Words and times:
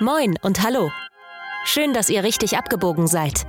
Moin 0.00 0.34
und 0.42 0.60
hallo. 0.60 0.90
Schön, 1.64 1.94
dass 1.94 2.10
ihr 2.10 2.24
richtig 2.24 2.58
abgebogen 2.58 3.06
seid. 3.06 3.46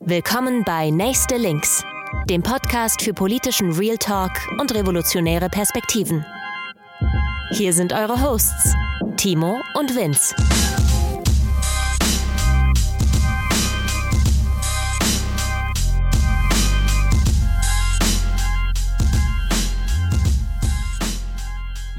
Willkommen 0.00 0.62
bei 0.64 0.90
Nächste 0.90 1.38
Links, 1.38 1.82
dem 2.28 2.42
Podcast 2.42 3.00
für 3.00 3.14
politischen 3.14 3.72
Real 3.72 3.96
Talk 3.96 4.32
und 4.60 4.74
revolutionäre 4.74 5.48
Perspektiven. 5.48 6.26
Hier 7.52 7.72
sind 7.72 7.94
eure 7.94 8.20
Hosts, 8.20 8.74
Timo 9.16 9.60
und 9.74 9.96
Vince. 9.96 10.34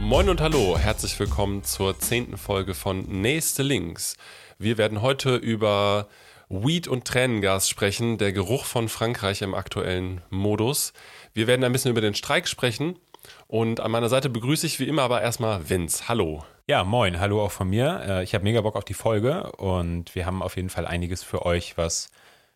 Moin 0.10 0.28
und 0.28 0.42
hallo, 0.42 0.76
herzlich 0.76 1.20
willkommen 1.20 1.64
zur 1.64 2.00
zehnten 2.00 2.36
Folge 2.36 2.74
von 2.74 3.22
Nächste 3.22 3.62
Links. 3.62 4.18
Wir 4.58 4.80
werden 4.80 5.04
heute 5.04 5.36
über 5.36 6.08
Weed 6.50 6.88
und 6.88 7.06
Tränengas 7.06 7.70
sprechen, 7.70 8.18
der 8.18 8.34
Geruch 8.34 8.66
von 8.66 8.90
Frankreich 8.90 9.44
im 9.44 9.54
aktuellen 9.54 10.22
Modus. 10.32 10.94
Wir 11.36 11.46
werden 11.46 11.64
ein 11.64 11.72
bisschen 11.72 11.92
über 11.92 12.02
den 12.02 12.16
Streik 12.16 12.48
sprechen 12.48 12.98
und 13.46 13.82
an 13.82 13.92
meiner 13.92 14.10
Seite 14.10 14.32
begrüße 14.32 14.66
ich 14.66 14.80
wie 14.80 14.88
immer 14.88 15.04
aber 15.04 15.22
erstmal 15.22 15.70
Vince. 15.70 16.08
Hallo. 16.08 16.44
Ja, 16.66 16.84
moin, 16.84 17.20
hallo 17.20 17.44
auch 17.44 17.52
von 17.52 17.70
mir. 17.70 18.02
Äh, 18.04 18.24
ich 18.24 18.34
habe 18.34 18.46
mega 18.46 18.62
Bock 18.62 18.78
auf 18.78 18.86
die 18.86 18.96
Folge 18.96 19.52
und 19.58 20.16
wir 20.16 20.26
haben 20.26 20.42
auf 20.42 20.56
jeden 20.56 20.72
Fall 20.72 20.88
einiges 20.88 21.22
für 21.22 21.46
euch, 21.46 21.78
was 21.78 22.10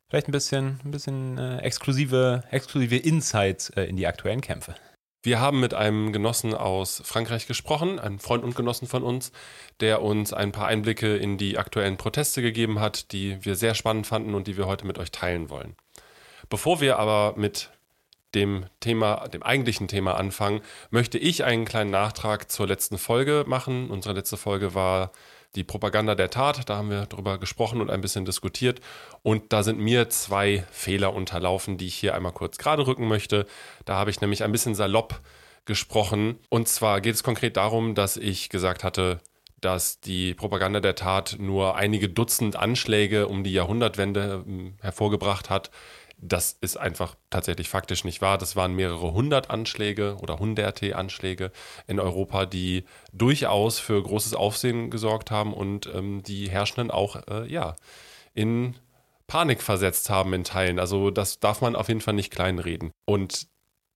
vielleicht 0.09 0.27
ein 0.27 0.31
bisschen, 0.31 0.79
ein 0.83 0.89
bisschen 0.89 1.37
äh, 1.37 1.59
exklusive, 1.59 2.45
exklusive 2.49 2.95
Insights 2.95 3.69
äh, 3.69 3.83
in 3.83 3.95
die 3.95 4.07
aktuellen 4.07 4.41
Kämpfe. 4.41 4.73
Wir 5.25 5.39
haben 5.39 5.61
mit 5.61 5.73
einem 5.73 6.11
Genossen 6.11 6.53
aus 6.53 7.01
Frankreich 7.05 7.47
gesprochen, 7.47 7.97
einem 7.97 8.19
Freund 8.19 8.43
und 8.43 8.57
Genossen 8.57 8.89
von 8.89 9.03
uns, 9.03 9.31
der 9.79 10.01
uns 10.01 10.33
ein 10.33 10.51
paar 10.51 10.67
Einblicke 10.67 11.15
in 11.15 11.37
die 11.37 11.57
aktuellen 11.57 11.95
Proteste 11.95 12.41
gegeben 12.41 12.81
hat, 12.81 13.13
die 13.13 13.37
wir 13.45 13.55
sehr 13.55 13.73
spannend 13.73 14.05
fanden 14.05 14.35
und 14.35 14.47
die 14.47 14.57
wir 14.57 14.67
heute 14.67 14.85
mit 14.85 14.97
euch 14.97 15.11
teilen 15.11 15.49
wollen. 15.49 15.77
Bevor 16.49 16.81
wir 16.81 16.99
aber 16.99 17.35
mit 17.37 17.71
dem 18.35 18.65
Thema, 18.81 19.29
dem 19.29 19.43
eigentlichen 19.43 19.87
Thema 19.87 20.15
anfangen, 20.15 20.59
möchte 20.89 21.17
ich 21.17 21.45
einen 21.45 21.63
kleinen 21.63 21.91
Nachtrag 21.91 22.51
zur 22.51 22.67
letzten 22.67 22.97
Folge 22.97 23.45
machen. 23.47 23.91
Unsere 23.91 24.15
letzte 24.15 24.35
Folge 24.35 24.75
war 24.75 25.13
die 25.55 25.63
Propaganda 25.63 26.15
der 26.15 26.29
Tat. 26.29 26.69
Da 26.69 26.77
haben 26.77 26.89
wir 26.89 27.05
drüber 27.05 27.37
gesprochen 27.37 27.81
und 27.81 27.89
ein 27.89 28.01
bisschen 28.01 28.25
diskutiert. 28.25 28.79
Und 29.21 29.53
da 29.53 29.63
sind 29.63 29.79
mir 29.79 30.09
zwei 30.09 30.65
Fehler 30.71 31.13
unterlaufen, 31.13 31.77
die 31.77 31.87
ich 31.87 31.95
hier 31.95 32.15
einmal 32.15 32.31
kurz 32.31 32.57
gerade 32.57 32.87
rücken 32.87 33.07
möchte. 33.07 33.45
Da 33.85 33.95
habe 33.95 34.09
ich 34.09 34.21
nämlich 34.21 34.43
ein 34.43 34.51
bisschen 34.51 34.75
salopp 34.75 35.21
gesprochen. 35.65 36.39
Und 36.49 36.67
zwar 36.67 37.01
geht 37.01 37.15
es 37.15 37.23
konkret 37.23 37.57
darum, 37.57 37.95
dass 37.95 38.17
ich 38.17 38.49
gesagt 38.49 38.83
hatte, 38.83 39.19
dass 39.61 40.01
die 40.01 40.33
Propaganda 40.33 40.79
der 40.79 40.95
Tat 40.95 41.37
nur 41.39 41.75
einige 41.75 42.09
Dutzend 42.09 42.55
Anschläge 42.55 43.27
um 43.27 43.43
die 43.43 43.53
Jahrhundertwende 43.53 44.43
ähm, 44.45 44.73
hervorgebracht 44.81 45.49
hat. 45.49 45.71
Das 46.25 46.57
ist 46.61 46.77
einfach 46.77 47.15
tatsächlich 47.29 47.67
faktisch 47.67 48.05
nicht 48.05 48.21
wahr. 48.21 48.37
Das 48.37 48.55
waren 48.55 48.73
mehrere 48.73 49.11
hundert 49.11 49.49
Anschläge 49.49 50.15
oder 50.21 50.39
hunderte 50.39 50.95
Anschläge 50.95 51.51
in 51.85 51.99
Europa, 51.99 52.45
die 52.45 52.85
durchaus 53.11 53.79
für 53.79 54.01
großes 54.01 54.33
Aufsehen 54.33 54.89
gesorgt 54.89 55.31
haben 55.31 55.53
und 55.53 55.87
ähm, 55.93 56.23
die 56.23 56.49
Herrschenden 56.49 56.91
auch 56.91 57.17
äh, 57.27 57.45
ja, 57.51 57.75
in 58.33 58.75
Panik 59.27 59.61
versetzt 59.61 60.09
haben 60.09 60.33
in 60.33 60.45
Teilen. 60.45 60.79
Also 60.79 61.11
das 61.11 61.39
darf 61.39 61.61
man 61.61 61.75
auf 61.75 61.89
jeden 61.89 62.01
Fall 62.01 62.13
nicht 62.13 62.31
kleinreden. 62.31 62.91
Und 63.05 63.47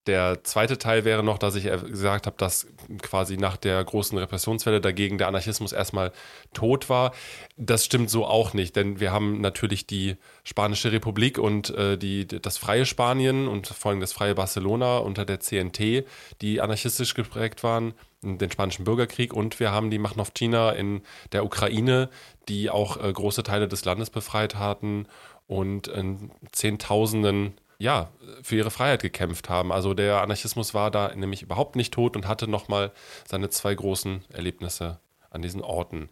der 0.08 0.44
zweite 0.44 0.78
Teil 0.78 1.06
wäre 1.06 1.24
noch, 1.24 1.38
dass 1.38 1.56
ich 1.56 1.66
gesagt 1.66 2.26
habe, 2.26 2.38
dass 2.38 2.68
quasi 3.02 3.38
nach 3.38 3.58
der 3.58 3.84
großen 3.84 4.18
Repressionswelle 4.18 4.82
dagegen 4.82 5.18
der 5.18 5.28
Anarchismus 5.28 5.74
erstmal 5.74 6.12
tot 6.54 6.90
war. 6.90 7.14
Das 7.58 7.86
stimmt 7.86 8.10
so 8.10 8.26
auch 8.26 8.54
nicht, 8.54 8.76
denn 8.76 9.00
wir 9.00 9.12
haben 9.12 9.42
natürlich 9.42 9.86
die 9.86 10.16
Spanische 10.44 10.92
Republik 10.92 11.38
und 11.38 11.70
äh, 11.72 11.98
die, 11.98 12.26
das 12.26 12.58
freie 12.58 12.86
Spanien 12.86 13.48
und 13.48 13.68
vor 13.68 13.92
allem 13.92 14.00
das 14.00 14.14
freie 14.14 14.36
Barcelona 14.36 14.98
unter 15.00 15.26
der 15.26 15.40
CNT, 15.40 16.06
die 16.42 16.62
anarchistisch 16.62 17.14
geprägt 17.14 17.64
waren, 17.64 17.94
den 18.22 18.50
Spanischen 18.50 18.86
Bürgerkrieg 18.86 19.34
und 19.34 19.60
wir 19.60 19.72
haben 19.72 19.92
die 19.92 20.00
Machnowtschina 20.00 20.72
in 20.72 21.02
der 21.34 21.46
Ukraine, 21.46 22.10
die 22.48 22.70
auch 22.70 23.04
äh, 23.04 23.12
große 23.12 23.44
Teile 23.44 23.68
des 23.68 23.86
Landes 23.86 24.10
befreit 24.10 24.56
hatten 24.56 25.08
und 25.48 25.88
in 25.88 26.32
Zehntausenden 26.52 27.54
ja, 27.80 28.12
für 28.42 28.56
ihre 28.56 28.72
Freiheit 28.72 29.02
gekämpft 29.02 29.50
haben. 29.50 29.72
Also 29.72 29.94
der 29.94 30.22
Anarchismus 30.22 30.74
war 30.74 30.92
da 30.92 31.14
nämlich 31.16 31.42
überhaupt 31.42 31.76
nicht 31.76 31.94
tot 31.94 32.16
und 32.16 32.28
hatte 32.28 32.48
nochmal 32.48 32.92
seine 33.28 33.50
zwei 33.50 33.76
großen 33.76 34.26
Erlebnisse 34.30 35.00
an 35.30 35.42
diesen 35.42 35.62
Orten. 35.62 36.10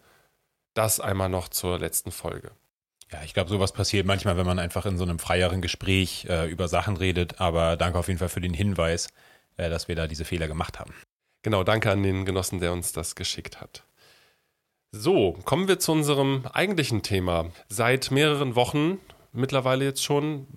Das 0.74 1.00
einmal 1.00 1.30
noch 1.30 1.50
zur 1.50 1.80
letzten 1.80 2.12
Folge. 2.12 2.52
Ja, 3.12 3.24
ich 3.24 3.34
glaube, 3.34 3.50
sowas 3.50 3.72
passiert 3.72 4.06
manchmal, 4.06 4.38
wenn 4.38 4.46
man 4.46 4.60
einfach 4.60 4.86
in 4.86 4.98
so 4.98 5.04
einem 5.04 5.20
freieren 5.20 5.62
Gespräch 5.62 6.26
äh, 6.30 6.50
über 6.50 6.68
Sachen 6.68 6.98
redet. 6.98 7.40
Aber 7.40 7.78
danke 7.78 7.98
auf 7.98 8.08
jeden 8.08 8.20
Fall 8.20 8.30
für 8.30 8.42
den 8.42 8.54
Hinweis, 8.54 9.08
äh, 9.58 9.70
dass 9.70 9.88
wir 9.88 9.96
da 9.96 10.08
diese 10.08 10.26
Fehler 10.26 10.48
gemacht 10.48 10.80
haben. 10.80 10.94
Genau, 11.44 11.64
danke 11.64 11.92
an 11.92 12.04
den 12.04 12.26
Genossen, 12.26 12.60
der 12.60 12.74
uns 12.74 12.92
das 12.92 13.16
geschickt 13.16 13.62
hat. 13.62 13.84
So, 14.92 15.34
kommen 15.46 15.68
wir 15.68 15.78
zu 15.78 15.92
unserem 15.92 16.46
eigentlichen 16.52 17.04
Thema. 17.04 17.52
Seit 17.70 18.12
mehreren 18.12 18.56
Wochen, 18.56 19.00
mittlerweile 19.34 19.86
jetzt 19.86 20.04
schon, 20.04 20.48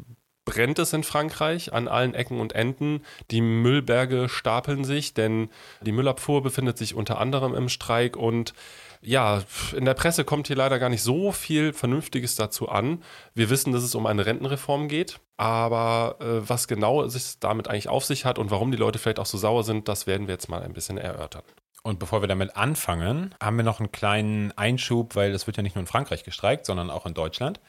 brennt 0.48 0.78
es 0.78 0.94
in 0.94 1.04
Frankreich 1.04 1.74
an 1.74 1.88
allen 1.88 2.14
Ecken 2.14 2.40
und 2.40 2.54
Enden. 2.54 3.02
Die 3.30 3.42
Müllberge 3.42 4.30
stapeln 4.30 4.82
sich, 4.82 5.12
denn 5.12 5.50
die 5.82 5.92
Müllabfuhr 5.92 6.42
befindet 6.42 6.78
sich 6.78 6.94
unter 6.94 7.20
anderem 7.20 7.54
im 7.54 7.68
Streik 7.68 8.16
und 8.16 8.54
ja, 9.02 9.42
in 9.76 9.84
der 9.84 9.92
Presse 9.92 10.24
kommt 10.24 10.46
hier 10.46 10.56
leider 10.56 10.78
gar 10.78 10.88
nicht 10.88 11.02
so 11.02 11.32
viel 11.32 11.74
Vernünftiges 11.74 12.34
dazu 12.34 12.68
an. 12.68 13.02
Wir 13.34 13.50
wissen, 13.50 13.72
dass 13.72 13.82
es 13.82 13.94
um 13.94 14.06
eine 14.06 14.24
Rentenreform 14.24 14.88
geht, 14.88 15.20
aber 15.36 16.16
äh, 16.20 16.48
was 16.48 16.66
genau 16.66 17.04
es 17.04 17.38
damit 17.38 17.68
eigentlich 17.68 17.90
auf 17.90 18.06
sich 18.06 18.24
hat 18.24 18.38
und 18.38 18.50
warum 18.50 18.72
die 18.72 18.78
Leute 18.78 18.98
vielleicht 18.98 19.20
auch 19.20 19.26
so 19.26 19.36
sauer 19.36 19.64
sind, 19.64 19.86
das 19.86 20.06
werden 20.06 20.28
wir 20.28 20.34
jetzt 20.34 20.48
mal 20.48 20.62
ein 20.62 20.72
bisschen 20.72 20.96
erörtern. 20.96 21.44
Und 21.82 21.98
bevor 21.98 22.22
wir 22.22 22.28
damit 22.28 22.56
anfangen, 22.56 23.34
haben 23.40 23.56
wir 23.58 23.64
noch 23.64 23.80
einen 23.80 23.92
kleinen 23.92 24.56
Einschub, 24.56 25.14
weil 25.14 25.32
es 25.32 25.46
wird 25.46 25.58
ja 25.58 25.62
nicht 25.62 25.76
nur 25.76 25.82
in 25.82 25.86
Frankreich 25.86 26.24
gestreikt, 26.24 26.66
sondern 26.66 26.90
auch 26.90 27.06
in 27.06 27.14
Deutschland. 27.14 27.60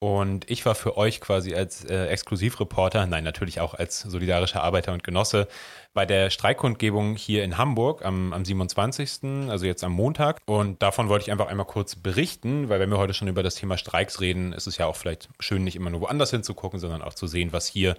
Und 0.00 0.50
ich 0.50 0.66
war 0.66 0.74
für 0.74 0.98
euch 0.98 1.20
quasi 1.20 1.54
als 1.54 1.84
äh, 1.84 2.06
Exklusivreporter, 2.08 3.06
nein, 3.06 3.24
natürlich 3.24 3.60
auch 3.60 3.74
als 3.74 4.00
solidarischer 4.00 4.62
Arbeiter 4.62 4.92
und 4.92 5.02
Genosse, 5.02 5.48
bei 5.94 6.04
der 6.04 6.28
Streikkundgebung 6.28 7.16
hier 7.16 7.44
in 7.44 7.56
Hamburg 7.56 8.04
am, 8.04 8.32
am 8.32 8.44
27., 8.44 9.48
also 9.48 9.64
jetzt 9.64 9.82
am 9.82 9.92
Montag. 9.92 10.40
Und 10.44 10.82
davon 10.82 11.08
wollte 11.08 11.24
ich 11.24 11.32
einfach 11.32 11.46
einmal 11.46 11.66
kurz 11.66 11.96
berichten, 11.96 12.68
weil 12.68 12.80
wenn 12.80 12.90
wir 12.90 12.98
heute 12.98 13.14
schon 13.14 13.28
über 13.28 13.42
das 13.42 13.54
Thema 13.54 13.78
Streiks 13.78 14.20
reden, 14.20 14.52
ist 14.52 14.66
es 14.66 14.76
ja 14.76 14.86
auch 14.86 14.96
vielleicht 14.96 15.28
schön, 15.38 15.64
nicht 15.64 15.76
immer 15.76 15.90
nur 15.90 16.02
woanders 16.02 16.30
hinzugucken, 16.30 16.80
sondern 16.80 17.00
auch 17.00 17.14
zu 17.14 17.26
sehen, 17.26 17.52
was 17.52 17.66
hier 17.66 17.96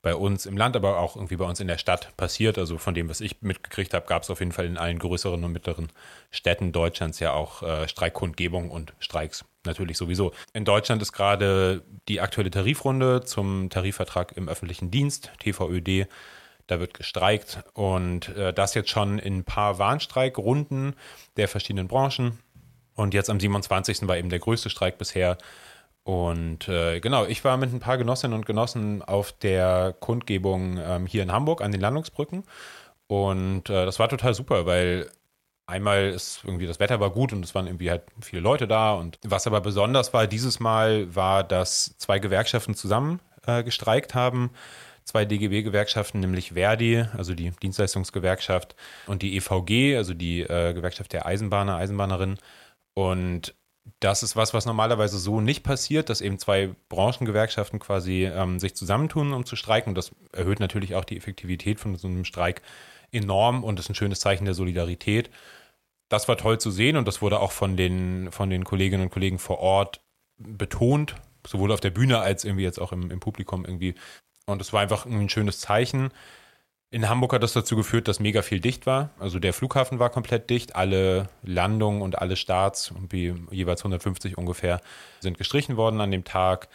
bei 0.00 0.14
uns 0.14 0.46
im 0.46 0.56
Land, 0.56 0.76
aber 0.76 0.98
auch 0.98 1.16
irgendwie 1.16 1.36
bei 1.36 1.44
uns 1.44 1.60
in 1.60 1.66
der 1.66 1.78
Stadt 1.78 2.16
passiert. 2.16 2.56
Also 2.56 2.78
von 2.78 2.94
dem, 2.94 3.08
was 3.08 3.20
ich 3.20 3.42
mitgekriegt 3.42 3.94
habe, 3.94 4.06
gab 4.06 4.22
es 4.22 4.30
auf 4.30 4.38
jeden 4.38 4.52
Fall 4.52 4.66
in 4.66 4.78
allen 4.78 4.98
größeren 4.98 5.42
und 5.42 5.52
mittleren 5.52 5.88
Städten 6.30 6.72
Deutschlands 6.72 7.18
ja 7.18 7.32
auch 7.32 7.62
äh, 7.62 7.88
Streikkundgebung 7.88 8.70
und 8.70 8.94
Streiks 9.00 9.44
natürlich 9.64 9.98
sowieso. 9.98 10.32
In 10.52 10.64
Deutschland 10.64 11.02
ist 11.02 11.12
gerade 11.12 11.82
die 12.08 12.20
aktuelle 12.20 12.50
Tarifrunde 12.50 13.24
zum 13.24 13.70
Tarifvertrag 13.70 14.36
im 14.36 14.48
öffentlichen 14.48 14.90
Dienst, 14.90 15.32
TVÖD. 15.40 16.06
Da 16.68 16.80
wird 16.80 16.94
gestreikt 16.94 17.64
und 17.72 18.28
äh, 18.36 18.52
das 18.52 18.74
jetzt 18.74 18.90
schon 18.90 19.18
in 19.18 19.38
ein 19.38 19.44
paar 19.44 19.78
Warnstreikrunden 19.78 20.94
der 21.36 21.48
verschiedenen 21.48 21.88
Branchen. 21.88 22.38
Und 22.94 23.14
jetzt 23.14 23.30
am 23.30 23.40
27. 23.40 24.06
war 24.06 24.16
eben 24.16 24.28
der 24.28 24.38
größte 24.38 24.70
Streik 24.70 24.98
bisher 24.98 25.38
und 26.08 26.68
äh, 26.68 27.00
genau, 27.00 27.26
ich 27.26 27.44
war 27.44 27.58
mit 27.58 27.70
ein 27.70 27.80
paar 27.80 27.98
Genossinnen 27.98 28.34
und 28.34 28.46
Genossen 28.46 29.02
auf 29.02 29.32
der 29.32 29.94
Kundgebung 30.00 30.78
ähm, 30.82 31.04
hier 31.04 31.22
in 31.22 31.30
Hamburg 31.30 31.60
an 31.60 31.70
den 31.70 31.82
Landungsbrücken. 31.82 32.44
Und 33.08 33.68
äh, 33.68 33.84
das 33.84 33.98
war 33.98 34.08
total 34.08 34.32
super, 34.32 34.64
weil 34.64 35.10
einmal 35.66 36.08
ist 36.08 36.40
irgendwie 36.44 36.66
das 36.66 36.80
Wetter 36.80 36.98
war 36.98 37.10
gut 37.10 37.34
und 37.34 37.44
es 37.44 37.54
waren 37.54 37.66
irgendwie 37.66 37.90
halt 37.90 38.04
viele 38.22 38.40
Leute 38.40 38.66
da. 38.66 38.94
Und 38.94 39.18
was 39.22 39.46
aber 39.46 39.60
besonders 39.60 40.14
war 40.14 40.26
dieses 40.26 40.60
Mal, 40.60 41.14
war, 41.14 41.44
dass 41.44 41.94
zwei 41.98 42.18
Gewerkschaften 42.20 42.74
zusammen 42.74 43.20
äh, 43.46 43.62
gestreikt 43.62 44.14
haben. 44.14 44.48
Zwei 45.04 45.26
DGB-Gewerkschaften, 45.26 46.20
nämlich 46.20 46.52
Verdi, 46.52 47.04
also 47.18 47.34
die 47.34 47.50
Dienstleistungsgewerkschaft, 47.50 48.76
und 49.08 49.20
die 49.20 49.36
EVG, 49.36 49.98
also 49.98 50.14
die 50.14 50.40
äh, 50.40 50.72
Gewerkschaft 50.72 51.12
der 51.12 51.26
Eisenbahner, 51.26 51.76
Eisenbahnerinnen. 51.76 52.38
Und 52.94 53.54
das 54.00 54.22
ist 54.22 54.36
was, 54.36 54.54
was 54.54 54.66
normalerweise 54.66 55.18
so 55.18 55.40
nicht 55.40 55.62
passiert, 55.62 56.10
dass 56.10 56.20
eben 56.20 56.38
zwei 56.38 56.74
Branchengewerkschaften 56.88 57.78
quasi 57.78 58.24
ähm, 58.24 58.58
sich 58.58 58.74
zusammentun, 58.74 59.32
um 59.32 59.44
zu 59.44 59.56
streiken. 59.56 59.90
Und 59.90 59.94
das 59.98 60.10
erhöht 60.32 60.60
natürlich 60.60 60.94
auch 60.94 61.04
die 61.04 61.16
Effektivität 61.16 61.80
von 61.80 61.96
so 61.96 62.08
einem 62.08 62.24
Streik 62.24 62.62
enorm 63.12 63.64
und 63.64 63.78
ist 63.78 63.88
ein 63.88 63.94
schönes 63.94 64.20
Zeichen 64.20 64.44
der 64.44 64.54
Solidarität. 64.54 65.30
Das 66.08 66.28
war 66.28 66.36
toll 66.36 66.58
zu 66.58 66.70
sehen 66.70 66.96
und 66.96 67.06
das 67.06 67.22
wurde 67.22 67.40
auch 67.40 67.52
von 67.52 67.76
den, 67.76 68.30
von 68.32 68.50
den 68.50 68.64
Kolleginnen 68.64 69.04
und 69.04 69.10
Kollegen 69.10 69.38
vor 69.38 69.58
Ort 69.58 70.00
betont, 70.38 71.16
sowohl 71.46 71.72
auf 71.72 71.80
der 71.80 71.90
Bühne 71.90 72.20
als 72.20 72.44
irgendwie 72.44 72.64
jetzt 72.64 72.80
auch 72.80 72.92
im, 72.92 73.10
im 73.10 73.20
Publikum 73.20 73.64
irgendwie. 73.64 73.94
Und 74.46 74.62
es 74.62 74.72
war 74.72 74.80
einfach 74.80 75.04
ein 75.04 75.28
schönes 75.28 75.60
Zeichen. 75.60 76.10
In 76.90 77.06
Hamburg 77.06 77.34
hat 77.34 77.42
das 77.42 77.52
dazu 77.52 77.76
geführt, 77.76 78.08
dass 78.08 78.18
mega 78.18 78.40
viel 78.40 78.60
dicht 78.60 78.86
war. 78.86 79.10
Also 79.18 79.38
der 79.38 79.52
Flughafen 79.52 79.98
war 79.98 80.08
komplett 80.08 80.48
dicht. 80.48 80.74
Alle 80.74 81.28
Landungen 81.42 82.00
und 82.00 82.18
alle 82.18 82.34
Starts, 82.34 82.94
wie 83.10 83.34
jeweils 83.50 83.82
150 83.82 84.38
ungefähr, 84.38 84.80
sind 85.20 85.36
gestrichen 85.36 85.76
worden 85.76 86.00
an 86.00 86.10
dem 86.10 86.24
Tag. 86.24 86.68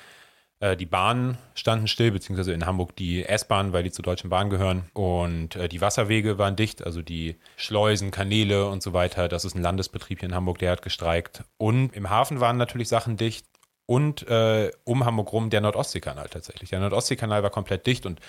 Äh, 0.60 0.77
die 0.77 0.86
Bahnen 0.86 1.39
standen 1.56 1.88
still, 1.88 2.12
beziehungsweise 2.12 2.54
in 2.54 2.68
Hamburg 2.68 2.95
die 2.95 3.25
S-Bahn, 3.25 3.74
weil 3.74 3.81
die 3.81 3.92
zur 3.92 4.04
Deutschen 4.04 4.30
Bahn 4.30 4.51
gehören. 4.51 4.83
Und 4.94 5.56
äh, 5.56 5.68
die 5.68 5.81
Wasserwege 5.81 6.38
waren 6.38 6.56
dicht, 6.56 6.86
also 6.86 7.01
die 7.01 7.36
Schleusen, 7.56 8.12
Kanäle 8.12 8.68
und 8.68 8.83
so 8.83 8.94
weiter. 8.94 9.27
Das 9.27 9.45
ist 9.45 9.56
ein 9.56 9.63
Landesbetrieb 9.63 10.19
hier 10.19 10.30
in 10.30 10.36
Hamburg, 10.36 10.60
der 10.60 10.74
hat 10.74 10.83
gestreikt. 10.83 11.44
Und 11.57 11.95
im 11.95 12.12
Hafen 12.12 12.39
waren 12.39 12.57
natürlich 12.57 12.88
Sachen 12.88 13.18
dicht 13.18 13.48
und 13.85 14.27
äh, 14.30 14.71
um 14.85 15.06
Hamburg 15.06 15.33
rum 15.33 15.50
der 15.50 15.59
Nordostseekanal 15.62 16.30
tatsächlich. 16.30 16.69
Der 16.69 16.80
Nordostseekanal 16.80 17.44
war 17.44 17.50
komplett 17.50 17.85
dicht 17.85 18.06
und 18.06 18.19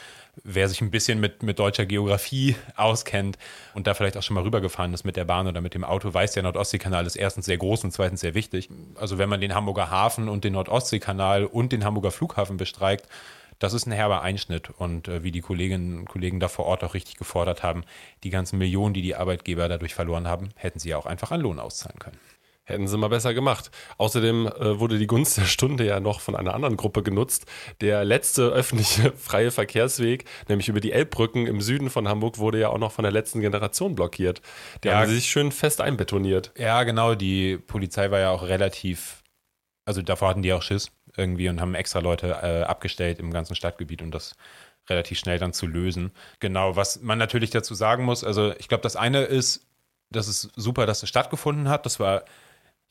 wer 0.42 0.68
sich 0.68 0.80
ein 0.80 0.90
bisschen 0.90 1.20
mit, 1.20 1.42
mit 1.42 1.58
deutscher 1.58 1.86
Geografie 1.86 2.56
auskennt 2.76 3.38
und 3.74 3.86
da 3.86 3.94
vielleicht 3.94 4.16
auch 4.16 4.22
schon 4.22 4.34
mal 4.34 4.42
rübergefahren 4.42 4.92
ist 4.94 5.04
mit 5.04 5.16
der 5.16 5.24
Bahn 5.24 5.46
oder 5.46 5.60
mit 5.60 5.74
dem 5.74 5.84
Auto, 5.84 6.12
weiß, 6.12 6.32
der 6.32 6.42
Nordostseekanal 6.42 7.06
ist 7.06 7.16
erstens 7.16 7.46
sehr 7.46 7.58
groß 7.58 7.84
und 7.84 7.92
zweitens 7.92 8.20
sehr 8.20 8.34
wichtig. 8.34 8.68
Also 8.96 9.18
wenn 9.18 9.28
man 9.28 9.40
den 9.40 9.54
Hamburger 9.54 9.90
Hafen 9.90 10.28
und 10.28 10.44
den 10.44 10.54
Nordostseekanal 10.54 11.44
und 11.44 11.72
den 11.72 11.84
Hamburger 11.84 12.10
Flughafen 12.10 12.56
bestreikt, 12.56 13.08
das 13.60 13.72
ist 13.72 13.86
ein 13.86 13.92
herber 13.92 14.22
Einschnitt 14.22 14.70
und 14.70 15.06
äh, 15.06 15.22
wie 15.22 15.30
die 15.30 15.40
Kolleginnen 15.40 16.00
und 16.00 16.08
Kollegen 16.08 16.40
da 16.40 16.48
vor 16.48 16.66
Ort 16.66 16.82
auch 16.82 16.94
richtig 16.94 17.16
gefordert 17.16 17.62
haben, 17.62 17.84
die 18.24 18.30
ganzen 18.30 18.58
Millionen, 18.58 18.94
die 18.94 19.02
die 19.02 19.14
Arbeitgeber 19.14 19.68
dadurch 19.68 19.94
verloren 19.94 20.26
haben, 20.26 20.48
hätten 20.56 20.80
sie 20.80 20.88
ja 20.88 20.98
auch 20.98 21.06
einfach 21.06 21.30
an 21.30 21.40
Lohn 21.40 21.60
auszahlen 21.60 21.98
können. 22.00 22.18
Hätten 22.66 22.88
sie 22.88 22.96
mal 22.96 23.08
besser 23.08 23.34
gemacht. 23.34 23.70
Außerdem 23.98 24.46
äh, 24.46 24.80
wurde 24.80 24.98
die 24.98 25.06
Gunst 25.06 25.36
der 25.36 25.44
Stunde 25.44 25.84
ja 25.84 26.00
noch 26.00 26.20
von 26.20 26.34
einer 26.34 26.54
anderen 26.54 26.78
Gruppe 26.78 27.02
genutzt. 27.02 27.44
Der 27.82 28.04
letzte 28.04 28.48
öffentliche 28.48 29.12
freie 29.16 29.50
Verkehrsweg, 29.50 30.24
nämlich 30.48 30.70
über 30.70 30.80
die 30.80 30.92
Elbbrücken 30.92 31.46
im 31.46 31.60
Süden 31.60 31.90
von 31.90 32.08
Hamburg, 32.08 32.38
wurde 32.38 32.58
ja 32.58 32.70
auch 32.70 32.78
noch 32.78 32.92
von 32.92 33.02
der 33.02 33.12
letzten 33.12 33.40
Generation 33.40 33.94
blockiert. 33.94 34.40
Der 34.82 34.92
ja, 34.92 34.98
haben 34.98 35.10
sich 35.10 35.26
schön 35.26 35.52
fest 35.52 35.82
einbetoniert. 35.82 36.52
Ja, 36.56 36.82
genau. 36.84 37.14
Die 37.14 37.58
Polizei 37.58 38.10
war 38.10 38.20
ja 38.20 38.30
auch 38.30 38.44
relativ, 38.44 39.22
also 39.84 40.00
davor 40.00 40.30
hatten 40.30 40.42
die 40.42 40.54
auch 40.54 40.62
Schiss 40.62 40.90
irgendwie 41.18 41.50
und 41.50 41.60
haben 41.60 41.74
extra 41.74 41.98
Leute 41.98 42.28
äh, 42.42 42.62
abgestellt 42.62 43.18
im 43.18 43.30
ganzen 43.30 43.54
Stadtgebiet, 43.54 44.00
um 44.00 44.10
das 44.10 44.36
relativ 44.88 45.18
schnell 45.18 45.38
dann 45.38 45.52
zu 45.52 45.66
lösen. 45.66 46.12
Genau, 46.40 46.76
was 46.76 47.02
man 47.02 47.18
natürlich 47.18 47.50
dazu 47.50 47.74
sagen 47.74 48.04
muss, 48.04 48.24
also 48.24 48.54
ich 48.58 48.68
glaube, 48.68 48.82
das 48.82 48.96
eine 48.96 49.24
ist, 49.24 49.66
das 50.10 50.28
ist 50.28 50.50
super, 50.56 50.86
dass 50.86 51.02
es 51.02 51.10
stattgefunden 51.10 51.68
hat. 51.68 51.84
Das 51.84 52.00
war 52.00 52.24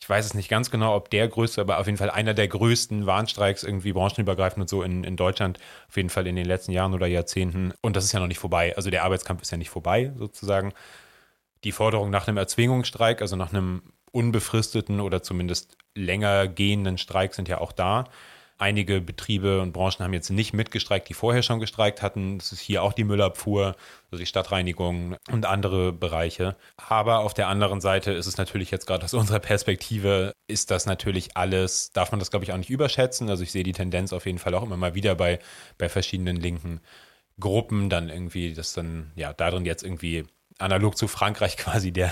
ich 0.03 0.09
weiß 0.09 0.25
es 0.25 0.33
nicht 0.33 0.49
ganz 0.49 0.69
genau, 0.69 0.97
ob 0.97 1.09
der 1.09 1.29
größte, 1.29 1.61
aber 1.61 1.79
auf 1.79 1.85
jeden 1.85 1.97
Fall 1.97 2.09
einer 2.09 2.33
der 2.33 2.49
größten 2.49 3.05
Warnstreiks 3.05 3.63
irgendwie 3.63 3.93
branchenübergreifend 3.93 4.63
und 4.63 4.67
so 4.67 4.83
in, 4.83 5.05
in 5.05 5.15
Deutschland, 5.15 5.59
auf 5.87 5.95
jeden 5.95 6.09
Fall 6.09 6.27
in 6.27 6.35
den 6.35 6.43
letzten 6.43 6.73
Jahren 6.73 6.93
oder 6.93 7.07
Jahrzehnten. 7.07 7.71
Und 7.79 7.95
das 7.95 8.03
ist 8.03 8.11
ja 8.11 8.19
noch 8.19 8.27
nicht 8.27 8.37
vorbei. 8.37 8.75
Also 8.75 8.89
der 8.89 9.05
Arbeitskampf 9.05 9.41
ist 9.41 9.51
ja 9.51 9.57
nicht 9.57 9.69
vorbei, 9.69 10.11
sozusagen. 10.17 10.73
Die 11.63 11.71
Forderung 11.71 12.09
nach 12.09 12.27
einem 12.27 12.35
Erzwingungsstreik, 12.35 13.21
also 13.21 13.37
nach 13.37 13.53
einem 13.53 13.81
unbefristeten 14.11 14.99
oder 14.99 15.23
zumindest 15.23 15.77
länger 15.95 16.49
gehenden 16.49 16.97
Streik 16.97 17.33
sind 17.33 17.47
ja 17.47 17.61
auch 17.61 17.71
da. 17.71 18.03
Einige 18.57 19.01
Betriebe 19.01 19.61
und 19.61 19.73
Branchen 19.73 19.99
haben 19.99 20.13
jetzt 20.13 20.29
nicht 20.29 20.53
mitgestreikt, 20.53 21.09
die 21.09 21.13
vorher 21.13 21.43
schon 21.43 21.59
gestreikt 21.59 22.01
hatten. 22.01 22.37
Das 22.37 22.51
ist 22.51 22.59
hier 22.59 22.83
auch 22.83 22.93
die 22.93 23.03
Müllabfuhr, 23.03 23.75
also 24.11 24.19
die 24.19 24.25
Stadtreinigung 24.25 25.15
und 25.31 25.45
andere 25.45 25.91
Bereiche. 25.91 26.55
Aber 26.77 27.19
auf 27.19 27.33
der 27.33 27.47
anderen 27.47 27.81
Seite 27.81 28.11
ist 28.11 28.27
es 28.27 28.37
natürlich 28.37 28.71
jetzt 28.71 28.85
gerade 28.85 29.05
aus 29.05 29.13
unserer 29.13 29.39
Perspektive, 29.39 30.33
ist 30.47 30.71
das 30.71 30.85
natürlich 30.85 31.35
alles, 31.35 31.91
darf 31.91 32.11
man 32.11 32.19
das 32.19 32.29
glaube 32.29 32.45
ich 32.45 32.53
auch 32.53 32.57
nicht 32.57 32.69
überschätzen. 32.69 33.29
Also 33.29 33.43
ich 33.43 33.51
sehe 33.51 33.63
die 33.63 33.73
Tendenz 33.73 34.13
auf 34.13 34.25
jeden 34.25 34.39
Fall 34.39 34.53
auch 34.53 34.63
immer 34.63 34.77
mal 34.77 34.95
wieder 34.95 35.15
bei, 35.15 35.39
bei 35.77 35.89
verschiedenen 35.89 36.37
linken 36.37 36.79
Gruppen, 37.39 37.89
dann 37.89 38.09
irgendwie, 38.09 38.53
dass 38.53 38.73
dann 38.73 39.11
ja 39.15 39.33
darin 39.33 39.65
jetzt 39.65 39.83
irgendwie 39.83 40.25
analog 40.59 40.97
zu 40.97 41.07
Frankreich 41.07 41.57
quasi 41.57 41.91
der, 41.91 42.11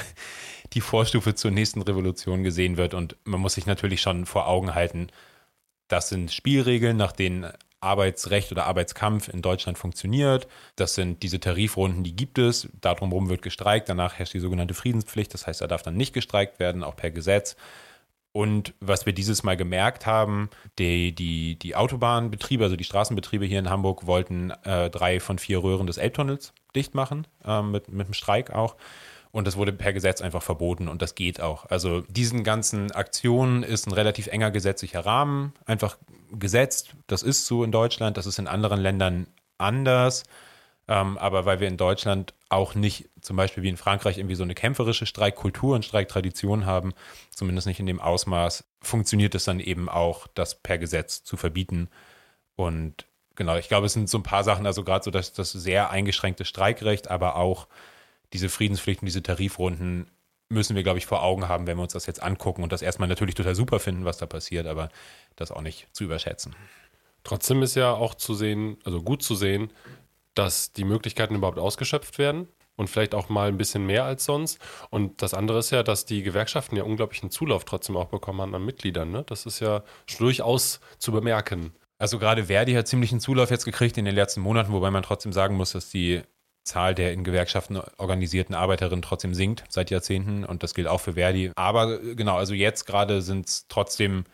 die 0.73 0.81
Vorstufe 0.81 1.35
zur 1.35 1.51
nächsten 1.51 1.81
Revolution 1.81 2.43
gesehen 2.43 2.77
wird. 2.77 2.93
Und 2.93 3.15
man 3.23 3.39
muss 3.39 3.55
sich 3.55 3.65
natürlich 3.65 4.01
schon 4.01 4.25
vor 4.25 4.47
Augen 4.47 4.73
halten, 4.73 5.07
das 5.91 6.09
sind 6.09 6.31
Spielregeln, 6.31 6.97
nach 6.97 7.11
denen 7.11 7.51
Arbeitsrecht 7.81 8.51
oder 8.51 8.65
Arbeitskampf 8.67 9.27
in 9.27 9.41
Deutschland 9.41 9.77
funktioniert. 9.77 10.47
Das 10.75 10.95
sind 10.95 11.23
diese 11.23 11.39
Tarifrunden, 11.39 12.03
die 12.03 12.15
gibt 12.15 12.37
es. 12.37 12.69
Darum 12.79 13.29
wird 13.29 13.41
gestreikt. 13.41 13.89
Danach 13.89 14.13
herrscht 14.13 14.33
die 14.33 14.39
sogenannte 14.39 14.75
Friedenspflicht. 14.75 15.33
Das 15.33 15.47
heißt, 15.47 15.61
er 15.61 15.67
darf 15.67 15.81
dann 15.81 15.95
nicht 15.95 16.13
gestreikt 16.13 16.59
werden, 16.59 16.83
auch 16.83 16.95
per 16.95 17.11
Gesetz. 17.11 17.55
Und 18.33 18.73
was 18.79 19.05
wir 19.05 19.13
dieses 19.13 19.43
Mal 19.43 19.57
gemerkt 19.57 20.05
haben, 20.05 20.49
die, 20.79 21.13
die, 21.13 21.59
die 21.59 21.75
Autobahnbetriebe, 21.75 22.63
also 22.63 22.77
die 22.77 22.85
Straßenbetriebe 22.85 23.45
hier 23.45 23.59
in 23.59 23.69
Hamburg, 23.69 24.07
wollten 24.07 24.51
äh, 24.63 24.89
drei 24.89 25.19
von 25.19 25.37
vier 25.37 25.61
Röhren 25.61 25.87
des 25.87 25.97
Elbtunnels 25.97 26.53
dicht 26.73 26.95
machen, 26.95 27.27
äh, 27.43 27.61
mit, 27.61 27.89
mit 27.89 28.07
dem 28.07 28.13
Streik 28.13 28.51
auch. 28.51 28.77
Und 29.31 29.47
das 29.47 29.55
wurde 29.55 29.71
per 29.71 29.93
Gesetz 29.93 30.21
einfach 30.21 30.43
verboten 30.43 30.89
und 30.89 31.01
das 31.01 31.15
geht 31.15 31.39
auch. 31.39 31.65
Also 31.69 32.01
diesen 32.01 32.43
ganzen 32.43 32.91
Aktionen 32.91 33.63
ist 33.63 33.87
ein 33.87 33.93
relativ 33.93 34.27
enger 34.27 34.51
gesetzlicher 34.51 35.05
Rahmen 35.05 35.53
einfach 35.65 35.97
gesetzt. 36.31 36.95
Das 37.07 37.23
ist 37.23 37.45
so 37.45 37.63
in 37.63 37.71
Deutschland, 37.71 38.17
das 38.17 38.25
ist 38.25 38.39
in 38.39 38.47
anderen 38.47 38.81
Ländern 38.81 39.27
anders. 39.57 40.23
Ähm, 40.87 41.17
aber 41.17 41.45
weil 41.45 41.61
wir 41.61 41.69
in 41.69 41.77
Deutschland 41.77 42.33
auch 42.49 42.75
nicht, 42.75 43.09
zum 43.21 43.37
Beispiel 43.37 43.63
wie 43.63 43.69
in 43.69 43.77
Frankreich, 43.77 44.17
irgendwie 44.17 44.35
so 44.35 44.43
eine 44.43 44.55
kämpferische 44.55 45.05
Streikkultur 45.05 45.75
und 45.75 45.85
Streiktradition 45.85 46.65
haben, 46.65 46.93
zumindest 47.33 47.67
nicht 47.67 47.79
in 47.79 47.85
dem 47.85 48.01
Ausmaß, 48.01 48.65
funktioniert 48.81 49.33
es 49.35 49.45
dann 49.45 49.61
eben 49.61 49.87
auch, 49.87 50.27
das 50.33 50.55
per 50.55 50.77
Gesetz 50.77 51.23
zu 51.23 51.37
verbieten. 51.37 51.89
Und 52.57 53.05
genau, 53.35 53.55
ich 53.55 53.69
glaube, 53.69 53.85
es 53.85 53.93
sind 53.93 54.09
so 54.09 54.17
ein 54.17 54.23
paar 54.23 54.43
Sachen, 54.43 54.65
also 54.65 54.83
gerade 54.83 55.05
so 55.05 55.11
das, 55.11 55.31
das 55.31 55.51
sehr 55.53 55.91
eingeschränkte 55.91 56.43
Streikrecht, 56.43 57.09
aber 57.09 57.37
auch 57.37 57.67
diese 58.33 58.49
Friedenspflichten, 58.49 59.05
diese 59.05 59.23
Tarifrunden 59.23 60.09
müssen 60.49 60.75
wir, 60.75 60.83
glaube 60.83 60.99
ich, 60.99 61.05
vor 61.05 61.23
Augen 61.23 61.47
haben, 61.47 61.65
wenn 61.65 61.77
wir 61.77 61.83
uns 61.83 61.93
das 61.93 62.05
jetzt 62.05 62.21
angucken 62.21 62.63
und 62.63 62.71
das 62.71 62.81
erstmal 62.81 63.07
natürlich 63.07 63.35
total 63.35 63.55
super 63.55 63.79
finden, 63.79 64.05
was 64.05 64.17
da 64.17 64.25
passiert, 64.25 64.67
aber 64.67 64.89
das 65.35 65.51
auch 65.51 65.61
nicht 65.61 65.87
zu 65.93 66.03
überschätzen. 66.03 66.55
Trotzdem 67.23 67.61
ist 67.63 67.75
ja 67.75 67.93
auch 67.93 68.15
zu 68.15 68.33
sehen, 68.33 68.77
also 68.83 69.01
gut 69.01 69.23
zu 69.23 69.35
sehen, 69.35 69.71
dass 70.33 70.73
die 70.73 70.83
Möglichkeiten 70.83 71.35
überhaupt 71.35 71.59
ausgeschöpft 71.59 72.17
werden 72.17 72.47
und 72.75 72.89
vielleicht 72.89 73.13
auch 73.15 73.29
mal 73.29 73.47
ein 73.47 73.57
bisschen 73.57 73.85
mehr 73.85 74.05
als 74.05 74.25
sonst. 74.25 74.59
Und 74.89 75.21
das 75.21 75.33
andere 75.33 75.59
ist 75.59 75.71
ja, 75.71 75.83
dass 75.83 76.05
die 76.05 76.23
Gewerkschaften 76.23 76.75
ja 76.75 76.83
unglaublichen 76.83 77.29
Zulauf 77.29 77.63
trotzdem 77.63 77.95
auch 77.95 78.07
bekommen 78.07 78.41
haben 78.41 78.55
an 78.55 78.65
Mitgliedern. 78.65 79.11
Ne? 79.11 79.23
Das 79.27 79.45
ist 79.45 79.59
ja 79.59 79.83
durchaus 80.17 80.79
zu 80.97 81.11
bemerken. 81.11 81.73
Also 81.97 82.17
gerade 82.17 82.45
Verdi 82.45 82.73
hat 82.73 82.87
ziemlichen 82.87 83.19
Zulauf 83.19 83.51
jetzt 83.51 83.65
gekriegt 83.65 83.97
in 83.97 84.05
den 84.05 84.15
letzten 84.15 84.41
Monaten, 84.41 84.71
wobei 84.73 84.89
man 84.89 85.03
trotzdem 85.03 85.31
sagen 85.31 85.55
muss, 85.55 85.73
dass 85.73 85.91
die 85.91 86.23
Zahl 86.63 86.93
der 86.93 87.13
in 87.13 87.23
Gewerkschaften 87.23 87.81
organisierten 87.97 88.55
Arbeiterinnen 88.55 89.01
trotzdem 89.01 89.33
sinkt 89.33 89.63
seit 89.69 89.89
Jahrzehnten 89.89 90.45
und 90.45 90.63
das 90.63 90.73
gilt 90.73 90.87
auch 90.87 90.99
für 90.99 91.13
Verdi. 91.13 91.51
Aber 91.55 92.01
äh, 92.01 92.15
genau, 92.15 92.37
also 92.37 92.53
jetzt 92.53 92.85
gerade 92.85 93.21
sind 93.21 93.47
es 93.47 93.67
trotzdem 93.67 94.25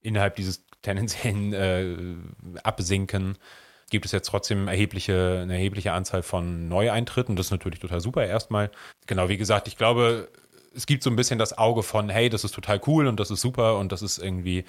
innerhalb 0.00 0.36
dieses 0.36 0.64
tendenziellen 0.82 1.52
äh, 1.54 2.58
Absinken 2.62 3.38
gibt 3.90 4.06
es 4.06 4.12
jetzt 4.12 4.28
trotzdem 4.28 4.68
erhebliche, 4.68 5.40
eine 5.42 5.54
erhebliche 5.54 5.92
Anzahl 5.92 6.22
von 6.22 6.68
Neueintritten. 6.68 7.36
Das 7.36 7.46
ist 7.46 7.52
natürlich 7.52 7.80
total 7.80 8.00
super 8.00 8.26
erstmal. 8.26 8.70
Genau, 9.06 9.28
wie 9.28 9.36
gesagt, 9.36 9.68
ich 9.68 9.76
glaube, 9.76 10.28
es 10.74 10.86
gibt 10.86 11.02
so 11.02 11.10
ein 11.10 11.16
bisschen 11.16 11.38
das 11.38 11.56
Auge 11.56 11.82
von, 11.82 12.08
hey, 12.08 12.28
das 12.28 12.44
ist 12.44 12.54
total 12.54 12.80
cool 12.86 13.06
und 13.06 13.20
das 13.20 13.30
ist 13.30 13.40
super 13.40 13.78
und 13.78 13.92
das 13.92 14.02
ist 14.02 14.18
irgendwie 14.18 14.64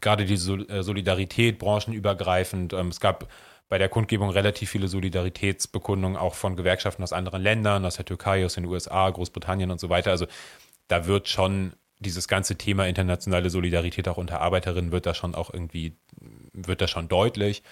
gerade 0.00 0.24
diese 0.24 0.54
äh, 0.54 0.82
Solidarität 0.82 1.58
branchenübergreifend. 1.58 2.72
Ähm, 2.72 2.88
es 2.88 3.00
gab 3.00 3.28
bei 3.68 3.78
der 3.78 3.88
Kundgebung 3.88 4.30
relativ 4.30 4.70
viele 4.70 4.88
Solidaritätsbekundungen 4.88 6.16
auch 6.16 6.34
von 6.34 6.56
Gewerkschaften 6.56 7.02
aus 7.02 7.12
anderen 7.12 7.42
Ländern, 7.42 7.84
aus 7.84 7.96
der 7.96 8.04
Türkei, 8.04 8.44
aus 8.44 8.54
den 8.54 8.64
USA, 8.64 9.10
Großbritannien 9.10 9.70
und 9.70 9.80
so 9.80 9.88
weiter. 9.88 10.10
Also 10.10 10.26
da 10.88 11.06
wird 11.06 11.28
schon 11.28 11.72
dieses 11.98 12.28
ganze 12.28 12.56
Thema 12.56 12.86
internationale 12.86 13.50
Solidarität 13.50 14.08
auch 14.08 14.18
unter 14.18 14.40
Arbeiterinnen 14.40 14.92
wird 14.92 15.06
da 15.06 15.14
schon 15.14 15.34
auch 15.34 15.52
irgendwie, 15.52 15.96
wird 16.52 16.80
da 16.80 16.88
schon 16.88 17.08
deutlich. 17.08 17.62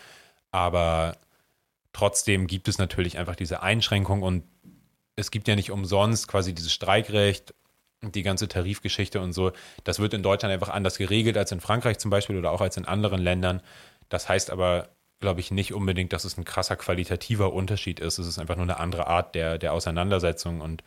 Aber 0.51 1.17
trotzdem 1.93 2.47
gibt 2.47 2.69
es 2.69 2.79
natürlich 2.79 3.19
einfach 3.19 3.37
diese 3.37 3.63
Einschränkung 3.63 4.23
und 4.23 4.45
es 5.17 5.31
gibt 5.31 5.47
ja 5.47 5.55
nicht 5.55 5.71
umsonst 5.71 6.27
quasi 6.27 6.55
dieses 6.55 6.73
Streikrecht, 6.73 7.55
die 8.03 8.23
ganze 8.23 8.49
Tarifgeschichte 8.49 9.21
und 9.21 9.33
so. 9.33 9.53
Das 9.85 9.99
wird 9.99 10.15
in 10.15 10.23
Deutschland 10.23 10.53
einfach 10.53 10.71
anders 10.71 10.99
geregelt 10.99 11.37
als 11.37 11.53
in 11.53 11.61
Frankreich 11.61 11.99
zum 11.99 12.11
Beispiel 12.11 12.37
oder 12.37 12.51
auch 12.51 12.61
als 12.61 12.77
in 12.77 12.85
anderen 12.85 13.21
Ländern. 13.21 13.63
Das 14.09 14.29
heißt 14.29 14.51
aber 14.51 14.89
glaube 15.25 15.41
ich, 15.41 15.51
nicht 15.51 15.73
unbedingt, 15.73 16.13
dass 16.13 16.27
es 16.27 16.37
ein 16.37 16.45
krasser 16.45 16.77
qualitativer 16.77 17.55
Unterschied 17.55 17.99
ist. 17.99 18.19
Es 18.19 18.27
ist 18.27 18.39
einfach 18.39 18.57
nur 18.57 18.65
eine 18.65 18.79
andere 18.79 19.07
Art 19.07 19.35
der, 19.35 19.57
der 19.57 19.73
Auseinandersetzung 19.73 20.61
und 20.61 20.85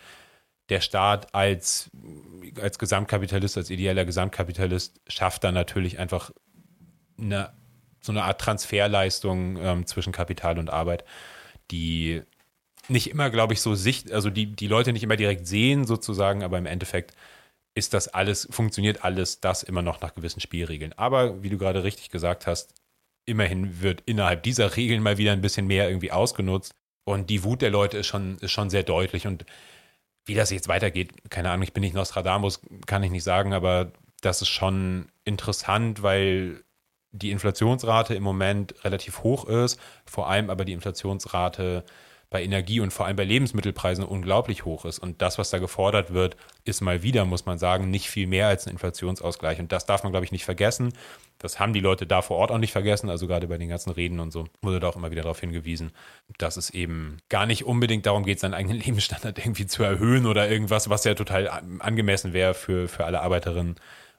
der 0.70 0.80
Staat 0.80 1.34
als, 1.34 1.90
als 2.62 2.78
Gesamtkapitalist, 2.78 3.58
als 3.58 3.72
ideeller 3.72 4.06
Gesamtkapitalist 4.06 5.02
schafft 5.08 5.44
dann 5.44 5.56
natürlich 5.56 5.98
einfach 5.98 6.30
eine, 7.20 7.52
so 8.00 8.12
eine 8.12 8.26
Art 8.26 8.40
Transferleistung 8.40 9.58
ähm, 9.58 9.88
zwischen 9.88 10.14
Kapital 10.14 10.60
und 10.60 10.70
Arbeit, 10.70 11.04
die 11.72 12.22
nicht 12.90 13.10
immer, 13.10 13.32
glaube 13.32 13.54
ich, 13.54 13.62
so 13.62 13.74
sicht, 13.74 14.12
also 14.12 14.30
die, 14.30 14.56
die 14.56 14.68
Leute 14.68 14.94
nicht 14.94 15.04
immer 15.04 15.16
direkt 15.16 15.48
sehen 15.48 15.88
sozusagen, 15.88 16.44
aber 16.44 16.60
im 16.60 16.68
Endeffekt 16.68 17.16
ist 17.74 17.96
das 17.96 18.08
alles, 18.08 18.48
funktioniert 18.52 19.04
alles 19.04 19.40
das 19.40 19.64
immer 19.64 19.82
noch 19.82 20.00
nach 20.00 20.14
gewissen 20.14 20.42
Spielregeln. 20.42 20.94
Aber 20.94 21.42
wie 21.42 21.50
du 21.50 21.58
gerade 21.58 21.84
richtig 21.84 22.12
gesagt 22.12 22.46
hast, 22.46 22.76
immerhin 23.28 23.82
wird 23.82 24.02
innerhalb 24.06 24.42
dieser 24.42 24.76
Regeln 24.76 25.04
mal 25.04 25.20
wieder 25.20 25.34
ein 25.34 25.42
bisschen 25.42 25.68
mehr 25.68 25.88
irgendwie 25.88 26.12
ausgenutzt. 26.12 26.72
Und 27.04 27.30
die 27.30 27.44
Wut 27.44 27.62
der 27.62 27.70
Leute 27.70 28.00
ist 28.00 28.08
schon, 28.08 28.38
ist 28.40 28.52
schon 28.52 28.70
sehr 28.72 28.84
deutlich. 28.84 29.28
Und 29.28 29.46
wie 30.26 30.34
das 30.34 30.50
jetzt 30.50 30.68
weitergeht, 30.68 31.30
keine 31.30 31.52
Ahnung, 31.52 31.64
ich 31.64 31.74
bin 31.74 31.82
nicht 31.82 31.94
Nostradamus, 31.94 32.62
kann 32.86 33.04
ich 33.04 33.12
nicht 33.12 33.24
sagen, 33.24 33.54
aber 33.54 33.92
das 34.22 34.42
ist 34.42 34.50
schon 34.50 35.10
interessant, 35.24 36.02
weil 36.04 36.64
die 37.12 37.32
Inflationsrate 37.32 38.16
im 38.16 38.24
Moment 38.24 38.84
relativ 38.84 39.24
hoch 39.24 39.46
ist, 39.46 39.80
vor 40.06 40.30
allem 40.30 40.50
aber 40.50 40.66
die 40.66 40.74
Inflationsrate 40.74 41.84
bei 42.30 42.44
Energie 42.44 42.82
und 42.82 42.92
vor 42.92 43.06
allem 43.06 43.16
bei 43.16 43.24
Lebensmittelpreisen 43.24 44.04
unglaublich 44.04 44.66
hoch 44.66 44.84
ist. 44.84 45.00
Und 45.00 45.22
das, 45.22 45.38
was 45.38 45.50
da 45.50 45.60
gefordert 45.60 46.14
wird, 46.14 46.36
ist 46.66 46.82
mal 46.82 47.02
wieder, 47.02 47.24
muss 47.24 47.46
man 47.46 47.58
sagen, 47.58 47.90
nicht 47.90 48.10
viel 48.10 48.28
mehr 48.28 48.48
als 48.48 48.68
ein 48.68 48.72
Inflationsausgleich. 48.72 49.60
Und 49.60 49.72
das 49.72 49.86
darf 49.86 50.04
man, 50.04 50.12
glaube 50.12 50.26
ich, 50.26 50.34
nicht 50.34 50.44
vergessen. 50.44 50.92
Das 51.40 51.60
haben 51.60 51.72
die 51.72 51.80
Leute 51.80 52.06
da 52.06 52.22
vor 52.22 52.38
Ort 52.38 52.52
auch 52.52 52.58
nicht 52.58 52.74
vergessen. 52.74 53.10
Also 53.10 53.28
gerade 53.28 53.48
bei 53.48 53.58
den 53.58 53.70
ganzen 53.70 53.92
Reden 53.92 54.20
und 54.20 54.32
so 54.32 54.46
wurde 54.62 54.82
da 54.82 54.90
auch 54.90 54.98
immer 54.98 55.12
wieder 55.12 55.22
darauf 55.22 55.40
hingewiesen, 55.40 55.92
dass 56.38 56.58
es 56.58 56.70
eben 56.70 57.18
gar 57.30 57.46
nicht 57.46 57.64
unbedingt 57.66 58.06
darum 58.06 58.26
geht, 58.26 58.42
seinen 58.42 58.54
eigenen 58.54 58.80
Lebensstandard 58.86 59.38
irgendwie 59.38 59.66
zu 59.66 59.84
erhöhen 59.84 60.26
oder 60.26 60.50
irgendwas, 60.50 60.90
was 60.90 61.06
ja 61.06 61.14
total 61.14 61.48
angemessen 61.80 62.34
wäre 62.34 62.54
für, 62.54 62.90
für 62.90 63.06
alle 63.06 63.22
Arbeiterinnen 63.22 63.76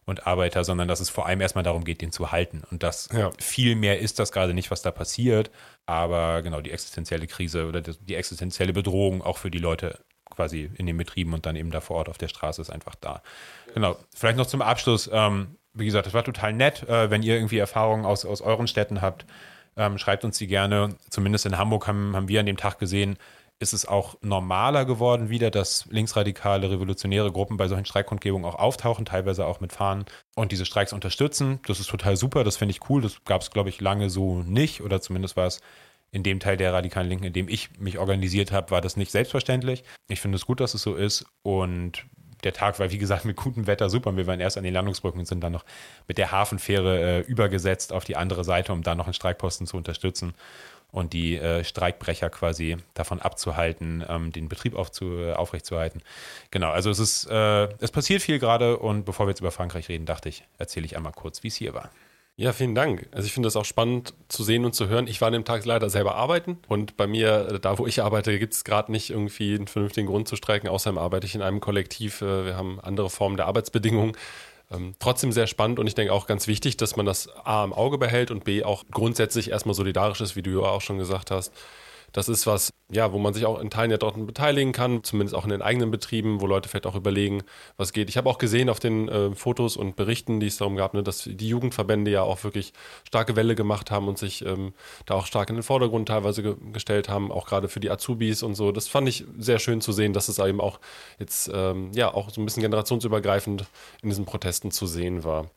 und 0.09 0.27
Arbeiter, 0.27 0.65
sondern 0.65 0.89
dass 0.89 1.01
es 1.01 1.11
vor 1.11 1.27
allem 1.27 1.43
erstmal 1.43 1.65
darum 1.65 1.85
geht, 1.85 2.01
den 2.01 2.13
zu 2.13 2.33
halten. 2.33 2.63
Und 2.71 2.83
das 2.83 3.11
ja. 3.13 3.31
viel 3.39 3.77
mehr 3.77 3.99
ist 3.99 4.19
das 4.19 4.33
gerade 4.33 4.55
nicht, 4.55 4.71
was 4.71 4.81
da 4.81 4.91
passiert. 4.91 5.51
Aber 5.89 6.43
genau 6.43 6.61
die 6.61 6.71
existenzielle 6.71 7.27
Krise 7.27 7.67
oder 7.67 7.81
die 7.81 8.15
existenzielle 8.15 8.75
Bedrohung 8.75 9.23
auch 9.23 9.39
für 9.39 9.51
die 9.51 9.59
Leute 9.59 9.99
quasi 10.29 10.71
in 10.77 10.85
den 10.85 10.99
Betrieben 10.99 11.33
und 11.33 11.47
dann 11.47 11.57
eben 11.57 11.71
da 11.71 11.81
vor 11.81 11.97
Ort 11.97 12.11
auf 12.11 12.19
der 12.19 12.29
Straße 12.29 12.61
ist 12.61 12.69
einfach 12.69 12.95
da. 12.95 13.23
Genau. 13.73 13.97
Vielleicht 14.15 14.37
noch 14.37 14.45
zum 14.45 14.61
Abschluss. 14.61 15.09
Ähm, 15.11 15.57
wie 15.73 15.87
gesagt, 15.87 16.05
das 16.05 16.13
war 16.13 16.25
total 16.25 16.53
nett. 16.53 16.87
Äh, 16.87 17.11
wenn 17.11 17.23
ihr 17.23 17.37
irgendwie 17.37 17.57
Erfahrungen 17.57 18.05
aus, 18.05 18.27
aus 18.27 18.43
euren 18.43 18.69
Städten 18.69 19.01
habt, 19.01 19.25
ähm, 19.79 19.97
schreibt 19.97 20.25
uns 20.25 20.37
die 20.37 20.47
gerne. 20.47 20.95
Zumindest 21.09 21.47
in 21.47 21.57
Hamburg 21.57 21.87
haben, 21.87 22.15
haben 22.15 22.29
wir 22.29 22.41
an 22.41 22.47
dem 22.47 22.59
Tag 22.59 22.79
gesehen, 22.79 23.17
ist 23.61 23.73
es 23.73 23.87
auch 23.87 24.17
normaler 24.23 24.85
geworden 24.85 25.31
wieder, 25.31 25.51
dass 25.51 25.87
linksradikale, 25.91 26.71
revolutionäre 26.71 27.33
Gruppen 27.33 27.57
bei 27.57 27.67
solchen 27.67 27.87
Streikkundgebungen 27.87 28.49
auch 28.49 28.55
auftauchen, 28.55 29.05
teilweise 29.05 29.47
auch 29.47 29.61
mit 29.61 29.73
Fahnen 29.73 30.05
und 30.37 30.53
diese 30.53 30.65
Streiks 30.65 30.93
unterstützen. 30.93 31.59
Das 31.67 31.81
ist 31.81 31.91
total 31.91 32.17
super, 32.17 32.45
das 32.45 32.57
finde 32.57 32.73
ich 32.73 32.89
cool. 32.89 33.03
Das 33.03 33.25
gab 33.25 33.43
es, 33.43 33.51
glaube 33.51 33.69
ich, 33.69 33.81
lange 33.81 34.11
so 34.11 34.43
nicht 34.43 34.83
oder 34.83 35.01
zumindest 35.01 35.37
war 35.37 35.47
es 35.47 35.61
in 36.11 36.23
dem 36.23 36.41
Teil 36.41 36.57
der 36.57 36.73
radikalen 36.73 37.09
Linken, 37.09 37.25
in 37.25 37.33
dem 37.33 37.49
ich 37.49 37.79
mich 37.79 37.99
organisiert 37.99 38.53
habe, 38.53 38.71
war 38.71 38.81
das 38.81 38.97
nicht 38.97 39.11
selbstverständlich. 39.11 39.85
Ich 40.09 40.21
finde 40.21 40.37
es 40.37 40.47
gut, 40.47 40.61
dass 40.61 40.75
es 40.75 40.83
so 40.83 40.95
ist 40.95 41.27
und 41.43 42.07
der 42.45 42.53
Tag 42.53 42.79
war, 42.79 42.93
wie 42.93 42.99
gesagt, 42.99 43.25
mit 43.25 43.37
gutem 43.37 43.67
Wetter 43.67 43.91
super. 43.91 44.17
Wir 44.17 44.29
waren 44.29 44.39
erst 44.39 44.57
an 44.57 44.65
den 44.65 44.73
Landungsbrücken 44.73 45.19
und 45.19 45.27
sind 45.27 45.41
dann 45.41 45.53
noch 45.53 45.65
mit 46.07 46.19
der 46.19 46.31
Hafenfähre 46.31 47.01
äh, 47.01 47.21
übergesetzt 47.23 47.93
auf 47.93 48.05
die 48.05 48.17
andere 48.17 48.45
Seite, 48.45 48.73
um 48.73 48.83
da 48.83 48.95
noch 48.95 49.07
einen 49.07 49.15
Streikposten 49.15 49.67
zu 49.67 49.77
unterstützen 49.77 50.35
und 50.91 51.13
die 51.13 51.37
äh, 51.37 51.65
Streikbrecher 51.65 52.31
quasi 52.31 52.77
davon 52.95 53.21
abzuhalten, 53.21 54.05
ähm, 54.09 54.33
den 54.33 54.49
Betrieb 54.49 54.75
aufzu, 54.75 55.19
äh, 55.19 55.33
aufrechtzuerhalten. 55.33 56.03
Genau, 56.51 56.71
also 56.71 56.91
es 56.91 56.99
ist, 56.99 57.27
äh, 57.31 57.69
es 57.81 57.91
passiert 57.91 58.23
viel 58.23 58.39
gerade 58.39 58.79
und 58.79 59.05
bevor 59.05 59.27
wir 59.27 59.31
jetzt 59.31 59.41
über 59.41 59.51
Frankreich 59.51 59.89
reden, 59.89 60.07
dachte 60.07 60.29
ich, 60.29 60.45
erzähle 60.57 60.87
ich 60.87 60.97
einmal 60.97 61.13
kurz, 61.13 61.43
wie 61.43 61.49
es 61.49 61.57
hier 61.57 61.75
war. 61.75 61.91
Ja, 62.41 62.53
vielen 62.53 62.77
Dank. 62.77 63.09
Also 63.11 63.27
ich 63.27 63.33
finde 63.33 63.49
das 63.49 63.57
auch 63.57 63.65
spannend 63.65 64.15
zu 64.29 64.45
sehen 64.45 64.65
und 64.65 64.73
zu 64.73 64.87
hören. 64.87 65.09
Ich 65.09 65.21
war 65.21 65.27
an 65.27 65.33
dem 65.33 65.45
Tag 65.45 65.65
leider 65.65 65.91
selber 65.91 66.15
arbeiten 66.15 66.59
und 66.69 66.97
bei 66.97 67.09
mir, 67.09 67.49
äh, 67.51 67.59
da 67.59 67.79
wo 67.79 67.87
ich 67.89 68.01
arbeite, 68.01 68.39
gibt 68.39 68.55
es 68.55 68.63
gerade 68.63 68.93
nicht 68.93 69.11
irgendwie 69.11 69.57
einen 69.57 69.67
vernünftigen 69.67 70.07
Grund 70.07 70.29
zu 70.29 70.37
streiken. 70.37 70.69
Außerdem 70.69 70.99
arbeite 70.99 71.27
ich 71.27 71.35
in 71.35 71.43
einem 71.43 71.59
Kollektiv. 71.59 72.23
Äh, 72.23 72.45
wir 72.45 72.57
haben 72.57 72.79
andere 72.79 73.11
Formen 73.11 73.37
der 73.37 73.47
Arbeitsbedingungen. 73.47 74.13
Ähm, 74.71 74.95
trotzdem 74.99 75.33
sehr 75.33 75.47
spannend 75.47 75.79
und 75.79 75.87
ich 75.87 75.95
denke 75.95 76.13
auch 76.13 76.27
ganz 76.27 76.47
wichtig, 76.47 76.77
dass 76.77 76.97
man 76.97 77.07
das 77.07 77.29
A 77.45 77.65
im 77.65 77.73
Auge 77.73 77.99
behält 77.99 78.31
und 78.31 78.45
B 78.45 78.65
auch 78.65 78.85
grundsätzlich 78.91 79.51
erstmal 79.51 79.75
solidarisch 79.75 80.21
ist, 80.21 80.37
wie 80.37 80.43
du 80.43 80.51
ja 80.51 80.69
auch 80.69 80.83
schon 80.83 80.99
gesagt 80.99 81.31
hast 81.31 81.53
das 82.13 82.29
ist 82.29 82.47
was, 82.47 82.73
ja, 82.91 83.13
wo 83.13 83.19
man 83.19 83.35
sich 83.35 83.45
auch 83.45 83.61
in 83.61 83.71
Teilen 83.71 83.91
ja 83.91 83.99
dort 83.99 84.15
beteiligen 84.27 84.73
kann, 84.73 85.05
zumindest 85.05 85.35
auch 85.35 85.45
in 85.45 85.51
den 85.51 85.63
eigenen 85.63 85.91
Betrieben, 85.91 86.41
wo 86.41 86.47
Leute 86.47 86.69
vielleicht 86.69 86.87
auch 86.87 86.95
überlegen, 86.95 87.43
was 87.77 87.93
geht. 87.93 88.09
Ich 88.09 88.17
habe 88.17 88.29
auch 88.31 88.39
gesehen 88.39 88.71
auf 88.71 88.81
den 88.81 89.09
äh, 89.09 89.35
Fotos 89.35 89.77
und 89.77 89.97
Berichten, 89.97 90.41
die 90.41 90.47
es 90.47 90.57
darum 90.57 90.77
gab, 90.77 90.95
ne, 90.95 91.03
dass 91.03 91.25
die 91.25 91.49
Jugendverbände 91.49 92.11
ja 92.11 92.23
auch 92.23 92.45
wirklich 92.45 92.73
starke 93.07 93.37
Welle 93.37 93.55
gemacht 93.55 93.91
haben 93.91 94.09
und 94.09 94.19
sich 94.19 94.45
ähm, 94.45 94.73
da 95.07 95.15
auch 95.15 95.27
stark 95.27 95.51
in 95.51 95.57
den 95.57 95.63
Vordergrund 95.63 96.09
teilweise 96.09 96.43
ge 96.43 96.57
gestellt 96.73 97.09
haben, 97.09 97.31
auch 97.31 97.47
gerade 97.47 97.69
für 97.69 97.81
die 97.81 97.91
Azubis 97.91 98.43
und 98.43 98.55
so. 98.55 98.73
Das 98.73 98.89
fand 98.89 99.09
ich 99.09 99.25
sehr 99.39 99.59
schön 99.59 99.81
zu 99.81 99.93
sehen, 99.93 100.13
dass 100.13 100.29
es 100.29 100.39
eben 100.39 100.61
auch 100.61 100.81
jetzt 101.19 101.51
ähm, 101.53 101.93
ja 101.95 102.13
auch 102.13 102.31
so 102.31 102.41
ein 102.41 102.45
bisschen 102.45 102.63
generationsübergreifend 102.63 103.67
in 104.03 104.09
diesen 104.09 104.25
Protesten 104.25 104.71
zu 104.71 104.87
sehen 104.87 105.25
war. 105.25 105.51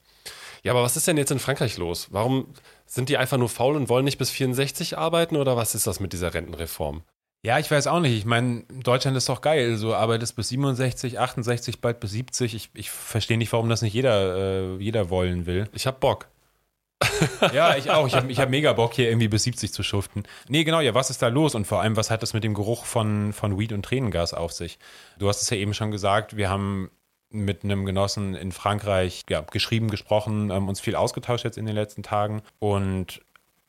Ja, 0.63 0.73
aber 0.73 0.83
was 0.83 0.95
ist 0.95 1.07
denn 1.07 1.17
jetzt 1.17 1.31
in 1.31 1.39
Frankreich 1.39 1.77
los? 1.77 2.09
Warum 2.11 2.47
sind 2.91 3.07
die 3.07 3.15
einfach 3.15 3.37
nur 3.37 3.47
faul 3.47 3.77
und 3.77 3.87
wollen 3.87 4.03
nicht 4.03 4.17
bis 4.17 4.31
64 4.31 4.97
arbeiten 4.97 5.37
oder 5.37 5.55
was 5.55 5.75
ist 5.75 5.87
das 5.87 6.01
mit 6.01 6.11
dieser 6.11 6.33
Rentenreform? 6.33 7.03
Ja, 7.41 7.57
ich 7.57 7.71
weiß 7.71 7.87
auch 7.87 8.01
nicht. 8.01 8.17
Ich 8.17 8.25
meine, 8.25 8.63
Deutschland 8.83 9.15
ist 9.15 9.29
doch 9.29 9.39
geil. 9.39 9.77
So 9.77 9.95
arbeitest 9.95 10.35
bis 10.35 10.49
67, 10.49 11.17
68, 11.17 11.79
bald 11.79 12.01
bis 12.01 12.11
70. 12.11 12.53
Ich, 12.53 12.69
ich 12.73 12.91
verstehe 12.91 13.37
nicht, 13.37 13.53
warum 13.53 13.69
das 13.69 13.81
nicht 13.81 13.93
jeder, 13.93 14.35
äh, 14.35 14.77
jeder 14.77 15.09
wollen 15.09 15.45
will. 15.45 15.69
Ich 15.71 15.87
hab 15.87 16.01
Bock. 16.01 16.27
ja, 17.53 17.77
ich 17.77 17.89
auch. 17.89 18.07
Ich 18.07 18.13
habe 18.13 18.29
ich 18.29 18.39
hab 18.39 18.49
mega 18.49 18.73
Bock, 18.73 18.93
hier 18.93 19.09
irgendwie 19.09 19.29
bis 19.29 19.43
70 19.43 19.71
zu 19.71 19.83
schuften. 19.83 20.23
Nee, 20.49 20.65
genau, 20.65 20.81
ja, 20.81 20.93
was 20.93 21.09
ist 21.09 21.21
da 21.21 21.29
los? 21.29 21.55
Und 21.55 21.65
vor 21.65 21.81
allem, 21.81 21.95
was 21.95 22.11
hat 22.11 22.21
das 22.21 22.33
mit 22.33 22.43
dem 22.43 22.53
Geruch 22.53 22.83
von, 22.83 23.31
von 23.31 23.57
Weed 23.57 23.71
und 23.71 23.83
Tränengas 23.83 24.33
auf 24.33 24.51
sich? 24.51 24.79
Du 25.17 25.29
hast 25.29 25.41
es 25.41 25.49
ja 25.49 25.55
eben 25.55 25.73
schon 25.73 25.91
gesagt, 25.91 26.35
wir 26.35 26.49
haben 26.49 26.91
mit 27.31 27.63
einem 27.63 27.85
Genossen 27.85 28.35
in 28.35 28.51
Frankreich 28.51 29.23
ja, 29.29 29.41
geschrieben, 29.41 29.89
gesprochen, 29.89 30.49
ähm, 30.51 30.67
uns 30.67 30.79
viel 30.79 30.95
ausgetauscht 30.95 31.45
jetzt 31.45 31.57
in 31.57 31.65
den 31.65 31.75
letzten 31.75 32.03
Tagen 32.03 32.41
und 32.59 33.21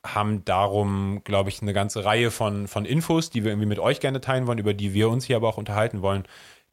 haben 0.04 0.44
darum, 0.44 1.22
glaube 1.24 1.50
ich, 1.50 1.62
eine 1.62 1.72
ganze 1.72 2.04
Reihe 2.04 2.30
von, 2.30 2.66
von 2.66 2.84
Infos, 2.84 3.30
die 3.30 3.44
wir 3.44 3.52
irgendwie 3.52 3.68
mit 3.68 3.78
euch 3.78 4.00
gerne 4.00 4.20
teilen 4.20 4.46
wollen, 4.46 4.58
über 4.58 4.74
die 4.74 4.94
wir 4.94 5.08
uns 5.08 5.24
hier 5.24 5.36
aber 5.36 5.48
auch 5.48 5.58
unterhalten 5.58 6.02
wollen, 6.02 6.24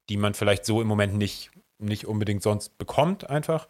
die 0.10 0.18
man 0.18 0.34
vielleicht 0.34 0.66
so 0.66 0.82
im 0.82 0.88
Moment 0.88 1.14
nicht, 1.16 1.52
nicht 1.78 2.08
unbedingt 2.08 2.42
sonst 2.42 2.78
bekommt 2.78 3.30
einfach. 3.30 3.68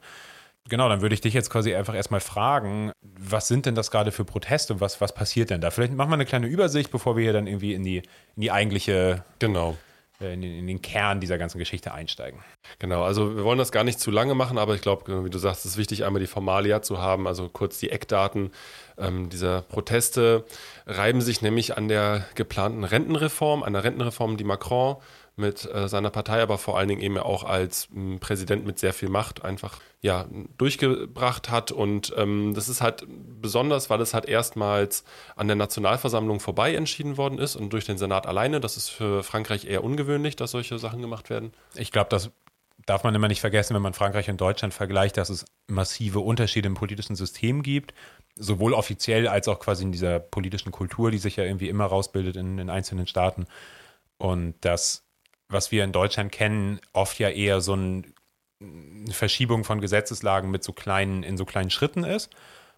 Genau, 0.69 0.87
dann 0.87 1.01
würde 1.01 1.15
ich 1.15 1.21
dich 1.21 1.33
jetzt 1.33 1.49
quasi 1.49 1.73
einfach 1.73 1.95
erstmal 1.95 2.19
fragen, 2.19 2.91
was 3.01 3.47
sind 3.47 3.65
denn 3.65 3.75
das 3.75 3.91
gerade 3.91 4.11
für 4.11 4.23
Proteste? 4.23 4.79
Was, 4.79 5.01
was 5.01 5.13
passiert 5.13 5.49
denn 5.49 5.61
da? 5.61 5.71
Vielleicht 5.71 5.93
machen 5.93 6.09
wir 6.09 6.15
eine 6.15 6.25
kleine 6.25 6.47
Übersicht, 6.47 6.91
bevor 6.91 7.17
wir 7.17 7.23
hier 7.23 7.33
dann 7.33 7.47
irgendwie 7.47 7.73
in 7.73 7.83
die, 7.83 7.97
in 7.97 8.41
die 8.41 8.51
eigentliche 8.51 9.23
genau. 9.39 9.77
Äh, 10.21 10.33
in 10.33 10.41
den, 10.41 10.59
in 10.59 10.67
den, 10.67 10.81
Kern 10.81 11.19
dieser 11.21 11.37
ganzen 11.37 11.59
Geschichte 11.59 11.93
einsteigen. 11.93 12.41
Genau, 12.77 13.03
also 13.03 13.35
wir 13.37 13.43
wollen 13.43 13.57
das 13.57 13.71
gar 13.71 13.83
nicht 13.83 13.99
zu 13.99 14.11
lange 14.11 14.35
machen, 14.35 14.57
aber 14.57 14.75
ich 14.75 14.81
glaube, 14.81 15.23
wie 15.23 15.29
du 15.29 15.37
sagst, 15.37 15.65
es 15.65 15.71
ist 15.71 15.77
wichtig, 15.77 16.03
einmal 16.03 16.19
die 16.19 16.27
Formalia 16.27 16.81
zu 16.81 16.99
haben, 16.99 17.27
also 17.27 17.47
kurz 17.47 17.79
die 17.79 17.89
Eckdaten 17.89 18.51
ähm, 18.97 19.29
dieser 19.29 19.61
Proteste 19.61 20.43
reiben 20.85 21.21
sich 21.21 21.41
nämlich 21.41 21.77
an 21.77 21.87
der 21.87 22.25
geplanten 22.35 22.83
Rentenreform, 22.83 23.63
an 23.63 23.73
der 23.73 23.83
Rentenreform, 23.83 24.35
die 24.35 24.43
Macron 24.43 24.97
mit 25.39 25.65
äh, 25.73 25.87
seiner 25.87 26.09
Partei, 26.11 26.41
aber 26.41 26.57
vor 26.57 26.77
allen 26.77 26.89
Dingen 26.89 27.01
eben 27.01 27.17
auch 27.17 27.43
als 27.43 27.87
m, 27.91 28.13
hm, 28.13 28.19
Präsident 28.19 28.65
mit 28.65 28.77
sehr 28.77 28.93
viel 28.93 29.09
Macht 29.09 29.43
einfach 29.43 29.79
ja, 30.01 30.27
durchgebracht 30.57 31.49
hat. 31.49 31.71
Und 31.71 32.13
ähm, 32.17 32.53
das 32.53 32.69
ist 32.69 32.81
halt 32.81 33.05
besonders, 33.41 33.89
weil 33.89 34.01
es 34.01 34.13
halt 34.13 34.25
erstmals 34.25 35.03
an 35.35 35.47
der 35.47 35.55
Nationalversammlung 35.55 36.39
vorbei 36.39 36.75
entschieden 36.75 37.17
worden 37.17 37.39
ist 37.39 37.55
und 37.55 37.73
durch 37.73 37.85
den 37.85 37.97
Senat 37.97 38.27
alleine. 38.27 38.59
Das 38.59 38.77
ist 38.77 38.89
für 38.89 39.23
Frankreich 39.23 39.65
eher 39.65 39.83
ungewöhnlich, 39.83 40.35
dass 40.35 40.51
solche 40.51 40.77
Sachen 40.77 41.01
gemacht 41.01 41.29
werden. 41.29 41.53
Ich 41.75 41.91
glaube, 41.91 42.09
das 42.09 42.31
darf 42.85 43.03
man 43.03 43.13
immer 43.13 43.27
nicht 43.27 43.41
vergessen, 43.41 43.75
wenn 43.75 43.81
man 43.81 43.93
Frankreich 43.93 44.29
und 44.29 44.41
Deutschland 44.41 44.73
vergleicht, 44.73 45.17
dass 45.17 45.29
es 45.29 45.45
massive 45.67 46.19
Unterschiede 46.19 46.67
im 46.67 46.73
politischen 46.73 47.15
System 47.15 47.61
gibt. 47.61 47.93
Sowohl 48.35 48.73
offiziell 48.73 49.27
als 49.27 49.47
auch 49.47 49.59
quasi 49.59 49.83
in 49.83 49.91
dieser 49.91 50.19
politischen 50.19 50.71
Kultur, 50.71 51.11
die 51.11 51.17
sich 51.17 51.35
ja 51.35 51.43
irgendwie 51.43 51.69
immer 51.69 51.85
rausbildet 51.85 52.37
in 52.37 52.57
den 52.57 52.69
einzelnen 52.69 53.05
Staaten. 53.05 53.47
Und 54.17 54.55
das 54.61 55.08
was 55.49 55.71
wir 55.71 55.83
in 55.83 55.91
Deutschland 55.91 56.31
kennen, 56.31 56.79
oft 56.93 57.19
ja 57.19 57.29
eher 57.29 57.59
so 57.61 57.75
ein, 57.75 58.13
eine 58.61 59.13
Verschiebung 59.13 59.63
von 59.63 59.81
Gesetzeslagen 59.81 60.51
mit 60.51 60.63
so 60.63 60.73
kleinen, 60.73 61.23
in 61.23 61.37
so 61.37 61.45
kleinen 61.45 61.71
Schritten 61.71 62.03
ist. 62.03 62.29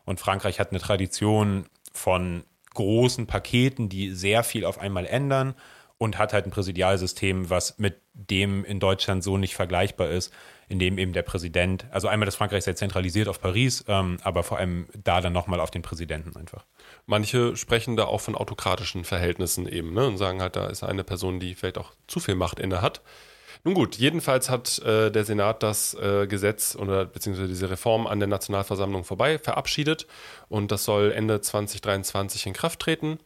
Und 0.06 0.20
Frankreich 0.20 0.60
hat 0.60 0.72
eine 0.72 0.80
Tradition 0.80 1.66
von 1.94 2.44
großen 2.74 3.28
Paketen, 3.28 3.90
die 3.90 4.12
sehr 4.12 4.44
viel 4.44 4.66
auf 4.66 4.80
einmal 4.80 5.06
ändern 5.06 5.56
und 5.98 6.18
hat 6.18 6.34
halt 6.34 6.46
ein 6.46 6.52
Präsidialsystem, 6.52 7.50
was 7.50 7.78
mit 7.78 8.02
dem 8.14 8.66
in 8.66 8.80
Deutschland 8.80 9.24
so 9.24 9.38
nicht 9.38 9.56
vergleichbar 9.56 10.10
ist, 10.10 10.34
in 10.72 10.80
dem 10.80 10.98
eben 10.98 11.14
der 11.14 11.22
Präsident, 11.22 11.86
also 11.92 12.08
einmal 12.08 12.26
das 12.26 12.36
Frankreich 12.36 12.64
sehr 12.64 12.76
zentralisiert 12.76 13.28
auf 13.28 13.42
Paris, 13.42 13.84
ähm, 13.88 14.18
aber 14.24 14.44
vor 14.44 14.58
allem 14.58 14.88
da 15.04 15.20
dann 15.20 15.34
nochmal 15.34 15.60
auf 15.60 15.70
den 15.70 15.82
Präsidenten 15.82 16.36
einfach. 16.38 16.66
Manche 17.06 17.58
sprechen 17.58 17.98
da 17.98 18.06
auch 18.06 18.22
von 18.22 18.36
autokratischen 18.36 19.04
Verhältnissen 19.04 19.68
eben 19.68 19.94
ne, 19.94 20.08
und 20.08 20.18
sagen 20.18 20.42
halt, 20.42 20.56
da 20.56 20.68
ist 20.68 20.84
eine 20.84 21.04
Person, 21.04 21.40
die 21.40 21.56
vielleicht 21.56 21.78
auch 21.78 21.92
zu 22.08 22.20
viel 22.20 22.36
Macht 22.36 22.60
inne 22.60 22.82
hat. 22.82 23.02
Nun 23.64 23.76
gut, 23.76 23.98
jedenfalls 23.98 24.50
hat 24.50 24.80
äh, 24.80 25.12
der 25.12 25.24
Senat 25.24 25.62
das 25.62 25.94
äh, 25.94 26.26
Gesetz 26.26 26.76
oder 26.76 27.06
beziehungsweise 27.06 27.50
diese 27.50 27.70
Reform 27.70 28.08
an 28.08 28.20
der 28.20 28.28
Nationalversammlung 28.28 29.04
vorbei 29.04 29.38
verabschiedet 29.38 30.08
und 30.50 30.72
das 30.72 30.86
soll 30.86 31.12
Ende 31.12 31.42
2023 31.42 32.48
in 32.48 32.54
Kraft 32.54 32.80
treten. 32.80 33.20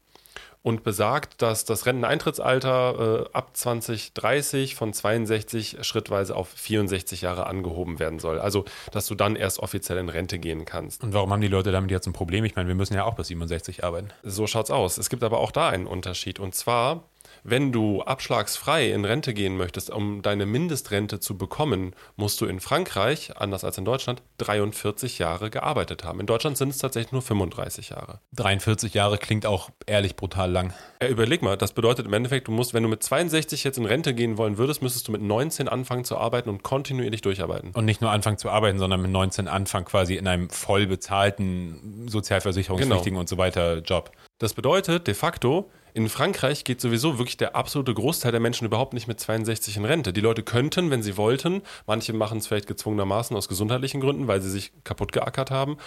Und 0.65 0.83
besagt, 0.83 1.43
dass 1.43 1.63
das 1.63 1.85
Renteneintrittsalter 1.85 3.27
äh, 3.27 3.37
ab 3.37 3.55
2030 3.55 4.73
von 4.73 4.93
62 4.93 5.77
schrittweise 5.81 6.35
auf 6.35 6.49
64 6.49 7.21
Jahre 7.21 7.45
angehoben 7.45 7.99
werden 7.99 8.17
soll. 8.17 8.39
Also, 8.39 8.65
dass 8.91 9.05
du 9.05 9.13
dann 9.13 9.35
erst 9.35 9.59
offiziell 9.59 9.99
in 9.99 10.09
Rente 10.09 10.39
gehen 10.39 10.65
kannst. 10.65 11.03
Und 11.03 11.13
warum 11.13 11.31
haben 11.31 11.41
die 11.41 11.49
Leute 11.49 11.71
damit 11.71 11.91
jetzt 11.91 12.07
ein 12.07 12.13
Problem? 12.13 12.45
Ich 12.45 12.55
meine, 12.55 12.67
wir 12.67 12.73
müssen 12.73 12.95
ja 12.95 13.03
auch 13.03 13.13
bis 13.13 13.27
67 13.27 13.83
arbeiten. 13.83 14.09
So 14.23 14.47
schaut's 14.47 14.71
aus. 14.71 14.97
Es 14.97 15.11
gibt 15.11 15.23
aber 15.23 15.37
auch 15.37 15.51
da 15.51 15.69
einen 15.69 15.85
Unterschied. 15.85 16.39
Und 16.39 16.55
zwar 16.55 17.03
wenn 17.47 17.71
du 17.71 18.01
abschlagsfrei 18.01 18.89
in 18.89 19.05
Rente 19.05 19.35
gehen 19.35 19.55
möchtest, 19.55 19.91
um 19.91 20.23
deine 20.23 20.47
Mindestrente 20.47 21.19
zu 21.19 21.37
bekommen, 21.37 21.93
musst 22.15 22.41
du 22.41 22.47
in 22.47 22.59
Frankreich, 22.59 23.37
anders 23.37 23.63
als 23.63 23.77
in 23.77 23.85
Deutschland, 23.85 24.23
43 24.39 25.19
Jahre 25.19 25.51
gearbeitet 25.51 26.03
haben. 26.03 26.19
In 26.19 26.25
Deutschland 26.25 26.57
sind 26.57 26.69
es 26.69 26.79
tatsächlich 26.79 27.11
nur 27.11 27.21
35 27.21 27.89
Jahre. 27.89 28.19
43 28.33 28.95
Jahre 28.95 29.19
klingt 29.19 29.45
auch 29.45 29.69
ehrlich 29.85 30.15
brutal 30.15 30.51
lang. 30.51 30.73
Ja, 30.99 31.07
überleg 31.07 31.43
mal, 31.43 31.55
das 31.55 31.73
bedeutet 31.73 32.07
im 32.07 32.13
Endeffekt, 32.13 32.47
du 32.47 32.51
musst, 32.51 32.73
wenn 32.73 32.81
du 32.81 32.89
mit 32.89 33.03
62 33.03 33.63
jetzt 33.63 33.77
in 33.77 33.85
Rente 33.85 34.15
gehen 34.15 34.39
wollen 34.39 34.57
würdest, 34.57 34.81
müsstest 34.81 35.07
du 35.07 35.11
mit 35.11 35.21
19 35.21 35.67
anfangen 35.67 36.03
zu 36.03 36.17
arbeiten 36.17 36.49
und 36.49 36.63
kontinuierlich 36.63 37.21
durcharbeiten. 37.21 37.71
Und 37.73 37.85
nicht 37.85 38.01
nur 38.01 38.09
anfangen 38.09 38.39
zu 38.39 38.49
arbeiten, 38.49 38.79
sondern 38.79 39.03
mit 39.03 39.11
19 39.11 39.47
anfangen 39.47 39.85
quasi 39.85 40.15
in 40.15 40.27
einem 40.27 40.49
voll 40.49 40.87
bezahlten, 40.87 42.07
sozialversicherungspflichtigen 42.07 43.13
genau. 43.13 43.19
und 43.19 43.29
so 43.29 43.37
weiter 43.37 43.81
Job. 43.81 44.11
Das 44.39 44.55
bedeutet 44.55 45.05
de 45.05 45.13
facto, 45.13 45.69
in 45.95 46.09
Frankreich 46.09 46.65
geht 46.65 46.81
sowieso 46.81 47.17
wirklich 47.19 47.37
der 47.37 47.55
absolute 47.55 47.93
Großteil 47.93 48.33
der 48.33 48.41
Menschen 48.41 48.65
überhaupt 48.65 48.93
nicht 48.93 49.07
mit 49.07 49.17
62 49.17 49.77
in 49.77 49.85
Rente. 49.85 50.11
Die 50.11 50.19
Leute 50.19 50.43
könnten, 50.43 50.91
wenn 50.91 51.01
sie 51.01 51.15
wollten, 51.15 51.61
manche 51.87 52.11
machen 52.11 52.39
es 52.39 52.47
vielleicht 52.47 52.67
gezwungenermaßen 52.67 53.35
aus 53.35 53.47
gesundheitlichen 53.47 54.01
Gründen, 54.01 54.27
weil 54.27 54.41
sie 54.41 54.49
sich 54.49 54.73
kaputt 54.83 55.13
geackert 55.13 55.51
haben. 55.51 55.77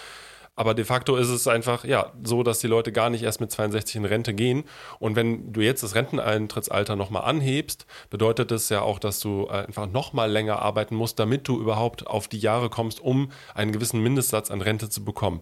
Aber 0.55 0.73
de 0.73 0.83
facto 0.83 1.15
ist 1.15 1.29
es 1.29 1.47
einfach 1.47 1.85
ja 1.85 2.11
so, 2.23 2.41
dass 2.41 2.57
die 2.57 2.65
Leute 2.65 2.91
gar 2.91 3.11
nicht 3.11 3.21
erst 3.21 3.39
mit 3.39 3.51
62 3.51 3.97
in 3.97 4.05
Rente 4.05 4.33
gehen. 4.33 4.63
Und 4.97 5.15
wenn 5.15 5.53
du 5.53 5.61
jetzt 5.61 5.83
das 5.83 5.93
Renteneintrittsalter 5.93 6.95
nochmal 6.95 7.25
anhebst, 7.25 7.85
bedeutet 8.09 8.49
das 8.49 8.67
ja 8.69 8.81
auch, 8.81 8.97
dass 8.97 9.19
du 9.19 9.47
einfach 9.47 9.85
nochmal 9.85 10.31
länger 10.31 10.59
arbeiten 10.59 10.95
musst, 10.95 11.19
damit 11.19 11.47
du 11.47 11.61
überhaupt 11.61 12.07
auf 12.07 12.27
die 12.27 12.39
Jahre 12.39 12.71
kommst, 12.71 12.99
um 12.99 13.31
einen 13.53 13.71
gewissen 13.71 14.01
Mindestsatz 14.01 14.49
an 14.49 14.61
Rente 14.61 14.89
zu 14.89 15.05
bekommen. 15.05 15.41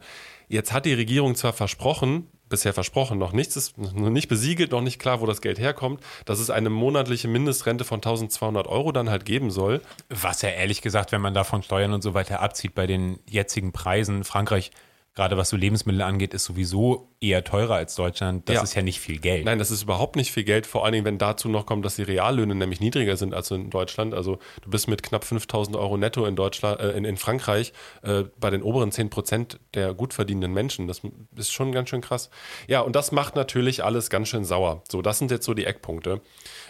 Jetzt 0.49 0.73
hat 0.73 0.85
die 0.85 0.93
Regierung 0.93 1.35
zwar 1.35 1.53
versprochen, 1.53 2.27
bisher 2.49 2.73
versprochen, 2.73 3.17
noch 3.17 3.33
nichts 3.33 3.55
ist 3.55 3.77
noch 3.77 4.09
nicht 4.09 4.27
besiegelt, 4.27 4.71
noch 4.71 4.81
nicht 4.81 4.99
klar, 4.99 5.21
wo 5.21 5.25
das 5.25 5.41
Geld 5.41 5.59
herkommt, 5.59 6.01
dass 6.25 6.39
es 6.39 6.49
eine 6.49 6.69
monatliche 6.69 7.27
Mindestrente 7.27 7.83
von 7.83 7.97
1200 7.97 8.67
Euro 8.67 8.91
dann 8.91 9.09
halt 9.09 9.25
geben 9.25 9.51
soll. 9.51 9.81
Was 10.09 10.41
ja 10.41 10.49
ehrlich 10.49 10.81
gesagt, 10.81 11.11
wenn 11.11 11.21
man 11.21 11.33
davon 11.33 11.63
Steuern 11.63 11.93
und 11.93 12.01
so 12.01 12.13
weiter 12.13 12.41
abzieht, 12.41 12.75
bei 12.75 12.87
den 12.87 13.19
jetzigen 13.29 13.71
Preisen, 13.71 14.23
Frankreich 14.23 14.71
gerade 15.17 15.35
was 15.35 15.49
so 15.49 15.57
Lebensmittel 15.57 16.03
angeht, 16.03 16.35
ist 16.35 16.43
sowieso 16.43 17.09
eher 17.19 17.43
teurer 17.43 17.73
als 17.73 17.95
Deutschland. 17.95 18.47
Das 18.47 18.55
ja. 18.57 18.61
ist 18.61 18.75
ja 18.75 18.83
nicht 18.83 18.99
viel 18.99 19.17
Geld. 19.17 19.45
Nein, 19.45 19.57
das 19.57 19.71
ist 19.71 19.81
überhaupt 19.81 20.15
nicht 20.15 20.31
viel 20.31 20.43
Geld. 20.43 20.67
Vor 20.67 20.85
allen 20.85 20.93
Dingen, 20.93 21.05
wenn 21.05 21.17
dazu 21.17 21.49
noch 21.49 21.65
kommt, 21.65 21.83
dass 21.85 21.95
die 21.95 22.03
Reallöhne 22.03 22.53
nämlich 22.53 22.81
niedriger 22.81 23.17
sind 23.17 23.33
als 23.33 23.49
in 23.49 23.71
Deutschland. 23.71 24.13
Also 24.13 24.37
du 24.61 24.69
bist 24.69 24.87
mit 24.87 25.01
knapp 25.01 25.23
5000 25.23 25.75
Euro 25.75 25.97
netto 25.97 26.27
in 26.27 26.35
Deutschland, 26.35 26.79
äh, 26.79 26.91
in, 26.91 27.03
in, 27.03 27.17
Frankreich 27.17 27.73
äh, 28.03 28.25
bei 28.39 28.51
den 28.51 28.61
oberen 28.61 28.91
10 28.91 29.09
Prozent 29.09 29.59
der 29.73 29.95
gut 29.95 30.13
verdienenden 30.13 30.53
Menschen. 30.53 30.87
Das 30.87 31.01
ist 31.35 31.51
schon 31.51 31.71
ganz 31.71 31.89
schön 31.89 32.01
krass. 32.01 32.29
Ja, 32.67 32.81
und 32.81 32.95
das 32.95 33.11
macht 33.11 33.35
natürlich 33.35 33.83
alles 33.83 34.11
ganz 34.11 34.27
schön 34.27 34.45
sauer. 34.45 34.83
So, 34.87 35.01
das 35.01 35.17
sind 35.17 35.31
jetzt 35.31 35.45
so 35.45 35.55
die 35.55 35.65
Eckpunkte 35.65 36.21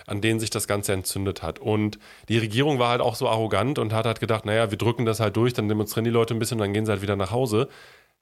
an 0.07 0.21
denen 0.21 0.39
sich 0.39 0.49
das 0.49 0.67
Ganze 0.67 0.93
entzündet 0.93 1.43
hat. 1.43 1.59
Und 1.59 1.99
die 2.29 2.37
Regierung 2.37 2.79
war 2.79 2.91
halt 2.91 3.01
auch 3.01 3.15
so 3.15 3.27
arrogant 3.27 3.77
und 3.77 3.91
hat 3.91 4.05
halt 4.05 4.21
gedacht, 4.21 4.45
naja, 4.45 4.71
wir 4.71 4.77
drücken 4.77 5.05
das 5.05 5.19
halt 5.19 5.35
durch, 5.35 5.53
dann 5.53 5.67
demonstrieren 5.67 6.05
die 6.05 6.11
Leute 6.11 6.33
ein 6.33 6.39
bisschen 6.39 6.55
und 6.55 6.61
dann 6.61 6.73
gehen 6.73 6.85
sie 6.85 6.93
halt 6.93 7.01
wieder 7.01 7.17
nach 7.17 7.31
Hause 7.31 7.67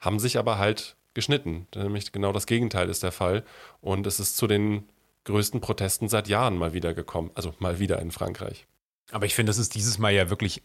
haben 0.00 0.18
sich 0.18 0.38
aber 0.38 0.58
halt 0.58 0.96
geschnitten. 1.14 1.66
Nämlich 1.74 2.12
genau 2.12 2.32
das 2.32 2.46
Gegenteil 2.46 2.88
ist 2.88 3.02
der 3.02 3.12
Fall. 3.12 3.44
Und 3.80 4.06
es 4.06 4.20
ist 4.20 4.36
zu 4.36 4.46
den 4.46 4.88
größten 5.24 5.60
Protesten 5.60 6.08
seit 6.08 6.28
Jahren 6.28 6.56
mal 6.56 6.72
wieder 6.72 6.94
gekommen. 6.94 7.30
Also 7.34 7.54
mal 7.58 7.78
wieder 7.78 8.00
in 8.00 8.10
Frankreich. 8.10 8.66
Aber 9.10 9.26
ich 9.26 9.34
finde, 9.34 9.50
das 9.50 9.58
ist 9.58 9.74
dieses 9.74 9.98
Mal 9.98 10.12
ja 10.12 10.30
wirklich. 10.30 10.62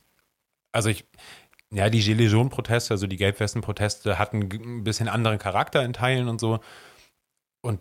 Also 0.72 0.90
ich. 0.90 1.06
Ja, 1.74 1.90
die 1.90 2.02
Gilets 2.02 2.34
Jaunes-Proteste, 2.34 2.94
also 2.94 3.08
die 3.08 3.16
Gelbwesten-Proteste, 3.16 4.20
hatten 4.20 4.50
ein 4.52 4.84
bisschen 4.84 5.08
anderen 5.08 5.38
Charakter 5.38 5.82
in 5.86 5.94
Teilen 5.94 6.28
und 6.28 6.42
so. 6.42 6.60
Und 7.62 7.80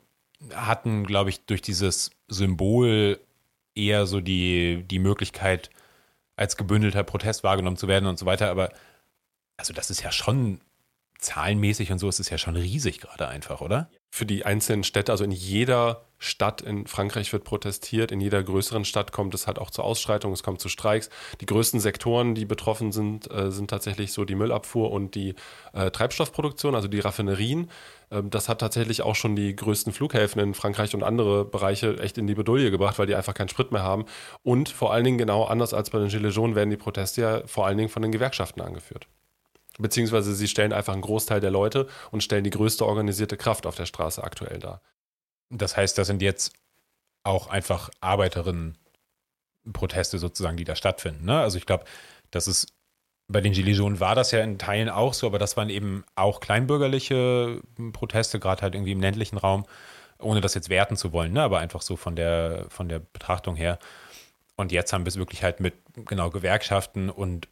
hatten, 0.54 1.04
glaube 1.04 1.30
ich, 1.30 1.44
durch 1.44 1.60
dieses 1.60 2.12
Symbol 2.28 3.18
eher 3.74 4.06
so 4.06 4.20
die, 4.20 4.84
die 4.84 5.00
Möglichkeit, 5.00 5.70
als 6.36 6.56
gebündelter 6.56 7.02
Protest 7.02 7.42
wahrgenommen 7.42 7.76
zu 7.76 7.88
werden 7.88 8.06
und 8.06 8.18
so 8.18 8.26
weiter. 8.26 8.48
Aber 8.50 8.70
also 9.56 9.74
das 9.74 9.90
ist 9.90 10.02
ja 10.02 10.12
schon 10.12 10.60
zahlenmäßig 11.20 11.92
und 11.92 11.98
so 11.98 12.08
ist 12.08 12.20
es 12.20 12.30
ja 12.30 12.38
schon 12.38 12.56
riesig 12.56 13.00
gerade 13.00 13.28
einfach, 13.28 13.60
oder? 13.60 13.90
Für 14.10 14.26
die 14.26 14.44
einzelnen 14.44 14.84
Städte, 14.84 15.12
also 15.12 15.24
in 15.24 15.30
jeder 15.30 16.06
Stadt 16.18 16.60
in 16.60 16.86
Frankreich 16.86 17.32
wird 17.32 17.44
protestiert, 17.44 18.12
in 18.12 18.20
jeder 18.20 18.42
größeren 18.42 18.84
Stadt 18.84 19.12
kommt 19.12 19.34
es 19.34 19.46
halt 19.46 19.58
auch 19.58 19.70
zu 19.70 19.82
Ausschreitungen, 19.82 20.34
es 20.34 20.42
kommt 20.42 20.60
zu 20.60 20.68
Streiks. 20.68 21.08
Die 21.40 21.46
größten 21.46 21.80
Sektoren, 21.80 22.34
die 22.34 22.44
betroffen 22.44 22.92
sind, 22.92 23.30
äh, 23.30 23.50
sind 23.50 23.70
tatsächlich 23.70 24.12
so 24.12 24.24
die 24.24 24.34
Müllabfuhr 24.34 24.90
und 24.90 25.14
die 25.14 25.34
äh, 25.72 25.90
Treibstoffproduktion, 25.90 26.74
also 26.74 26.88
die 26.88 27.00
Raffinerien. 27.00 27.70
Ähm, 28.10 28.28
das 28.28 28.48
hat 28.48 28.60
tatsächlich 28.60 29.02
auch 29.02 29.14
schon 29.14 29.34
die 29.34 29.56
größten 29.56 29.92
Flughäfen 29.92 30.42
in 30.42 30.54
Frankreich 30.54 30.94
und 30.94 31.02
andere 31.02 31.44
Bereiche 31.44 31.98
echt 31.98 32.18
in 32.18 32.26
die 32.26 32.34
Bedouille 32.34 32.70
gebracht, 32.70 32.98
weil 32.98 33.06
die 33.06 33.14
einfach 33.14 33.34
keinen 33.34 33.48
Sprit 33.48 33.72
mehr 33.72 33.82
haben. 33.82 34.04
Und 34.42 34.68
vor 34.68 34.92
allen 34.92 35.04
Dingen 35.04 35.18
genau 35.18 35.44
anders 35.44 35.72
als 35.72 35.90
bei 35.90 35.98
den 35.98 36.08
Gilets 36.08 36.36
jaunes 36.36 36.56
werden 36.56 36.70
die 36.70 36.76
Proteste 36.76 37.20
ja 37.22 37.46
vor 37.46 37.66
allen 37.66 37.78
Dingen 37.78 37.90
von 37.90 38.02
den 38.02 38.12
Gewerkschaften 38.12 38.60
angeführt 38.60 39.06
beziehungsweise 39.80 40.34
sie 40.34 40.48
stellen 40.48 40.72
einfach 40.72 40.92
einen 40.92 41.02
Großteil 41.02 41.40
der 41.40 41.50
Leute 41.50 41.88
und 42.10 42.22
stellen 42.22 42.44
die 42.44 42.50
größte 42.50 42.86
organisierte 42.86 43.36
Kraft 43.36 43.66
auf 43.66 43.76
der 43.76 43.86
Straße 43.86 44.22
aktuell 44.22 44.58
dar. 44.58 44.80
Das 45.50 45.76
heißt, 45.76 45.98
das 45.98 46.06
sind 46.06 46.22
jetzt 46.22 46.52
auch 47.24 47.48
einfach 47.48 47.90
Arbeiterinnen-Proteste 48.00 50.18
sozusagen, 50.18 50.56
die 50.56 50.64
da 50.64 50.76
stattfinden. 50.76 51.26
Ne? 51.26 51.40
Also 51.40 51.58
ich 51.58 51.66
glaube, 51.66 51.84
das 52.30 52.48
ist 52.48 52.72
bei 53.28 53.40
den 53.40 53.52
Gilets 53.52 53.78
jaunes 53.78 54.00
war 54.00 54.14
das 54.14 54.32
ja 54.32 54.40
in 54.40 54.58
Teilen 54.58 54.88
auch 54.88 55.14
so, 55.14 55.26
aber 55.26 55.38
das 55.38 55.56
waren 55.56 55.70
eben 55.70 56.04
auch 56.16 56.40
kleinbürgerliche 56.40 57.60
Proteste, 57.92 58.40
gerade 58.40 58.62
halt 58.62 58.74
irgendwie 58.74 58.92
im 58.92 59.00
ländlichen 59.00 59.38
Raum, 59.38 59.66
ohne 60.18 60.40
das 60.40 60.54
jetzt 60.54 60.68
werten 60.68 60.96
zu 60.96 61.12
wollen, 61.12 61.32
ne? 61.32 61.42
aber 61.42 61.60
einfach 61.60 61.82
so 61.82 61.96
von 61.96 62.16
der, 62.16 62.66
von 62.70 62.88
der 62.88 62.98
Betrachtung 62.98 63.54
her. 63.54 63.78
Und 64.56 64.72
jetzt 64.72 64.92
haben 64.92 65.04
wir 65.04 65.08
es 65.08 65.16
wirklich 65.16 65.42
halt 65.42 65.60
mit 65.60 65.74
genau 65.94 66.30
Gewerkschaften 66.30 67.08
und 67.08 67.48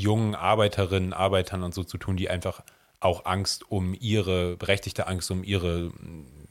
jungen 0.00 0.34
Arbeiterinnen, 0.34 1.12
Arbeitern 1.12 1.62
und 1.62 1.74
so 1.74 1.84
zu 1.84 1.98
tun, 1.98 2.16
die 2.16 2.30
einfach 2.30 2.62
auch 3.00 3.26
Angst 3.26 3.70
um 3.70 3.94
ihre, 3.98 4.56
berechtigte 4.56 5.06
Angst 5.06 5.30
um 5.30 5.44
ihre 5.44 5.92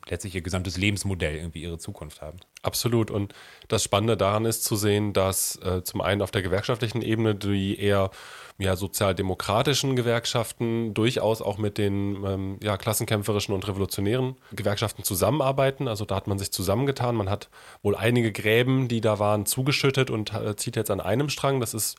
letztlich 0.09 0.35
ihr 0.35 0.41
gesamtes 0.41 0.77
Lebensmodell, 0.77 1.35
irgendwie 1.35 1.61
ihre 1.61 1.77
Zukunft 1.77 2.21
haben. 2.21 2.37
Absolut. 2.61 3.11
Und 3.11 3.33
das 3.67 3.83
Spannende 3.83 4.17
daran 4.17 4.45
ist 4.45 4.63
zu 4.63 4.75
sehen, 4.75 5.13
dass 5.13 5.57
äh, 5.57 5.83
zum 5.83 6.01
einen 6.01 6.21
auf 6.21 6.31
der 6.31 6.41
gewerkschaftlichen 6.41 7.01
Ebene 7.01 7.35
die 7.35 7.79
eher 7.79 8.11
ja, 8.57 8.75
sozialdemokratischen 8.75 9.95
Gewerkschaften 9.95 10.93
durchaus 10.93 11.41
auch 11.41 11.57
mit 11.57 11.77
den 11.77 12.23
ähm, 12.25 12.59
ja, 12.61 12.77
klassenkämpferischen 12.77 13.53
und 13.53 13.67
revolutionären 13.67 14.35
Gewerkschaften 14.51 15.03
zusammenarbeiten. 15.03 15.87
Also 15.87 16.05
da 16.05 16.15
hat 16.15 16.27
man 16.27 16.39
sich 16.39 16.51
zusammengetan. 16.51 17.15
Man 17.15 17.29
hat 17.29 17.49
wohl 17.83 17.95
einige 17.95 18.31
Gräben, 18.31 18.87
die 18.87 19.01
da 19.01 19.19
waren, 19.19 19.45
zugeschüttet 19.45 20.09
und 20.09 20.33
äh, 20.33 20.55
zieht 20.55 20.75
jetzt 20.75 20.91
an 20.91 21.01
einem 21.01 21.29
Strang. 21.29 21.59
Das 21.59 21.73
ist 21.73 21.97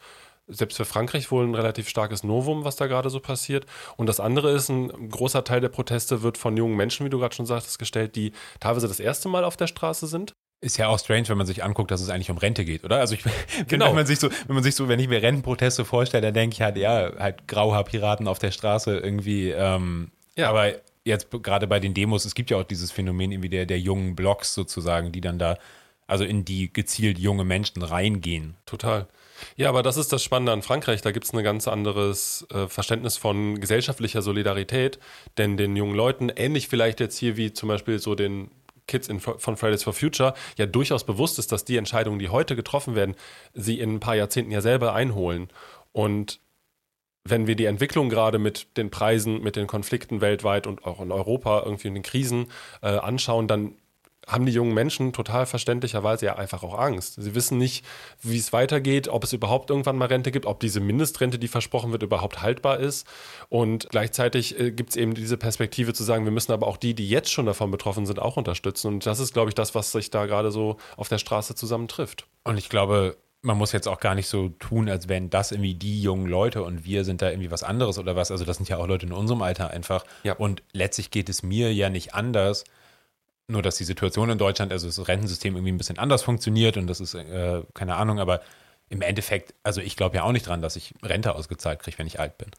selbst 0.49 0.77
für 0.77 0.85
Frankreich 0.85 1.31
wohl 1.31 1.47
ein 1.47 1.55
relativ 1.55 1.89
starkes 1.89 2.25
Novum, 2.25 2.65
was 2.65 2.77
da 2.77 2.87
gerade 2.87 3.11
so 3.11 3.21
passiert. 3.21 3.67
Und 3.97 4.07
das 4.07 4.21
andere 4.21 4.51
ist, 4.51 4.69
ein 4.69 5.11
großer 5.11 5.45
Teil 5.45 5.61
der 5.61 5.69
Proteste 5.69 6.23
wird 6.23 6.39
von 6.39 6.57
jungen 6.57 6.77
Menschen, 6.77 7.07
wie 7.07 7.11
du 7.11 7.19
gerade 7.19 7.35
schon 7.35 7.47
sagtest, 7.47 7.79
gestellt, 7.79 8.17
die 8.17 8.33
teilweise 8.61 8.89
das 8.89 9.01
erste 9.01 9.29
Mal 9.29 9.45
auf 9.45 9.57
der 9.57 9.67
Straße 9.67 10.07
sind. 10.07 10.33
Ist 10.61 10.77
ja 10.77 10.89
auch 10.89 10.99
strange, 10.99 11.29
wenn 11.29 11.39
man 11.39 11.47
sich 11.47 11.63
anguckt, 11.63 11.93
dass 11.93 12.01
es 12.01 12.09
eigentlich 12.09 12.31
um 12.31 12.39
Rente 12.39 12.65
geht, 12.65 12.85
oder? 12.85 12.99
Also 12.99 13.15
ich 13.15 13.23
genau. 13.69 13.87
wenn 13.87 13.95
man 13.95 14.07
sich 14.07 14.19
so, 14.19 14.29
wenn 14.47 14.55
man 14.55 14.65
sich 14.65 14.75
so, 14.75 14.89
wenn 14.89 14.99
ich 14.99 15.09
mir 15.09 15.23
Rentenproteste 15.23 15.85
vorstelle, 15.85 16.23
dann 16.23 16.35
denke 16.35 16.55
ich 16.55 16.63
halt, 16.63 16.77
ja, 16.77 17.13
halt 17.17 17.47
Grauhaarpiraten 17.47 18.27
auf 18.27 18.41
der 18.41 18.51
Straße 18.51 18.99
irgendwie. 18.99 19.51
Ähm, 19.51 20.11
ja. 20.37 20.49
Aber 20.49 20.73
jetzt 21.05 21.29
gerade 21.31 21.69
bei 21.69 21.79
den 21.79 21.95
Demos, 21.95 22.25
es 22.25 22.35
gibt 22.35 22.51
ja 22.51 22.57
auch 22.57 22.65
dieses 22.65 22.91
Phänomen 22.91 23.31
irgendwie 23.31 23.49
der, 23.49 23.67
der 23.67 23.79
jungen 23.79 24.17
Blocks 24.17 24.53
sozusagen, 24.53 25.13
die 25.13 25.21
dann 25.21 25.39
da, 25.39 25.59
also 26.09 26.25
in 26.25 26.45
die 26.45 26.73
gezielt 26.73 27.19
junge 27.19 27.45
Menschen 27.45 27.83
reingehen. 27.83 28.57
Total. 28.67 29.07
Ja, 29.57 29.68
aber 29.68 29.83
das 29.83 29.96
ist 29.96 30.12
das 30.12 30.22
Spannende 30.22 30.53
an 30.53 30.62
Frankreich. 30.62 31.03
Da 31.03 31.11
gibt 31.11 31.27
es 31.27 31.33
ein 31.33 31.42
ganz 31.42 31.68
anderes 31.68 32.46
äh, 32.53 32.68
Verständnis 32.68 33.16
von 33.16 33.61
gesellschaftlicher 33.61 34.22
Solidarität. 34.22 34.98
Denn 35.37 35.57
den 35.57 35.77
jungen 35.77 35.94
Leuten, 35.94 36.29
ähnlich 36.29 36.68
vielleicht 36.68 37.01
jetzt 37.01 37.18
hier 37.18 37.37
wie 37.37 37.53
zum 37.53 37.68
Beispiel 37.68 37.98
so 37.98 38.14
den 38.14 38.51
Kids 38.87 39.09
in, 39.09 39.20
von 39.20 39.57
Fridays 39.57 39.85
for 39.85 39.92
Future, 39.92 40.35
ja 40.57 40.66
durchaus 40.66 41.05
bewusst 41.05 41.38
ist, 41.38 41.53
dass 41.53 41.64
die 41.64 41.77
Entscheidungen, 41.77 42.18
die 42.18 42.31
heute 42.31 42.57
getroffen 42.57 42.94
werden, 42.94 43.14
sie 43.55 43.79
in 43.79 43.94
ein 43.94 44.01
paar 44.01 44.16
Jahrzehnten 44.16 44.51
ja 44.51 44.61
selber 44.61 44.94
einholen. 44.94 45.48
Und 45.92 46.40
wenn 47.24 47.46
wir 47.46 47.55
die 47.55 47.66
Entwicklung 47.66 48.09
gerade 48.09 48.38
mit 48.38 48.77
den 48.77 48.90
Preisen, 48.90 49.42
mit 49.42 49.57
den 49.57 49.66
Konflikten 49.66 50.20
weltweit 50.20 50.66
und 50.66 50.85
auch 50.85 51.01
in 51.01 51.12
Europa 51.12 51.62
irgendwie 51.64 51.88
in 51.88 51.94
den 51.94 52.03
Krisen 52.03 52.46
äh, 52.83 52.88
anschauen, 52.88 53.46
dann 53.46 53.77
haben 54.29 54.47
die 54.47 54.53
jungen 54.53 54.75
Menschen 54.75 55.12
total 55.12 55.47
verständlicherweise 55.47 56.27
ja 56.27 56.37
einfach 56.37 56.62
auch 56.62 56.79
Angst. 56.79 57.14
Sie 57.21 57.35
wissen 57.35 57.59
nicht, 57.59 57.85
wie 58.23 58.38
es 58.38 58.53
weitergeht, 58.53 59.09
ob 59.09 59.25
es 59.25 59.33
überhaupt 59.33 59.71
irgendwann 59.71 59.97
mal 59.97 60.07
Rente 60.07 60.31
gibt, 60.31 60.47
ob 60.47 60.61
diese 60.61 60.81
Mindestrente, 60.81 61.38
die 61.38 61.49
versprochen 61.49 61.93
wird, 61.93 62.03
überhaupt 62.03 62.43
haltbar 62.43 62.79
ist. 62.79 63.07
Und 63.49 63.88
gleichzeitig 63.91 64.59
äh, 64.61 64.71
gibt 64.71 64.91
es 64.91 64.97
eben 64.97 65.14
diese 65.14 65.37
Perspektive 65.37 65.95
zu 65.95 66.05
sagen, 66.05 66.25
wir 66.25 66.33
müssen 66.33 66.53
aber 66.53 66.67
auch 66.67 66.77
die, 66.77 66.95
die 66.95 67.09
jetzt 67.09 67.33
schon 67.33 67.47
davon 67.47 67.71
betroffen 67.71 68.07
sind, 68.07 68.21
auch 68.21 68.37
unterstützen. 68.37 68.88
Und 68.88 69.07
das 69.07 69.19
ist, 69.19 69.33
glaube 69.33 69.51
ich, 69.51 69.55
das, 69.55 69.75
was 69.75 69.93
sich 69.93 70.11
da 70.11 70.27
gerade 70.27 70.51
so 70.51 70.77
auf 70.97 71.09
der 71.09 71.19
Straße 71.19 71.55
zusammentrifft. 71.55 72.27
Und 72.45 72.59
ich 72.59 72.69
glaube, 72.69 73.17
man 73.41 73.57
muss 73.57 73.73
jetzt 73.73 73.87
auch 73.87 74.01
gar 74.01 74.14
nicht 74.14 74.29
so 74.29 74.49
tun, 74.49 74.88
als 74.88 75.09
wären 75.09 75.31
das 75.31 75.53
irgendwie 75.53 75.75
die 75.75 76.03
jungen 76.03 76.27
Leute 76.27 76.62
und 76.62 76.85
wir 76.85 77.05
sind 77.05 77.23
da 77.23 77.31
irgendwie 77.31 77.51
was 77.51 77.62
anderes 77.62 77.99
oder 77.99 78.17
was. 78.17 78.31
Also 78.31 78.45
das 78.45 78.57
sind 78.57 78.69
ja 78.69 78.79
auch 78.79 78.87
Leute 78.87 79.07
in 79.07 79.12
unserem 79.12 79.43
Alter 79.43 79.71
einfach. 79.71 80.05
Ja. 80.25 80.35
Und 80.35 80.62
letztlich 80.73 81.11
geht 81.11 81.29
es 81.29 81.43
mir 81.43 81.73
ja 81.73 81.88
nicht 81.88 82.14
anders, 82.14 82.64
nur 83.49 83.63
dass 83.63 83.77
die 83.77 83.85
Situation 83.85 84.31
in 84.31 84.39
Deutschland, 84.39 84.73
also 84.73 84.87
das 84.87 85.09
Rentensystem 85.09 85.55
irgendwie 85.55 85.73
ein 85.73 85.79
bisschen 85.79 85.99
anders 85.99 86.23
funktioniert 86.23 86.77
und 86.77 86.87
das 86.87 87.01
ist, 87.01 87.15
äh, 87.15 87.63
keine 87.75 87.97
Ahnung, 87.97 88.21
aber 88.21 88.41
im 88.91 89.03
Endeffekt, 89.03 89.55
also 89.63 89.81
ich 89.81 89.97
glaube 89.97 90.17
ja 90.17 90.23
auch 90.23 90.33
nicht 90.33 90.47
dran, 90.47 90.63
dass 90.63 90.77
ich 90.77 90.95
Rente 91.03 91.35
ausgezahlt 91.35 91.81
kriege, 91.81 91.99
wenn 91.99 92.07
ich 92.07 92.21
alt 92.21 92.39
bin. 92.39 92.51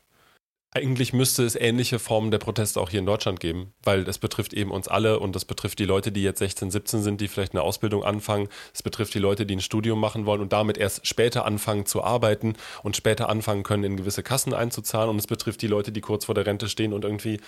Eigentlich 0.72 1.14
müsste 1.14 1.44
es 1.44 1.56
ähnliche 1.56 1.98
Formen 1.98 2.30
der 2.30 2.38
Proteste 2.38 2.80
auch 2.80 2.92
hier 2.92 3.00
in 3.00 3.06
Deutschland 3.08 3.40
geben, 3.40 3.74
weil 3.82 4.04
das 4.04 4.20
betrifft 4.20 4.54
eben 4.54 4.70
uns 4.70 4.88
alle 4.88 5.20
und 5.20 5.36
das 5.36 5.44
betrifft 5.46 5.80
die 5.80 5.86
Leute, 5.86 6.12
die 6.12 6.22
jetzt 6.22 6.38
16, 6.38 6.70
17 6.70 7.02
sind, 7.02 7.22
die 7.22 7.28
vielleicht 7.28 7.54
eine 7.54 7.64
Ausbildung 7.64 8.04
anfangen. 8.04 8.50
Es 8.72 8.84
betrifft 8.84 9.16
die 9.16 9.20
Leute, 9.20 9.48
die 9.48 9.56
ein 9.56 9.62
Studium 9.62 10.00
machen 10.00 10.28
wollen 10.28 10.42
und 10.42 10.54
damit 10.54 10.78
erst 10.78 11.08
später 11.08 11.46
anfangen 11.46 11.88
zu 11.88 12.04
arbeiten 12.04 12.54
und 12.84 12.96
später 12.96 13.30
anfangen 13.30 13.64
können, 13.64 13.84
in 13.84 13.98
gewisse 13.98 14.22
Kassen 14.22 14.54
einzuzahlen. 14.54 15.10
Und 15.10 15.18
es 15.18 15.26
betrifft 15.26 15.64
die 15.64 15.68
Leute, 15.68 15.92
die 15.92 16.02
kurz 16.02 16.26
vor 16.26 16.36
der 16.36 16.46
Rente 16.46 16.70
stehen 16.70 16.94
und 16.94 17.04
irgendwie 17.04 17.42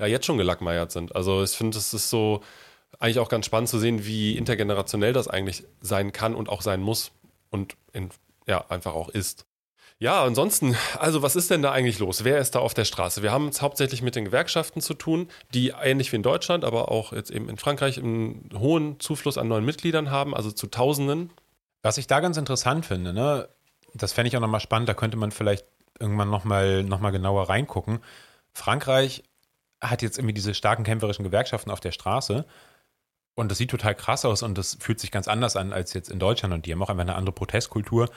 ja 0.00 0.06
jetzt 0.06 0.26
schon 0.26 0.36
gelackmeiert 0.38 0.90
sind. 0.90 1.14
Also 1.14 1.44
ich 1.44 1.52
finde, 1.52 1.78
es 1.78 1.94
ist 1.94 2.10
so 2.10 2.42
eigentlich 2.98 3.18
auch 3.18 3.28
ganz 3.28 3.46
spannend 3.46 3.68
zu 3.68 3.78
sehen, 3.78 4.06
wie 4.06 4.36
intergenerationell 4.36 5.12
das 5.12 5.28
eigentlich 5.28 5.64
sein 5.80 6.12
kann 6.12 6.34
und 6.34 6.48
auch 6.48 6.62
sein 6.62 6.80
muss 6.80 7.12
und 7.50 7.76
in, 7.92 8.10
ja 8.46 8.64
einfach 8.68 8.94
auch 8.94 9.08
ist. 9.08 9.46
Ja, 9.98 10.22
ansonsten, 10.24 10.76
also 10.98 11.22
was 11.22 11.36
ist 11.36 11.50
denn 11.50 11.62
da 11.62 11.72
eigentlich 11.72 11.98
los? 11.98 12.22
Wer 12.22 12.38
ist 12.38 12.54
da 12.54 12.58
auf 12.58 12.74
der 12.74 12.84
Straße? 12.84 13.22
Wir 13.22 13.32
haben 13.32 13.48
es 13.48 13.62
hauptsächlich 13.62 14.02
mit 14.02 14.14
den 14.14 14.26
Gewerkschaften 14.26 14.82
zu 14.82 14.92
tun, 14.92 15.28
die 15.54 15.72
ähnlich 15.82 16.12
wie 16.12 16.16
in 16.16 16.22
Deutschland, 16.22 16.64
aber 16.64 16.90
auch 16.90 17.14
jetzt 17.14 17.30
eben 17.30 17.48
in 17.48 17.56
Frankreich 17.56 17.98
einen 17.98 18.50
hohen 18.58 19.00
Zufluss 19.00 19.38
an 19.38 19.48
neuen 19.48 19.64
Mitgliedern 19.64 20.10
haben, 20.10 20.34
also 20.34 20.50
zu 20.50 20.66
Tausenden. 20.66 21.30
Was 21.82 21.96
ich 21.96 22.06
da 22.06 22.20
ganz 22.20 22.36
interessant 22.36 22.84
finde, 22.84 23.14
ne, 23.14 23.48
das 23.94 24.12
fände 24.12 24.28
ich 24.28 24.36
auch 24.36 24.40
nochmal 24.40 24.60
spannend, 24.60 24.88
da 24.88 24.94
könnte 24.94 25.16
man 25.16 25.30
vielleicht 25.30 25.64
irgendwann 25.98 26.28
nochmal 26.28 26.82
noch 26.82 27.00
mal 27.00 27.10
genauer 27.10 27.48
reingucken. 27.48 28.00
Frankreich 28.52 29.22
hat 29.80 30.02
jetzt 30.02 30.18
irgendwie 30.18 30.34
diese 30.34 30.52
starken 30.52 30.84
kämpferischen 30.84 31.24
Gewerkschaften 31.24 31.70
auf 31.70 31.80
der 31.80 31.92
Straße. 31.92 32.44
Und 33.36 33.50
das 33.50 33.58
sieht 33.58 33.70
total 33.70 33.94
krass 33.94 34.24
aus 34.24 34.42
und 34.42 34.56
das 34.56 34.78
fühlt 34.80 34.98
sich 34.98 35.10
ganz 35.10 35.28
anders 35.28 35.56
an 35.56 35.72
als 35.72 35.92
jetzt 35.92 36.10
in 36.10 36.18
Deutschland 36.18 36.54
und 36.54 36.66
die 36.66 36.72
haben 36.72 36.82
auch 36.82 36.88
einfach 36.88 37.02
eine 37.02 37.14
andere 37.14 37.34
Protestkultur. 37.34 38.08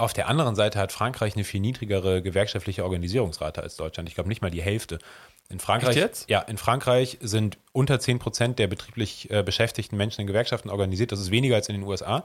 Auf 0.00 0.12
der 0.12 0.28
anderen 0.28 0.54
Seite 0.54 0.78
hat 0.78 0.92
Frankreich 0.92 1.34
eine 1.34 1.42
viel 1.42 1.60
niedrigere 1.60 2.22
gewerkschaftliche 2.22 2.84
Organisierungsrate 2.84 3.60
als 3.60 3.76
Deutschland. 3.76 4.08
Ich 4.08 4.14
glaube 4.14 4.28
nicht 4.28 4.40
mal 4.40 4.50
die 4.52 4.62
Hälfte. 4.62 5.00
In 5.48 5.58
Frankreich, 5.58 5.96
jetzt? 5.96 6.30
Ja, 6.30 6.40
in 6.42 6.58
Frankreich 6.58 7.18
sind 7.20 7.58
unter 7.72 7.98
10 7.98 8.20
Prozent 8.20 8.60
der 8.60 8.68
betrieblich 8.68 9.28
äh, 9.30 9.42
beschäftigten 9.42 9.96
Menschen 9.96 10.20
in 10.20 10.28
Gewerkschaften 10.28 10.70
organisiert. 10.70 11.10
Das 11.10 11.18
ist 11.18 11.32
weniger 11.32 11.56
als 11.56 11.68
in 11.68 11.74
den 11.74 11.82
USA. 11.82 12.24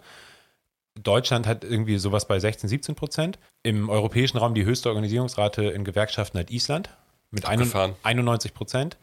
Deutschland 1.02 1.48
hat 1.48 1.64
irgendwie 1.64 1.98
sowas 1.98 2.28
bei 2.28 2.40
16, 2.40 2.70
17 2.70 2.94
Prozent. 2.94 3.40
Im 3.64 3.90
europäischen 3.90 4.38
Raum 4.38 4.54
die 4.54 4.66
höchste 4.66 4.90
Organisierungsrate 4.90 5.64
in 5.64 5.84
Gewerkschaften 5.84 6.38
hat 6.38 6.52
Island 6.52 6.90
mit 7.32 7.46
91 7.46 8.54
Prozent. 8.54 8.98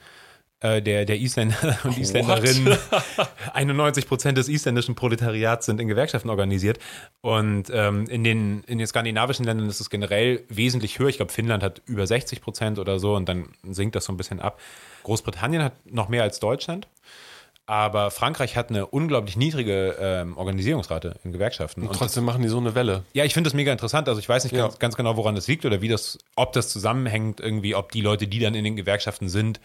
Äh, 0.62 0.82
der, 0.82 1.06
der 1.06 1.18
Isländer 1.18 1.78
und 1.84 1.96
Isländerinnen, 1.96 2.76
91 3.54 4.06
Prozent 4.06 4.36
des 4.36 4.46
isländischen 4.48 4.94
Proletariats 4.94 5.64
sind 5.64 5.80
in 5.80 5.88
Gewerkschaften 5.88 6.28
organisiert. 6.28 6.78
Und 7.22 7.70
ähm, 7.72 8.06
in, 8.08 8.24
den, 8.24 8.62
in 8.66 8.76
den 8.76 8.86
skandinavischen 8.86 9.46
Ländern 9.46 9.70
ist 9.70 9.80
es 9.80 9.88
generell 9.88 10.44
wesentlich 10.50 10.98
höher. 10.98 11.08
Ich 11.08 11.16
glaube, 11.16 11.32
Finnland 11.32 11.62
hat 11.62 11.80
über 11.86 12.06
60 12.06 12.42
Prozent 12.42 12.78
oder 12.78 12.98
so 12.98 13.14
und 13.14 13.26
dann 13.26 13.48
sinkt 13.70 13.96
das 13.96 14.04
so 14.04 14.12
ein 14.12 14.18
bisschen 14.18 14.38
ab. 14.38 14.60
Großbritannien 15.04 15.62
hat 15.62 15.72
noch 15.86 16.10
mehr 16.10 16.24
als 16.24 16.40
Deutschland. 16.40 16.86
Aber 17.70 18.10
Frankreich 18.10 18.56
hat 18.56 18.70
eine 18.70 18.84
unglaublich 18.84 19.36
niedrige 19.36 19.96
ähm, 20.00 20.36
Organisierungsrate 20.36 21.14
in 21.22 21.30
Gewerkschaften. 21.30 21.86
Und 21.86 21.94
trotzdem 21.94 22.24
machen 22.24 22.42
die 22.42 22.48
so 22.48 22.58
eine 22.58 22.74
Welle. 22.74 23.04
Ja, 23.12 23.24
ich 23.24 23.32
finde 23.32 23.48
das 23.48 23.54
mega 23.54 23.70
interessant. 23.70 24.08
Also 24.08 24.18
ich 24.18 24.28
weiß 24.28 24.42
nicht 24.42 24.54
ja. 24.54 24.62
ganz, 24.62 24.80
ganz, 24.80 24.96
genau, 24.96 25.16
woran 25.16 25.36
das 25.36 25.46
liegt 25.46 25.64
oder 25.64 25.80
wie 25.80 25.86
das, 25.86 26.18
ob 26.34 26.52
das 26.52 26.68
zusammenhängt, 26.68 27.38
irgendwie, 27.38 27.76
ob 27.76 27.92
die 27.92 28.00
Leute, 28.00 28.26
die 28.26 28.40
dann 28.40 28.56
in 28.56 28.64
den 28.64 28.74
Gewerkschaften 28.74 29.28
sind, 29.28 29.60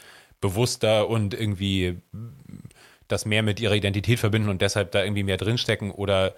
bewusster 0.45 1.09
und 1.09 1.33
irgendwie 1.33 1.97
das 3.07 3.25
mehr 3.25 3.43
mit 3.43 3.59
ihrer 3.59 3.75
Identität 3.75 4.19
verbinden 4.19 4.49
und 4.49 4.61
deshalb 4.61 4.91
da 4.91 5.03
irgendwie 5.03 5.23
mehr 5.23 5.37
drinstecken 5.37 5.91
oder, 5.91 6.35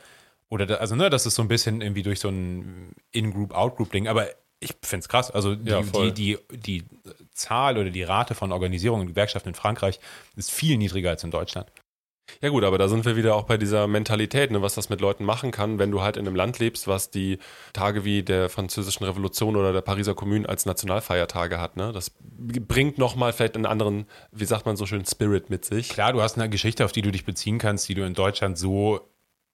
oder 0.50 0.65
da, 0.65 0.76
also 0.76 0.96
ne, 0.96 1.10
das 1.10 1.26
ist 1.26 1.36
so 1.36 1.41
ein 1.41 1.48
bisschen 1.48 1.82
irgendwie 1.82 2.04
durch 2.04 2.20
so 2.20 2.30
ein 2.30 2.93
In-Group, 3.12 3.54
Out-Group-Ding, 3.54 4.08
aber 4.08 4.28
ich 4.60 4.74
finde 4.82 5.02
es 5.04 5.10
krass. 5.10 5.30
Also 5.30 5.56
die, 5.56 5.70
ja, 5.70 5.82
die, 5.82 6.12
die, 6.13 6.38
die 6.52 6.84
Zahl 7.32 7.78
oder 7.78 7.89
die 7.89 8.04
Rate 8.04 8.34
von 8.34 8.52
Organisierungen 8.52 9.02
und 9.02 9.08
Gewerkschaften 9.08 9.50
in 9.50 9.56
Frankreich 9.56 10.00
ist 10.36 10.52
viel 10.52 10.78
niedriger 10.78 11.12
als 11.12 11.24
in 11.24 11.32
Deutschland. 11.32 11.72
Ja 12.42 12.50
gut, 12.50 12.63
aber 12.63 12.78
da 12.78 12.88
sind 12.88 13.06
wir 13.06 13.16
wieder 13.16 13.36
auch 13.36 13.44
bei 13.44 13.58
dieser 13.58 13.88
Mentalität, 13.88 14.52
ne, 14.52 14.62
was 14.62 14.76
das 14.76 14.90
mit 14.90 15.02
Leuten 15.02 15.26
machen 15.26 15.52
kann, 15.52 15.80
wenn 15.80 15.92
du 15.92 16.02
halt 16.02 16.18
in 16.18 16.28
einem 16.28 16.36
Land 16.36 16.60
lebst, 16.60 16.88
was 16.88 17.10
die 17.10 17.40
Tage 17.74 18.04
wie 18.04 18.22
der 18.22 18.50
französischen 18.50 19.06
Revolution 19.06 19.56
oder 19.56 19.74
der 19.74 19.82
Pariser 19.82 20.13
Kommune 20.13 20.48
als 20.48 20.66
Nationalfeiertage 20.66 21.60
hat. 21.60 21.78
Ne? 21.78 21.92
Das 21.92 22.12
bringt 22.20 22.98
nochmal 22.98 23.34
vielleicht 23.34 23.56
einen 23.56 23.66
anderen, 23.66 24.06
wie 24.32 24.46
sagt 24.46 24.66
man 24.66 24.76
so 24.76 24.86
schön, 24.86 25.06
Spirit 25.06 25.50
mit 25.50 25.66
sich. 25.66 25.90
Klar, 25.90 26.13
du 26.13 26.22
hast 26.22 26.38
eine 26.38 26.50
Geschichte, 26.50 26.86
auf 26.86 26.92
die 26.92 27.02
du 27.02 27.12
dich 27.12 27.26
beziehen 27.26 27.58
kannst, 27.58 27.90
die 27.90 27.96
du 27.96 28.06
in 28.06 28.13
Deutschland 28.13 28.58
so 28.58 29.10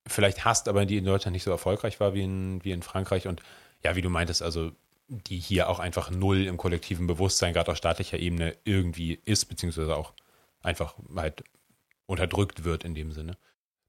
vielleicht 0.07 0.43
hast, 0.43 0.67
aber 0.67 0.85
die 0.85 0.97
in 0.97 1.05
Deutschland 1.05 1.33
nicht 1.33 1.43
so 1.43 1.51
erfolgreich 1.51 1.99
war 1.99 2.13
wie 2.13 2.23
in, 2.23 2.63
wie 2.63 2.71
in 2.71 2.81
Frankreich. 2.81 3.27
Und 3.27 3.41
ja, 3.83 3.95
wie 3.95 4.01
du 4.01 4.09
meintest, 4.09 4.41
also 4.41 4.71
die 5.07 5.37
hier 5.37 5.69
auch 5.69 5.79
einfach 5.79 6.09
null 6.11 6.45
im 6.47 6.57
kollektiven 6.57 7.07
Bewusstsein, 7.07 7.53
gerade 7.53 7.71
auf 7.71 7.77
staatlicher 7.77 8.19
Ebene, 8.19 8.55
irgendwie 8.65 9.19
ist, 9.25 9.45
beziehungsweise 9.45 9.95
auch 9.95 10.13
einfach 10.61 10.95
halt 11.15 11.43
unterdrückt 12.05 12.63
wird 12.63 12.83
in 12.83 12.95
dem 12.95 13.11
Sinne. 13.11 13.37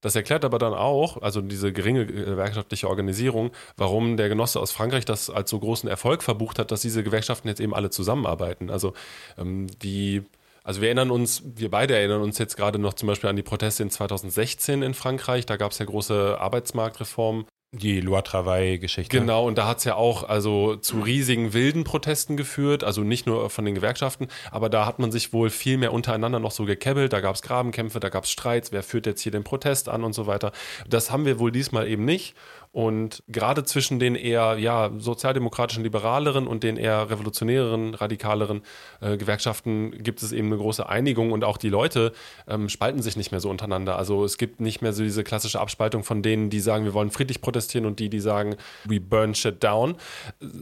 Das 0.04 0.14
erklärt 0.14 0.44
aber 0.44 0.58
dann 0.58 0.74
auch, 0.74 1.22
also 1.22 1.40
diese 1.40 1.72
geringe 1.72 2.04
gewerkschaftliche 2.04 2.90
Organisierung, 2.90 3.52
warum 3.78 4.18
der 4.18 4.28
Genosse 4.28 4.60
aus 4.60 4.70
Frankreich 4.70 5.06
das 5.06 5.30
als 5.30 5.48
so 5.48 5.58
großen 5.58 5.88
Erfolg 5.88 6.22
verbucht 6.22 6.58
hat, 6.58 6.70
dass 6.70 6.82
diese 6.82 7.02
Gewerkschaften 7.02 7.48
jetzt 7.48 7.60
eben 7.60 7.74
alle 7.74 7.88
zusammenarbeiten. 7.88 8.68
Also 8.68 8.92
ähm, 9.38 9.66
die, 9.82 10.22
also 10.62 10.82
wir 10.82 10.88
erinnern 10.88 11.10
uns, 11.10 11.42
wir 11.56 11.70
beide 11.70 11.96
erinnern 11.96 12.20
uns 12.20 12.36
jetzt 12.36 12.58
gerade 12.58 12.78
noch 12.78 12.92
zum 12.92 13.06
Beispiel 13.06 13.30
an 13.30 13.36
die 13.36 13.42
Proteste 13.42 13.82
in 13.82 13.88
2016 13.88 14.82
in 14.82 14.92
Frankreich. 14.92 15.46
Da 15.46 15.56
gab 15.56 15.72
es 15.72 15.78
ja 15.78 15.86
große 15.86 16.36
Arbeitsmarktreformen. 16.38 17.46
Die 17.76 18.00
Loi 18.00 18.22
Travail-Geschichte. 18.22 19.18
Genau, 19.18 19.46
und 19.46 19.58
da 19.58 19.66
hat 19.66 19.78
es 19.78 19.84
ja 19.84 19.96
auch 19.96 20.28
also 20.28 20.76
zu 20.76 21.00
riesigen 21.00 21.52
wilden 21.52 21.82
Protesten 21.82 22.36
geführt, 22.36 22.84
also 22.84 23.02
nicht 23.02 23.26
nur 23.26 23.50
von 23.50 23.64
den 23.64 23.74
Gewerkschaften, 23.74 24.28
aber 24.50 24.68
da 24.68 24.86
hat 24.86 25.00
man 25.00 25.10
sich 25.10 25.32
wohl 25.32 25.50
viel 25.50 25.76
mehr 25.76 25.92
untereinander 25.92 26.38
noch 26.38 26.52
so 26.52 26.64
gekebbelt, 26.64 27.12
da 27.12 27.20
gab 27.20 27.34
es 27.34 27.42
Grabenkämpfe, 27.42 27.98
da 27.98 28.08
gab 28.10 28.24
es 28.24 28.30
Streits, 28.30 28.70
wer 28.70 28.82
führt 28.82 29.06
jetzt 29.06 29.22
hier 29.22 29.32
den 29.32 29.44
Protest 29.44 29.88
an 29.88 30.04
und 30.04 30.12
so 30.12 30.26
weiter. 30.26 30.52
Das 30.88 31.10
haben 31.10 31.24
wir 31.26 31.38
wohl 31.38 31.50
diesmal 31.50 31.88
eben 31.88 32.04
nicht. 32.04 32.34
Und 32.74 33.22
gerade 33.28 33.62
zwischen 33.62 34.00
den 34.00 34.16
eher 34.16 34.58
ja, 34.58 34.90
sozialdemokratischen, 34.98 35.84
liberaleren 35.84 36.48
und 36.48 36.64
den 36.64 36.76
eher 36.76 37.08
revolutionäreren, 37.08 37.94
radikaleren 37.94 38.62
äh, 39.00 39.16
Gewerkschaften 39.16 40.02
gibt 40.02 40.24
es 40.24 40.32
eben 40.32 40.48
eine 40.48 40.56
große 40.56 40.88
Einigung 40.88 41.30
und 41.30 41.44
auch 41.44 41.56
die 41.56 41.68
Leute 41.68 42.12
ähm, 42.48 42.68
spalten 42.68 43.00
sich 43.00 43.16
nicht 43.16 43.30
mehr 43.30 43.38
so 43.38 43.48
untereinander. 43.48 43.96
Also 43.96 44.24
es 44.24 44.38
gibt 44.38 44.60
nicht 44.60 44.82
mehr 44.82 44.92
so 44.92 45.04
diese 45.04 45.22
klassische 45.22 45.60
Abspaltung 45.60 46.02
von 46.02 46.20
denen, 46.20 46.50
die 46.50 46.58
sagen, 46.58 46.84
wir 46.84 46.94
wollen 46.94 47.12
friedlich 47.12 47.40
protestieren 47.40 47.86
und 47.86 48.00
die, 48.00 48.08
die 48.08 48.18
sagen, 48.18 48.56
we 48.86 48.98
burn 48.98 49.36
shit 49.36 49.62
down, 49.62 49.94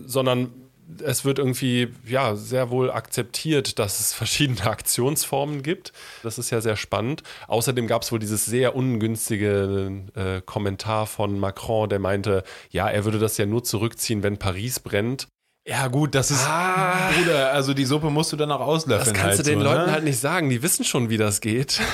sondern 0.05 0.53
es 1.05 1.25
wird 1.25 1.39
irgendwie 1.39 1.89
ja 2.07 2.37
sehr 2.37 2.71
wohl 2.71 2.91
akzeptiert, 2.91 3.79
dass 3.79 4.01
es 4.01 4.13
verschiedene 4.15 4.65
Aktionsformen 4.65 5.63
gibt. 5.63 5.93
Das 6.23 6.39
ist 6.39 6.51
ja 6.51 6.61
sehr 6.61 6.77
spannend. 6.77 7.23
Außerdem 7.49 7.87
gab 7.87 8.03
es 8.03 8.13
wohl 8.13 8.19
dieses 8.19 8.45
sehr 8.45 8.77
ungünstige 8.77 10.03
äh, 10.15 10.41
Kommentar 10.43 11.07
von 11.07 11.39
Macron, 11.39 11.89
der 11.89 11.99
meinte, 11.99 12.45
ja, 12.71 12.89
er 12.89 13.05
würde 13.05 13.19
das 13.19 13.37
ja 13.39 13.47
nur 13.47 13.65
zurückziehen, 13.65 14.23
wenn 14.23 14.39
Paris 14.39 14.81
brennt. 14.81 15.29
Ja, 15.65 15.87
gut, 15.87 16.17
das 16.17 16.33
ist, 16.33 16.45
ah, 16.45 17.11
Bruder, 17.15 17.53
also 17.53 17.73
die 17.73 17.85
Suppe 17.85 18.11
musst 18.11 18.33
du 18.33 18.37
dann 18.37 18.51
auch 18.51 18.61
auslöffeln. 18.61 19.15
Das 19.15 19.23
kannst 19.23 19.39
halt 19.39 19.47
du 19.47 19.51
den 19.53 19.61
so, 19.61 19.65
Leuten 19.65 19.87
ne? 19.87 19.93
halt 19.93 20.03
nicht 20.05 20.19
sagen, 20.19 20.51
die 20.51 20.61
wissen 20.63 20.85
schon, 20.85 21.09
wie 21.09 21.19
das 21.19 21.41
geht. 21.41 21.81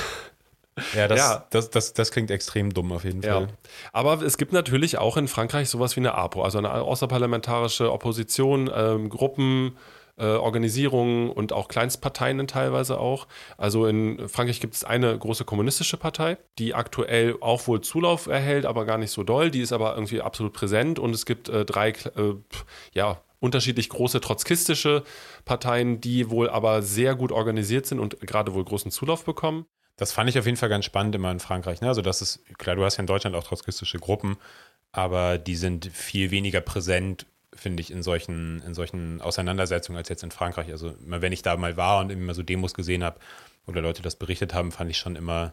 Ja, 0.95 1.07
das, 1.07 1.19
ja. 1.19 1.45
Das, 1.49 1.69
das, 1.69 1.93
das 1.93 2.11
klingt 2.11 2.31
extrem 2.31 2.73
dumm 2.73 2.91
auf 2.91 3.03
jeden 3.03 3.21
Fall. 3.21 3.41
Ja. 3.43 3.47
Aber 3.93 4.21
es 4.21 4.37
gibt 4.37 4.53
natürlich 4.53 4.97
auch 4.97 5.17
in 5.17 5.27
Frankreich 5.27 5.69
sowas 5.69 5.95
wie 5.95 6.01
eine 6.01 6.13
APO, 6.15 6.43
also 6.43 6.57
eine 6.57 6.71
außerparlamentarische 6.71 7.91
Opposition, 7.91 8.69
ähm, 8.73 9.09
Gruppen, 9.09 9.77
äh, 10.19 10.25
Organisierungen 10.25 11.29
und 11.29 11.53
auch 11.53 11.67
Kleinstparteien 11.67 12.45
teilweise 12.47 12.99
auch. 12.99 13.27
Also 13.57 13.87
in 13.87 14.27
Frankreich 14.27 14.59
gibt 14.59 14.75
es 14.75 14.83
eine 14.83 15.17
große 15.17 15.45
kommunistische 15.45 15.97
Partei, 15.97 16.37
die 16.57 16.75
aktuell 16.75 17.37
auch 17.39 17.67
wohl 17.67 17.81
Zulauf 17.81 18.27
erhält, 18.27 18.65
aber 18.65 18.85
gar 18.85 18.97
nicht 18.97 19.11
so 19.11 19.23
doll. 19.23 19.49
Die 19.49 19.61
ist 19.61 19.71
aber 19.71 19.95
irgendwie 19.95 20.21
absolut 20.21 20.53
präsent 20.53 20.99
und 20.99 21.15
es 21.15 21.25
gibt 21.25 21.49
äh, 21.49 21.65
drei, 21.65 21.89
äh, 21.91 22.35
ja, 22.93 23.21
unterschiedlich 23.39 23.89
große 23.89 24.19
trotzkistische 24.19 25.03
Parteien, 25.45 26.01
die 26.01 26.29
wohl 26.29 26.49
aber 26.49 26.81
sehr 26.81 27.15
gut 27.15 27.31
organisiert 27.31 27.85
sind 27.85 27.99
und 27.99 28.19
gerade 28.19 28.53
wohl 28.53 28.65
großen 28.65 28.91
Zulauf 28.91 29.23
bekommen. 29.23 29.65
Das 29.99 30.13
fand 30.13 30.29
ich 30.29 30.39
auf 30.39 30.45
jeden 30.45 30.55
Fall 30.55 30.69
ganz 30.69 30.85
spannend 30.85 31.13
immer 31.13 31.29
in 31.29 31.41
Frankreich. 31.41 31.81
Ne? 31.81 31.89
Also 31.89 32.01
das 32.01 32.21
ist, 32.21 32.39
klar, 32.57 32.77
du 32.77 32.85
hast 32.85 32.95
ja 32.95 33.01
in 33.01 33.07
Deutschland 33.07 33.35
auch 33.35 33.43
trotzkistische 33.43 33.99
Gruppen, 33.99 34.37
aber 34.93 35.37
die 35.37 35.57
sind 35.57 35.87
viel 35.87 36.31
weniger 36.31 36.61
präsent, 36.61 37.25
finde 37.53 37.81
ich, 37.81 37.91
in 37.91 38.01
solchen, 38.01 38.61
in 38.61 38.73
solchen 38.73 39.19
Auseinandersetzungen 39.19 39.97
als 39.97 40.07
jetzt 40.07 40.23
in 40.23 40.31
Frankreich. 40.31 40.71
Also 40.71 40.95
wenn 40.99 41.33
ich 41.33 41.41
da 41.41 41.57
mal 41.57 41.75
war 41.75 41.99
und 41.99 42.11
immer 42.11 42.33
so 42.33 42.43
Demos 42.43 42.73
gesehen 42.73 43.03
habe 43.03 43.19
oder 43.67 43.81
Leute 43.81 44.01
das 44.01 44.15
berichtet 44.15 44.53
haben, 44.53 44.71
fand 44.71 44.89
ich 44.89 44.97
schon 44.97 45.17
immer, 45.17 45.51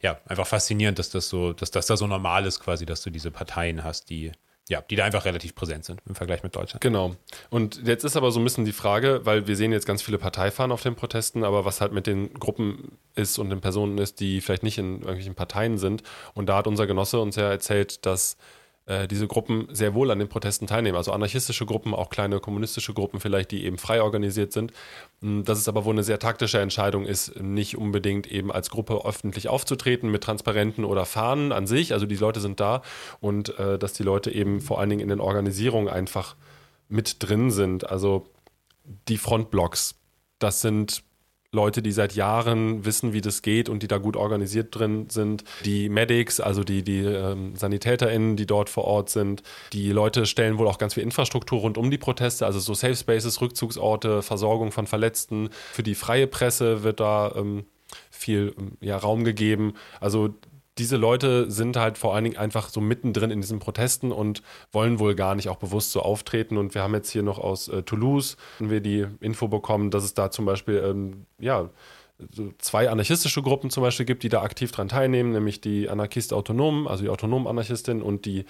ja, 0.00 0.20
einfach 0.26 0.46
faszinierend, 0.46 1.00
dass 1.00 1.10
das 1.10 1.28
so, 1.28 1.52
dass 1.52 1.72
das 1.72 1.86
da 1.86 1.96
so 1.96 2.06
normal 2.06 2.46
ist 2.46 2.60
quasi, 2.60 2.86
dass 2.86 3.02
du 3.02 3.10
diese 3.10 3.32
Parteien 3.32 3.82
hast, 3.82 4.08
die 4.08 4.30
ja, 4.68 4.80
die 4.80 4.96
da 4.96 5.04
einfach 5.04 5.26
relativ 5.26 5.54
präsent 5.54 5.84
sind 5.84 6.00
im 6.06 6.14
Vergleich 6.14 6.42
mit 6.42 6.56
Deutschland. 6.56 6.80
Genau. 6.80 7.16
Und 7.50 7.86
jetzt 7.86 8.02
ist 8.04 8.16
aber 8.16 8.30
so 8.30 8.40
ein 8.40 8.44
bisschen 8.44 8.64
die 8.64 8.72
Frage, 8.72 9.20
weil 9.24 9.46
wir 9.46 9.56
sehen 9.56 9.72
jetzt 9.72 9.86
ganz 9.86 10.00
viele 10.02 10.16
Parteifahren 10.16 10.72
auf 10.72 10.82
den 10.82 10.94
Protesten, 10.94 11.44
aber 11.44 11.64
was 11.66 11.82
halt 11.82 11.92
mit 11.92 12.06
den 12.06 12.32
Gruppen 12.34 12.96
ist 13.14 13.38
und 13.38 13.50
den 13.50 13.60
Personen 13.60 13.98
ist, 13.98 14.20
die 14.20 14.40
vielleicht 14.40 14.62
nicht 14.62 14.78
in 14.78 15.00
irgendwelchen 15.00 15.34
Parteien 15.34 15.76
sind. 15.76 16.02
Und 16.32 16.48
da 16.48 16.56
hat 16.56 16.66
unser 16.66 16.86
Genosse 16.86 17.20
uns 17.20 17.36
ja 17.36 17.50
erzählt, 17.50 18.06
dass 18.06 18.38
äh, 18.86 19.08
diese 19.08 19.26
Gruppen 19.26 19.68
sehr 19.70 19.94
wohl 19.94 20.10
an 20.10 20.18
den 20.18 20.28
Protesten 20.28 20.66
teilnehmen. 20.66 20.96
Also 20.96 21.12
anarchistische 21.12 21.64
Gruppen, 21.64 21.94
auch 21.94 22.10
kleine 22.10 22.40
kommunistische 22.40 22.92
Gruppen 22.92 23.20
vielleicht, 23.20 23.50
die 23.50 23.64
eben 23.64 23.78
frei 23.78 24.02
organisiert 24.02 24.52
sind. 24.52 24.72
Hm, 25.20 25.44
dass 25.44 25.58
es 25.58 25.68
aber 25.68 25.84
wohl 25.84 25.94
eine 25.94 26.04
sehr 26.04 26.18
taktische 26.18 26.60
Entscheidung 26.60 27.06
ist, 27.06 27.40
nicht 27.40 27.78
unbedingt 27.78 28.26
eben 28.26 28.52
als 28.52 28.70
Gruppe 28.70 29.04
öffentlich 29.04 29.48
aufzutreten 29.48 30.10
mit 30.10 30.22
Transparenten 30.22 30.84
oder 30.84 31.06
Fahnen 31.06 31.52
an 31.52 31.66
sich. 31.66 31.92
Also 31.92 32.06
die 32.06 32.16
Leute 32.16 32.40
sind 32.40 32.60
da 32.60 32.82
und 33.20 33.58
äh, 33.58 33.78
dass 33.78 33.94
die 33.94 34.02
Leute 34.02 34.30
eben 34.30 34.60
vor 34.60 34.80
allen 34.80 34.90
Dingen 34.90 35.02
in 35.02 35.08
den 35.08 35.20
Organisierungen 35.20 35.88
einfach 35.88 36.36
mit 36.88 37.16
drin 37.22 37.50
sind. 37.50 37.88
Also 37.88 38.26
die 39.08 39.16
Frontblocks, 39.16 39.94
das 40.38 40.60
sind 40.60 41.02
Leute, 41.54 41.82
die 41.82 41.92
seit 41.92 42.14
Jahren 42.14 42.84
wissen, 42.84 43.12
wie 43.12 43.20
das 43.20 43.40
geht 43.42 43.68
und 43.68 43.82
die 43.82 43.88
da 43.88 43.98
gut 43.98 44.16
organisiert 44.16 44.74
drin 44.74 45.08
sind. 45.08 45.44
Die 45.64 45.88
Medics, 45.88 46.40
also 46.40 46.64
die, 46.64 46.82
die 46.82 47.00
ähm, 47.00 47.56
SanitäterInnen, 47.56 48.36
die 48.36 48.46
dort 48.46 48.68
vor 48.68 48.84
Ort 48.84 49.08
sind. 49.08 49.42
Die 49.72 49.90
Leute 49.90 50.26
stellen 50.26 50.58
wohl 50.58 50.68
auch 50.68 50.78
ganz 50.78 50.94
viel 50.94 51.02
Infrastruktur 51.02 51.60
rund 51.60 51.78
um 51.78 51.90
die 51.90 51.98
Proteste, 51.98 52.44
also 52.44 52.58
so 52.58 52.74
Safe 52.74 52.96
Spaces, 52.96 53.40
Rückzugsorte, 53.40 54.22
Versorgung 54.22 54.72
von 54.72 54.86
Verletzten. 54.86 55.48
Für 55.72 55.82
die 55.82 55.94
freie 55.94 56.26
Presse 56.26 56.82
wird 56.82 57.00
da 57.00 57.32
ähm, 57.36 57.64
viel 58.10 58.54
ähm, 58.58 58.72
ja, 58.80 58.96
Raum 58.96 59.24
gegeben. 59.24 59.74
Also 60.00 60.34
diese 60.78 60.96
Leute 60.96 61.50
sind 61.50 61.76
halt 61.76 61.98
vor 61.98 62.14
allen 62.14 62.24
Dingen 62.24 62.36
einfach 62.36 62.68
so 62.68 62.80
mittendrin 62.80 63.30
in 63.30 63.40
diesen 63.40 63.60
Protesten 63.60 64.10
und 64.10 64.42
wollen 64.72 64.98
wohl 64.98 65.14
gar 65.14 65.34
nicht 65.34 65.48
auch 65.48 65.56
bewusst 65.56 65.92
so 65.92 66.00
auftreten. 66.02 66.56
Und 66.56 66.74
wir 66.74 66.82
haben 66.82 66.94
jetzt 66.94 67.10
hier 67.10 67.22
noch 67.22 67.38
aus 67.38 67.68
äh, 67.68 67.82
Toulouse 67.82 68.36
wir 68.58 68.80
die 68.80 69.06
Info 69.20 69.48
bekommen, 69.48 69.90
dass 69.90 70.04
es 70.04 70.14
da 70.14 70.30
zum 70.30 70.46
Beispiel 70.46 70.82
ähm, 70.84 71.26
ja 71.38 71.70
so 72.30 72.52
zwei 72.58 72.90
anarchistische 72.90 73.42
Gruppen 73.42 73.70
zum 73.70 73.82
Beispiel 73.82 74.06
gibt, 74.06 74.22
die 74.22 74.28
da 74.28 74.42
aktiv 74.42 74.70
dran 74.70 74.88
teilnehmen, 74.88 75.32
nämlich 75.32 75.60
die 75.60 75.88
Anarchist 75.88 76.32
Autonomen, 76.32 76.86
also 76.86 77.02
die 77.02 77.10
autonomen 77.10 77.48
Anarchistin 77.48 78.02
und 78.02 78.24
die 78.24 78.44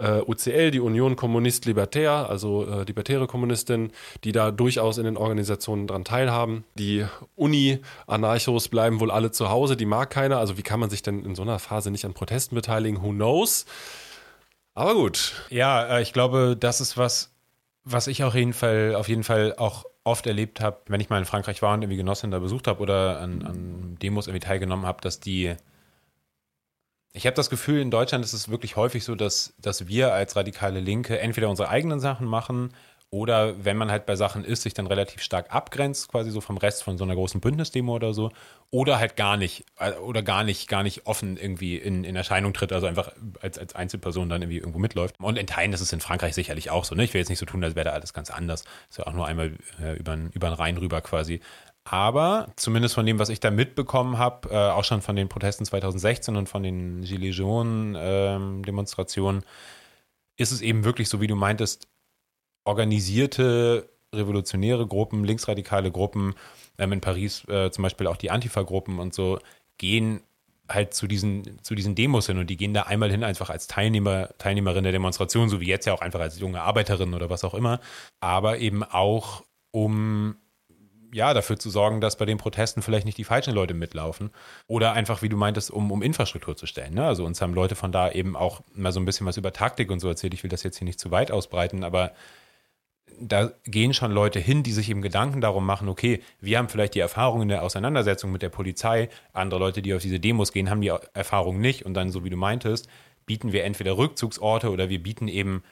äh, 0.00 0.22
UCL, 0.26 0.70
die 0.70 0.80
Union 0.80 1.16
Kommunist 1.16 1.66
Libertär, 1.66 2.28
also 2.28 2.66
äh, 2.66 2.84
libertäre 2.84 3.26
Kommunistin, 3.26 3.92
die 4.24 4.32
da 4.32 4.50
durchaus 4.50 4.98
in 4.98 5.04
den 5.04 5.16
Organisationen 5.16 5.86
dran 5.86 6.04
teilhaben. 6.04 6.64
Die 6.74 7.06
Uni-Anarchos 7.36 8.68
bleiben 8.68 9.00
wohl 9.00 9.10
alle 9.10 9.30
zu 9.30 9.50
Hause, 9.50 9.76
die 9.76 9.86
mag 9.86 10.10
keiner. 10.10 10.38
Also 10.38 10.56
wie 10.58 10.62
kann 10.62 10.80
man 10.80 10.90
sich 10.90 11.02
denn 11.02 11.24
in 11.24 11.34
so 11.34 11.42
einer 11.42 11.58
Phase 11.58 11.90
nicht 11.90 12.04
an 12.04 12.14
Protesten 12.14 12.54
beteiligen? 12.54 13.02
Who 13.02 13.10
knows? 13.10 13.66
Aber 14.74 14.94
gut. 14.94 15.46
Ja, 15.50 15.98
äh, 15.98 16.02
ich 16.02 16.12
glaube, 16.12 16.56
das 16.58 16.80
ist 16.80 16.96
was, 16.96 17.32
was 17.84 18.06
ich 18.06 18.24
auf 18.24 18.34
jeden 18.34 18.52
Fall, 18.52 18.94
auf 18.94 19.08
jeden 19.08 19.24
Fall 19.24 19.54
auch 19.56 19.84
oft 20.04 20.26
erlebt 20.26 20.60
habe, 20.60 20.78
wenn 20.86 21.00
ich 21.00 21.10
mal 21.10 21.18
in 21.18 21.24
Frankreich 21.24 21.60
war 21.62 21.74
und 21.74 21.82
irgendwie 21.82 21.98
Genossinnen 21.98 22.32
da 22.32 22.38
besucht 22.38 22.66
habe 22.66 22.80
oder 22.80 23.20
an, 23.20 23.42
an 23.42 23.96
Demos 24.00 24.26
irgendwie 24.26 24.46
teilgenommen 24.46 24.86
habe, 24.86 25.00
dass 25.02 25.20
die 25.20 25.54
ich 27.12 27.26
habe 27.26 27.34
das 27.34 27.50
Gefühl, 27.50 27.80
in 27.80 27.90
Deutschland 27.90 28.24
ist 28.24 28.32
es 28.32 28.48
wirklich 28.48 28.76
häufig 28.76 29.04
so, 29.04 29.14
dass, 29.14 29.54
dass 29.58 29.88
wir 29.88 30.12
als 30.12 30.36
radikale 30.36 30.80
Linke 30.80 31.18
entweder 31.18 31.48
unsere 31.48 31.68
eigenen 31.68 32.00
Sachen 32.00 32.26
machen 32.26 32.72
oder 33.12 33.64
wenn 33.64 33.76
man 33.76 33.90
halt 33.90 34.06
bei 34.06 34.14
Sachen 34.14 34.44
ist, 34.44 34.62
sich 34.62 34.72
dann 34.72 34.86
relativ 34.86 35.20
stark 35.20 35.52
abgrenzt, 35.52 36.08
quasi 36.08 36.30
so 36.30 36.40
vom 36.40 36.56
Rest 36.56 36.84
von 36.84 36.96
so 36.96 37.02
einer 37.02 37.16
großen 37.16 37.40
Bündnisdemo 37.40 37.92
oder 37.92 38.14
so, 38.14 38.30
oder 38.70 39.00
halt 39.00 39.16
gar 39.16 39.36
nicht, 39.36 39.64
äh, 39.80 39.94
oder 39.94 40.22
gar 40.22 40.44
nicht, 40.44 40.68
gar 40.68 40.84
nicht 40.84 41.06
offen 41.06 41.36
irgendwie 41.36 41.76
in, 41.76 42.04
in 42.04 42.14
Erscheinung 42.14 42.52
tritt, 42.52 42.72
also 42.72 42.86
einfach 42.86 43.10
als, 43.40 43.58
als 43.58 43.74
Einzelperson 43.74 44.28
dann 44.28 44.42
irgendwie 44.42 44.58
irgendwo 44.58 44.78
mitläuft. 44.78 45.16
Und 45.18 45.38
in 45.38 45.48
Teilen 45.48 45.72
ist 45.72 45.80
es 45.80 45.92
in 45.92 45.98
Frankreich 46.00 46.36
sicherlich 46.36 46.70
auch 46.70 46.84
so, 46.84 46.94
ne? 46.94 47.02
Ich 47.02 47.12
will 47.12 47.20
jetzt 47.20 47.30
nicht 47.30 47.40
so 47.40 47.46
tun, 47.46 47.64
als 47.64 47.74
wäre 47.74 47.86
da 47.86 47.90
alles 47.90 48.12
ganz 48.12 48.30
anders. 48.30 48.62
Ist 48.88 48.98
ja 48.98 49.08
auch 49.08 49.12
nur 49.12 49.26
einmal 49.26 49.54
äh, 49.82 49.96
über, 49.96 50.16
über 50.32 50.48
den 50.48 50.54
Rhein 50.54 50.76
rüber 50.76 51.00
quasi. 51.00 51.40
Aber 51.92 52.52
zumindest 52.54 52.94
von 52.94 53.04
dem, 53.04 53.18
was 53.18 53.30
ich 53.30 53.40
da 53.40 53.50
mitbekommen 53.50 54.16
habe, 54.16 54.48
äh, 54.50 54.70
auch 54.70 54.84
schon 54.84 55.02
von 55.02 55.16
den 55.16 55.28
Protesten 55.28 55.64
2016 55.64 56.36
und 56.36 56.48
von 56.48 56.62
den 56.62 57.02
Gilets 57.02 57.38
Jaunes-Demonstrationen, 57.38 59.42
ähm, 59.42 59.48
ist 60.36 60.52
es 60.52 60.60
eben 60.60 60.84
wirklich 60.84 61.08
so, 61.08 61.20
wie 61.20 61.26
du 61.26 61.34
meintest, 61.34 61.88
organisierte 62.64 63.90
revolutionäre 64.14 64.86
Gruppen, 64.86 65.24
linksradikale 65.24 65.90
Gruppen, 65.90 66.36
ähm, 66.78 66.92
in 66.92 67.00
Paris 67.00 67.42
äh, 67.48 67.72
zum 67.72 67.82
Beispiel 67.82 68.06
auch 68.06 68.16
die 68.16 68.30
Antifa-Gruppen 68.30 69.00
und 69.00 69.12
so, 69.12 69.40
gehen 69.76 70.20
halt 70.68 70.94
zu 70.94 71.08
diesen, 71.08 71.58
zu 71.64 71.74
diesen 71.74 71.96
Demos 71.96 72.28
hin 72.28 72.38
und 72.38 72.50
die 72.50 72.56
gehen 72.56 72.72
da 72.72 72.82
einmal 72.82 73.10
hin 73.10 73.24
einfach 73.24 73.50
als 73.50 73.66
Teilnehmer, 73.66 74.28
Teilnehmerin 74.38 74.84
der 74.84 74.92
Demonstration, 74.92 75.48
so 75.48 75.60
wie 75.60 75.66
jetzt 75.66 75.86
ja 75.86 75.92
auch 75.92 76.02
einfach 76.02 76.20
als 76.20 76.38
junge 76.38 76.62
Arbeiterin 76.62 77.14
oder 77.14 77.30
was 77.30 77.42
auch 77.42 77.54
immer, 77.54 77.80
aber 78.20 78.58
eben 78.58 78.84
auch 78.84 79.42
um 79.72 80.36
ja, 81.12 81.34
dafür 81.34 81.58
zu 81.58 81.70
sorgen, 81.70 82.00
dass 82.00 82.16
bei 82.16 82.24
den 82.24 82.38
Protesten 82.38 82.82
vielleicht 82.82 83.06
nicht 83.06 83.18
die 83.18 83.24
falschen 83.24 83.54
Leute 83.54 83.74
mitlaufen. 83.74 84.30
Oder 84.66 84.92
einfach, 84.92 85.22
wie 85.22 85.28
du 85.28 85.36
meintest, 85.36 85.70
um, 85.70 85.90
um 85.90 86.02
Infrastruktur 86.02 86.56
zu 86.56 86.66
stellen. 86.66 86.94
Ne? 86.94 87.04
Also 87.04 87.24
uns 87.24 87.40
haben 87.40 87.54
Leute 87.54 87.74
von 87.74 87.92
da 87.92 88.10
eben 88.10 88.36
auch 88.36 88.60
mal 88.74 88.92
so 88.92 89.00
ein 89.00 89.04
bisschen 89.04 89.26
was 89.26 89.36
über 89.36 89.52
Taktik 89.52 89.90
und 89.90 90.00
so 90.00 90.08
erzählt. 90.08 90.34
Ich 90.34 90.42
will 90.42 90.50
das 90.50 90.62
jetzt 90.62 90.78
hier 90.78 90.86
nicht 90.86 91.00
zu 91.00 91.10
weit 91.10 91.30
ausbreiten, 91.30 91.84
aber 91.84 92.12
da 93.20 93.52
gehen 93.64 93.92
schon 93.92 94.12
Leute 94.12 94.38
hin, 94.38 94.62
die 94.62 94.72
sich 94.72 94.88
eben 94.88 95.02
Gedanken 95.02 95.40
darum 95.40 95.66
machen, 95.66 95.88
okay, 95.88 96.22
wir 96.40 96.58
haben 96.58 96.68
vielleicht 96.68 96.94
die 96.94 97.00
Erfahrung 97.00 97.42
in 97.42 97.48
der 97.48 97.62
Auseinandersetzung 97.62 98.30
mit 98.32 98.42
der 98.42 98.48
Polizei, 98.48 99.08
andere 99.32 99.60
Leute, 99.60 99.82
die 99.82 99.94
auf 99.94 100.02
diese 100.02 100.20
Demos 100.20 100.52
gehen, 100.52 100.70
haben 100.70 100.80
die 100.80 100.92
Erfahrung 101.12 101.60
nicht 101.60 101.84
und 101.84 101.94
dann, 101.94 102.10
so 102.10 102.24
wie 102.24 102.30
du 102.30 102.36
meintest, 102.36 102.88
bieten 103.26 103.52
wir 103.52 103.64
entweder 103.64 103.96
Rückzugsorte 103.96 104.70
oder 104.70 104.88
wir 104.88 105.02
bieten 105.02 105.28
eben 105.28 105.62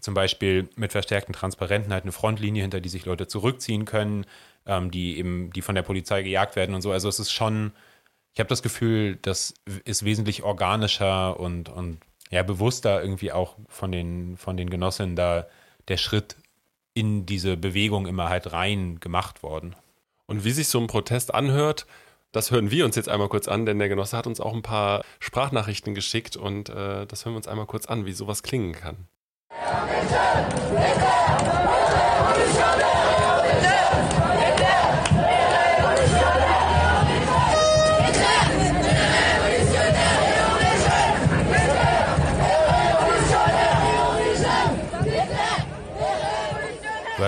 zum 0.00 0.14
Beispiel 0.14 0.68
mit 0.76 0.92
verstärkten 0.92 1.32
Transparenten 1.32 1.92
halt 1.92 2.04
eine 2.04 2.12
Frontlinie, 2.12 2.62
hinter 2.62 2.80
die 2.80 2.88
sich 2.88 3.04
Leute 3.04 3.26
zurückziehen 3.26 3.84
können, 3.84 4.26
ähm, 4.68 4.92
die 4.92 5.18
eben, 5.18 5.50
die 5.52 5.62
von 5.62 5.74
der 5.74 5.82
Polizei 5.82 6.22
gejagt 6.22 6.54
werden 6.54 6.74
und 6.74 6.82
so. 6.82 6.92
Also 6.92 7.08
es 7.08 7.18
ist 7.18 7.32
schon, 7.32 7.72
ich 8.34 8.38
habe 8.38 8.48
das 8.48 8.62
Gefühl, 8.62 9.18
das 9.22 9.54
ist 9.84 10.04
wesentlich 10.04 10.44
organischer 10.44 11.40
und, 11.40 11.68
und 11.68 11.98
ja, 12.30 12.42
bewusster 12.42 13.02
irgendwie 13.02 13.32
auch 13.32 13.56
von 13.68 13.90
den, 13.90 14.36
von 14.36 14.56
den 14.56 14.70
Genossinnen 14.70 15.16
da 15.16 15.46
der 15.88 15.96
Schritt 15.96 16.36
in 16.94 17.26
diese 17.26 17.56
Bewegung 17.56 18.06
immer 18.06 18.28
halt 18.28 18.52
rein 18.52 19.00
gemacht 19.00 19.42
worden. 19.42 19.74
Und 20.26 20.44
wie 20.44 20.50
sich 20.50 20.68
so 20.68 20.78
ein 20.78 20.86
Protest 20.86 21.34
anhört, 21.34 21.86
das 22.32 22.50
hören 22.50 22.70
wir 22.70 22.84
uns 22.84 22.96
jetzt 22.96 23.08
einmal 23.08 23.28
kurz 23.28 23.48
an, 23.48 23.64
denn 23.64 23.78
der 23.78 23.88
Genosse 23.88 24.16
hat 24.16 24.26
uns 24.26 24.40
auch 24.40 24.52
ein 24.52 24.62
paar 24.62 25.02
Sprachnachrichten 25.18 25.94
geschickt 25.94 26.36
und 26.36 26.68
äh, 26.68 27.06
das 27.06 27.24
hören 27.24 27.32
wir 27.32 27.38
uns 27.38 27.48
einmal 27.48 27.64
kurz 27.64 27.86
an, 27.86 28.04
wie 28.04 28.12
sowas 28.12 28.42
klingen 28.42 28.72
kann. 28.72 29.08
Du 32.78 32.87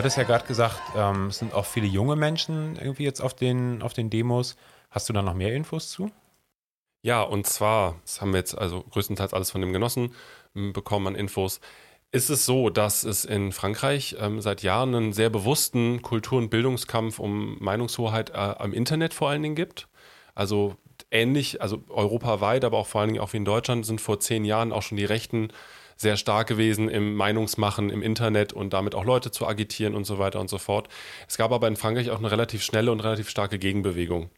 hattest 0.01 0.17
ja 0.17 0.23
gerade 0.23 0.47
gesagt, 0.47 0.81
ähm, 0.97 1.27
es 1.27 1.39
sind 1.39 1.53
auch 1.53 1.67
viele 1.67 1.87
junge 1.87 2.17
Menschen 2.17 2.77
irgendwie 2.77 3.05
jetzt 3.05 3.21
auf 3.21 3.35
den, 3.35 3.83
auf 3.83 3.93
den 3.93 4.09
Demos. 4.09 4.57
Hast 4.89 5.11
du 5.11 5.13
da 5.13 5.21
noch 5.21 5.35
mehr 5.35 5.55
Infos 5.55 5.91
zu? 5.91 6.11
Ja, 7.03 7.21
und 7.21 7.47
zwar, 7.47 7.97
das 8.03 8.23
haben 8.23 8.33
wir 8.33 8.39
jetzt 8.39 8.57
also 8.57 8.83
größtenteils 8.83 9.35
alles 9.35 9.51
von 9.51 9.61
dem 9.61 9.75
Genossen 9.75 10.15
hm, 10.55 10.73
bekommen 10.73 11.09
an 11.09 11.15
Infos, 11.17 11.61
ist 12.13 12.31
es 12.31 12.47
so, 12.47 12.71
dass 12.71 13.05
es 13.05 13.27
in 13.27 13.53
Frankreich 13.53 14.17
ähm, 14.19 14.41
seit 14.41 14.63
Jahren 14.63 14.95
einen 14.95 15.13
sehr 15.13 15.29
bewussten 15.29 16.01
Kultur- 16.01 16.39
und 16.39 16.49
Bildungskampf 16.49 17.19
um 17.19 17.59
Meinungshoheit 17.61 18.31
äh, 18.31 18.37
am 18.37 18.73
Internet 18.73 19.13
vor 19.13 19.29
allen 19.29 19.43
Dingen 19.43 19.55
gibt. 19.55 19.87
Also 20.35 20.77
ähnlich, 21.11 21.61
also 21.61 21.85
europaweit, 21.89 22.65
aber 22.65 22.79
auch 22.79 22.87
vor 22.87 23.03
allen 23.03 23.11
Dingen 23.11 23.23
auch 23.23 23.35
wie 23.35 23.39
in 23.39 23.45
Deutschland 23.45 23.85
sind 23.85 24.01
vor 24.01 24.19
zehn 24.19 24.47
Jahren 24.47 24.73
auch 24.73 24.83
schon 24.83 24.97
die 24.97 25.05
Rechten 25.05 25.49
sehr 26.01 26.17
stark 26.17 26.47
gewesen 26.47 26.89
im 26.89 27.15
Meinungsmachen 27.15 27.91
im 27.91 28.01
Internet 28.01 28.55
und 28.55 28.73
damit 28.73 28.95
auch 28.95 29.05
Leute 29.05 29.31
zu 29.31 29.47
agitieren 29.47 29.95
und 29.95 30.05
so 30.05 30.19
weiter 30.19 30.41
und 30.41 30.49
so 30.49 30.57
fort. 30.57 30.89
Es 31.29 31.37
gab 31.37 31.53
aber 31.53 31.69
in 31.69 31.77
Frankreich 31.77 32.09
auch 32.09 32.19
eine 32.19 32.31
relativ 32.31 32.63
schnelle 32.63 32.91
und 32.91 33.01
relativ 33.01 33.29
starke 33.29 33.59
Gegenbewegung. 33.59 34.31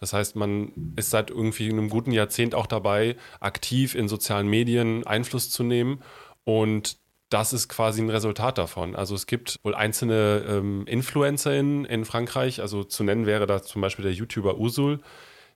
Das 0.00 0.14
heißt, 0.14 0.36
man 0.36 0.72
ist 0.96 1.10
seit 1.10 1.28
irgendwie 1.28 1.68
einem 1.68 1.90
guten 1.90 2.12
Jahrzehnt 2.12 2.54
auch 2.54 2.66
dabei, 2.66 3.16
aktiv 3.40 3.94
in 3.94 4.08
sozialen 4.08 4.48
Medien 4.48 5.06
Einfluss 5.06 5.50
zu 5.50 5.62
nehmen 5.62 6.02
und 6.44 6.96
das 7.28 7.52
ist 7.52 7.68
quasi 7.68 8.00
ein 8.00 8.10
Resultat 8.10 8.56
davon. 8.56 8.96
Also 8.96 9.14
es 9.14 9.26
gibt 9.26 9.58
wohl 9.64 9.74
einzelne 9.74 10.44
ähm, 10.48 10.86
InfluencerInnen 10.86 11.84
in 11.84 12.06
Frankreich, 12.06 12.62
also 12.62 12.84
zu 12.84 13.04
nennen 13.04 13.26
wäre 13.26 13.46
da 13.46 13.62
zum 13.62 13.82
Beispiel 13.82 14.04
der 14.04 14.14
YouTuber 14.14 14.58
Usul, 14.58 15.00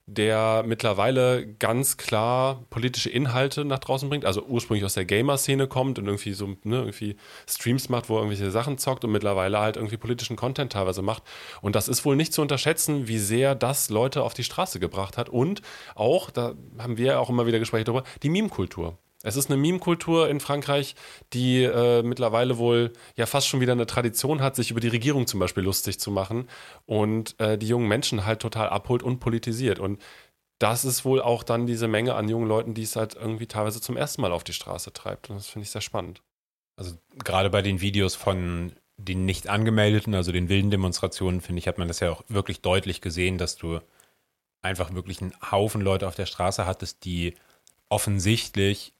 der 0.09 0.63
mittlerweile 0.65 1.45
ganz 1.45 1.97
klar 1.97 2.63
politische 2.69 3.09
Inhalte 3.09 3.65
nach 3.65 3.79
draußen 3.79 4.07
bringt, 4.07 4.23
also 4.23 4.41
ursprünglich 4.43 4.85
aus 4.85 4.93
der 4.93 5.03
Gamer-Szene 5.03 5.67
kommt 5.67 5.99
und 5.99 6.05
irgendwie 6.05 6.31
so 6.31 6.47
ne, 6.63 6.77
irgendwie 6.77 7.17
Streams 7.45 7.89
macht, 7.89 8.07
wo 8.07 8.15
er 8.15 8.21
irgendwelche 8.21 8.49
Sachen 8.49 8.77
zockt 8.77 9.03
und 9.03 9.11
mittlerweile 9.11 9.59
halt 9.59 9.75
irgendwie 9.75 9.97
politischen 9.97 10.37
Content 10.37 10.71
teilweise 10.71 11.01
macht. 11.01 11.23
Und 11.61 11.75
das 11.75 11.89
ist 11.89 12.05
wohl 12.05 12.15
nicht 12.15 12.31
zu 12.31 12.41
unterschätzen, 12.41 13.09
wie 13.09 13.19
sehr 13.19 13.53
das 13.53 13.89
Leute 13.89 14.23
auf 14.23 14.33
die 14.33 14.45
Straße 14.45 14.79
gebracht 14.79 15.17
hat. 15.17 15.27
Und 15.27 15.61
auch, 15.93 16.31
da 16.31 16.55
haben 16.79 16.97
wir 16.97 17.19
auch 17.19 17.29
immer 17.29 17.45
wieder 17.45 17.59
Gespräche 17.59 17.83
darüber, 17.83 18.03
die 18.23 18.29
Meme-Kultur. 18.29 18.97
Es 19.27 19.35
ist 19.35 19.49
eine 19.49 19.57
Meme-Kultur 19.57 20.29
in 20.29 20.39
Frankreich, 20.39 20.95
die 21.33 21.61
äh, 21.63 22.01
mittlerweile 22.01 22.57
wohl 22.57 22.93
ja 23.17 23.25
fast 23.25 23.49
schon 23.49 23.59
wieder 23.59 23.73
eine 23.73 23.85
Tradition 23.85 24.41
hat, 24.41 24.55
sich 24.55 24.71
über 24.71 24.79
die 24.79 24.87
Regierung 24.87 25.27
zum 25.27 25.41
Beispiel 25.41 25.63
lustig 25.63 25.99
zu 25.99 26.11
machen 26.11 26.47
und 26.85 27.37
äh, 27.39 27.57
die 27.57 27.67
jungen 27.67 27.89
Menschen 27.89 28.25
halt 28.25 28.41
total 28.41 28.69
abholt 28.69 29.03
und 29.03 29.19
politisiert. 29.19 29.79
Und 29.79 30.01
das 30.59 30.85
ist 30.85 31.03
wohl 31.03 31.21
auch 31.21 31.43
dann 31.43 31.67
diese 31.67 31.89
Menge 31.89 32.15
an 32.15 32.29
jungen 32.29 32.47
Leuten, 32.47 32.73
die 32.73 32.83
es 32.83 32.95
halt 32.95 33.15
irgendwie 33.15 33.47
teilweise 33.47 33.81
zum 33.81 33.97
ersten 33.97 34.21
Mal 34.21 34.31
auf 34.31 34.45
die 34.45 34.53
Straße 34.53 34.93
treibt. 34.93 35.29
Und 35.29 35.35
das 35.35 35.47
finde 35.47 35.63
ich 35.65 35.71
sehr 35.71 35.81
spannend. 35.81 36.21
Also 36.77 36.95
gerade 37.23 37.49
bei 37.49 37.61
den 37.61 37.81
Videos 37.81 38.15
von 38.15 38.71
den 38.95 39.25
nicht 39.25 39.49
angemeldeten, 39.49 40.15
also 40.15 40.31
den 40.31 40.47
wilden 40.47 40.71
Demonstrationen, 40.71 41.41
finde 41.41 41.59
ich, 41.59 41.67
hat 41.67 41.77
man 41.77 41.89
das 41.89 41.99
ja 41.99 42.11
auch 42.11 42.23
wirklich 42.29 42.61
deutlich 42.61 43.01
gesehen, 43.01 43.37
dass 43.37 43.57
du 43.57 43.81
einfach 44.61 44.93
wirklich 44.93 45.21
einen 45.21 45.33
Haufen 45.51 45.81
Leute 45.81 46.07
auf 46.07 46.15
der 46.15 46.25
Straße 46.25 46.65
hattest, 46.65 47.03
die 47.03 47.35
offensichtlich 47.89 48.93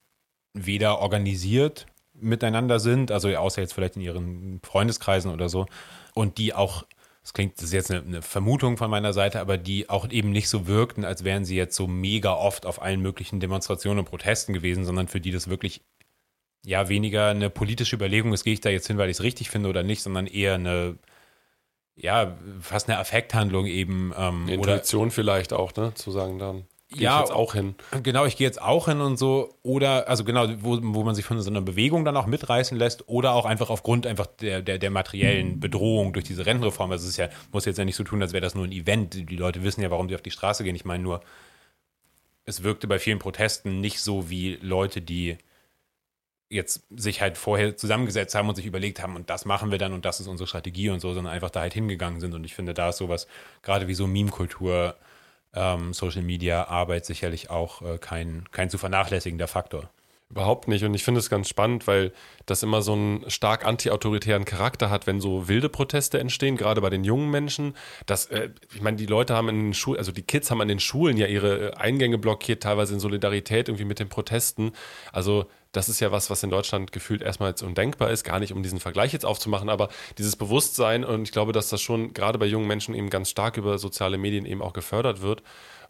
weder 0.66 1.00
organisiert 1.00 1.86
miteinander 2.14 2.80
sind, 2.80 3.12
also 3.12 3.30
außer 3.30 3.62
jetzt 3.62 3.74
vielleicht 3.74 3.96
in 3.96 4.02
ihren 4.02 4.60
Freundeskreisen 4.64 5.32
oder 5.32 5.50
so, 5.50 5.68
und 6.14 6.38
die 6.38 6.54
auch, 6.54 6.86
das 7.22 7.34
klingt, 7.34 7.58
das 7.58 7.66
ist 7.66 7.74
jetzt 7.74 7.92
eine, 7.92 8.02
eine, 8.02 8.22
Vermutung 8.22 8.78
von 8.78 8.90
meiner 8.90 9.14
Seite, 9.14 9.40
aber 9.40 9.58
die 9.58 9.90
auch 9.90 10.10
eben 10.10 10.32
nicht 10.32 10.50
so 10.50 10.68
wirkten, 10.68 11.06
als 11.06 11.24
wären 11.24 11.46
sie 11.46 11.56
jetzt 11.56 11.76
so 11.76 11.88
mega 11.88 12.34
oft 12.34 12.66
auf 12.66 12.82
allen 12.82 13.02
möglichen 13.02 13.40
Demonstrationen 13.40 14.00
und 14.00 14.06
Protesten 14.06 14.54
gewesen, 14.54 14.84
sondern 14.84 15.08
für 15.08 15.22
die 15.22 15.32
das 15.32 15.48
wirklich 15.48 15.82
ja 16.66 16.90
weniger 16.90 17.28
eine 17.30 17.50
politische 17.50 17.96
Überlegung 17.96 18.34
ist, 18.34 18.44
gehe 18.44 18.54
ich 18.54 18.62
da 18.62 18.70
jetzt 18.70 18.88
hin, 18.88 18.98
weil 18.98 19.10
ich 19.10 19.18
es 19.18 19.24
richtig 19.24 19.50
finde 19.50 19.70
oder 19.70 19.84
nicht, 19.84 20.02
sondern 20.02 20.26
eher 20.26 20.56
eine 20.56 20.98
ja, 21.98 22.38
fast 22.62 22.88
eine 22.88 23.00
Affekthandlung 23.00 23.66
eben. 23.66 24.14
Ähm, 24.16 24.44
eine 24.44 24.54
Intuition 24.54 25.04
oder, 25.04 25.12
vielleicht 25.12 25.52
auch, 25.52 25.76
ne? 25.76 25.94
Zu 25.96 26.12
sagen 26.12 26.40
dann. 26.40 26.66
Gehe 26.90 27.02
ja, 27.02 27.16
ich 27.16 27.28
jetzt 27.28 27.36
auch 27.36 27.54
hin. 27.54 27.76
Genau, 28.02 28.26
ich 28.26 28.38
gehe 28.38 28.48
jetzt 28.48 28.62
auch 28.62 28.88
hin 28.88 29.02
und 29.02 29.18
so. 29.18 29.56
Oder, 29.62 30.08
also 30.08 30.24
genau, 30.24 30.48
wo, 30.62 30.80
wo 30.82 31.04
man 31.04 31.16
sich 31.16 31.26
von 31.26 31.40
so 31.42 31.50
einer 31.50 31.62
Bewegung 31.62 32.06
dann 32.06 32.16
auch 32.16 32.28
mitreißen 32.28 32.78
lässt. 32.78 33.10
Oder 33.10 33.34
auch 33.34 33.46
einfach 33.46 33.70
aufgrund 33.70 34.08
einfach 34.08 34.26
der, 34.26 34.62
der, 34.62 34.78
der 34.78 34.90
materiellen 34.90 35.60
Bedrohung 35.60 36.14
durch 36.14 36.24
diese 36.24 36.46
Rentenreform. 36.46 36.92
Also 36.92 37.04
es 37.04 37.10
ist 37.12 37.18
ja, 37.18 37.30
muss 37.52 37.66
jetzt 37.66 37.78
ja 37.78 37.84
nicht 37.84 37.98
so 37.98 38.06
tun, 38.06 38.22
als 38.22 38.32
wäre 38.32 38.42
das 38.42 38.56
nur 38.56 38.64
ein 38.64 38.72
Event. 38.72 39.30
Die 39.30 39.36
Leute 39.36 39.64
wissen 39.64 39.82
ja, 39.82 39.92
warum 39.92 40.08
sie 40.08 40.16
auf 40.16 40.22
die 40.22 40.32
Straße 40.32 40.64
gehen. 40.64 40.76
Ich 40.76 40.86
meine 40.86 41.04
nur, 41.04 41.20
es 42.46 42.64
wirkte 42.64 42.88
bei 42.88 43.00
vielen 43.00 43.20
Protesten 43.20 43.82
nicht 43.82 44.00
so 44.00 44.30
wie 44.30 44.58
Leute, 44.62 45.02
die 45.02 45.38
jetzt 46.50 46.84
sich 46.96 47.20
halt 47.20 47.38
vorher 47.38 47.76
zusammengesetzt 47.76 48.34
haben 48.34 48.48
und 48.48 48.56
sich 48.56 48.66
überlegt 48.66 49.02
haben, 49.02 49.18
und 49.18 49.30
das 49.30 49.44
machen 49.44 49.72
wir 49.72 49.78
dann 49.78 49.92
und 49.92 50.06
das 50.06 50.22
ist 50.22 50.28
unsere 50.28 50.48
Strategie 50.48 50.90
und 50.90 51.02
so, 51.02 51.14
sondern 51.14 51.34
einfach 51.34 51.50
da 51.50 51.60
halt 51.60 51.74
hingegangen 51.74 52.22
sind. 52.22 52.34
Und 52.34 52.46
ich 52.46 52.56
finde, 52.56 52.74
da 52.74 52.90
ist 52.90 52.98
sowas, 52.98 53.28
gerade 53.62 53.90
wie 53.90 53.94
so 53.94 54.08
Meme-Kultur, 54.08 54.96
ähm, 55.58 55.94
Social 55.94 56.22
Media 56.22 56.68
Arbeit 56.68 57.06
sicherlich 57.06 57.50
auch 57.50 57.82
äh, 57.82 57.98
kein, 57.98 58.46
kein 58.52 58.70
zu 58.70 58.78
vernachlässigender 58.78 59.48
Faktor. 59.48 59.90
Überhaupt 60.30 60.68
nicht. 60.68 60.84
Und 60.84 60.94
ich 60.94 61.06
finde 61.06 61.20
es 61.20 61.30
ganz 61.30 61.48
spannend, 61.48 61.88
weil 61.88 62.12
das 62.46 62.62
immer 62.62 62.82
so 62.82 62.92
einen 62.92 63.30
stark 63.30 63.66
antiautoritären 63.66 64.44
Charakter 64.44 64.90
hat, 64.90 65.08
wenn 65.08 65.22
so 65.22 65.48
wilde 65.48 65.70
Proteste 65.70 66.20
entstehen, 66.20 66.58
gerade 66.58 66.82
bei 66.82 66.90
den 66.90 67.06
jungen 67.06 67.32
Menschen. 67.32 67.76
Das, 68.06 68.26
äh, 68.26 68.50
ich 68.76 68.82
meine, 68.82 68.98
die 68.98 69.06
Leute 69.06 69.36
haben 69.36 69.48
in 69.48 69.68
den 69.68 69.74
Schulen, 69.74 70.00
also 70.00 70.12
die 70.12 70.24
Kids 70.24 70.52
haben 70.52 70.60
an 70.60 70.68
den 70.68 70.82
Schulen 70.82 71.16
ja 71.16 71.28
ihre 71.28 71.72
äh, 71.72 71.74
Eingänge 71.76 72.18
blockiert, 72.18 72.62
teilweise 72.62 72.94
in 72.94 73.00
Solidarität 73.00 73.70
irgendwie 73.70 73.86
mit 73.86 74.00
den 74.00 74.10
Protesten. 74.10 74.74
Also 75.14 75.46
das 75.78 75.90
ist 75.90 76.00
ja 76.00 76.12
was, 76.12 76.30
was 76.30 76.44
in 76.44 76.50
Deutschland 76.50 76.92
gefühlt 76.92 77.22
erstmal 77.22 77.50
jetzt 77.50 77.62
undenkbar 77.62 78.10
ist, 78.10 78.24
gar 78.24 78.40
nicht 78.40 78.52
um 78.52 78.64
diesen 78.64 78.80
Vergleich 78.80 79.14
jetzt 79.14 79.26
aufzumachen, 79.26 79.70
aber 79.70 79.90
dieses 80.18 80.36
Bewusstsein 80.36 81.06
und 81.06 81.24
ich 81.24 81.32
glaube, 81.32 81.54
dass 81.54 81.70
das 81.70 81.82
schon 81.82 82.14
gerade 82.14 82.38
bei 82.38 82.46
jungen 82.46 82.68
Menschen 82.68 82.96
eben 82.96 83.10
ganz 83.10 83.30
stark 83.30 83.58
über 83.58 83.78
soziale 83.78 84.18
Medien 84.18 84.46
eben 84.46 84.62
auch 84.62 84.74
gefördert 84.74 85.22
wird, 85.22 85.44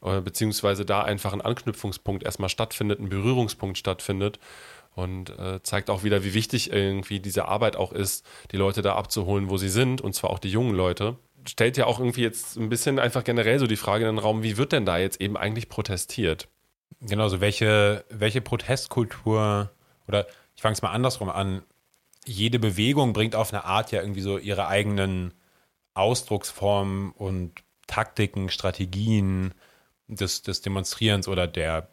äh, 0.04 0.21
beziehungsweise 0.21 0.86
da 0.86 1.02
einfach 1.02 1.34
ein 1.34 1.41
Anknüpfungspunkt 1.41 2.23
erstmal 2.23 2.50
stattfindet, 2.50 3.00
ein 3.00 3.10
Berührungspunkt 3.10 3.78
stattfindet 3.78 4.39
und 4.93 5.30
äh, 5.39 5.62
zeigt 5.63 5.89
auch 5.89 6.04
wieder, 6.04 6.23
wie 6.23 6.34
wichtig 6.34 6.71
irgendwie 6.71 7.19
diese 7.19 7.47
Arbeit 7.47 7.76
auch 7.76 7.91
ist, 7.93 8.26
die 8.52 8.58
Leute 8.58 8.82
da 8.82 8.95
abzuholen, 8.95 9.50
wo 9.50 9.58
sie 9.58 9.69
sind 9.69 10.02
und 10.02 10.13
zwar 10.13 10.30
auch 10.30 10.39
die 10.39 10.52
jungen 10.52 10.76
Leute 10.76 11.17
stellt 11.47 11.78
ja 11.78 11.86
auch 11.86 12.00
irgendwie 12.00 12.21
jetzt 12.21 12.58
ein 12.58 12.69
bisschen 12.69 13.00
einfach 13.00 13.23
generell 13.23 13.60
so 13.60 13.67
die 13.67 13.78
Frage 13.78 14.08
in 14.08 14.15
den 14.15 14.19
Raum, 14.21 14.43
wie 14.43 14.58
wird 14.58 14.71
denn 14.73 14.86
da 14.86 14.97
jetzt 14.97 15.21
eben 15.21 15.38
eigentlich 15.38 15.69
protestiert? 15.69 16.50
Genau, 17.02 17.30
so 17.30 17.41
welche, 17.41 18.06
welche 18.10 18.41
Protestkultur 18.41 19.71
oder 20.08 20.28
ich 20.56 20.62
fange 20.62 20.74
es 20.74 20.82
mal 20.82 20.91
andersrum 20.91 21.30
an. 21.30 21.63
Jede 22.26 22.60
Bewegung 22.60 23.13
bringt 23.13 23.36
auf 23.36 23.54
eine 23.54 23.63
Art 23.63 23.91
ja 23.91 24.02
irgendwie 24.02 24.22
so 24.22 24.38
ihre 24.38 24.67
eigenen 24.67 25.34
Ausdrucksformen 25.93 27.12
und 27.12 27.63
Taktiken, 27.88 28.50
Strategien 28.50 29.54
des, 30.08 30.41
des 30.41 30.62
Demonstrierens 30.62 31.28
oder 31.28 31.48
der, 31.48 31.89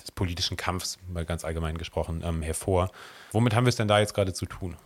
des 0.00 0.12
politischen 0.12 0.56
Kampfs, 0.56 0.98
mal 1.08 1.24
ganz 1.24 1.44
allgemein 1.44 1.78
gesprochen, 1.78 2.22
ähm, 2.24 2.42
hervor. 2.42 2.90
Womit 3.32 3.54
haben 3.54 3.64
wir 3.64 3.70
es 3.70 3.76
denn 3.76 3.88
da 3.88 4.00
jetzt 4.00 4.14
gerade 4.14 4.32
zu 4.32 4.46
tun? 4.46 4.76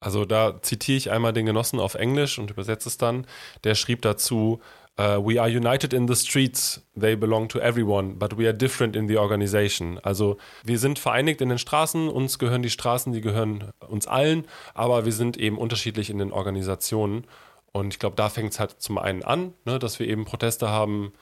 Also 0.00 0.24
da 0.24 0.60
zitiere 0.62 0.98
ich 0.98 1.10
einmal 1.12 1.32
den 1.32 1.46
Genossen 1.46 1.78
auf 1.78 1.94
Englisch 1.94 2.38
und 2.38 2.50
übersetze 2.50 2.88
es 2.88 2.98
dann. 2.98 3.26
Der 3.62 3.76
schrieb 3.76 4.02
dazu, 4.02 4.60
Uh, 4.98 5.18
we 5.18 5.40
are 5.40 5.48
united 5.48 5.94
in 5.94 6.06
the 6.06 6.14
streets, 6.14 6.86
they 6.94 7.14
belong 7.14 7.48
to 7.48 7.58
everyone, 7.58 8.18
but 8.18 8.36
we 8.36 8.46
are 8.46 8.52
different 8.52 8.94
in 8.94 9.08
the 9.08 9.16
organization. 9.16 9.98
Also 10.02 10.36
wir 10.64 10.78
sind 10.78 10.98
vereinigt 10.98 11.40
in 11.40 11.48
den 11.48 11.56
Straßen, 11.56 12.08
uns 12.08 12.38
gehören 12.38 12.62
die 12.62 12.68
Straßen, 12.68 13.10
die 13.12 13.22
gehören 13.22 13.72
uns 13.88 14.06
allen, 14.06 14.46
aber 14.74 15.06
wir 15.06 15.12
sind 15.12 15.38
eben 15.38 15.56
unterschiedlich 15.56 16.10
in 16.10 16.18
den 16.18 16.30
Organisationen. 16.30 17.24
Und 17.72 17.94
ich 17.94 17.98
glaube, 17.98 18.16
da 18.16 18.28
fängt 18.28 18.52
es 18.52 18.60
halt 18.60 18.82
zum 18.82 18.98
einen 18.98 19.22
an, 19.22 19.54
ne, 19.64 19.78
dass 19.78 19.98
wir 19.98 20.06
eben 20.06 20.26
Proteste 20.26 20.68
haben, 20.68 21.14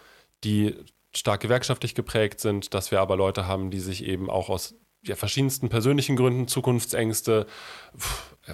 die 0.43 0.75
stark 1.15 1.41
gewerkschaftlich 1.41 1.95
geprägt 1.95 2.41
sind, 2.41 2.75
dass 2.75 2.91
wir 2.91 3.01
aber 3.01 3.17
Leute 3.17 3.47
haben, 3.47 3.71
die 3.71 3.81
sich 3.81 4.05
eben 4.05 4.29
auch 4.31 4.49
aus 4.49 4.75
ja, 5.03 5.15
verschiedensten 5.15 5.69
persönlichen 5.69 6.17
Gründen, 6.17 6.49
Zukunftsängste, 6.49 7.47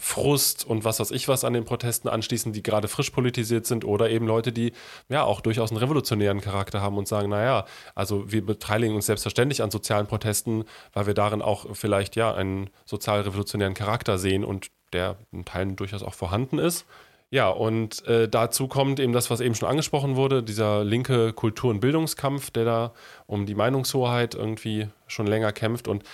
Frust 0.01 0.67
und 0.67 0.85
was 0.85 1.01
weiß 1.01 1.11
ich 1.11 1.29
was 1.29 1.45
an 1.45 1.53
den 1.53 1.65
Protesten 1.65 2.09
anschließen, 2.09 2.53
die 2.53 2.63
gerade 2.63 2.89
frisch 2.89 3.11
politisiert 3.11 3.67
sind 3.67 3.85
oder 3.85 4.11
eben 4.11 4.27
Leute, 4.27 4.53
die 4.53 4.73
ja 5.09 5.25
auch 5.25 5.41
durchaus 5.41 5.71
einen 5.71 5.79
revolutionären 5.79 6.41
Charakter 6.41 6.81
haben 6.81 6.99
und 6.99 7.09
sagen, 7.09 7.29
naja, 7.29 7.65
also 7.95 8.31
wir 8.31 8.45
beteiligen 8.45 8.95
uns 8.95 9.07
selbstverständlich 9.07 9.63
an 9.63 9.71
sozialen 9.71 10.07
Protesten, 10.07 10.65
weil 10.93 11.07
wir 11.07 11.15
darin 11.15 11.43
auch 11.43 11.67
vielleicht 11.75 12.17
ja 12.17 12.35
einen 12.35 12.71
sozial-revolutionären 12.85 13.75
Charakter 13.75 14.19
sehen 14.19 14.45
und 14.45 14.69
der 14.93 15.17
in 15.33 15.45
Teilen 15.45 15.77
durchaus 15.77 16.03
auch 16.03 16.15
vorhanden 16.15 16.59
ist. 16.59 16.87
Ja, 17.31 17.49
und 17.49 18.07
äh, 18.07 18.29
dazu 18.29 18.69
kommt 18.69 19.01
eben 19.01 19.13
das, 19.13 19.31
was 19.31 19.41
eben 19.41 19.57
schon 19.57 19.69
angesprochen 19.69 20.15
wurde, 20.15 20.45
dieser 20.45 20.85
linke 20.85 21.33
Kultur- 21.33 21.71
und 21.71 21.81
Bildungskampf, 21.81 22.53
der 22.53 22.65
da 22.65 22.93
um 23.27 23.47
die 23.47 23.57
Meinungshoheit 23.57 24.37
irgendwie 24.37 24.89
schon 25.09 25.27
länger 25.27 25.53
kämpft. 25.53 25.89
Und 25.89 26.05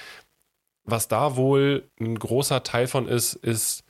was 0.84 1.08
da 1.08 1.36
wohl 1.36 1.88
ein 2.00 2.18
großer 2.18 2.62
Teil 2.62 2.86
von 2.86 3.08
ist, 3.08 3.34
ist, 3.34 3.84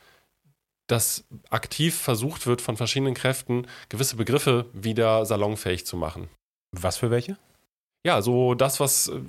dass 0.87 1.25
aktiv 1.51 1.97
versucht 1.97 2.47
wird, 2.47 2.61
von 2.61 2.77
verschiedenen 2.77 3.15
Kräften 3.15 3.67
gewisse 3.89 4.17
Begriffe 4.17 4.67
wieder 4.73 5.25
salonfähig 5.25 5.87
zu 5.87 5.97
machen. 5.97 6.29
Was 6.73 6.97
für 6.97 7.11
welche? 7.11 7.37
Ja, 8.05 8.21
so 8.21 8.55
das, 8.55 8.81
was 8.81 9.09
äh, 9.09 9.21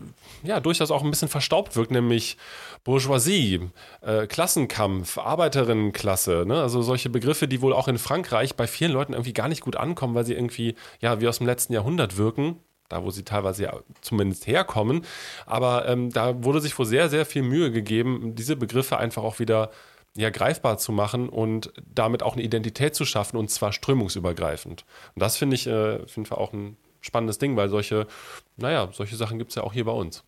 ja 0.41 0.59
durchaus 0.59 0.89
auch 0.89 1.03
ein 1.03 1.11
bisschen 1.11 1.29
verstaubt 1.29 1.75
wirkt, 1.75 1.91
nämlich 1.91 2.37
Bourgeoisie, 2.83 3.69
äh, 4.01 4.25
Klassenkampf, 4.25 5.19
Arbeiterinnenklasse, 5.19 6.43
ne? 6.47 6.59
also 6.59 6.81
solche 6.81 7.11
Begriffe, 7.11 7.47
die 7.47 7.61
wohl 7.61 7.73
auch 7.73 7.87
in 7.87 7.99
Frankreich 7.99 8.55
bei 8.55 8.65
vielen 8.65 8.91
Leuten 8.91 9.13
irgendwie 9.13 9.33
gar 9.33 9.47
nicht 9.47 9.61
gut 9.61 9.75
ankommen, 9.75 10.15
weil 10.15 10.25
sie 10.25 10.33
irgendwie 10.33 10.75
ja 11.01 11.21
wie 11.21 11.27
aus 11.27 11.37
dem 11.37 11.45
letzten 11.45 11.73
Jahrhundert 11.73 12.17
wirken 12.17 12.57
da 12.93 13.03
wo 13.03 13.11
sie 13.11 13.23
teilweise 13.23 13.63
ja 13.63 13.79
zumindest 14.01 14.47
herkommen. 14.47 15.05
Aber 15.45 15.87
ähm, 15.87 16.11
da 16.11 16.43
wurde 16.43 16.61
sich 16.61 16.77
wohl 16.77 16.85
sehr, 16.85 17.09
sehr 17.09 17.25
viel 17.25 17.41
Mühe 17.43 17.71
gegeben, 17.71 18.35
diese 18.35 18.55
Begriffe 18.55 18.97
einfach 18.97 19.23
auch 19.23 19.39
wieder 19.39 19.71
ja, 20.15 20.29
greifbar 20.29 20.77
zu 20.77 20.91
machen 20.91 21.27
und 21.27 21.73
damit 21.83 22.21
auch 22.23 22.33
eine 22.33 22.43
Identität 22.43 22.95
zu 22.95 23.05
schaffen 23.05 23.37
und 23.37 23.49
zwar 23.49 23.73
strömungsübergreifend. 23.73 24.85
Und 25.15 25.19
das 25.19 25.37
finde 25.37 25.55
ich 25.55 25.67
äh, 25.67 26.01
auf 26.03 26.15
jeden 26.15 26.27
Fall 26.27 26.37
auch 26.37 26.53
ein 26.53 26.77
spannendes 27.01 27.39
Ding, 27.39 27.57
weil 27.57 27.69
solche, 27.69 28.07
naja, 28.55 28.89
solche 28.93 29.15
Sachen 29.15 29.39
gibt 29.39 29.51
es 29.51 29.55
ja 29.55 29.63
auch 29.63 29.73
hier 29.73 29.85
bei 29.85 29.91
uns. 29.91 30.23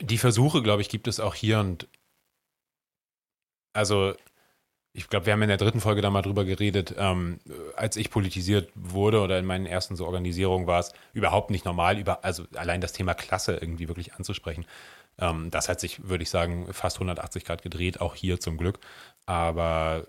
Die 0.00 0.18
Versuche, 0.18 0.62
glaube 0.62 0.82
ich, 0.82 0.88
gibt 0.88 1.06
es 1.06 1.20
auch 1.20 1.34
hier 1.34 1.60
und 1.60 1.88
also 3.74 4.14
ich 4.94 5.08
glaube, 5.08 5.26
wir 5.26 5.32
haben 5.32 5.42
in 5.42 5.48
der 5.48 5.56
dritten 5.56 5.80
Folge 5.80 6.02
da 6.02 6.10
mal 6.10 6.22
drüber 6.22 6.44
geredet, 6.44 6.94
ähm, 6.98 7.40
als 7.76 7.96
ich 7.96 8.10
politisiert 8.10 8.70
wurde 8.74 9.20
oder 9.20 9.38
in 9.38 9.46
meinen 9.46 9.64
ersten 9.64 9.96
so 9.96 10.06
Organisierungen 10.06 10.66
war 10.66 10.80
es 10.80 10.92
überhaupt 11.14 11.50
nicht 11.50 11.64
normal, 11.64 11.98
über, 11.98 12.24
also 12.24 12.44
allein 12.54 12.82
das 12.82 12.92
Thema 12.92 13.14
Klasse 13.14 13.56
irgendwie 13.56 13.88
wirklich 13.88 14.14
anzusprechen. 14.14 14.66
Ähm, 15.18 15.50
das 15.50 15.68
hat 15.68 15.80
sich, 15.80 16.08
würde 16.08 16.22
ich 16.22 16.30
sagen, 16.30 16.72
fast 16.72 16.96
180 16.96 17.44
Grad 17.44 17.62
gedreht, 17.62 18.00
auch 18.00 18.14
hier 18.14 18.38
zum 18.38 18.58
Glück. 18.58 18.80
Aber 19.24 20.06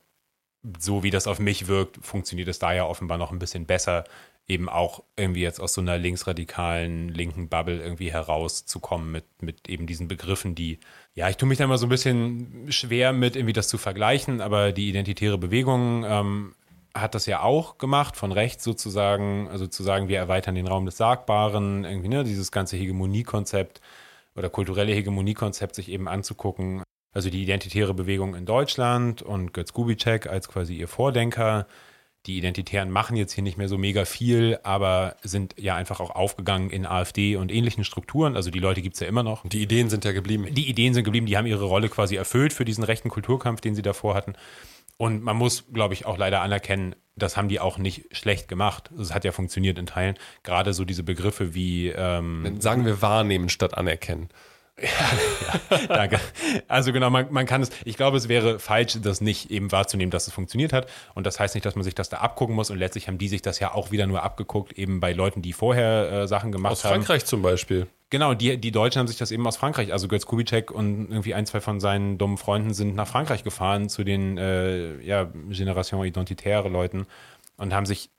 so 0.79 1.03
wie 1.03 1.11
das 1.11 1.27
auf 1.27 1.39
mich 1.39 1.67
wirkt, 1.67 2.05
funktioniert 2.05 2.47
es 2.49 2.59
da 2.59 2.73
ja 2.73 2.85
offenbar 2.85 3.17
noch 3.17 3.31
ein 3.31 3.39
bisschen 3.39 3.65
besser, 3.65 4.03
eben 4.47 4.67
auch 4.69 5.03
irgendwie 5.15 5.41
jetzt 5.41 5.59
aus 5.59 5.73
so 5.73 5.81
einer 5.81 5.97
linksradikalen, 5.97 7.09
linken 7.09 7.47
Bubble 7.47 7.81
irgendwie 7.81 8.11
herauszukommen 8.11 9.11
mit, 9.11 9.25
mit 9.41 9.69
eben 9.69 9.87
diesen 9.87 10.07
Begriffen, 10.07 10.55
die, 10.55 10.79
ja, 11.15 11.29
ich 11.29 11.37
tue 11.37 11.47
mich 11.47 11.59
da 11.59 11.65
immer 11.65 11.77
so 11.77 11.85
ein 11.85 11.89
bisschen 11.89 12.65
schwer 12.69 13.13
mit, 13.13 13.35
irgendwie 13.35 13.53
das 13.53 13.67
zu 13.67 13.77
vergleichen, 13.77 14.41
aber 14.41 14.71
die 14.71 14.89
identitäre 14.89 15.37
Bewegung 15.37 16.03
ähm, 16.05 16.55
hat 16.95 17.15
das 17.15 17.25
ja 17.25 17.41
auch 17.41 17.77
gemacht, 17.77 18.15
von 18.15 18.31
rechts 18.31 18.63
sozusagen, 18.63 19.47
also 19.49 19.67
zu 19.67 19.83
sagen, 19.83 20.07
wir 20.07 20.17
erweitern 20.17 20.55
den 20.55 20.67
Raum 20.67 20.85
des 20.85 20.97
Sagbaren, 20.97 21.85
irgendwie, 21.85 22.09
ne, 22.09 22.23
dieses 22.23 22.51
ganze 22.51 22.77
Hegemoniekonzept 22.77 23.81
oder 24.35 24.49
kulturelle 24.49 24.93
Hegemoniekonzept 24.93 25.75
sich 25.75 25.89
eben 25.89 26.07
anzugucken. 26.07 26.83
Also 27.13 27.29
die 27.29 27.43
identitäre 27.43 27.93
Bewegung 27.93 28.33
in 28.35 28.45
Deutschland 28.45 29.21
und 29.21 29.53
Götz 29.53 29.71
Kubitschek 29.71 30.25
als 30.25 30.47
quasi 30.47 30.75
ihr 30.75 30.87
Vordenker 30.87 31.67
die 32.25 32.37
Identitären 32.37 32.89
machen 32.89 33.17
jetzt 33.17 33.33
hier 33.33 33.43
nicht 33.43 33.57
mehr 33.57 33.67
so 33.67 33.77
mega 33.77 34.05
viel, 34.05 34.57
aber 34.63 35.17
sind 35.23 35.55
ja 35.57 35.75
einfach 35.75 35.99
auch 35.99 36.11
aufgegangen 36.11 36.69
in 36.69 36.85
AfD 36.85 37.35
und 37.35 37.51
ähnlichen 37.51 37.83
Strukturen. 37.83 38.37
Also 38.37 38.49
die 38.49 38.59
Leute 38.59 38.81
gibt 38.81 38.95
es 38.95 39.01
ja 39.01 39.07
immer 39.07 39.23
noch. 39.23 39.47
Die 39.47 39.61
Ideen 39.61 39.89
sind 39.89 40.05
ja 40.05 40.13
geblieben. 40.13 40.47
Die 40.51 40.69
Ideen 40.69 40.93
sind 40.93 41.03
geblieben, 41.03 41.25
die 41.25 41.37
haben 41.37 41.47
ihre 41.47 41.65
Rolle 41.65 41.89
quasi 41.89 42.15
erfüllt 42.15 42.53
für 42.53 42.63
diesen 42.63 42.83
rechten 42.83 43.09
Kulturkampf, 43.09 43.59
den 43.59 43.75
sie 43.75 43.81
davor 43.81 44.15
hatten. 44.15 44.33
Und 44.97 45.21
man 45.21 45.35
muss, 45.35 45.65
glaube 45.73 45.93
ich, 45.95 46.05
auch 46.05 46.17
leider 46.17 46.41
anerkennen, 46.41 46.95
das 47.15 47.37
haben 47.37 47.49
die 47.49 47.59
auch 47.59 47.77
nicht 47.77 48.15
schlecht 48.15 48.47
gemacht. 48.47 48.89
Es 48.97 49.13
hat 49.13 49.25
ja 49.25 49.31
funktioniert 49.31 49.77
in 49.77 49.85
Teilen. 49.85 50.15
Gerade 50.43 50.73
so 50.73 50.85
diese 50.85 51.03
Begriffe 51.03 51.53
wie. 51.53 51.89
Ähm, 51.89 52.59
Sagen 52.59 52.85
wir 52.85 53.01
wahrnehmen 53.01 53.49
statt 53.49 53.77
anerkennen. 53.77 54.29
Ja, 54.81 54.87
ja, 55.69 55.87
danke. 55.87 56.19
Also 56.67 56.91
genau, 56.91 57.09
man, 57.09 57.31
man 57.31 57.45
kann 57.45 57.61
es, 57.61 57.69
ich 57.85 57.95
glaube, 57.95 58.17
es 58.17 58.27
wäre 58.27 58.59
falsch, 58.59 58.97
das 59.01 59.21
nicht 59.21 59.51
eben 59.51 59.71
wahrzunehmen, 59.71 60.09
dass 60.09 60.27
es 60.27 60.33
funktioniert 60.33 60.73
hat. 60.73 60.89
Und 61.13 61.27
das 61.27 61.39
heißt 61.39 61.53
nicht, 61.55 61.65
dass 61.65 61.75
man 61.75 61.83
sich 61.83 61.95
das 61.95 62.09
da 62.09 62.17
abgucken 62.17 62.55
muss. 62.55 62.71
Und 62.71 62.77
letztlich 62.77 63.07
haben 63.07 63.17
die 63.17 63.27
sich 63.27 63.41
das 63.41 63.59
ja 63.59 63.73
auch 63.73 63.91
wieder 63.91 64.07
nur 64.07 64.23
abgeguckt, 64.23 64.73
eben 64.73 64.99
bei 64.99 65.13
Leuten, 65.13 65.41
die 65.41 65.53
vorher 65.53 66.11
äh, 66.11 66.27
Sachen 66.27 66.51
gemacht 66.51 66.71
Aus 66.71 66.83
haben. 66.83 66.91
Aus 66.91 67.05
Frankreich 67.05 67.25
zum 67.25 67.41
Beispiel. 67.41 67.87
Genau, 68.09 68.35
die, 68.35 68.57
die 68.57 68.71
Deutschen 68.71 68.99
haben 68.99 69.07
sich 69.07 69.17
das 69.17 69.31
eben 69.31 69.45
aus 69.47 69.57
Frankreich, 69.57 69.91
also 69.91 70.07
Götz 70.07 70.27
Kubitschek 70.27 70.69
und 70.69 71.09
irgendwie 71.09 71.33
ein, 71.33 71.47
zwei 71.47 71.61
von 71.61 71.79
seinen 71.79 72.19
dummen 72.19 72.37
Freunden 72.37 72.73
sind 72.73 72.95
nach 72.95 73.07
Frankreich 73.07 73.43
gefahren 73.43 73.89
zu 73.89 74.03
den 74.03 74.37
äh, 74.37 75.01
ja, 75.01 75.31
Generation 75.49 76.05
Identitäre 76.05 76.69
Leuten 76.69 77.07
und 77.57 77.73
haben 77.73 77.87
sich 77.87 78.11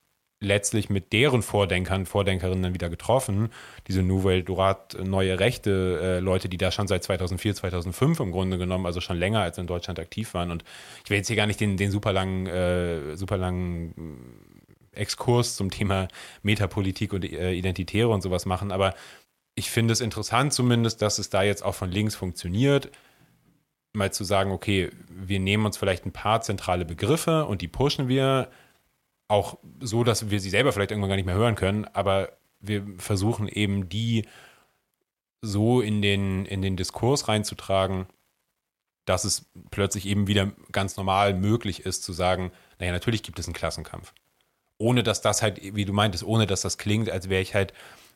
letztlich 0.44 0.90
mit 0.90 1.12
deren 1.12 1.42
Vordenkern, 1.42 2.06
Vordenkerinnen 2.06 2.74
wieder 2.74 2.90
getroffen. 2.90 3.50
Diese 3.88 4.02
Nouvelle 4.02 4.44
Droite, 4.44 5.02
neue 5.02 5.40
Rechte, 5.40 6.00
äh, 6.02 6.20
Leute, 6.20 6.48
die 6.48 6.56
da 6.56 6.70
schon 6.70 6.86
seit 6.86 7.02
2004, 7.04 7.54
2005 7.54 8.20
im 8.20 8.32
Grunde 8.32 8.58
genommen, 8.58 8.86
also 8.86 9.00
schon 9.00 9.16
länger 9.16 9.40
als 9.40 9.58
in 9.58 9.66
Deutschland 9.66 9.98
aktiv 9.98 10.34
waren. 10.34 10.50
Und 10.50 10.64
ich 11.02 11.10
will 11.10 11.16
jetzt 11.16 11.28
hier 11.28 11.36
gar 11.36 11.46
nicht 11.46 11.60
den, 11.60 11.76
den 11.76 11.90
super 11.90 12.12
langen, 12.12 12.46
äh, 12.46 13.16
super 13.16 13.36
langen 13.36 13.94
Exkurs 14.92 15.56
zum 15.56 15.70
Thema 15.70 16.08
Metapolitik 16.42 17.12
und 17.12 17.24
äh, 17.24 17.52
Identitäre 17.52 18.08
und 18.08 18.22
sowas 18.22 18.46
machen, 18.46 18.70
aber 18.70 18.94
ich 19.56 19.70
finde 19.70 19.92
es 19.92 20.00
interessant 20.00 20.52
zumindest, 20.52 21.00
dass 21.00 21.18
es 21.18 21.30
da 21.30 21.44
jetzt 21.44 21.64
auch 21.64 21.74
von 21.76 21.90
links 21.90 22.16
funktioniert 22.16 22.90
mal 23.94 24.12
zu 24.12 24.24
sagen, 24.24 24.50
okay, 24.50 24.90
wir 25.08 25.40
nehmen 25.40 25.64
uns 25.64 25.76
vielleicht 25.76 26.04
ein 26.04 26.12
paar 26.12 26.42
zentrale 26.42 26.84
Begriffe 26.84 27.46
und 27.46 27.62
die 27.62 27.68
pushen 27.68 28.08
wir 28.08 28.48
auch 29.28 29.58
so, 29.80 30.04
dass 30.04 30.30
wir 30.30 30.40
sie 30.40 30.50
selber 30.50 30.72
vielleicht 30.72 30.90
irgendwann 30.90 31.10
gar 31.10 31.16
nicht 31.16 31.26
mehr 31.26 31.34
hören 31.34 31.54
können, 31.54 31.84
aber 31.86 32.32
wir 32.60 32.84
versuchen 32.98 33.48
eben 33.48 33.88
die 33.88 34.26
so 35.40 35.80
in 35.80 36.02
den, 36.02 36.46
in 36.46 36.62
den 36.62 36.76
Diskurs 36.76 37.28
reinzutragen, 37.28 38.06
dass 39.04 39.24
es 39.24 39.50
plötzlich 39.70 40.06
eben 40.06 40.26
wieder 40.26 40.52
ganz 40.72 40.96
normal 40.96 41.34
möglich 41.34 41.84
ist 41.84 42.02
zu 42.02 42.12
sagen, 42.12 42.52
naja, 42.78 42.92
natürlich 42.92 43.22
gibt 43.22 43.38
es 43.38 43.46
einen 43.46 43.54
Klassenkampf. 43.54 44.14
Ohne 44.78 45.02
dass 45.02 45.20
das 45.20 45.42
halt, 45.42 45.60
wie 45.62 45.84
du 45.84 45.92
meintest, 45.92 46.24
ohne 46.24 46.46
dass 46.46 46.62
das 46.62 46.78
klingt, 46.78 47.10
als 47.10 47.28
wäre 47.28 47.42
ich 47.42 47.54
halt 47.54 47.74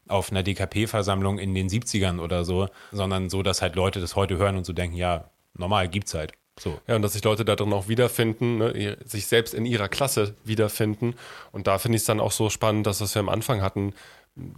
auf 0.09 0.31
einer 0.31 0.43
DKP-Versammlung 0.43 1.39
in 1.39 1.55
den 1.55 1.69
70ern 1.69 2.19
oder 2.19 2.45
so, 2.45 2.69
sondern 2.91 3.29
so, 3.29 3.43
dass 3.43 3.61
halt 3.61 3.77
Leute 3.77 4.01
das 4.01 4.17
heute 4.17 4.39
hören 4.39 4.57
und 4.57 4.65
so 4.65 4.73
denken, 4.73 4.97
ja, 4.97 5.31
normal 5.55 5.89
gibt's 5.89 6.15
halt. 6.15 6.33
So. 6.59 6.79
Ja, 6.87 6.97
und 6.97 7.03
dass 7.03 7.13
sich 7.13 7.25
Leute 7.25 7.45
da 7.45 7.57
drin 7.57 7.73
auch 7.73 7.89
wiederfinden, 7.89 8.59
ne, 8.59 8.97
sich 9.05 9.27
selbst 9.27 9.55
in 9.55 9.67
ihrer 9.67 9.89
Klasse 9.89 10.35
wiederfinden. 10.45 11.15
Und 11.53 11.67
da 11.67 11.79
finde 11.79 11.97
ich 11.97 12.03
es 12.03 12.07
dann 12.07 12.21
auch 12.21 12.33
so 12.33 12.51
spannend, 12.51 12.87
dass 12.87 13.01
was 13.01 13.15
wir 13.15 13.21
am 13.21 13.29
Anfang 13.29 13.63
hatten, 13.63 13.95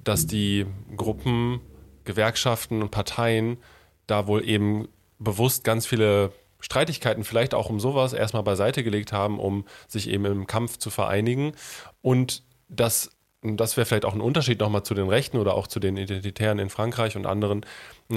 dass 0.05 0.27
die 0.27 0.67
Gruppen, 0.97 1.61
Gewerkschaften 2.05 2.83
und 2.83 2.91
Parteien 2.91 3.59
da 4.07 4.27
wohl 4.27 4.47
eben 4.47 4.89
bewusst 5.19 5.65
ganz 5.65 5.87
viele 5.87 6.33
Streitigkeiten 6.61 7.25
vielleicht 7.25 7.55
auch 7.55 7.71
um 7.71 7.81
sowas 7.81 8.13
erstmal 8.13 8.43
beiseite 8.43 8.85
gelegt 8.85 9.13
haben, 9.13 9.39
um 9.39 9.65
sich 9.89 10.09
eben 10.09 10.25
im 10.27 10.47
Kampf 10.47 10.79
zu 10.79 10.91
vereinigen. 10.91 11.53
Und 12.03 12.43
dass 12.69 13.11
das 13.43 13.77
wäre 13.77 13.87
vielleicht 13.87 14.05
auch 14.05 14.15
ein 14.15 14.21
Unterschied 14.21 14.61
nochmal 14.61 14.83
zu 14.83 14.95
den 14.95 15.09
Rechten 15.09 15.39
oder 15.39 15.55
auch 15.55 15.67
zu 15.67 15.81
den 15.81 15.97
Identitären 15.97 16.59
in 16.59 16.69
Frankreich 16.69 17.17
und 17.17 17.27
anderen, 17.27 17.65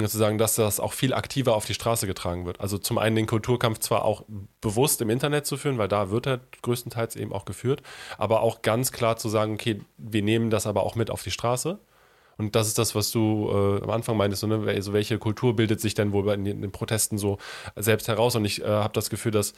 zu 0.02 0.18
sagen, 0.18 0.38
dass 0.38 0.56
das 0.56 0.80
auch 0.80 0.92
viel 0.92 1.14
aktiver 1.14 1.54
auf 1.54 1.66
die 1.66 1.74
Straße 1.74 2.06
getragen 2.06 2.46
wird. 2.46 2.60
Also 2.60 2.78
zum 2.78 2.98
einen 2.98 3.16
den 3.16 3.26
Kulturkampf 3.26 3.78
zwar 3.78 4.04
auch 4.04 4.24
bewusst 4.60 5.00
im 5.00 5.10
Internet 5.10 5.46
zu 5.46 5.56
führen, 5.56 5.78
weil 5.78 5.88
da 5.88 6.10
wird 6.10 6.26
er 6.26 6.40
größtenteils 6.62 7.16
eben 7.16 7.32
auch 7.32 7.44
geführt, 7.44 7.82
aber 8.18 8.40
auch 8.40 8.62
ganz 8.62 8.92
klar 8.92 9.16
zu 9.16 9.28
sagen, 9.28 9.54
okay, 9.54 9.80
wir 9.96 10.22
nehmen 10.22 10.50
das 10.50 10.66
aber 10.66 10.82
auch 10.82 10.96
mit 10.96 11.10
auf 11.10 11.22
die 11.22 11.30
Straße. 11.30 11.78
Und 12.36 12.56
das 12.56 12.66
ist 12.66 12.78
das, 12.78 12.94
was 12.94 13.10
du 13.10 13.48
äh, 13.48 13.82
am 13.82 13.90
Anfang 13.90 14.16
meintest, 14.16 14.40
so, 14.40 14.46
ne? 14.46 14.66
also 14.66 14.92
welche 14.92 15.18
Kultur 15.18 15.54
bildet 15.54 15.80
sich 15.80 15.94
denn 15.94 16.12
wohl 16.12 16.24
bei 16.24 16.36
den, 16.36 16.62
den 16.62 16.72
Protesten 16.72 17.16
so 17.16 17.38
selbst 17.76 18.08
heraus? 18.08 18.34
Und 18.34 18.44
ich 18.44 18.62
äh, 18.62 18.66
habe 18.66 18.92
das 18.92 19.08
Gefühl, 19.08 19.32
dass 19.32 19.54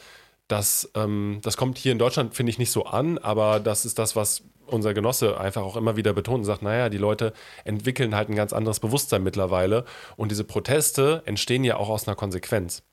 das, 0.47 0.89
ähm, 0.95 1.39
das 1.43 1.57
kommt 1.57 1.77
hier 1.77 1.91
in 1.91 1.99
Deutschland, 1.99 2.35
finde 2.35 2.51
ich, 2.51 2.57
nicht 2.57 2.71
so 2.71 2.85
an, 2.85 3.17
aber 3.17 3.59
das 3.59 3.85
ist 3.85 3.99
das, 3.99 4.15
was 4.15 4.43
unser 4.65 4.93
Genosse 4.93 5.39
einfach 5.39 5.61
auch 5.61 5.75
immer 5.75 5.95
wieder 5.95 6.13
betont 6.13 6.39
und 6.39 6.45
sagt, 6.45 6.61
naja, 6.61 6.89
die 6.89 6.97
Leute 6.97 7.33
entwickeln 7.63 8.15
halt 8.15 8.29
ein 8.29 8.35
ganz 8.35 8.53
anderes 8.53 8.79
Bewusstsein 8.79 9.23
mittlerweile 9.23 9.85
und 10.15 10.29
diese 10.31 10.43
Proteste 10.43 11.21
entstehen 11.25 11.63
ja 11.63 11.77
auch 11.77 11.89
aus 11.89 12.07
einer 12.07 12.15
Konsequenz. 12.15 12.83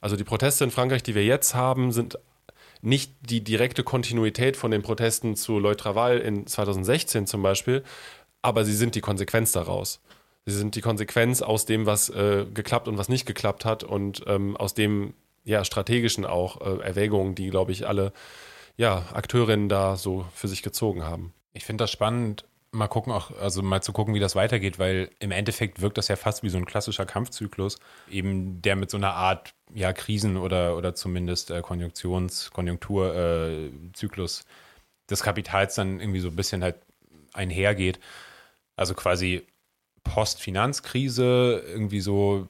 Also 0.00 0.16
die 0.16 0.24
Proteste 0.24 0.64
in 0.64 0.70
Frankreich, 0.70 1.02
die 1.02 1.14
wir 1.14 1.24
jetzt 1.24 1.54
haben, 1.54 1.92
sind 1.92 2.18
nicht 2.80 3.12
die 3.20 3.42
direkte 3.42 3.82
Kontinuität 3.82 4.56
von 4.56 4.70
den 4.70 4.82
Protesten 4.82 5.34
zu 5.34 5.58
Leutraval 5.58 6.18
in 6.18 6.46
2016 6.46 7.26
zum 7.26 7.42
Beispiel, 7.42 7.82
aber 8.42 8.64
sie 8.64 8.74
sind 8.74 8.94
die 8.94 9.00
Konsequenz 9.00 9.52
daraus. 9.52 10.00
Sie 10.46 10.56
sind 10.56 10.76
die 10.76 10.80
Konsequenz 10.80 11.42
aus 11.42 11.66
dem, 11.66 11.86
was 11.86 12.08
äh, 12.08 12.46
geklappt 12.54 12.88
und 12.88 12.96
was 12.96 13.08
nicht 13.08 13.26
geklappt 13.26 13.64
hat 13.64 13.84
und 13.84 14.22
ähm, 14.26 14.56
aus 14.56 14.74
dem 14.74 15.14
ja, 15.48 15.64
strategischen 15.64 16.24
auch 16.26 16.60
äh, 16.60 16.82
Erwägungen, 16.82 17.34
die, 17.34 17.48
glaube 17.50 17.72
ich, 17.72 17.88
alle 17.88 18.12
ja, 18.76 19.06
Akteurinnen 19.12 19.68
da 19.68 19.96
so 19.96 20.26
für 20.34 20.46
sich 20.46 20.62
gezogen 20.62 21.02
haben. 21.02 21.32
Ich 21.52 21.64
finde 21.64 21.82
das 21.82 21.90
spannend, 21.90 22.44
mal 22.70 22.86
gucken 22.86 23.12
auch, 23.12 23.30
also 23.40 23.62
mal 23.62 23.82
zu 23.82 23.92
gucken, 23.92 24.14
wie 24.14 24.20
das 24.20 24.36
weitergeht, 24.36 24.78
weil 24.78 25.10
im 25.18 25.30
Endeffekt 25.30 25.80
wirkt 25.80 25.96
das 25.98 26.08
ja 26.08 26.16
fast 26.16 26.42
wie 26.42 26.50
so 26.50 26.58
ein 26.58 26.66
klassischer 26.66 27.06
Kampfzyklus, 27.06 27.78
eben 28.10 28.60
der 28.62 28.76
mit 28.76 28.90
so 28.90 28.98
einer 28.98 29.14
Art 29.14 29.54
ja 29.74 29.92
Krisen 29.92 30.36
oder 30.36 30.76
oder 30.76 30.94
zumindest 30.94 31.50
äh, 31.50 31.62
Konjunktions 31.62 32.50
Konjunkturzyklus 32.50 34.40
äh, 34.40 34.44
des 35.10 35.22
Kapitals 35.22 35.74
dann 35.76 35.98
irgendwie 35.98 36.20
so 36.20 36.28
ein 36.28 36.36
bisschen 36.36 36.62
halt 36.62 36.76
einhergeht. 37.32 37.98
Also 38.76 38.94
quasi 38.94 39.46
Post-Finanzkrise, 40.04 41.62
irgendwie 41.66 42.00
so 42.00 42.48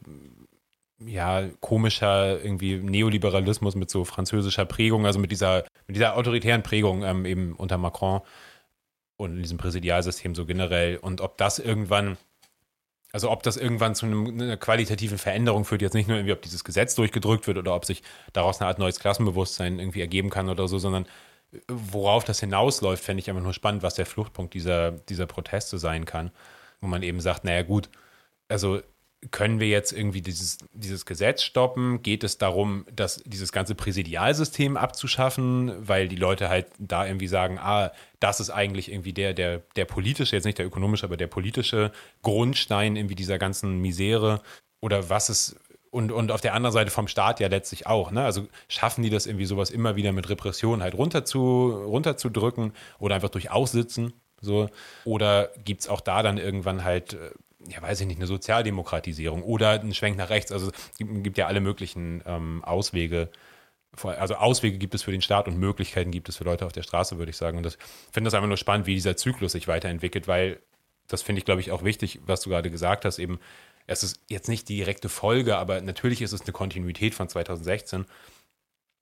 ja, 1.00 1.48
komischer 1.60 2.42
irgendwie 2.42 2.76
Neoliberalismus 2.76 3.76
mit 3.76 3.90
so 3.90 4.04
französischer 4.04 4.64
Prägung, 4.64 5.06
also 5.06 5.18
mit 5.18 5.30
dieser, 5.30 5.64
mit 5.86 5.96
dieser 5.96 6.16
autoritären 6.16 6.62
Prägung 6.62 7.04
ähm, 7.04 7.24
eben 7.24 7.54
unter 7.54 7.78
Macron 7.78 8.20
und 9.16 9.36
in 9.36 9.42
diesem 9.42 9.58
Präsidialsystem 9.58 10.34
so 10.34 10.44
generell. 10.46 10.96
Und 10.96 11.20
ob 11.20 11.38
das 11.38 11.58
irgendwann, 11.58 12.16
also 13.12 13.30
ob 13.30 13.42
das 13.42 13.56
irgendwann 13.56 13.94
zu 13.94 14.06
einer 14.06 14.56
qualitativen 14.56 15.18
Veränderung 15.18 15.64
führt, 15.64 15.82
jetzt 15.82 15.94
nicht 15.94 16.08
nur 16.08 16.18
irgendwie, 16.18 16.32
ob 16.32 16.42
dieses 16.42 16.64
Gesetz 16.64 16.94
durchgedrückt 16.96 17.46
wird 17.46 17.58
oder 17.58 17.74
ob 17.74 17.84
sich 17.84 18.02
daraus 18.32 18.60
eine 18.60 18.68
Art 18.68 18.78
neues 18.78 18.98
Klassenbewusstsein 18.98 19.78
irgendwie 19.78 20.00
ergeben 20.00 20.30
kann 20.30 20.48
oder 20.48 20.66
so, 20.66 20.78
sondern 20.78 21.06
worauf 21.68 22.24
das 22.24 22.40
hinausläuft, 22.40 23.02
fände 23.02 23.20
ich 23.20 23.30
einfach 23.30 23.42
nur 23.42 23.54
spannend, 23.54 23.82
was 23.82 23.94
der 23.94 24.06
Fluchtpunkt 24.06 24.52
dieser, 24.52 24.92
dieser 24.92 25.26
Proteste 25.26 25.78
sein 25.78 26.04
kann. 26.04 26.30
Wo 26.80 26.86
man 26.86 27.02
eben 27.02 27.20
sagt, 27.20 27.44
naja 27.44 27.62
gut, 27.62 27.88
also 28.48 28.80
können 29.30 29.58
wir 29.58 29.68
jetzt 29.68 29.92
irgendwie 29.92 30.22
dieses, 30.22 30.58
dieses 30.72 31.04
Gesetz 31.04 31.42
stoppen? 31.42 32.02
Geht 32.02 32.22
es 32.22 32.38
darum, 32.38 32.84
dass 32.94 33.22
dieses 33.24 33.50
ganze 33.50 33.74
Präsidialsystem 33.74 34.76
abzuschaffen, 34.76 35.74
weil 35.86 36.08
die 36.08 36.16
Leute 36.16 36.48
halt 36.48 36.66
da 36.78 37.04
irgendwie 37.04 37.26
sagen, 37.26 37.58
ah, 37.58 37.90
das 38.20 38.38
ist 38.40 38.50
eigentlich 38.50 38.90
irgendwie 38.92 39.12
der, 39.12 39.34
der, 39.34 39.62
der 39.76 39.86
politische, 39.86 40.36
jetzt 40.36 40.44
nicht 40.44 40.58
der 40.58 40.66
ökonomische, 40.66 41.04
aber 41.04 41.16
der 41.16 41.26
politische 41.26 41.90
Grundstein 42.22 42.96
irgendwie 42.96 43.16
dieser 43.16 43.38
ganzen 43.38 43.80
Misere? 43.80 44.40
Oder 44.80 45.10
was 45.10 45.30
ist, 45.30 45.56
und, 45.90 46.12
und 46.12 46.30
auf 46.30 46.40
der 46.40 46.54
anderen 46.54 46.72
Seite 46.72 46.90
vom 46.90 47.08
Staat 47.08 47.40
ja 47.40 47.48
letztlich 47.48 47.86
auch, 47.86 48.12
ne? 48.12 48.24
Also 48.24 48.46
schaffen 48.68 49.02
die 49.02 49.10
das 49.10 49.26
irgendwie 49.26 49.46
sowas 49.46 49.70
immer 49.70 49.96
wieder 49.96 50.12
mit 50.12 50.28
Repression 50.28 50.82
halt 50.82 50.94
runter 50.94 51.24
zu, 51.24 51.70
runterzudrücken 51.70 52.72
oder 53.00 53.16
einfach 53.16 53.30
durch 53.30 53.50
Aussitzen? 53.50 54.12
So. 54.40 54.68
Oder 55.04 55.50
gibt 55.64 55.80
es 55.80 55.88
auch 55.88 56.00
da 56.00 56.22
dann 56.22 56.38
irgendwann 56.38 56.84
halt 56.84 57.14
äh, 57.14 57.30
ja, 57.68 57.82
weiß 57.82 58.00
ich 58.00 58.06
nicht, 58.06 58.18
eine 58.18 58.26
Sozialdemokratisierung 58.26 59.42
oder 59.42 59.80
ein 59.80 59.94
Schwenk 59.94 60.16
nach 60.16 60.30
rechts. 60.30 60.52
Also 60.52 60.68
es 60.68 60.98
gibt 60.98 61.38
ja 61.38 61.46
alle 61.46 61.60
möglichen 61.60 62.22
ähm, 62.26 62.64
Auswege, 62.64 63.30
also 64.02 64.34
Auswege 64.34 64.78
gibt 64.78 64.94
es 64.94 65.02
für 65.02 65.12
den 65.12 65.22
Staat 65.22 65.48
und 65.48 65.58
Möglichkeiten 65.58 66.10
gibt 66.10 66.28
es 66.28 66.36
für 66.36 66.44
Leute 66.44 66.66
auf 66.66 66.72
der 66.72 66.82
Straße, 66.82 67.18
würde 67.18 67.30
ich 67.30 67.36
sagen. 67.36 67.58
Und 67.58 67.66
ich 67.66 67.78
finde 68.12 68.28
das 68.28 68.34
einfach 68.34 68.48
nur 68.48 68.56
spannend, 68.56 68.86
wie 68.86 68.94
dieser 68.94 69.16
Zyklus 69.16 69.52
sich 69.52 69.66
weiterentwickelt, 69.68 70.28
weil 70.28 70.60
das 71.08 71.22
finde 71.22 71.38
ich, 71.38 71.44
glaube 71.44 71.60
ich, 71.60 71.70
auch 71.70 71.84
wichtig, 71.84 72.20
was 72.26 72.42
du 72.42 72.50
gerade 72.50 72.70
gesagt 72.70 73.04
hast, 73.04 73.18
eben, 73.18 73.40
es 73.86 74.02
ist 74.02 74.20
jetzt 74.28 74.48
nicht 74.48 74.68
die 74.68 74.76
direkte 74.76 75.08
Folge, 75.08 75.56
aber 75.56 75.80
natürlich 75.80 76.20
ist 76.20 76.32
es 76.32 76.42
eine 76.42 76.52
Kontinuität 76.52 77.14
von 77.14 77.28
2016 77.28 78.04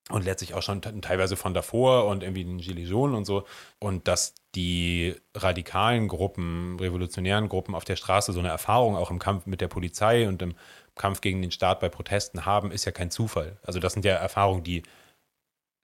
und 0.09 0.23
letztlich 0.23 0.53
auch 0.53 0.61
schon 0.61 0.81
teilweise 0.81 1.35
von 1.35 1.53
davor 1.53 2.05
und 2.07 2.23
irgendwie 2.23 2.45
den 2.45 2.59
Gilets 2.59 2.91
und 2.91 3.25
so. 3.25 3.45
Und 3.79 4.07
dass 4.07 4.33
die 4.55 5.15
radikalen 5.35 6.07
Gruppen, 6.07 6.79
revolutionären 6.79 7.49
Gruppen 7.49 7.75
auf 7.75 7.83
der 7.83 7.97
Straße 7.97 8.31
so 8.31 8.39
eine 8.39 8.47
Erfahrung 8.49 8.95
auch 8.95 9.11
im 9.11 9.19
Kampf 9.19 9.45
mit 9.45 9.59
der 9.59 9.67
Polizei 9.67 10.27
und 10.27 10.41
im 10.41 10.55
Kampf 10.95 11.21
gegen 11.21 11.41
den 11.41 11.51
Staat 11.51 11.79
bei 11.81 11.89
Protesten 11.89 12.45
haben, 12.45 12.71
ist 12.71 12.85
ja 12.85 12.91
kein 12.91 13.11
Zufall. 13.11 13.57
Also 13.63 13.79
das 13.79 13.93
sind 13.93 14.05
ja 14.05 14.15
Erfahrungen, 14.15 14.63
die 14.63 14.83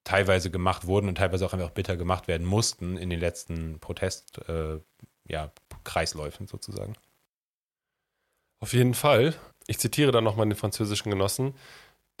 teilweise 0.04 0.50
gemacht 0.50 0.86
wurden 0.86 1.08
und 1.08 1.16
teilweise 1.16 1.44
auch 1.46 1.52
einfach 1.52 1.70
bitter 1.70 1.96
gemacht 1.96 2.28
werden 2.28 2.46
mussten 2.46 2.96
in 2.96 3.10
den 3.10 3.20
letzten 3.20 3.78
Protestkreisläufen 3.80 4.86
äh, 5.26 5.32
ja, 5.32 5.52
sozusagen. 6.46 6.94
Auf 8.60 8.72
jeden 8.72 8.94
Fall. 8.94 9.34
Ich 9.66 9.78
zitiere 9.78 10.12
dann 10.12 10.24
nochmal 10.24 10.46
den 10.46 10.56
französischen 10.56 11.10
Genossen 11.10 11.54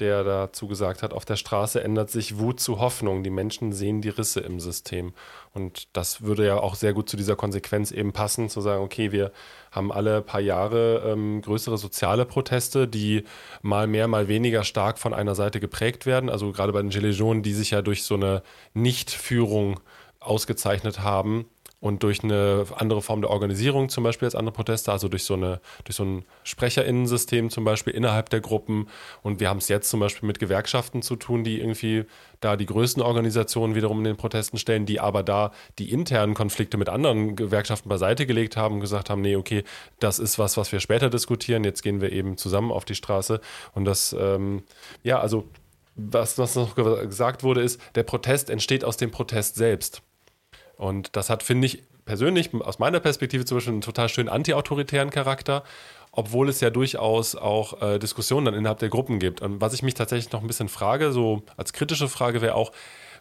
der 0.00 0.24
dazu 0.24 0.66
gesagt 0.66 1.02
hat, 1.02 1.12
auf 1.12 1.24
der 1.24 1.36
Straße 1.36 1.82
ändert 1.82 2.10
sich 2.10 2.38
Wut 2.38 2.58
zu 2.58 2.80
Hoffnung. 2.80 3.22
Die 3.22 3.30
Menschen 3.30 3.72
sehen 3.72 4.00
die 4.00 4.08
Risse 4.08 4.40
im 4.40 4.58
System. 4.58 5.12
Und 5.52 5.88
das 5.96 6.22
würde 6.22 6.46
ja 6.46 6.56
auch 6.56 6.74
sehr 6.74 6.92
gut 6.92 7.08
zu 7.08 7.16
dieser 7.16 7.36
Konsequenz 7.36 7.92
eben 7.92 8.12
passen, 8.12 8.48
zu 8.48 8.60
sagen, 8.60 8.82
okay, 8.82 9.12
wir 9.12 9.30
haben 9.70 9.92
alle 9.92 10.20
paar 10.20 10.40
Jahre 10.40 11.02
ähm, 11.06 11.42
größere 11.42 11.78
soziale 11.78 12.24
Proteste, 12.24 12.88
die 12.88 13.22
mal 13.62 13.86
mehr, 13.86 14.08
mal 14.08 14.26
weniger 14.26 14.64
stark 14.64 14.98
von 14.98 15.14
einer 15.14 15.36
Seite 15.36 15.60
geprägt 15.60 16.06
werden. 16.06 16.28
Also 16.28 16.50
gerade 16.50 16.72
bei 16.72 16.82
den 16.82 16.90
Gilets 16.90 17.18
jaunes, 17.18 17.42
die 17.42 17.54
sich 17.54 17.70
ja 17.70 17.80
durch 17.80 18.02
so 18.02 18.14
eine 18.14 18.42
Nichtführung 18.72 19.78
ausgezeichnet 20.18 21.00
haben, 21.00 21.46
und 21.84 22.02
durch 22.02 22.24
eine 22.24 22.64
andere 22.76 23.02
Form 23.02 23.20
der 23.20 23.28
Organisierung 23.28 23.90
zum 23.90 24.04
Beispiel 24.04 24.24
als 24.24 24.34
andere 24.34 24.54
Proteste, 24.54 24.90
also 24.90 25.08
durch 25.08 25.24
so, 25.24 25.34
eine, 25.34 25.60
durch 25.84 25.96
so 25.96 26.02
ein 26.02 26.24
Sprecherinnensystem 26.42 27.50
zum 27.50 27.64
Beispiel 27.64 27.92
innerhalb 27.92 28.30
der 28.30 28.40
Gruppen. 28.40 28.88
Und 29.22 29.38
wir 29.38 29.50
haben 29.50 29.58
es 29.58 29.68
jetzt 29.68 29.90
zum 29.90 30.00
Beispiel 30.00 30.26
mit 30.26 30.38
Gewerkschaften 30.38 31.02
zu 31.02 31.14
tun, 31.14 31.44
die 31.44 31.60
irgendwie 31.60 32.06
da 32.40 32.56
die 32.56 32.64
größten 32.64 33.02
Organisationen 33.02 33.74
wiederum 33.74 33.98
in 33.98 34.04
den 34.04 34.16
Protesten 34.16 34.56
stellen, 34.56 34.86
die 34.86 34.98
aber 34.98 35.22
da 35.22 35.52
die 35.78 35.92
internen 35.92 36.32
Konflikte 36.32 36.78
mit 36.78 36.88
anderen 36.88 37.36
Gewerkschaften 37.36 37.90
beiseite 37.90 38.24
gelegt 38.24 38.56
haben 38.56 38.76
und 38.76 38.80
gesagt 38.80 39.10
haben, 39.10 39.20
nee, 39.20 39.36
okay, 39.36 39.62
das 40.00 40.18
ist 40.18 40.38
was, 40.38 40.56
was 40.56 40.72
wir 40.72 40.80
später 40.80 41.10
diskutieren, 41.10 41.64
jetzt 41.64 41.82
gehen 41.82 42.00
wir 42.00 42.12
eben 42.12 42.38
zusammen 42.38 42.72
auf 42.72 42.86
die 42.86 42.94
Straße. 42.94 43.42
Und 43.74 43.84
das, 43.84 44.16
ähm, 44.18 44.62
ja, 45.02 45.20
also 45.20 45.44
was, 45.96 46.38
was 46.38 46.56
noch 46.56 46.76
gesagt 46.76 47.42
wurde, 47.42 47.60
ist, 47.60 47.78
der 47.94 48.04
Protest 48.04 48.48
entsteht 48.48 48.84
aus 48.84 48.96
dem 48.96 49.10
Protest 49.10 49.56
selbst. 49.56 50.00
Und 50.76 51.16
das 51.16 51.30
hat, 51.30 51.42
finde 51.42 51.66
ich, 51.66 51.82
persönlich 52.04 52.54
aus 52.54 52.78
meiner 52.78 53.00
Perspektive 53.00 53.44
zum 53.44 53.56
Beispiel 53.56 53.72
einen 53.72 53.80
total 53.80 54.08
schönen 54.08 54.28
antiautoritären 54.28 55.10
Charakter, 55.10 55.64
obwohl 56.12 56.48
es 56.48 56.60
ja 56.60 56.70
durchaus 56.70 57.34
auch 57.34 57.80
äh, 57.82 57.98
Diskussionen 57.98 58.46
dann 58.46 58.54
innerhalb 58.54 58.78
der 58.78 58.88
Gruppen 58.88 59.18
gibt. 59.18 59.40
Und 59.40 59.60
was 59.60 59.74
ich 59.74 59.82
mich 59.82 59.94
tatsächlich 59.94 60.32
noch 60.32 60.42
ein 60.42 60.46
bisschen 60.46 60.68
frage, 60.68 61.12
so 61.12 61.42
als 61.56 61.72
kritische 61.72 62.08
Frage 62.08 62.40
wäre 62.40 62.54
auch, 62.54 62.72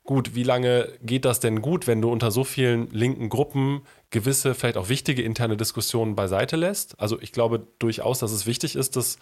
gut, 0.04 0.36
wie 0.36 0.44
lange 0.44 0.90
geht 1.02 1.26
das 1.26 1.40
denn 1.40 1.62
gut, 1.62 1.88
wenn 1.88 2.02
du 2.02 2.12
unter 2.12 2.30
so 2.30 2.44
vielen 2.44 2.90
linken 2.90 3.30
Gruppen 3.30 3.84
gewisse, 4.10 4.54
vielleicht 4.54 4.78
auch 4.78 4.90
wichtige 4.90 5.22
interne 5.22 5.58
Diskussionen 5.58 6.16
beiseite 6.16 6.56
lässt? 6.56 7.00
Also 7.00 7.20
ich 7.22 7.32
glaube 7.32 7.68
durchaus, 7.80 8.20
dass 8.20 8.32
es 8.32 8.46
wichtig 8.46 8.76
ist, 8.76 8.96
das, 8.96 9.18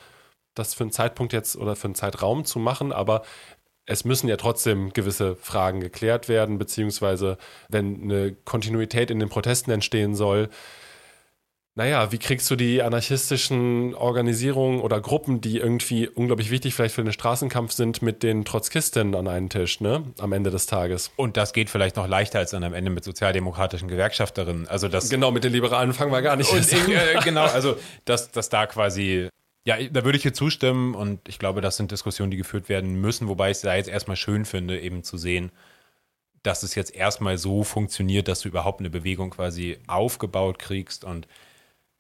das 0.56 0.74
für 0.74 0.84
einen 0.84 0.92
Zeitpunkt 0.92 1.34
jetzt 1.34 1.56
oder 1.56 1.76
für 1.76 1.86
einen 1.86 1.96
Zeitraum 1.96 2.46
zu 2.46 2.60
machen, 2.60 2.92
aber 2.92 3.22
es 3.92 4.06
müssen 4.06 4.28
ja 4.28 4.38
trotzdem 4.38 4.94
gewisse 4.94 5.36
Fragen 5.36 5.82
geklärt 5.82 6.30
werden, 6.30 6.58
beziehungsweise 6.58 7.38
wenn 7.70 8.04
eine 8.04 8.32
Kontinuität 8.46 9.12
in 9.12 9.20
den 9.20 9.30
Protesten 9.30 9.72
entstehen 9.72 10.16
soll, 10.16 10.50
naja, 11.74 12.12
wie 12.12 12.18
kriegst 12.18 12.52
du 12.52 12.58
die 12.58 12.82
anarchistischen 12.82 13.96
Organisierungen 13.96 14.82
oder 14.82 15.00
Gruppen, 15.00 15.40
die 15.40 15.58
irgendwie 15.58 16.10
unglaublich 16.10 16.52
wichtig 16.52 16.74
vielleicht 16.74 16.96
für 16.96 17.04
den 17.04 17.14
Straßenkampf 17.14 17.72
sind, 17.72 18.02
mit 18.02 18.24
den 18.24 18.44
Trotzkisten 18.44 19.16
an 19.16 19.30
einen 19.30 19.50
Tisch, 19.50 19.80
ne? 19.80 20.04
Am 20.20 20.34
Ende 20.34 20.52
des 20.52 20.66
Tages. 20.66 21.12
Und 21.16 21.38
das 21.38 21.54
geht 21.54 21.70
vielleicht 21.70 21.96
noch 21.96 22.10
leichter 22.10 22.40
als 22.40 22.52
dann 22.52 22.66
am 22.66 22.74
Ende 22.74 22.92
mit 22.92 23.06
sozialdemokratischen 23.06 23.88
Gewerkschafterinnen. 23.88 24.68
Also 24.68 24.90
das 24.90 25.10
genau, 25.10 25.32
mit 25.32 25.46
den 25.46 25.54
Liberalen 25.54 25.94
fangen 25.94 26.12
wir 26.12 26.22
gar 26.22 26.36
nicht 26.36 26.52
an. 26.52 26.60
Äh, 26.60 27.22
genau, 27.24 27.46
also 27.46 27.78
dass, 28.04 28.32
dass 28.32 28.50
da 28.50 28.66
quasi 28.66 29.30
ja, 29.64 29.78
da 29.90 30.04
würde 30.04 30.18
ich 30.18 30.24
hier 30.24 30.34
zustimmen 30.34 30.96
und 30.96 31.28
ich 31.28 31.38
glaube, 31.40 31.62
das 31.62 31.78
sind 31.78 31.92
Diskussionen, 31.92 32.32
die 32.32 32.38
geführt 32.38 32.68
werden 32.70 33.00
müssen, 33.00 33.28
wobei 33.28 33.52
ich 33.52 33.58
es 33.58 33.62
da 33.62 33.76
jetzt 33.76 33.90
erstmal 33.90 34.18
schön 34.18 34.46
finde, 34.46 34.80
eben 34.80 35.04
zu 35.04 35.18
sehen, 35.18 35.52
dass 36.44 36.64
es 36.64 36.74
jetzt 36.74 36.96
erstmal 36.96 37.38
so 37.38 37.64
funktioniert, 37.64 38.28
dass 38.28 38.42
du 38.42 38.50
überhaupt 38.50 38.80
eine 38.80 38.90
Bewegung 38.90 39.30
quasi 39.30 39.78
aufgebaut 39.88 40.58
kriegst 40.58 41.04
und 41.04 41.28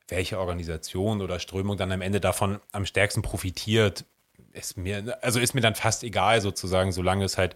welche 0.07 0.39
Organisation 0.39 1.21
oder 1.21 1.39
Strömung 1.39 1.77
dann 1.77 1.91
am 1.91 2.01
Ende 2.01 2.19
davon 2.19 2.59
am 2.71 2.85
stärksten 2.85 3.21
profitiert, 3.21 4.05
ist 4.53 4.77
mir, 4.77 5.17
also 5.21 5.39
ist 5.39 5.53
mir 5.53 5.61
dann 5.61 5.75
fast 5.75 6.03
egal 6.03 6.41
sozusagen, 6.41 6.91
solange 6.91 7.23
es 7.23 7.37
halt 7.37 7.55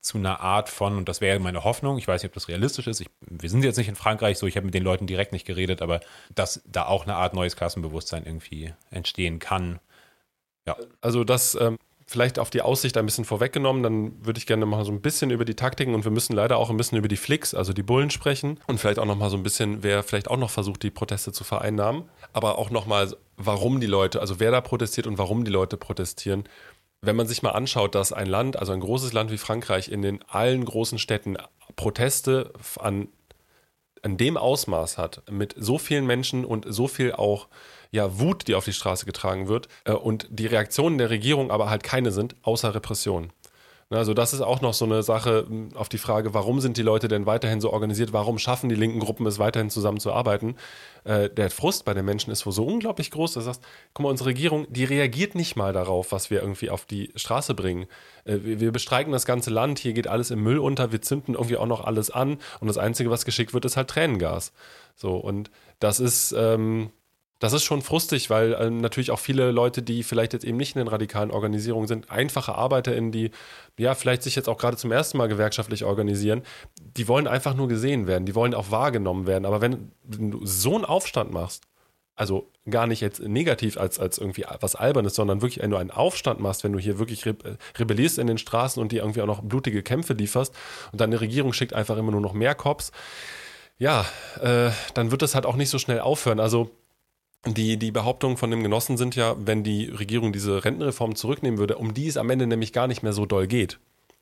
zu 0.00 0.18
einer 0.18 0.40
Art 0.40 0.68
von, 0.68 0.96
und 0.96 1.08
das 1.08 1.20
wäre 1.20 1.38
meine 1.40 1.64
Hoffnung, 1.64 1.98
ich 1.98 2.06
weiß 2.06 2.22
nicht, 2.22 2.30
ob 2.30 2.34
das 2.34 2.48
realistisch 2.48 2.86
ist, 2.86 3.00
ich, 3.00 3.08
wir 3.20 3.50
sind 3.50 3.64
jetzt 3.64 3.76
nicht 3.76 3.88
in 3.88 3.96
Frankreich 3.96 4.38
so, 4.38 4.46
ich 4.46 4.56
habe 4.56 4.66
mit 4.66 4.74
den 4.74 4.84
Leuten 4.84 5.06
direkt 5.06 5.32
nicht 5.32 5.46
geredet, 5.46 5.82
aber 5.82 6.00
dass 6.34 6.62
da 6.66 6.86
auch 6.86 7.04
eine 7.04 7.16
Art 7.16 7.34
neues 7.34 7.56
Klassenbewusstsein 7.56 8.24
irgendwie 8.24 8.72
entstehen 8.90 9.38
kann. 9.38 9.80
Ja. 10.66 10.76
Also 11.00 11.24
das 11.24 11.56
ähm, 11.60 11.78
vielleicht 12.08 12.38
auf 12.38 12.48
die 12.48 12.62
Aussicht 12.62 12.96
ein 12.96 13.04
bisschen 13.04 13.26
vorweggenommen, 13.26 13.82
dann 13.82 14.24
würde 14.24 14.38
ich 14.38 14.46
gerne 14.46 14.64
mal 14.64 14.84
so 14.84 14.92
ein 14.92 15.02
bisschen 15.02 15.30
über 15.30 15.44
die 15.44 15.54
Taktiken 15.54 15.94
und 15.94 16.04
wir 16.04 16.10
müssen 16.10 16.32
leider 16.32 16.56
auch 16.56 16.70
ein 16.70 16.76
bisschen 16.78 16.96
über 16.96 17.08
die 17.08 17.18
Flicks, 17.18 17.52
also 17.52 17.74
die 17.74 17.82
Bullen 17.82 18.10
sprechen 18.10 18.58
und 18.66 18.78
vielleicht 18.78 18.98
auch 18.98 19.04
noch 19.04 19.16
mal 19.16 19.28
so 19.28 19.36
ein 19.36 19.42
bisschen, 19.42 19.82
wer 19.82 20.02
vielleicht 20.02 20.28
auch 20.28 20.38
noch 20.38 20.50
versucht, 20.50 20.82
die 20.82 20.90
Proteste 20.90 21.32
zu 21.32 21.44
vereinnahmen, 21.44 22.04
aber 22.32 22.56
auch 22.56 22.70
noch 22.70 22.86
mal, 22.86 23.14
warum 23.36 23.78
die 23.80 23.86
Leute, 23.86 24.20
also 24.20 24.40
wer 24.40 24.50
da 24.50 24.62
protestiert 24.62 25.06
und 25.06 25.18
warum 25.18 25.44
die 25.44 25.50
Leute 25.50 25.76
protestieren 25.76 26.44
wenn 27.00 27.16
man 27.16 27.26
sich 27.26 27.42
mal 27.42 27.50
anschaut, 27.50 27.94
dass 27.94 28.12
ein 28.12 28.26
Land, 28.26 28.58
also 28.58 28.72
ein 28.72 28.80
großes 28.80 29.12
Land 29.12 29.30
wie 29.30 29.38
Frankreich, 29.38 29.88
in 29.88 30.02
den 30.02 30.22
allen 30.28 30.64
großen 30.64 30.98
Städten 30.98 31.36
Proteste 31.76 32.52
an, 32.80 33.08
an 34.02 34.16
dem 34.16 34.36
Ausmaß 34.36 34.98
hat, 34.98 35.22
mit 35.30 35.54
so 35.56 35.78
vielen 35.78 36.06
Menschen 36.06 36.44
und 36.44 36.66
so 36.68 36.88
viel 36.88 37.12
auch 37.12 37.48
ja, 37.90 38.18
Wut, 38.18 38.48
die 38.48 38.54
auf 38.54 38.64
die 38.64 38.72
Straße 38.72 39.06
getragen 39.06 39.48
wird, 39.48 39.68
äh, 39.84 39.92
und 39.92 40.26
die 40.30 40.46
Reaktionen 40.46 40.98
der 40.98 41.10
Regierung 41.10 41.50
aber 41.50 41.70
halt 41.70 41.82
keine 41.82 42.10
sind, 42.10 42.36
außer 42.42 42.74
Repression. 42.74 43.32
Also 43.90 44.12
das 44.12 44.34
ist 44.34 44.42
auch 44.42 44.60
noch 44.60 44.74
so 44.74 44.84
eine 44.84 45.02
Sache 45.02 45.46
auf 45.74 45.88
die 45.88 45.96
Frage, 45.96 46.34
warum 46.34 46.60
sind 46.60 46.76
die 46.76 46.82
Leute 46.82 47.08
denn 47.08 47.24
weiterhin 47.24 47.62
so 47.62 47.72
organisiert? 47.72 48.12
Warum 48.12 48.38
schaffen 48.38 48.68
die 48.68 48.74
linken 48.74 49.00
Gruppen 49.00 49.24
es 49.24 49.38
weiterhin 49.38 49.70
zusammenzuarbeiten? 49.70 50.56
Äh, 51.04 51.30
der 51.30 51.50
Frust 51.50 51.86
bei 51.86 51.94
den 51.94 52.04
Menschen 52.04 52.30
ist 52.30 52.44
wohl 52.44 52.52
so 52.52 52.66
unglaublich 52.66 53.10
groß, 53.10 53.32
dass 53.32 53.44
du 53.44 53.46
sagst, 53.46 53.64
guck 53.94 54.04
mal, 54.04 54.10
unsere 54.10 54.28
Regierung, 54.28 54.66
die 54.68 54.84
reagiert 54.84 55.34
nicht 55.34 55.56
mal 55.56 55.72
darauf, 55.72 56.12
was 56.12 56.28
wir 56.28 56.42
irgendwie 56.42 56.68
auf 56.68 56.84
die 56.84 57.10
Straße 57.16 57.54
bringen. 57.54 57.86
Äh, 58.26 58.40
wir, 58.42 58.60
wir, 58.60 58.72
bestreiken 58.72 59.10
das 59.10 59.24
ganze 59.24 59.48
Land, 59.48 59.78
hier 59.78 59.94
geht 59.94 60.06
alles 60.06 60.30
im 60.30 60.42
Müll 60.42 60.58
unter, 60.58 60.92
wir 60.92 61.00
zünden 61.00 61.32
irgendwie 61.32 61.56
auch 61.56 61.66
noch 61.66 61.82
alles 61.82 62.10
an 62.10 62.36
und 62.60 62.68
das 62.68 62.76
Einzige, 62.76 63.10
was 63.10 63.24
geschickt 63.24 63.54
wird, 63.54 63.64
ist 63.64 63.78
halt 63.78 63.88
Tränengas. 63.88 64.52
So, 64.96 65.16
und 65.16 65.50
das 65.80 65.98
ist, 65.98 66.34
ähm, 66.36 66.90
das 67.38 67.52
ist 67.52 67.64
schon 67.64 67.82
frustig, 67.82 68.30
weil 68.30 68.52
äh, 68.54 68.70
natürlich 68.70 69.10
auch 69.10 69.18
viele 69.18 69.50
Leute, 69.50 69.82
die 69.82 70.02
vielleicht 70.02 70.32
jetzt 70.32 70.44
eben 70.44 70.56
nicht 70.56 70.74
in 70.74 70.80
den 70.80 70.88
radikalen 70.88 71.30
Organisierungen 71.30 71.86
sind, 71.86 72.10
einfache 72.10 72.54
ArbeiterInnen, 72.54 73.12
die 73.12 73.30
ja 73.78 73.94
vielleicht 73.94 74.22
sich 74.22 74.34
jetzt 74.34 74.48
auch 74.48 74.58
gerade 74.58 74.76
zum 74.76 74.90
ersten 74.90 75.18
Mal 75.18 75.28
gewerkschaftlich 75.28 75.84
organisieren, 75.84 76.42
die 76.80 77.06
wollen 77.06 77.28
einfach 77.28 77.54
nur 77.54 77.68
gesehen 77.68 78.06
werden, 78.06 78.26
die 78.26 78.34
wollen 78.34 78.54
auch 78.54 78.70
wahrgenommen 78.70 79.26
werden. 79.26 79.46
Aber 79.46 79.60
wenn, 79.60 79.92
du 80.04 80.44
so 80.44 80.74
einen 80.74 80.84
Aufstand 80.84 81.30
machst, 81.32 81.62
also 82.16 82.50
gar 82.68 82.88
nicht 82.88 83.00
jetzt 83.00 83.20
negativ 83.20 83.78
als, 83.78 84.00
als 84.00 84.18
irgendwie 84.18 84.44
was 84.60 84.74
Albernes, 84.74 85.14
sondern 85.14 85.40
wirklich, 85.40 85.62
wenn 85.62 85.70
du 85.70 85.76
einen 85.76 85.92
Aufstand 85.92 86.40
machst, 86.40 86.64
wenn 86.64 86.72
du 86.72 86.80
hier 86.80 86.98
wirklich 86.98 87.24
rebellierst 87.78 88.18
in 88.18 88.26
den 88.26 88.38
Straßen 88.38 88.82
und 88.82 88.90
dir 88.90 89.02
irgendwie 89.02 89.22
auch 89.22 89.26
noch 89.26 89.42
blutige 89.42 89.84
Kämpfe 89.84 90.14
lieferst 90.14 90.52
und 90.90 91.00
deine 91.00 91.20
Regierung 91.20 91.52
schickt 91.52 91.74
einfach 91.74 91.96
immer 91.96 92.10
nur 92.10 92.20
noch 92.20 92.32
mehr 92.32 92.56
Cops, 92.56 92.90
ja, 93.78 94.04
äh, 94.40 94.70
dann 94.94 95.12
wird 95.12 95.22
das 95.22 95.36
halt 95.36 95.46
auch 95.46 95.54
nicht 95.54 95.70
so 95.70 95.78
schnell 95.78 96.00
aufhören. 96.00 96.40
Also 96.40 96.72
die, 97.46 97.76
die 97.78 97.90
Behauptungen 97.90 98.36
von 98.36 98.50
dem 98.50 98.62
Genossen 98.62 98.96
sind 98.96 99.16
ja, 99.16 99.36
wenn 99.38 99.62
die 99.62 99.86
Regierung 99.86 100.32
diese 100.32 100.64
Rentenreform 100.64 101.14
zurücknehmen 101.14 101.58
würde, 101.58 101.76
um 101.76 101.94
die 101.94 102.06
es 102.06 102.16
am 102.16 102.30
Ende 102.30 102.46
nämlich 102.46 102.72
gar 102.72 102.88
nicht 102.88 103.02
mehr 103.02 103.12
so 103.12 103.26
doll 103.26 103.46
geht. 103.46 103.78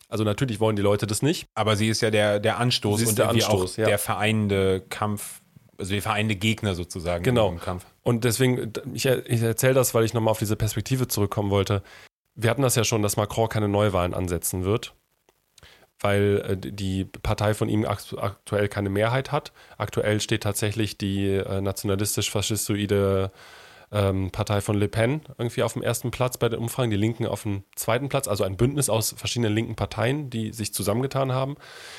Also 0.09 0.23
natürlich 0.23 0.61
wollen 0.61 0.77
die 0.77 0.83
Leute 0.83 1.07
das 1.07 1.23
nicht. 1.23 1.49
Aber 1.55 1.77
sie 1.77 1.89
ist 1.89 2.01
ja 2.01 2.11
der, 2.11 2.39
der 2.39 2.59
Anstoß 2.59 3.05
und 3.05 3.19
der 3.19 3.29
Anstoß, 3.31 3.75
auch 3.75 3.79
ja. 3.79 3.87
der 3.87 3.99
vereinende 3.99 4.83
Kampf, 4.89 5.41
also 5.79 5.93
der 5.93 6.03
vereinende 6.03 6.37
Gegner 6.37 6.75
sozusagen 6.75 7.25
genau. 7.25 7.49
im 7.49 7.59
Kampf. 7.59 7.87
Und 8.03 8.25
deswegen, 8.25 8.73
ich, 8.93 9.07
ich 9.07 9.43
erzähle 9.43 9.75
das, 9.75 9.95
weil 9.95 10.05
ich 10.05 10.15
nochmal 10.15 10.31
auf 10.31 10.39
diese 10.39 10.55
Perspektive 10.55 11.09
zurückkommen 11.09 11.51
wollte. 11.51 11.83
Wir 12.35 12.51
hatten 12.51 12.63
das 12.63 12.77
ja 12.77 12.85
schon, 12.85 13.03
dass 13.03 13.17
Macron 13.17 13.49
keine 13.49 13.69
Neuwahlen 13.69 14.15
ansetzen 14.15 14.65
wird 14.65 14.95
weil 16.01 16.43
äh, 16.47 16.57
die 16.57 17.05
Partei 17.05 17.55
von 17.55 17.69
ihm 17.69 17.85
aktuell 17.85 18.69
keine 18.69 18.91
Mehrheit 18.91 19.33
hat. 19.33 19.53
Aktuell 19.79 20.21
steht 20.21 20.43
tatsächlich 20.43 20.99
die 20.99 21.29
äh, 21.29 21.61
nationalistisch-faschistoide 21.61 23.31
ähm, 23.93 24.31
Partei 24.31 24.61
von 24.61 24.77
Le 24.77 24.89
Pen 24.89 25.21
irgendwie 25.39 25.63
auf 25.63 25.75
dem 25.75 25.83
ersten 25.83 26.11
Platz 26.11 26.39
bei 26.39 26.49
den 26.49 26.59
Umfragen, 26.59 26.91
die 26.91 26.97
Linken 26.97 27.27
auf 27.27 27.43
dem 27.43 27.65
zweiten 27.77 28.09
Platz, 28.09 28.29
also 28.29 28.45
ein 28.45 28.57
Bündnis 28.57 28.89
aus 28.89 29.15
verschiedenen 29.17 29.55
linken 29.55 29.77
Parteien, 29.77 30.31
die 30.31 30.53
sich 30.53 30.75
zusammengetan 30.75 31.33
haben, 31.33 31.57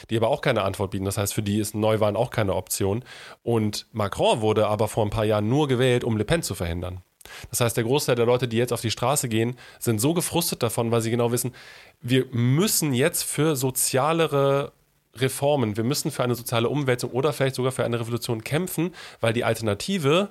die 0.10 0.18
aber 0.18 0.28
auch 0.28 0.41
keine 0.41 0.64
Antwort 0.64 0.91
bieten. 0.91 1.06
Das 1.06 1.18
heißt, 1.18 1.34
für 1.34 1.43
die 1.43 1.60
ist 1.60 1.76
Neuwahlen 1.76 2.18
auch 2.18 2.30
keine 2.30 2.56
Option. 2.56 3.04
Und 3.43 3.88
Macron 3.93 4.41
wurde 4.41 4.68
aber 4.68 4.88
vor 4.88 5.06
ein 5.06 5.12
paar 5.12 5.26
Jahren 5.26 5.48
nur 5.48 5.68
gewählt, 5.68 6.04
um 6.04 6.18
Le 6.18 6.26
Pen 6.26 6.43
zu 6.43 6.56
verhindern. 6.56 7.02
Das 7.50 7.62
heißt, 7.62 7.78
der 7.78 7.84
Großteil 7.84 8.16
der 8.16 8.26
Leute, 8.26 8.48
die 8.48 8.58
jetzt 8.58 8.74
auf 8.74 8.82
die 8.82 8.92
Straße 8.92 9.30
gehen, 9.30 9.58
sind 9.80 10.00
so 10.00 10.14
gefrustet 10.14 10.64
davon, 10.64 10.92
weil 10.92 11.02
sie 11.02 11.12
genau 11.12 11.32
wissen, 11.32 11.54
wir 12.02 12.26
müssen 12.32 12.94
jetzt 12.94 13.24
für 13.24 13.56
sozialere 13.56 14.72
Reformen, 15.16 15.78
wir 15.78 15.84
müssen 15.84 16.12
für 16.12 16.24
eine 16.24 16.36
soziale 16.36 16.70
Umwälzung 16.70 17.12
oder 17.12 17.34
vielleicht 17.34 17.56
sogar 17.56 17.72
für 17.72 17.86
eine 17.86 18.00
Revolution 18.00 18.44
kämpfen, 18.44 18.94
weil 19.20 19.34
die 19.34 19.44
Alternative 19.44 20.30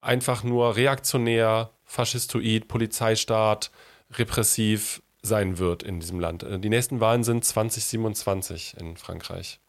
einfach 0.00 0.42
nur 0.42 0.76
reaktionär, 0.76 1.70
faschistoid, 1.84 2.68
Polizeistaat, 2.68 3.70
repressiv 4.12 5.02
sein 5.22 5.58
wird 5.58 5.82
in 5.82 6.00
diesem 6.00 6.18
Land. 6.18 6.44
Die 6.48 6.68
nächsten 6.68 7.00
Wahlen 7.00 7.22
sind 7.22 7.44
2027 7.44 8.76
in 8.78 8.96
Frankreich. 8.96 9.60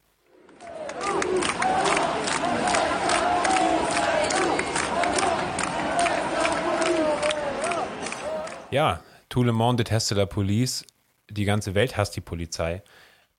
Ja, 8.73 9.01
tout 9.29 9.43
le 9.43 9.51
monde 9.51 9.77
déteste 9.77 10.15
la 10.15 10.25
police. 10.25 10.83
Die 11.29 11.45
ganze 11.45 11.75
Welt 11.75 11.95
hasst 11.95 12.15
die 12.15 12.21
Polizei. 12.21 12.81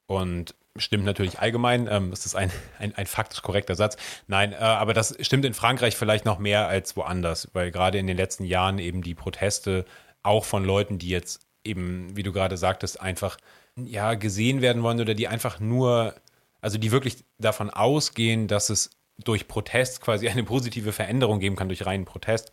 Und 0.07 0.55
stimmt 0.77 1.05
natürlich 1.05 1.41
allgemein. 1.41 1.89
Ähm, 1.91 2.11
das 2.11 2.25
ist 2.25 2.37
ein, 2.37 2.53
ein, 2.79 2.95
ein 2.95 3.07
faktisch 3.07 3.43
korrekter 3.43 3.75
Satz. 3.75 3.97
Nein, 4.29 4.53
äh, 4.53 4.59
aber 4.59 4.95
das 4.95 5.17
stimmt 5.27 5.45
in 5.45 5.53
Frankreich 5.53 5.97
vielleicht 5.97 6.25
noch 6.25 6.39
mehr 6.39 6.69
als 6.69 6.97
woanders, 6.97 7.49
weil 7.53 7.73
gerade 7.73 7.99
in 7.99 8.07
den 8.07 8.17
letzten 8.17 8.45
Jahren 8.45 8.79
eben 8.79 9.03
die 9.03 9.17
Proteste 9.17 9.87
auch 10.23 10.45
von 10.45 10.65
Leuten, 10.65 10.99
die 10.99 11.09
jetzt 11.09 11.41
eben, 11.65 12.17
wie 12.17 12.23
du 12.23 12.33
gerade 12.33 12.57
sagtest, 12.57 13.01
einfach 13.01 13.37
ja 13.75 14.15
gesehen 14.15 14.63
werden 14.63 14.85
wollen 14.85 15.01
oder 15.01 15.15
die 15.15 15.27
einfach 15.27 15.59
nur, 15.59 16.15
also 16.61 16.79
die 16.79 16.93
wirklich 16.93 17.25
davon 17.39 17.71
ausgehen, 17.71 18.47
dass 18.47 18.71
es 18.71 18.91
durch 19.25 19.49
Protest 19.49 20.01
quasi 20.01 20.29
eine 20.29 20.45
positive 20.45 20.93
Veränderung 20.93 21.41
geben 21.41 21.57
kann, 21.57 21.69
durch 21.69 21.85
reinen 21.85 22.05
Protest 22.05 22.53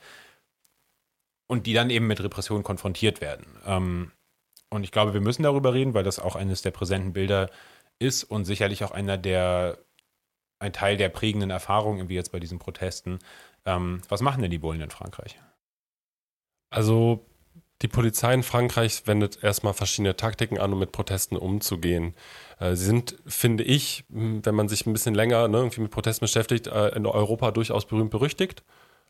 und 1.51 1.67
die 1.67 1.73
dann 1.73 1.89
eben 1.89 2.07
mit 2.07 2.23
Repression 2.23 2.63
konfrontiert 2.63 3.19
werden. 3.19 3.45
Ähm, 3.65 4.13
und 4.69 4.85
ich 4.85 4.91
glaube, 4.93 5.13
wir 5.13 5.19
müssen 5.19 5.43
darüber 5.43 5.73
reden, 5.73 5.93
weil 5.93 6.05
das 6.05 6.17
auch 6.17 6.37
eines 6.37 6.61
der 6.61 6.71
präsenten 6.71 7.11
Bilder 7.11 7.49
ist 7.99 8.23
und 8.23 8.45
sicherlich 8.45 8.85
auch 8.85 8.91
einer 8.91 9.17
der, 9.17 9.77
ein 10.59 10.71
Teil 10.71 10.95
der 10.95 11.09
prägenden 11.09 11.49
Erfahrungen 11.49 11.97
irgendwie 11.97 12.15
jetzt 12.15 12.31
bei 12.31 12.39
diesen 12.39 12.57
Protesten. 12.57 13.19
Ähm, 13.65 14.01
was 14.07 14.21
machen 14.21 14.41
denn 14.41 14.49
die 14.49 14.59
Bullen 14.59 14.79
in 14.79 14.91
Frankreich? 14.91 15.41
Also 16.69 17.25
die 17.81 17.89
Polizei 17.89 18.33
in 18.33 18.43
Frankreich 18.43 19.05
wendet 19.05 19.43
erstmal 19.43 19.73
verschiedene 19.73 20.15
Taktiken 20.15 20.57
an, 20.57 20.71
um 20.71 20.79
mit 20.79 20.93
Protesten 20.93 21.35
umzugehen. 21.35 22.15
Äh, 22.61 22.77
sie 22.77 22.85
sind, 22.85 23.17
finde 23.25 23.65
ich, 23.65 24.05
wenn 24.07 24.55
man 24.55 24.69
sich 24.69 24.85
ein 24.85 24.93
bisschen 24.93 25.15
länger 25.15 25.49
ne, 25.49 25.57
irgendwie 25.57 25.81
mit 25.81 25.91
Protesten 25.91 26.23
beschäftigt, 26.23 26.67
äh, 26.67 26.95
in 26.95 27.05
Europa 27.05 27.51
durchaus 27.51 27.85
berühmt 27.85 28.11
berüchtigt. 28.11 28.63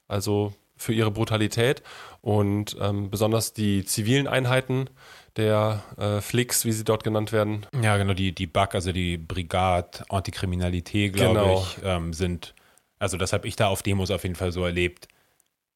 Also 0.07 0.55
für 0.81 0.93
ihre 0.93 1.11
Brutalität 1.11 1.83
und 2.21 2.75
ähm, 2.81 3.09
besonders 3.11 3.53
die 3.53 3.85
zivilen 3.85 4.27
Einheiten 4.27 4.89
der 5.37 5.83
äh, 5.97 6.21
Flicks, 6.21 6.65
wie 6.65 6.71
sie 6.71 6.83
dort 6.83 7.03
genannt 7.03 7.31
werden. 7.31 7.65
Ja, 7.81 7.97
genau, 7.97 8.13
die, 8.13 8.33
die 8.33 8.47
BAC, 8.47 8.75
also 8.75 8.91
die 8.91 9.17
Brigade 9.17 10.03
Antikriminalität, 10.09 11.13
glaube 11.13 11.39
genau. 11.39 11.61
ich, 11.61 11.83
ähm, 11.83 12.13
sind, 12.13 12.53
also 12.99 13.17
das 13.17 13.31
habe 13.31 13.47
ich 13.47 13.55
da 13.55 13.67
auf 13.67 13.83
Demos 13.83 14.11
auf 14.11 14.23
jeden 14.23 14.35
Fall 14.35 14.51
so 14.51 14.65
erlebt. 14.65 15.07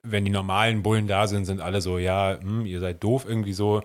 Wenn 0.02 0.26
die 0.26 0.32
normalen 0.32 0.84
Bullen 0.84 1.08
da 1.08 1.28
sind, 1.28 1.46
sind 1.46 1.62
alle 1.62 1.82
so, 1.82 1.98
ja, 1.98 2.38
hm, 2.40 2.66
ihr 2.66 2.80
seid 2.80 3.04
doof 3.04 3.26
irgendwie 3.28 3.54
so. 3.54 3.82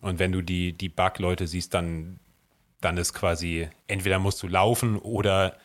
Und 0.00 0.18
wenn 0.18 0.32
du 0.32 0.42
die, 0.42 0.72
die 0.72 0.88
BAC-Leute 0.88 1.46
siehst, 1.46 1.74
dann, 1.74 2.20
dann 2.80 2.96
ist 2.96 3.14
quasi, 3.14 3.68
entweder 3.86 4.18
musst 4.18 4.42
du 4.42 4.48
laufen 4.48 4.98
oder 4.98 5.56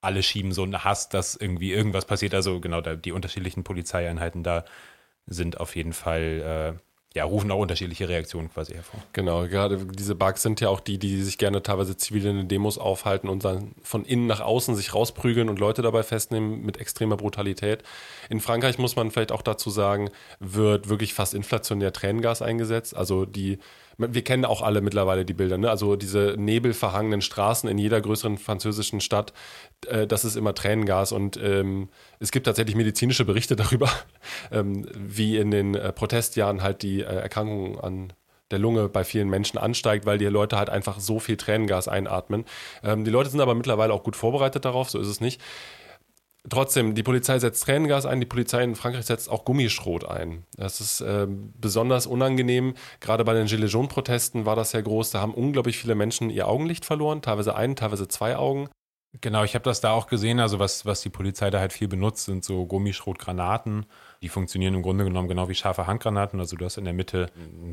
alle 0.00 0.22
schieben 0.22 0.52
so 0.52 0.62
einen 0.62 0.84
Hass, 0.84 1.08
dass 1.08 1.34
irgendwie 1.34 1.72
irgendwas 1.72 2.04
passiert. 2.04 2.34
Also 2.34 2.60
genau, 2.60 2.80
da, 2.80 2.94
die 2.94 3.12
unterschiedlichen 3.12 3.64
Polizeieinheiten 3.64 4.42
da 4.42 4.64
sind 5.26 5.60
auf 5.60 5.76
jeden 5.76 5.92
Fall 5.92 6.76
äh, 6.76 6.88
ja, 7.14 7.24
rufen 7.24 7.50
auch 7.50 7.58
unterschiedliche 7.58 8.08
Reaktionen 8.08 8.50
quasi 8.50 8.74
hervor. 8.74 9.00
Genau, 9.12 9.48
gerade 9.48 9.78
diese 9.86 10.14
Bugs 10.14 10.42
sind 10.42 10.60
ja 10.60 10.68
auch 10.68 10.80
die, 10.80 10.98
die 10.98 11.22
sich 11.22 11.38
gerne 11.38 11.62
teilweise 11.62 11.96
zivil 11.96 12.24
in 12.26 12.36
den 12.36 12.48
Demos 12.48 12.78
aufhalten 12.78 13.28
und 13.28 13.44
dann 13.44 13.74
von 13.82 14.04
innen 14.04 14.26
nach 14.26 14.40
außen 14.40 14.76
sich 14.76 14.94
rausprügeln 14.94 15.48
und 15.48 15.58
Leute 15.58 15.80
dabei 15.82 16.02
festnehmen 16.02 16.64
mit 16.64 16.76
extremer 16.76 17.16
Brutalität. 17.16 17.82
In 18.28 18.40
Frankreich 18.40 18.78
muss 18.78 18.94
man 18.94 19.10
vielleicht 19.10 19.32
auch 19.32 19.42
dazu 19.42 19.70
sagen, 19.70 20.10
wird 20.38 20.88
wirklich 20.88 21.14
fast 21.14 21.34
inflationär 21.34 21.92
Tränengas 21.92 22.42
eingesetzt. 22.42 22.94
Also 22.94 23.24
die 23.24 23.58
wir 23.98 24.22
kennen 24.22 24.44
auch 24.44 24.62
alle 24.62 24.80
mittlerweile 24.80 25.24
die 25.24 25.34
Bilder, 25.34 25.58
ne? 25.58 25.70
also 25.70 25.96
diese 25.96 26.36
nebelverhangenen 26.38 27.20
Straßen 27.20 27.68
in 27.68 27.78
jeder 27.78 28.00
größeren 28.00 28.38
französischen 28.38 29.00
Stadt, 29.00 29.32
äh, 29.86 30.06
das 30.06 30.24
ist 30.24 30.36
immer 30.36 30.54
Tränengas 30.54 31.12
und 31.12 31.36
ähm, 31.42 31.88
es 32.18 32.30
gibt 32.30 32.46
tatsächlich 32.46 32.76
medizinische 32.76 33.24
Berichte 33.24 33.56
darüber, 33.56 33.90
ähm, 34.50 34.86
wie 34.94 35.36
in 35.36 35.50
den 35.50 35.74
äh, 35.74 35.92
Protestjahren 35.92 36.62
halt 36.62 36.82
die 36.82 37.00
äh, 37.00 37.04
Erkrankung 37.04 37.80
an 37.80 38.12
der 38.50 38.58
Lunge 38.58 38.88
bei 38.88 39.04
vielen 39.04 39.28
Menschen 39.28 39.58
ansteigt, 39.58 40.06
weil 40.06 40.18
die 40.18 40.24
Leute 40.26 40.56
halt 40.56 40.70
einfach 40.70 41.00
so 41.00 41.18
viel 41.18 41.36
Tränengas 41.36 41.86
einatmen. 41.86 42.44
Ähm, 42.82 43.04
die 43.04 43.10
Leute 43.10 43.30
sind 43.30 43.40
aber 43.40 43.54
mittlerweile 43.54 43.92
auch 43.92 44.02
gut 44.02 44.16
vorbereitet 44.16 44.64
darauf, 44.64 44.90
so 44.90 44.98
ist 44.98 45.08
es 45.08 45.20
nicht. 45.20 45.40
Trotzdem, 46.48 46.94
die 46.94 47.02
Polizei 47.02 47.38
setzt 47.38 47.64
Tränengas 47.64 48.06
ein, 48.06 48.20
die 48.20 48.26
Polizei 48.26 48.62
in 48.62 48.74
Frankreich 48.74 49.04
setzt 49.04 49.28
auch 49.28 49.44
Gummischrot 49.44 50.04
ein. 50.06 50.46
Das 50.56 50.80
ist 50.80 51.00
äh, 51.02 51.26
besonders 51.28 52.06
unangenehm. 52.06 52.74
Gerade 53.00 53.24
bei 53.24 53.34
den 53.34 53.48
Gilets 53.48 53.72
Jaunes-Protesten 53.72 54.46
war 54.46 54.56
das 54.56 54.70
sehr 54.70 54.82
groß. 54.82 55.10
Da 55.10 55.20
haben 55.20 55.34
unglaublich 55.34 55.76
viele 55.76 55.94
Menschen 55.94 56.30
ihr 56.30 56.48
Augenlicht 56.48 56.86
verloren, 56.86 57.20
teilweise 57.20 57.54
ein, 57.54 57.76
teilweise 57.76 58.08
zwei 58.08 58.36
Augen. 58.36 58.68
Genau, 59.22 59.42
ich 59.42 59.54
habe 59.54 59.62
das 59.64 59.80
da 59.80 59.92
auch 59.92 60.06
gesehen. 60.06 60.38
Also 60.38 60.58
was, 60.58 60.84
was 60.84 61.00
die 61.00 61.08
Polizei 61.08 61.48
da 61.50 61.60
halt 61.60 61.72
viel 61.72 61.88
benutzt, 61.88 62.26
sind 62.26 62.44
so 62.44 62.66
Gummischrotgranaten. 62.66 63.86
Die 64.20 64.28
funktionieren 64.28 64.74
im 64.74 64.82
Grunde 64.82 65.04
genommen 65.04 65.28
genau 65.28 65.48
wie 65.48 65.54
scharfe 65.54 65.86
Handgranaten. 65.86 66.38
Also 66.38 66.56
du 66.56 66.64
hast 66.64 66.76
in 66.76 66.84
der 66.84 66.92
Mitte 66.92 67.30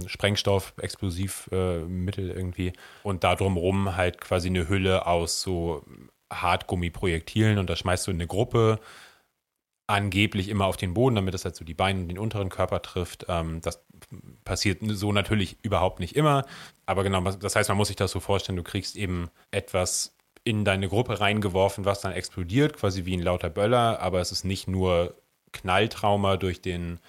Sprengstoff, 0.07 0.73
Explosivmittel 0.77 2.29
äh, 2.31 2.33
irgendwie 2.33 2.73
und 3.03 3.23
da 3.25 3.35
drumherum 3.35 3.97
halt 3.97 4.21
quasi 4.21 4.47
eine 4.47 4.69
Hülle 4.69 5.05
aus 5.07 5.41
so 5.41 5.83
Hartgummiprojektilen 6.31 7.57
und 7.57 7.69
das 7.69 7.79
schmeißt 7.79 8.07
du 8.07 8.11
in 8.11 8.17
eine 8.17 8.27
Gruppe 8.27 8.79
angeblich 9.87 10.49
immer 10.49 10.65
auf 10.65 10.77
den 10.77 10.93
Boden, 10.93 11.15
damit 11.15 11.35
es 11.35 11.45
halt 11.45 11.55
so 11.55 11.63
die 11.63 11.75
Beine 11.75 12.01
und 12.01 12.07
den 12.07 12.17
unteren 12.17 12.49
Körper 12.49 12.81
trifft. 12.81 13.25
Ähm, 13.29 13.61
das 13.61 13.85
passiert 14.43 14.79
so 14.83 15.11
natürlich 15.11 15.57
überhaupt 15.61 15.99
nicht 15.99 16.15
immer. 16.15 16.45
Aber 16.85 17.03
genau, 17.03 17.21
das 17.21 17.55
heißt, 17.55 17.69
man 17.69 17.77
muss 17.77 17.87
sich 17.87 17.95
das 17.95 18.11
so 18.11 18.19
vorstellen, 18.19 18.55
du 18.55 18.63
kriegst 18.63 18.95
eben 18.95 19.29
etwas 19.51 20.14
in 20.45 20.63
deine 20.63 20.87
Gruppe 20.87 21.19
reingeworfen, 21.19 21.83
was 21.83 22.01
dann 22.01 22.13
explodiert, 22.13 22.77
quasi 22.77 23.05
wie 23.05 23.17
ein 23.17 23.21
lauter 23.21 23.49
Böller, 23.49 23.99
aber 23.99 24.21
es 24.21 24.31
ist 24.31 24.45
nicht 24.45 24.67
nur 24.67 25.15
Knalltrauma 25.51 26.37
durch 26.37 26.61
den 26.61 26.99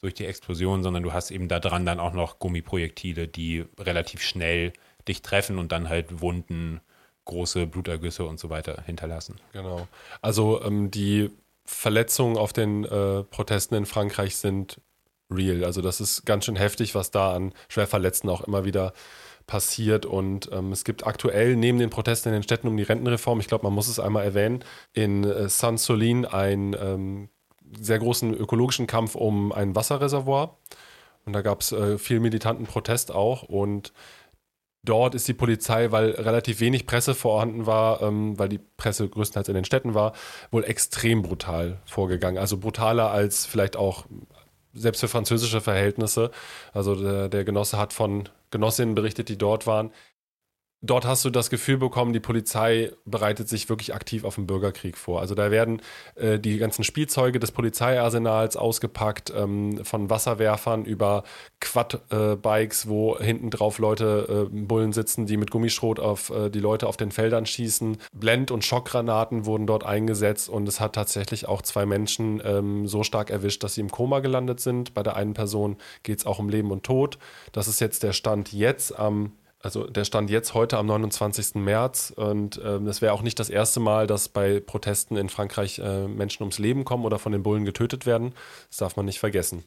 durch 0.00 0.14
die 0.14 0.26
Explosion, 0.26 0.82
sondern 0.82 1.04
du 1.04 1.12
hast 1.12 1.30
eben 1.30 1.46
da 1.46 1.60
dran 1.60 1.86
dann 1.86 2.00
auch 2.00 2.12
noch 2.12 2.40
Gummiprojektile, 2.40 3.28
die 3.28 3.64
relativ 3.78 4.20
schnell 4.20 4.72
dich 5.06 5.22
treffen 5.22 5.58
und 5.58 5.70
dann 5.70 5.88
halt 5.88 6.20
Wunden 6.20 6.80
große 7.24 7.68
Blutergüsse 7.68 8.24
und 8.24 8.40
so 8.40 8.50
weiter 8.50 8.82
hinterlassen. 8.84 9.36
Genau. 9.52 9.86
Also 10.20 10.60
ähm, 10.64 10.90
die 10.90 11.30
Verletzungen 11.64 12.36
auf 12.36 12.52
den 12.52 12.84
äh, 12.84 13.22
Protesten 13.22 13.76
in 13.76 13.86
Frankreich 13.86 14.34
sind 14.34 14.80
real. 15.30 15.64
Also 15.64 15.82
das 15.82 16.00
ist 16.00 16.26
ganz 16.26 16.46
schön 16.46 16.56
heftig, 16.56 16.96
was 16.96 17.12
da 17.12 17.32
an 17.34 17.54
Schwerverletzten 17.68 18.28
auch 18.28 18.40
immer 18.42 18.64
wieder 18.64 18.92
passiert. 19.46 20.06
Und 20.06 20.50
ähm, 20.52 20.72
es 20.72 20.84
gibt 20.84 21.06
aktuell 21.06 21.56
neben 21.56 21.78
den 21.78 21.90
Protesten 21.90 22.28
in 22.30 22.34
den 22.34 22.42
Städten 22.42 22.68
um 22.68 22.76
die 22.76 22.82
Rentenreform, 22.82 23.40
ich 23.40 23.48
glaube, 23.48 23.64
man 23.64 23.72
muss 23.72 23.88
es 23.88 24.00
einmal 24.00 24.24
erwähnen, 24.24 24.64
in 24.92 25.24
äh, 25.24 25.48
Saint-Solin 25.48 26.24
einen 26.24 26.74
ähm, 26.74 27.28
sehr 27.80 27.98
großen 27.98 28.34
ökologischen 28.34 28.86
Kampf 28.86 29.14
um 29.14 29.52
ein 29.52 29.74
Wasserreservoir. 29.74 30.58
Und 31.24 31.34
da 31.34 31.42
gab 31.42 31.60
es 31.60 31.72
äh, 31.72 31.98
viel 31.98 32.20
militanten 32.20 32.66
Protest 32.66 33.12
auch. 33.12 33.44
Und 33.44 33.92
Dort 34.84 35.14
ist 35.14 35.28
die 35.28 35.34
Polizei, 35.34 35.92
weil 35.92 36.10
relativ 36.10 36.58
wenig 36.58 36.86
Presse 36.86 37.14
vorhanden 37.14 37.66
war, 37.66 38.02
ähm, 38.02 38.36
weil 38.36 38.48
die 38.48 38.58
Presse 38.58 39.08
größtenteils 39.08 39.48
in 39.48 39.54
den 39.54 39.64
Städten 39.64 39.94
war, 39.94 40.12
wohl 40.50 40.64
extrem 40.64 41.22
brutal 41.22 41.80
vorgegangen. 41.84 42.36
Also 42.36 42.58
brutaler 42.58 43.12
als 43.12 43.46
vielleicht 43.46 43.76
auch 43.76 44.06
selbst 44.74 45.00
für 45.00 45.08
französische 45.08 45.60
Verhältnisse. 45.60 46.30
Also 46.72 46.94
der, 46.94 47.28
der 47.28 47.44
Genosse 47.44 47.78
hat 47.78 47.92
von 47.92 48.28
Genossinnen 48.50 48.94
berichtet, 48.94 49.28
die 49.28 49.38
dort 49.38 49.66
waren. 49.66 49.90
Dort 50.82 51.06
hast 51.06 51.24
du 51.24 51.30
das 51.30 51.48
Gefühl 51.48 51.78
bekommen, 51.78 52.12
die 52.12 52.20
Polizei 52.20 52.90
bereitet 53.04 53.48
sich 53.48 53.68
wirklich 53.68 53.94
aktiv 53.94 54.24
auf 54.24 54.34
den 54.34 54.46
Bürgerkrieg 54.46 54.98
vor. 54.98 55.20
Also 55.20 55.34
da 55.34 55.50
werden 55.50 55.80
äh, 56.16 56.38
die 56.38 56.58
ganzen 56.58 56.82
Spielzeuge 56.84 57.38
des 57.38 57.52
Polizeiarsenals 57.52 58.56
ausgepackt, 58.56 59.32
ähm, 59.34 59.84
von 59.84 60.10
Wasserwerfern 60.10 60.84
über 60.84 61.22
Quad-Bikes, 61.60 62.84
äh, 62.84 62.88
wo 62.88 63.18
hinten 63.18 63.50
drauf 63.50 63.78
Leute, 63.78 64.48
äh, 64.50 64.54
Bullen 64.54 64.92
sitzen, 64.92 65.26
die 65.26 65.36
mit 65.36 65.50
Gummischrot 65.50 66.00
auf 66.00 66.30
äh, 66.30 66.50
die 66.50 66.60
Leute 66.60 66.88
auf 66.88 66.96
den 66.96 67.12
Feldern 67.12 67.46
schießen. 67.46 67.98
Blend- 68.12 68.50
und 68.50 68.64
Schockgranaten 68.64 69.46
wurden 69.46 69.66
dort 69.66 69.84
eingesetzt 69.84 70.48
und 70.48 70.68
es 70.68 70.80
hat 70.80 70.94
tatsächlich 70.94 71.46
auch 71.46 71.62
zwei 71.62 71.86
Menschen 71.86 72.42
ähm, 72.44 72.88
so 72.88 73.04
stark 73.04 73.30
erwischt, 73.30 73.62
dass 73.62 73.74
sie 73.74 73.80
im 73.80 73.90
Koma 73.90 74.18
gelandet 74.18 74.60
sind. 74.60 74.94
Bei 74.94 75.04
der 75.04 75.14
einen 75.14 75.34
Person 75.34 75.76
geht 76.02 76.18
es 76.18 76.26
auch 76.26 76.40
um 76.40 76.48
Leben 76.48 76.72
und 76.72 76.82
Tod. 76.82 77.18
Das 77.52 77.68
ist 77.68 77.80
jetzt 77.80 78.02
der 78.02 78.12
Stand 78.12 78.52
jetzt 78.52 78.98
am 78.98 79.32
also 79.62 79.86
der 79.86 80.04
stand 80.04 80.28
jetzt 80.28 80.54
heute 80.54 80.76
am 80.76 80.86
29. 80.86 81.54
März 81.54 82.12
und 82.14 82.60
ähm, 82.64 82.86
es 82.88 83.00
wäre 83.00 83.12
auch 83.12 83.22
nicht 83.22 83.38
das 83.38 83.48
erste 83.48 83.78
Mal, 83.80 84.06
dass 84.06 84.28
bei 84.28 84.60
Protesten 84.60 85.16
in 85.16 85.28
Frankreich 85.28 85.78
äh, 85.78 86.08
Menschen 86.08 86.42
ums 86.42 86.58
Leben 86.58 86.84
kommen 86.84 87.04
oder 87.04 87.18
von 87.18 87.32
den 87.32 87.42
Bullen 87.42 87.64
getötet 87.64 88.04
werden. 88.04 88.34
Das 88.68 88.78
darf 88.78 88.96
man 88.96 89.06
nicht 89.06 89.20
vergessen. 89.20 89.64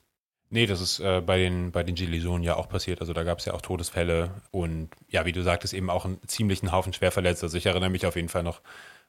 Nee, 0.49 0.67
das 0.67 0.81
ist 0.81 0.99
äh, 0.99 1.21
bei 1.21 1.37
den, 1.37 1.71
bei 1.71 1.83
den 1.83 1.95
Gilets 1.95 2.25
ja 2.43 2.55
auch 2.55 2.69
passiert. 2.69 3.01
Also 3.01 3.13
da 3.13 3.23
gab 3.23 3.39
es 3.39 3.45
ja 3.45 3.53
auch 3.53 3.61
Todesfälle 3.61 4.29
und 4.51 4.89
ja, 5.07 5.25
wie 5.25 5.31
du 5.31 5.41
sagtest, 5.41 5.73
eben 5.73 5.89
auch 5.89 6.05
einen 6.05 6.19
ziemlichen 6.27 6.71
Haufen 6.71 6.93
Schwerverletzte. 6.93 7.45
Also 7.45 7.57
ich 7.57 7.65
erinnere 7.65 7.89
mich 7.89 8.05
auf 8.05 8.15
jeden 8.15 8.29
Fall 8.29 8.43
noch 8.43 8.61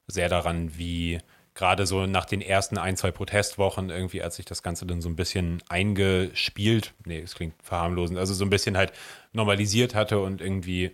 sehr 0.07 0.29
daran, 0.29 0.79
wie 0.79 1.19
gerade 1.57 1.87
so 1.87 2.07
nach 2.07 2.27
den 2.27 2.41
ersten 2.41 2.79
ein, 2.79 2.97
zwei 2.97 3.11
Protestwochen 3.11 3.91
irgendwie, 3.91 4.23
als 4.23 4.37
sich 4.37 4.45
das 4.45 4.63
Ganze 4.63 4.87
dann 4.87 5.01
so 5.01 5.09
ein 5.09 5.17
bisschen 5.17 5.63
eingespielt, 5.69 6.93
nee, 7.05 7.19
es 7.19 7.35
klingt 7.35 7.55
verharmlosend, 7.63 8.19
also 8.19 8.35
so 8.35 8.45
ein 8.45 8.51
bisschen 8.51 8.77
halt 8.77 8.93
normalisiert 9.33 9.95
hatte 9.95 10.21
und 10.21 10.41
irgendwie 10.41 10.93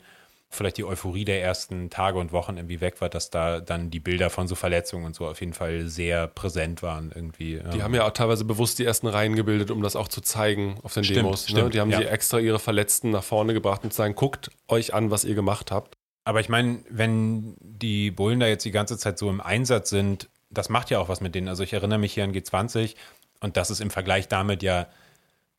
vielleicht 0.48 0.76
die 0.76 0.84
Euphorie 0.84 1.24
der 1.24 1.42
ersten 1.42 1.88
Tage 1.88 2.18
und 2.18 2.30
Wochen 2.30 2.58
irgendwie 2.58 2.80
weg 2.82 3.00
war, 3.00 3.08
dass 3.08 3.30
da 3.30 3.60
dann 3.60 3.90
die 3.90 4.00
Bilder 4.00 4.28
von 4.28 4.46
so 4.46 4.54
Verletzungen 4.54 5.06
und 5.06 5.14
so 5.14 5.26
auf 5.26 5.40
jeden 5.40 5.54
Fall 5.54 5.88
sehr 5.88 6.26
präsent 6.26 6.82
waren 6.82 7.10
irgendwie. 7.12 7.60
Die 7.72 7.78
ja. 7.78 7.84
haben 7.84 7.94
ja 7.94 8.06
auch 8.06 8.10
teilweise 8.10 8.44
bewusst 8.44 8.78
die 8.78 8.84
ersten 8.84 9.06
Reihen 9.06 9.34
gebildet, 9.34 9.70
um 9.70 9.82
das 9.82 9.96
auch 9.96 10.08
zu 10.08 10.20
zeigen 10.20 10.78
auf 10.82 10.92
den 10.92 11.04
stimmt, 11.04 11.20
Demos. 11.20 11.44
Stimmt, 11.44 11.64
ne? 11.64 11.70
Die 11.70 11.80
haben 11.80 11.90
ja. 11.90 11.98
sie 11.98 12.04
extra 12.04 12.38
ihre 12.38 12.58
Verletzten 12.58 13.10
nach 13.10 13.24
vorne 13.24 13.54
gebracht 13.54 13.82
und 13.82 13.92
zu 13.92 13.96
sagen, 13.96 14.14
guckt 14.14 14.50
euch 14.68 14.92
an, 14.92 15.10
was 15.10 15.24
ihr 15.24 15.34
gemacht 15.34 15.72
habt. 15.72 15.96
Aber 16.24 16.40
ich 16.40 16.48
meine, 16.48 16.80
wenn 16.88 17.56
die 17.60 18.10
Bullen 18.10 18.38
da 18.38 18.46
jetzt 18.46 18.64
die 18.64 18.70
ganze 18.70 18.98
Zeit 18.98 19.18
so 19.18 19.28
im 19.28 19.40
Einsatz 19.40 19.90
sind, 19.90 20.28
das 20.52 20.68
macht 20.68 20.90
ja 20.90 20.98
auch 20.98 21.08
was 21.08 21.20
mit 21.20 21.34
denen. 21.34 21.48
Also 21.48 21.62
ich 21.62 21.72
erinnere 21.72 21.98
mich 21.98 22.14
hier 22.14 22.24
an 22.24 22.32
G20 22.32 22.94
und 23.40 23.56
das 23.56 23.70
ist 23.70 23.80
im 23.80 23.90
Vergleich 23.90 24.28
damit 24.28 24.62
ja 24.62 24.86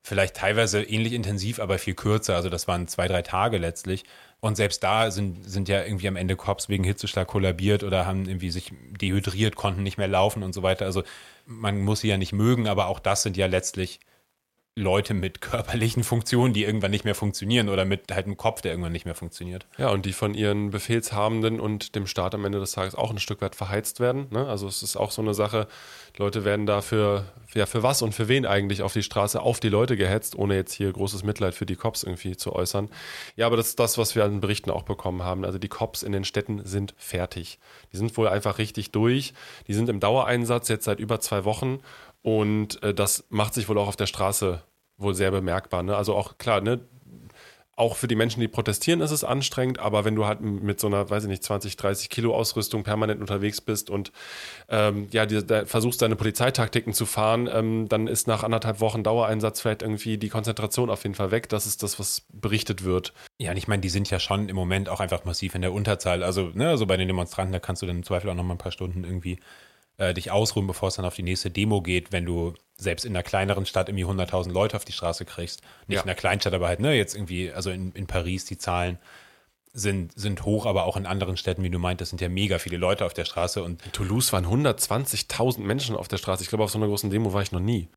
vielleicht 0.03 0.35
teilweise 0.35 0.83
ähnlich 0.83 1.13
intensiv, 1.13 1.59
aber 1.59 1.79
viel 1.79 1.95
kürzer. 1.95 2.35
Also 2.35 2.49
das 2.49 2.67
waren 2.67 2.87
zwei, 2.87 3.07
drei 3.07 3.21
Tage 3.21 3.57
letztlich. 3.57 4.03
Und 4.41 4.57
selbst 4.57 4.83
da 4.83 5.09
sind, 5.09 5.49
sind 5.49 5.69
ja 5.69 5.83
irgendwie 5.83 6.09
am 6.09 6.17
Ende 6.17 6.35
Cops 6.35 6.67
wegen 6.67 6.83
Hitzeschlag 6.83 7.27
kollabiert 7.27 7.83
oder 7.83 8.05
haben 8.05 8.27
irgendwie 8.27 8.49
sich 8.49 8.73
dehydriert, 8.99 9.55
konnten 9.55 9.83
nicht 9.83 9.97
mehr 9.97 10.09
laufen 10.09 10.43
und 10.43 10.53
so 10.53 10.63
weiter. 10.63 10.83
Also 10.83 11.03
man 11.45 11.79
muss 11.79 12.01
sie 12.01 12.09
ja 12.09 12.17
nicht 12.17 12.33
mögen, 12.33 12.67
aber 12.67 12.87
auch 12.87 12.99
das 12.99 13.23
sind 13.23 13.37
ja 13.37 13.45
letztlich 13.45 14.01
Leute 14.75 15.13
mit 15.13 15.39
körperlichen 15.39 16.03
Funktionen, 16.03 16.51
die 16.51 16.63
irgendwann 16.63 16.89
nicht 16.89 17.05
mehr 17.05 17.13
funktionieren 17.13 17.69
oder 17.69 17.85
mit 17.85 18.11
halt 18.11 18.25
einem 18.25 18.37
Kopf, 18.37 18.61
der 18.61 18.71
irgendwann 18.71 18.91
nicht 18.91 19.05
mehr 19.05 19.13
funktioniert. 19.13 19.67
Ja, 19.77 19.89
und 19.89 20.07
die 20.07 20.13
von 20.13 20.33
ihren 20.33 20.71
Befehlshabenden 20.71 21.59
und 21.59 21.93
dem 21.93 22.07
Staat 22.07 22.33
am 22.33 22.43
Ende 22.43 22.59
des 22.59 22.71
Tages 22.71 22.95
auch 22.95 23.11
ein 23.11 23.19
Stück 23.19 23.41
weit 23.41 23.55
verheizt 23.55 23.99
werden. 23.99 24.27
Ne? 24.31 24.47
Also 24.47 24.67
es 24.67 24.81
ist 24.81 24.97
auch 24.97 25.11
so 25.11 25.21
eine 25.21 25.35
Sache, 25.35 25.67
Leute 26.17 26.43
werden 26.43 26.65
dafür, 26.65 27.25
ja, 27.53 27.67
für 27.67 27.83
was 27.83 28.01
und 28.01 28.13
für 28.13 28.27
wen 28.27 28.47
eigentlich 28.47 28.81
auf 28.81 28.93
die 28.93 29.03
Straße, 29.03 29.39
auf 29.39 29.59
die 29.59 29.69
Leute 29.69 29.95
gehetzt, 29.95 30.35
ohne 30.35 30.55
jetzt 30.55 30.73
hier 30.73 30.91
großes 30.91 31.23
Mitleid 31.23 31.53
für 31.53 31.67
die 31.67 31.75
Cops 31.75 32.01
irgendwie 32.01 32.35
zu 32.35 32.53
äußern. 32.53 32.89
Ja, 33.35 33.45
aber 33.45 33.57
das 33.57 33.67
ist 33.67 33.79
das, 33.79 33.99
was 33.99 34.15
wir 34.15 34.25
an 34.25 34.41
Berichten 34.41 34.71
auch 34.71 34.83
bekommen 34.83 35.21
haben. 35.21 35.45
Also 35.45 35.59
die 35.59 35.69
Cops 35.69 36.01
in 36.01 36.13
den 36.13 36.23
Städten 36.23 36.65
sind 36.65 36.95
fertig. 36.97 37.59
Die 37.91 37.97
sind 37.97 38.17
wohl 38.17 38.27
einfach 38.27 38.57
richtig 38.57 38.89
durch. 38.89 39.33
Die 39.67 39.75
sind 39.75 39.87
im 39.89 39.99
Dauereinsatz 39.99 40.67
jetzt 40.67 40.85
seit 40.85 40.99
über 40.99 41.19
zwei 41.19 41.45
Wochen 41.45 41.79
und 42.23 42.81
äh, 42.81 42.93
das 42.93 43.25
macht 43.29 43.53
sich 43.53 43.69
wohl 43.69 43.77
auch 43.77 43.87
auf 43.87 43.95
der 43.95 44.07
Straße 44.07 44.63
wohl 44.97 45.13
sehr 45.13 45.29
bemerkbar. 45.29 45.83
Ne? 45.83 45.95
Also 45.95 46.15
auch 46.15 46.37
klar, 46.39 46.61
ne? 46.61 46.79
auch 47.75 47.95
für 47.95 48.07
die 48.07 48.15
Menschen, 48.15 48.39
die 48.39 48.47
protestieren, 48.47 49.01
ist 49.01 49.11
es 49.11 49.23
anstrengend, 49.23 49.79
aber 49.79 50.05
wenn 50.05 50.15
du 50.15 50.25
halt 50.25 50.41
mit 50.41 50.79
so 50.79 50.87
einer, 50.87 51.09
weiß 51.09 51.23
ich 51.23 51.29
nicht, 51.29 51.43
20, 51.43 51.75
30 51.75 52.09
Kilo 52.09 52.35
Ausrüstung 52.35 52.83
permanent 52.83 53.19
unterwegs 53.19 53.61
bist 53.61 53.89
und 53.89 54.11
ähm, 54.69 55.07
ja, 55.11 55.25
die, 55.25 55.43
da 55.43 55.65
versuchst 55.65 56.01
deine 56.01 56.15
Polizeitaktiken 56.15 56.93
zu 56.93 57.07
fahren, 57.07 57.49
ähm, 57.51 57.89
dann 57.89 58.07
ist 58.07 58.27
nach 58.27 58.43
anderthalb 58.43 58.79
Wochen 58.79 59.03
Dauereinsatz 59.03 59.61
vielleicht 59.61 59.81
irgendwie 59.81 60.19
die 60.19 60.29
Konzentration 60.29 60.91
auf 60.91 61.01
jeden 61.01 61.15
Fall 61.15 61.31
weg. 61.31 61.49
Das 61.49 61.65
ist 61.65 61.81
das, 61.81 61.97
was 61.97 62.27
berichtet 62.31 62.83
wird. 62.83 63.11
Ja, 63.39 63.51
und 63.51 63.57
ich 63.57 63.67
meine, 63.67 63.81
die 63.81 63.89
sind 63.89 64.09
ja 64.11 64.19
schon 64.19 64.49
im 64.49 64.55
Moment 64.55 64.87
auch 64.87 64.99
einfach 64.99 65.25
massiv 65.25 65.55
in 65.55 65.61
der 65.61 65.73
Unterzahl. 65.73 66.21
Also, 66.21 66.51
ne, 66.53 66.69
also 66.69 66.85
bei 66.85 66.97
den 66.97 67.07
Demonstranten, 67.07 67.53
da 67.53 67.59
kannst 67.59 67.81
du 67.81 67.87
dann 67.87 67.97
im 67.97 68.03
Zweifel 68.03 68.29
auch 68.29 68.35
noch 68.35 68.43
mal 68.43 68.53
ein 68.53 68.59
paar 68.59 68.71
Stunden 68.71 69.03
irgendwie 69.03 69.39
äh, 69.97 70.13
dich 70.13 70.31
ausruhen, 70.31 70.67
bevor 70.67 70.89
es 70.89 70.95
dann 70.95 71.05
auf 71.05 71.15
die 71.15 71.23
nächste 71.23 71.51
Demo 71.51 71.81
geht, 71.81 72.11
wenn 72.11 72.25
du 72.25 72.53
selbst 72.77 73.05
in 73.05 73.13
einer 73.13 73.23
kleineren 73.23 73.65
Stadt 73.65 73.89
irgendwie 73.89 74.05
100.000 74.05 74.51
Leute 74.51 74.75
auf 74.75 74.85
die 74.85 74.91
Straße 74.91 75.25
kriegst. 75.25 75.61
Nicht 75.87 75.97
ja. 75.97 76.01
in 76.01 76.09
einer 76.09 76.15
Kleinstadt, 76.15 76.53
aber 76.53 76.67
halt, 76.67 76.79
ne, 76.79 76.93
jetzt 76.93 77.15
irgendwie, 77.15 77.51
also 77.51 77.69
in, 77.69 77.91
in 77.93 78.07
Paris, 78.07 78.45
die 78.45 78.57
Zahlen 78.57 78.97
sind, 79.73 80.13
sind 80.13 80.45
hoch, 80.45 80.65
aber 80.65 80.85
auch 80.85 80.97
in 80.97 81.05
anderen 81.05 81.37
Städten, 81.37 81.63
wie 81.63 81.69
du 81.69 81.79
meintest, 81.79 82.11
sind 82.11 82.21
ja 82.21 82.29
mega 82.29 82.59
viele 82.59 82.77
Leute 82.77 83.05
auf 83.05 83.13
der 83.13 83.25
Straße. 83.25 83.63
Und 83.63 83.83
in 83.85 83.91
Toulouse 83.91 84.31
waren 84.33 84.45
120.000 84.45 85.61
Menschen 85.61 85.95
auf 85.95 86.07
der 86.07 86.17
Straße. 86.17 86.43
Ich 86.43 86.49
glaube, 86.49 86.63
auf 86.63 86.71
so 86.71 86.77
einer 86.77 86.87
großen 86.87 87.09
Demo 87.09 87.33
war 87.33 87.41
ich 87.41 87.51
noch 87.51 87.59
nie. 87.59 87.89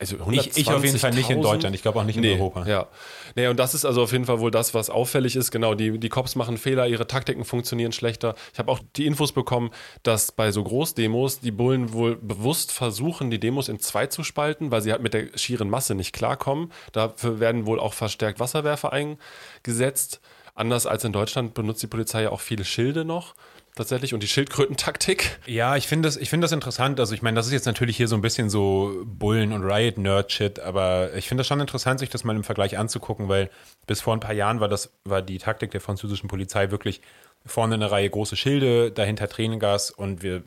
Also 0.00 0.16
ich, 0.30 0.56
ich 0.56 0.70
auf 0.70 0.84
jeden 0.84 0.98
Fall 0.98 1.10
nicht 1.10 1.28
in 1.28 1.42
Deutschland, 1.42 1.74
ich 1.74 1.82
glaube 1.82 1.98
auch 1.98 2.04
nicht 2.04 2.14
in 2.14 2.22
nee, 2.22 2.34
Europa. 2.34 2.64
Ja. 2.68 2.86
Nee, 3.34 3.48
und 3.48 3.58
das 3.58 3.74
ist 3.74 3.84
also 3.84 4.02
auf 4.02 4.12
jeden 4.12 4.26
Fall 4.26 4.38
wohl 4.38 4.52
das, 4.52 4.72
was 4.72 4.90
auffällig 4.90 5.34
ist. 5.34 5.50
Genau, 5.50 5.74
die, 5.74 5.98
die 5.98 6.08
Cops 6.08 6.36
machen 6.36 6.56
Fehler, 6.56 6.86
ihre 6.86 7.08
Taktiken 7.08 7.44
funktionieren 7.44 7.90
schlechter. 7.90 8.36
Ich 8.52 8.60
habe 8.60 8.70
auch 8.70 8.78
die 8.94 9.06
Infos 9.06 9.32
bekommen, 9.32 9.70
dass 10.04 10.30
bei 10.30 10.52
so 10.52 10.62
Großdemos 10.62 11.40
die 11.40 11.50
Bullen 11.50 11.92
wohl 11.92 12.14
bewusst 12.14 12.70
versuchen, 12.70 13.32
die 13.32 13.40
Demos 13.40 13.68
in 13.68 13.80
zwei 13.80 14.06
zu 14.06 14.22
spalten, 14.22 14.70
weil 14.70 14.82
sie 14.82 14.92
halt 14.92 15.02
mit 15.02 15.14
der 15.14 15.36
schieren 15.36 15.68
Masse 15.68 15.96
nicht 15.96 16.12
klarkommen. 16.12 16.72
Dafür 16.92 17.40
werden 17.40 17.66
wohl 17.66 17.80
auch 17.80 17.92
verstärkt 17.92 18.38
Wasserwerfer 18.38 18.92
eingesetzt. 18.92 20.20
Anders 20.54 20.86
als 20.86 21.02
in 21.02 21.12
Deutschland 21.12 21.54
benutzt 21.54 21.82
die 21.82 21.88
Polizei 21.88 22.22
ja 22.22 22.30
auch 22.30 22.40
viele 22.40 22.64
Schilde 22.64 23.04
noch 23.04 23.34
tatsächlich 23.78 24.12
und 24.12 24.22
die 24.22 24.28
Schildkrötentaktik. 24.28 25.38
Ja, 25.46 25.76
ich 25.76 25.86
finde 25.86 26.06
das, 26.06 26.16
ich 26.16 26.28
das 26.30 26.52
interessant. 26.52 27.00
Also 27.00 27.14
ich 27.14 27.22
meine, 27.22 27.36
das 27.36 27.46
ist 27.46 27.52
jetzt 27.52 27.66
natürlich 27.66 27.96
hier 27.96 28.08
so 28.08 28.16
ein 28.16 28.20
bisschen 28.20 28.50
so 28.50 29.02
Bullen- 29.04 29.52
und 29.52 29.64
Riot-Nerd-Shit, 29.64 30.60
aber 30.60 31.14
ich 31.14 31.26
finde 31.26 31.40
das 31.40 31.46
schon 31.46 31.60
interessant, 31.60 32.00
sich 32.00 32.10
das 32.10 32.24
mal 32.24 32.36
im 32.36 32.44
Vergleich 32.44 32.76
anzugucken, 32.76 33.28
weil 33.28 33.50
bis 33.86 34.00
vor 34.00 34.12
ein 34.12 34.20
paar 34.20 34.34
Jahren 34.34 34.60
war 34.60 34.68
das, 34.68 34.92
war 35.04 35.22
die 35.22 35.38
Taktik 35.38 35.70
der 35.70 35.80
französischen 35.80 36.28
Polizei 36.28 36.70
wirklich 36.70 37.00
vorne 37.46 37.74
eine 37.74 37.90
Reihe 37.90 38.10
große 38.10 38.36
Schilde, 38.36 38.90
dahinter 38.90 39.28
Tränengas 39.28 39.90
und 39.90 40.22
wir 40.22 40.42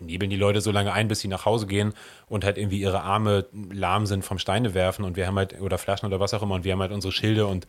nebeln 0.00 0.30
die 0.30 0.36
Leute 0.36 0.60
so 0.60 0.70
lange 0.70 0.92
ein, 0.92 1.08
bis 1.08 1.20
sie 1.20 1.28
nach 1.28 1.44
Hause 1.44 1.66
gehen 1.66 1.92
und 2.26 2.44
halt 2.44 2.56
irgendwie 2.56 2.80
ihre 2.80 3.02
Arme 3.02 3.46
lahm 3.52 4.06
sind 4.06 4.24
vom 4.24 4.38
Steine 4.38 4.74
werfen 4.74 5.04
und 5.04 5.16
wir 5.16 5.26
haben 5.26 5.36
halt, 5.36 5.60
oder 5.60 5.78
Flaschen 5.78 6.06
oder 6.06 6.20
was 6.20 6.32
auch 6.34 6.42
immer, 6.42 6.54
und 6.54 6.64
wir 6.64 6.72
haben 6.72 6.80
halt 6.80 6.92
unsere 6.92 7.12
Schilde 7.12 7.46
und 7.46 7.66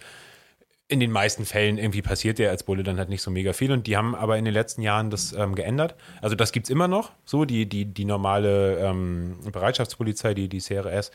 in 0.91 0.99
den 0.99 1.11
meisten 1.11 1.45
Fällen 1.45 1.77
irgendwie 1.77 2.01
passiert 2.01 2.37
der 2.37 2.49
als 2.49 2.63
Bulle 2.63 2.83
dann 2.83 2.97
halt 2.97 3.07
nicht 3.07 3.21
so 3.21 3.31
mega 3.31 3.53
viel. 3.53 3.71
Und 3.71 3.87
die 3.87 3.95
haben 3.95 4.13
aber 4.13 4.37
in 4.37 4.43
den 4.43 4.53
letzten 4.53 4.81
Jahren 4.81 5.09
das 5.09 5.31
ähm, 5.31 5.55
geändert. 5.55 5.95
Also 6.21 6.35
das 6.35 6.51
gibt 6.51 6.65
es 6.65 6.69
immer 6.69 6.89
noch. 6.89 7.13
So, 7.23 7.45
die, 7.45 7.65
die, 7.67 7.85
die 7.85 8.03
normale 8.03 8.77
ähm, 8.77 9.37
Bereitschaftspolizei, 9.49 10.33
die, 10.33 10.49
die 10.49 10.59
CRS, 10.59 11.11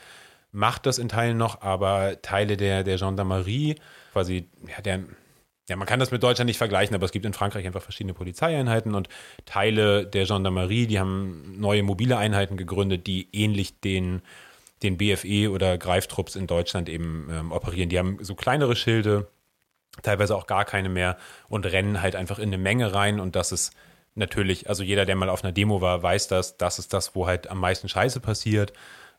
macht 0.51 0.87
das 0.87 0.99
in 0.99 1.11
Teilen 1.11 1.37
noch, 1.37 1.61
aber 1.61 2.23
Teile 2.23 2.57
der, 2.57 2.85
der 2.85 2.97
Gendarmerie, 2.97 3.77
quasi, 4.13 4.49
ja, 4.67 4.81
der, 4.81 5.01
ja, 5.69 5.77
man 5.77 5.87
kann 5.87 6.01
das 6.01 6.11
mit 6.11 6.23
Deutschland 6.23 6.47
nicht 6.47 6.57
vergleichen, 6.57 6.95
aber 6.95 7.05
es 7.05 7.13
gibt 7.13 7.27
in 7.27 7.35
Frankreich 7.35 7.67
einfach 7.67 7.83
verschiedene 7.83 8.15
Polizeieinheiten 8.15 8.95
und 8.95 9.11
Teile 9.45 10.07
der 10.07 10.25
Gendarmerie, 10.25 10.87
die 10.87 10.99
haben 10.99 11.61
neue 11.61 11.83
mobile 11.83 12.17
Einheiten 12.17 12.57
gegründet, 12.57 13.07
die 13.07 13.29
ähnlich 13.33 13.79
den, 13.81 14.23
den 14.83 14.97
BFE 14.97 15.51
oder 15.51 15.77
Greiftrupps 15.77 16.35
in 16.35 16.47
Deutschland 16.47 16.89
eben 16.89 17.29
ähm, 17.31 17.53
operieren. 17.53 17.91
Die 17.91 17.99
haben 17.99 18.17
so 18.23 18.35
kleinere 18.35 18.77
Schilde, 18.77 19.29
teilweise 20.03 20.37
auch 20.37 20.47
gar 20.47 20.65
keine 20.65 20.89
mehr 20.89 21.17
und 21.49 21.67
rennen 21.67 22.03
halt 22.03 22.17
einfach 22.17 22.39
in 22.39 22.49
eine 22.49 22.59
Menge 22.59 22.95
rein 22.95 23.21
und 23.21 23.37
das 23.37 23.53
ist 23.53 23.73
natürlich, 24.15 24.69
also 24.69 24.83
jeder, 24.83 25.05
der 25.05 25.17
mal 25.17 25.29
auf 25.29 25.45
einer 25.45 25.53
Demo 25.53 25.81
war, 25.81 26.03
weiß 26.03 26.29
das, 26.29 26.57
das 26.57 26.79
ist 26.79 26.93
das, 26.93 27.15
wo 27.15 27.27
halt 27.27 27.49
am 27.49 27.59
meisten 27.59 27.89
Scheiße 27.89 28.21
passiert 28.21 28.73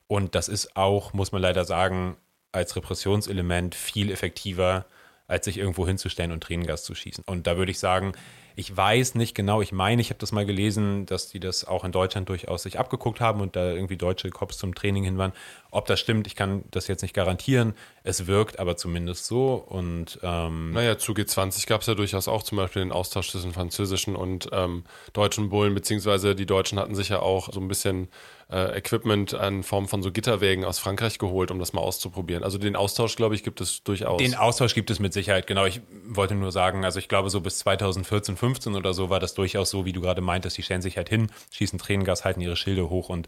und 0.07 0.35
das 0.35 0.47
ist 0.47 0.75
auch, 0.75 1.13
muss 1.13 1.31
man 1.31 1.41
leider 1.41 1.65
sagen, 1.65 2.17
als 2.51 2.75
Repressionselement 2.75 3.75
viel 3.75 4.11
effektiver, 4.11 4.85
als 5.27 5.45
sich 5.45 5.57
irgendwo 5.57 5.85
hinzustellen 5.85 6.31
und 6.31 6.41
Tränengas 6.41 6.83
zu 6.83 6.95
schießen. 6.95 7.23
Und 7.27 7.45
da 7.45 7.57
würde 7.57 7.71
ich 7.71 7.79
sagen, 7.79 8.13
Ich 8.59 8.75
weiß 8.75 9.13
nicht 9.13 9.35
genau, 9.35 9.61
ich 9.61 9.71
meine, 9.71 10.01
ich 10.01 10.09
habe 10.09 10.17
das 10.17 10.31
mal 10.31 10.43
gelesen, 10.43 11.05
dass 11.05 11.29
die 11.29 11.39
das 11.39 11.63
auch 11.63 11.83
in 11.83 11.91
Deutschland 11.91 12.27
durchaus 12.27 12.63
sich 12.63 12.79
abgeguckt 12.79 13.21
haben 13.21 13.39
und 13.39 13.55
da 13.55 13.71
irgendwie 13.71 13.97
deutsche 13.97 14.31
Cops 14.31 14.57
zum 14.57 14.73
Training 14.73 15.03
hin 15.03 15.19
waren. 15.19 15.31
Ob 15.69 15.85
das 15.85 15.99
stimmt, 15.99 16.25
ich 16.25 16.35
kann 16.35 16.63
das 16.71 16.87
jetzt 16.87 17.03
nicht 17.03 17.13
garantieren. 17.13 17.75
Es 18.01 18.25
wirkt 18.25 18.57
aber 18.57 18.75
zumindest 18.75 19.27
so. 19.27 19.53
Und 19.53 20.17
ähm, 20.23 20.71
naja, 20.71 20.97
zu 20.97 21.11
G20 21.11 21.67
gab 21.67 21.81
es 21.81 21.87
ja 21.87 21.93
durchaus 21.93 22.27
auch 22.27 22.41
zum 22.41 22.57
Beispiel 22.57 22.81
den 22.81 22.91
Austausch 22.91 23.29
zwischen 23.29 23.53
französischen 23.53 24.15
und 24.15 24.49
ähm, 24.51 24.85
deutschen 25.13 25.49
Bullen, 25.49 25.75
beziehungsweise 25.75 26.33
die 26.33 26.47
Deutschen 26.47 26.79
hatten 26.79 26.95
sich 26.95 27.09
ja 27.09 27.19
auch 27.19 27.53
so 27.53 27.59
ein 27.59 27.67
bisschen 27.67 28.07
äh, 28.49 28.77
Equipment 28.77 29.33
in 29.33 29.63
Form 29.63 29.87
von 29.87 30.01
so 30.01 30.11
Gitterwägen 30.11 30.63
aus 30.63 30.79
Frankreich 30.79 31.19
geholt, 31.19 31.51
um 31.51 31.59
das 31.59 31.73
mal 31.73 31.81
auszuprobieren. 31.81 32.43
Also 32.43 32.57
den 32.57 32.75
Austausch, 32.75 33.15
glaube 33.15 33.35
ich, 33.35 33.43
gibt 33.43 33.59
es 33.61 33.83
durchaus. 33.83 34.19
Den 34.19 34.35
Austausch 34.35 34.73
gibt 34.73 34.89
es 34.89 34.99
mit 34.99 35.13
Sicherheit, 35.13 35.47
genau. 35.47 35.65
Ich 35.65 35.81
wollte 36.07 36.33
nur 36.33 36.51
sagen, 36.51 36.85
also 36.85 36.97
ich 36.97 37.09
glaube, 37.09 37.29
so 37.29 37.41
bis 37.41 37.59
2014, 37.59 38.37
15 38.37 38.46
oder 38.75 38.93
so 38.93 39.09
war 39.09 39.19
das 39.19 39.33
durchaus 39.33 39.69
so, 39.69 39.85
wie 39.85 39.93
du 39.93 40.01
gerade 40.01 40.21
meintest, 40.21 40.57
die 40.57 40.63
stellen 40.63 40.81
sich 40.81 40.97
halt 40.97 41.09
hin, 41.09 41.27
schießen 41.51 41.79
Tränengas, 41.79 42.25
halten 42.25 42.41
ihre 42.41 42.55
Schilde 42.55 42.89
hoch 42.89 43.09
und 43.09 43.27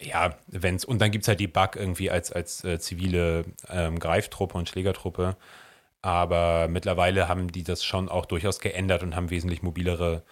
ja, 0.00 0.36
wenn's, 0.46 0.84
und 0.84 1.00
dann 1.00 1.10
gibt 1.10 1.22
es 1.22 1.28
halt 1.28 1.40
die 1.40 1.48
Bug 1.48 1.76
irgendwie 1.76 2.10
als, 2.10 2.32
als 2.32 2.64
äh, 2.64 2.78
zivile 2.78 3.44
ähm, 3.68 3.98
Greiftruppe 3.98 4.58
und 4.58 4.68
Schlägertruppe. 4.68 5.36
Aber 6.02 6.66
mittlerweile 6.68 7.28
haben 7.28 7.52
die 7.52 7.62
das 7.62 7.84
schon 7.84 8.08
auch 8.08 8.26
durchaus 8.26 8.58
geändert 8.58 9.02
und 9.02 9.14
haben 9.14 9.30
wesentlich 9.30 9.62
mobilere 9.62 10.24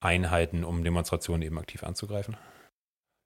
Einheiten, 0.00 0.64
um 0.64 0.82
Demonstrationen 0.82 1.42
eben 1.42 1.58
aktiv 1.58 1.84
anzugreifen. 1.84 2.36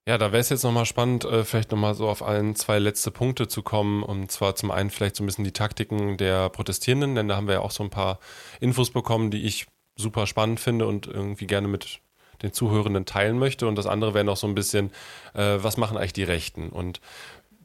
Ja, 0.06 0.18
da 0.18 0.32
wäre 0.32 0.40
es 0.40 0.50
jetzt 0.50 0.64
nochmal 0.64 0.84
spannend, 0.84 1.24
äh, 1.24 1.44
vielleicht 1.44 1.70
nochmal 1.70 1.94
so 1.94 2.08
auf 2.08 2.22
ein, 2.22 2.54
zwei 2.56 2.78
letzte 2.78 3.10
Punkte 3.10 3.48
zu 3.48 3.62
kommen. 3.62 4.02
Und 4.02 4.30
zwar 4.30 4.54
zum 4.54 4.70
einen 4.70 4.90
vielleicht 4.90 5.16
so 5.16 5.22
ein 5.22 5.26
bisschen 5.26 5.44
die 5.44 5.52
Taktiken 5.52 6.18
der 6.18 6.50
Protestierenden, 6.50 7.14
denn 7.14 7.28
da 7.28 7.36
haben 7.36 7.46
wir 7.46 7.54
ja 7.54 7.60
auch 7.60 7.70
so 7.70 7.84
ein 7.84 7.90
paar 7.90 8.18
Infos 8.60 8.90
bekommen, 8.90 9.30
die 9.30 9.44
ich 9.44 9.66
super 9.96 10.26
spannend 10.26 10.60
finde 10.60 10.86
und 10.86 11.06
irgendwie 11.06 11.46
gerne 11.46 11.68
mit 11.68 12.00
den 12.42 12.52
Zuhörenden 12.52 13.06
teilen 13.06 13.38
möchte. 13.38 13.66
Und 13.66 13.76
das 13.76 13.86
andere 13.86 14.14
wäre 14.14 14.24
noch 14.24 14.36
so 14.36 14.46
ein 14.46 14.54
bisschen, 14.54 14.90
äh, 15.34 15.58
was 15.58 15.76
machen 15.76 15.96
eigentlich 15.96 16.12
die 16.12 16.24
Rechten? 16.24 16.68
Und 16.68 17.00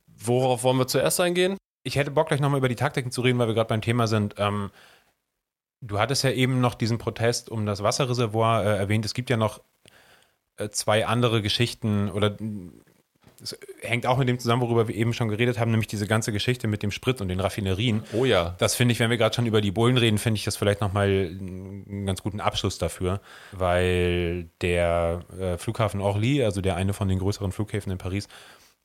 worauf 0.07 0.63
wollen 0.63 0.77
wir 0.77 0.87
zuerst 0.87 1.19
eingehen? 1.19 1.57
Ich 1.83 1.95
hätte 1.95 2.11
Bock, 2.11 2.27
gleich 2.27 2.39
nochmal 2.39 2.59
über 2.59 2.69
die 2.69 2.75
Taktiken 2.75 3.11
zu 3.11 3.21
reden, 3.21 3.39
weil 3.39 3.47
wir 3.47 3.55
gerade 3.55 3.69
beim 3.69 3.81
Thema 3.81 4.07
sind. 4.07 4.35
Ähm, 4.37 4.71
du 5.81 5.99
hattest 5.99 6.23
ja 6.23 6.31
eben 6.31 6.61
noch 6.61 6.75
diesen 6.75 6.97
Protest 6.97 7.49
um 7.49 7.65
das 7.65 7.83
Wasserreservoir 7.83 8.63
äh, 8.63 8.77
erwähnt. 8.77 9.05
Es 9.05 9.13
gibt 9.13 9.29
ja 9.29 9.37
noch 9.37 9.61
äh, 10.57 10.69
zwei 10.69 11.05
andere 11.05 11.41
Geschichten 11.41 12.09
oder 12.09 12.37
es 13.41 13.57
hängt 13.81 14.05
auch 14.05 14.17
mit 14.17 14.27
dem 14.27 14.39
zusammen, 14.39 14.61
worüber 14.61 14.87
wir 14.87 14.95
eben 14.95 15.13
schon 15.13 15.29
geredet 15.29 15.59
haben, 15.59 15.71
nämlich 15.71 15.87
diese 15.87 16.07
ganze 16.07 16.31
Geschichte 16.31 16.67
mit 16.67 16.83
dem 16.83 16.91
Sprit 16.91 17.21
und 17.21 17.27
den 17.27 17.39
Raffinerien. 17.39 18.03
Oh 18.13 18.25
ja. 18.25 18.55
Das 18.57 18.75
finde 18.75 18.91
ich, 18.91 18.99
wenn 18.99 19.09
wir 19.09 19.17
gerade 19.17 19.35
schon 19.35 19.45
über 19.45 19.61
die 19.61 19.71
Bullen 19.71 19.97
reden, 19.97 20.17
finde 20.17 20.37
ich 20.37 20.45
das 20.45 20.57
vielleicht 20.57 20.81
nochmal 20.81 21.07
einen 21.07 22.05
ganz 22.05 22.21
guten 22.21 22.39
Abschluss 22.39 22.77
dafür, 22.77 23.21
weil 23.51 24.49
der 24.61 25.21
äh, 25.39 25.57
Flughafen 25.57 26.01
Orly, 26.01 26.43
also 26.43 26.61
der 26.61 26.75
eine 26.75 26.93
von 26.93 27.07
den 27.07 27.19
größeren 27.19 27.51
Flughäfen 27.51 27.91
in 27.91 27.97
Paris, 27.97 28.27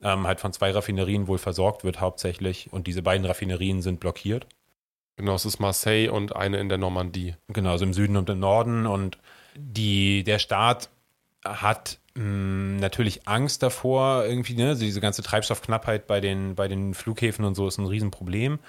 ähm, 0.03 0.27
halt 0.27 0.41
von 0.41 0.53
zwei 0.53 0.71
Raffinerien 0.71 1.27
wohl 1.27 1.39
versorgt 1.39 1.85
wird 1.85 2.01
hauptsächlich 2.01 2.73
und 2.73 2.87
diese 2.87 3.03
beiden 3.03 3.27
Raffinerien 3.27 3.83
sind 3.83 4.01
blockiert. 4.01 4.47
Genau, 5.17 5.35
es 5.35 5.45
ist 5.45 5.61
Marseille 5.61 6.11
und 6.11 6.35
eine 6.35 6.59
in 6.59 6.69
der 6.69 6.79
Normandie. 6.79 7.37
Genau, 7.49 7.71
also 7.71 7.85
im 7.85 7.93
Süden 7.93 8.17
und 8.17 8.29
im 8.29 8.41
Norden 8.41 8.87
und 8.87 9.19
die, 9.57 10.25
der 10.25 10.39
Staat 10.41 10.91
hat 11.45 11.99
natürlich 12.15 13.27
Angst 13.27 13.63
davor, 13.63 14.25
irgendwie, 14.25 14.55
ne? 14.55 14.69
Also 14.69 14.85
diese 14.85 15.01
ganze 15.01 15.23
Treibstoffknappheit 15.23 16.07
bei 16.07 16.21
den, 16.21 16.55
bei 16.55 16.69
den 16.69 16.95
Flughäfen 16.95 17.45
und 17.45 17.55
so 17.55 17.67
ist 17.67 17.79
ein 17.79 17.87
Riesenproblem. 17.87 18.61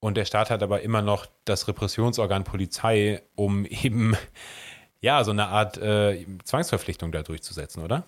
Und 0.00 0.16
der 0.18 0.26
Staat 0.26 0.50
hat 0.50 0.62
aber 0.62 0.82
immer 0.82 1.00
noch 1.00 1.26
das 1.46 1.66
Repressionsorgan 1.66 2.44
Polizei, 2.44 3.22
um 3.36 3.64
eben 3.82 4.16
ja 5.00 5.24
so 5.24 5.30
eine 5.30 5.48
Art 5.48 5.78
äh, 5.78 6.26
Zwangsverpflichtung 6.44 7.10
da 7.10 7.22
durchzusetzen, 7.22 7.82
oder? 7.82 8.04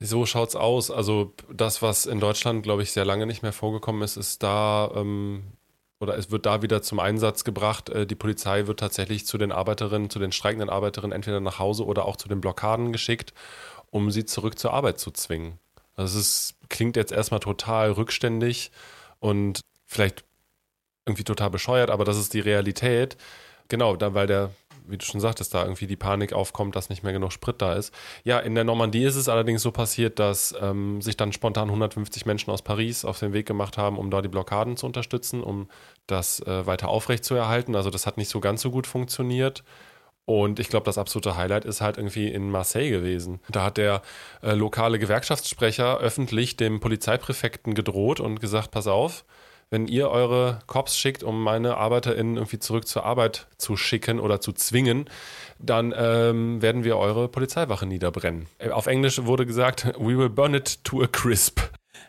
So 0.00 0.26
schaut's 0.26 0.56
aus. 0.56 0.90
Also 0.90 1.34
das, 1.52 1.82
was 1.82 2.06
in 2.06 2.20
Deutschland, 2.20 2.62
glaube 2.62 2.82
ich, 2.82 2.90
sehr 2.90 3.04
lange 3.04 3.26
nicht 3.26 3.42
mehr 3.42 3.52
vorgekommen 3.52 4.02
ist, 4.02 4.16
ist 4.16 4.42
da 4.42 4.90
ähm, 4.96 5.44
oder 6.00 6.16
es 6.16 6.30
wird 6.30 6.46
da 6.46 6.62
wieder 6.62 6.82
zum 6.82 6.98
Einsatz 6.98 7.44
gebracht. 7.44 7.90
Äh, 7.90 8.06
die 8.06 8.14
Polizei 8.14 8.66
wird 8.66 8.80
tatsächlich 8.80 9.26
zu 9.26 9.38
den 9.38 9.52
Arbeiterinnen, 9.52 10.10
zu 10.10 10.18
den 10.18 10.32
streikenden 10.32 10.70
Arbeiterinnen 10.70 11.12
entweder 11.12 11.40
nach 11.40 11.58
Hause 11.58 11.84
oder 11.84 12.06
auch 12.06 12.16
zu 12.16 12.28
den 12.28 12.40
Blockaden 12.40 12.92
geschickt, 12.92 13.34
um 13.90 14.10
sie 14.10 14.24
zurück 14.24 14.58
zur 14.58 14.72
Arbeit 14.72 14.98
zu 14.98 15.10
zwingen. 15.10 15.58
Also 15.94 16.18
es 16.18 16.26
ist, 16.26 16.54
klingt 16.68 16.96
jetzt 16.96 17.12
erstmal 17.12 17.40
total 17.40 17.92
rückständig 17.92 18.72
und 19.18 19.60
vielleicht 19.86 20.24
irgendwie 21.06 21.24
total 21.24 21.50
bescheuert, 21.50 21.90
aber 21.90 22.04
das 22.04 22.16
ist 22.16 22.32
die 22.32 22.40
Realität. 22.40 23.16
Genau, 23.68 23.96
da, 23.96 24.14
weil 24.14 24.26
der 24.26 24.50
wie 24.86 24.98
du 24.98 25.04
schon 25.04 25.20
sagtest, 25.20 25.54
da 25.54 25.62
irgendwie 25.62 25.86
die 25.86 25.96
Panik 25.96 26.32
aufkommt, 26.32 26.76
dass 26.76 26.88
nicht 26.88 27.02
mehr 27.02 27.12
genug 27.12 27.32
Sprit 27.32 27.60
da 27.62 27.74
ist. 27.74 27.94
Ja, 28.24 28.38
in 28.38 28.54
der 28.54 28.64
Normandie 28.64 29.04
ist 29.04 29.16
es 29.16 29.28
allerdings 29.28 29.62
so 29.62 29.70
passiert, 29.70 30.18
dass 30.18 30.54
ähm, 30.60 31.00
sich 31.00 31.16
dann 31.16 31.32
spontan 31.32 31.68
150 31.68 32.26
Menschen 32.26 32.50
aus 32.50 32.62
Paris 32.62 33.04
auf 33.04 33.18
den 33.18 33.32
Weg 33.32 33.46
gemacht 33.46 33.78
haben, 33.78 33.98
um 33.98 34.10
da 34.10 34.22
die 34.22 34.28
Blockaden 34.28 34.76
zu 34.76 34.86
unterstützen, 34.86 35.42
um 35.42 35.68
das 36.06 36.40
äh, 36.40 36.66
weiter 36.66 36.88
aufrechtzuerhalten. 36.88 37.76
Also 37.76 37.90
das 37.90 38.06
hat 38.06 38.16
nicht 38.16 38.28
so 38.28 38.40
ganz 38.40 38.62
so 38.62 38.70
gut 38.70 38.86
funktioniert. 38.86 39.62
Und 40.26 40.60
ich 40.60 40.68
glaube, 40.68 40.84
das 40.84 40.96
absolute 40.96 41.36
Highlight 41.36 41.64
ist 41.64 41.80
halt 41.80 41.96
irgendwie 41.96 42.28
in 42.28 42.50
Marseille 42.50 42.90
gewesen. 42.90 43.40
Da 43.48 43.64
hat 43.64 43.78
der 43.78 44.02
äh, 44.42 44.52
lokale 44.52 44.98
Gewerkschaftssprecher 45.00 45.98
öffentlich 45.98 46.56
dem 46.56 46.78
Polizeipräfekten 46.78 47.74
gedroht 47.74 48.20
und 48.20 48.40
gesagt, 48.40 48.70
pass 48.70 48.86
auf, 48.86 49.24
wenn 49.70 49.86
ihr 49.86 50.10
eure 50.10 50.58
Cops 50.66 50.98
schickt, 50.98 51.22
um 51.22 51.42
meine 51.42 51.76
ArbeiterInnen 51.76 52.36
irgendwie 52.36 52.58
zurück 52.58 52.86
zur 52.86 53.04
Arbeit 53.04 53.46
zu 53.56 53.76
schicken 53.76 54.18
oder 54.18 54.40
zu 54.40 54.52
zwingen, 54.52 55.08
dann 55.58 55.94
ähm, 55.96 56.60
werden 56.60 56.82
wir 56.84 56.96
eure 56.98 57.28
Polizeiwache 57.28 57.86
niederbrennen. 57.86 58.46
Äh, 58.58 58.70
auf 58.70 58.86
Englisch 58.86 59.24
wurde 59.24 59.46
gesagt, 59.46 59.86
we 59.98 60.18
will 60.18 60.28
burn 60.28 60.54
it 60.54 60.82
to 60.84 61.02
a 61.02 61.06
crisp. 61.06 61.60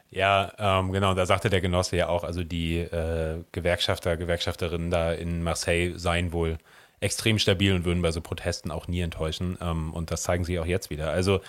Ja, 0.09 0.51
ähm, 0.57 0.91
genau, 0.91 1.13
da 1.13 1.25
sagte 1.25 1.49
der 1.49 1.61
Genosse 1.61 1.95
ja 1.95 2.09
auch, 2.09 2.23
also 2.25 2.43
die 2.43 2.79
äh, 2.79 3.43
Gewerkschafter, 3.53 4.17
Gewerkschafterinnen 4.17 4.91
da 4.91 5.13
in 5.13 5.41
Marseille 5.41 5.97
seien 5.97 6.33
wohl 6.33 6.57
extrem 6.99 7.39
stabil 7.39 7.73
und 7.73 7.85
würden 7.85 8.01
bei 8.01 8.11
so 8.11 8.21
Protesten 8.21 8.71
auch 8.71 8.87
nie 8.87 9.01
enttäuschen. 9.01 9.57
Ähm, 9.61 9.93
und 9.93 10.11
das 10.11 10.23
zeigen 10.23 10.43
sie 10.43 10.59
auch 10.59 10.65
jetzt 10.65 10.89
wieder. 10.89 11.11
Also 11.11 11.39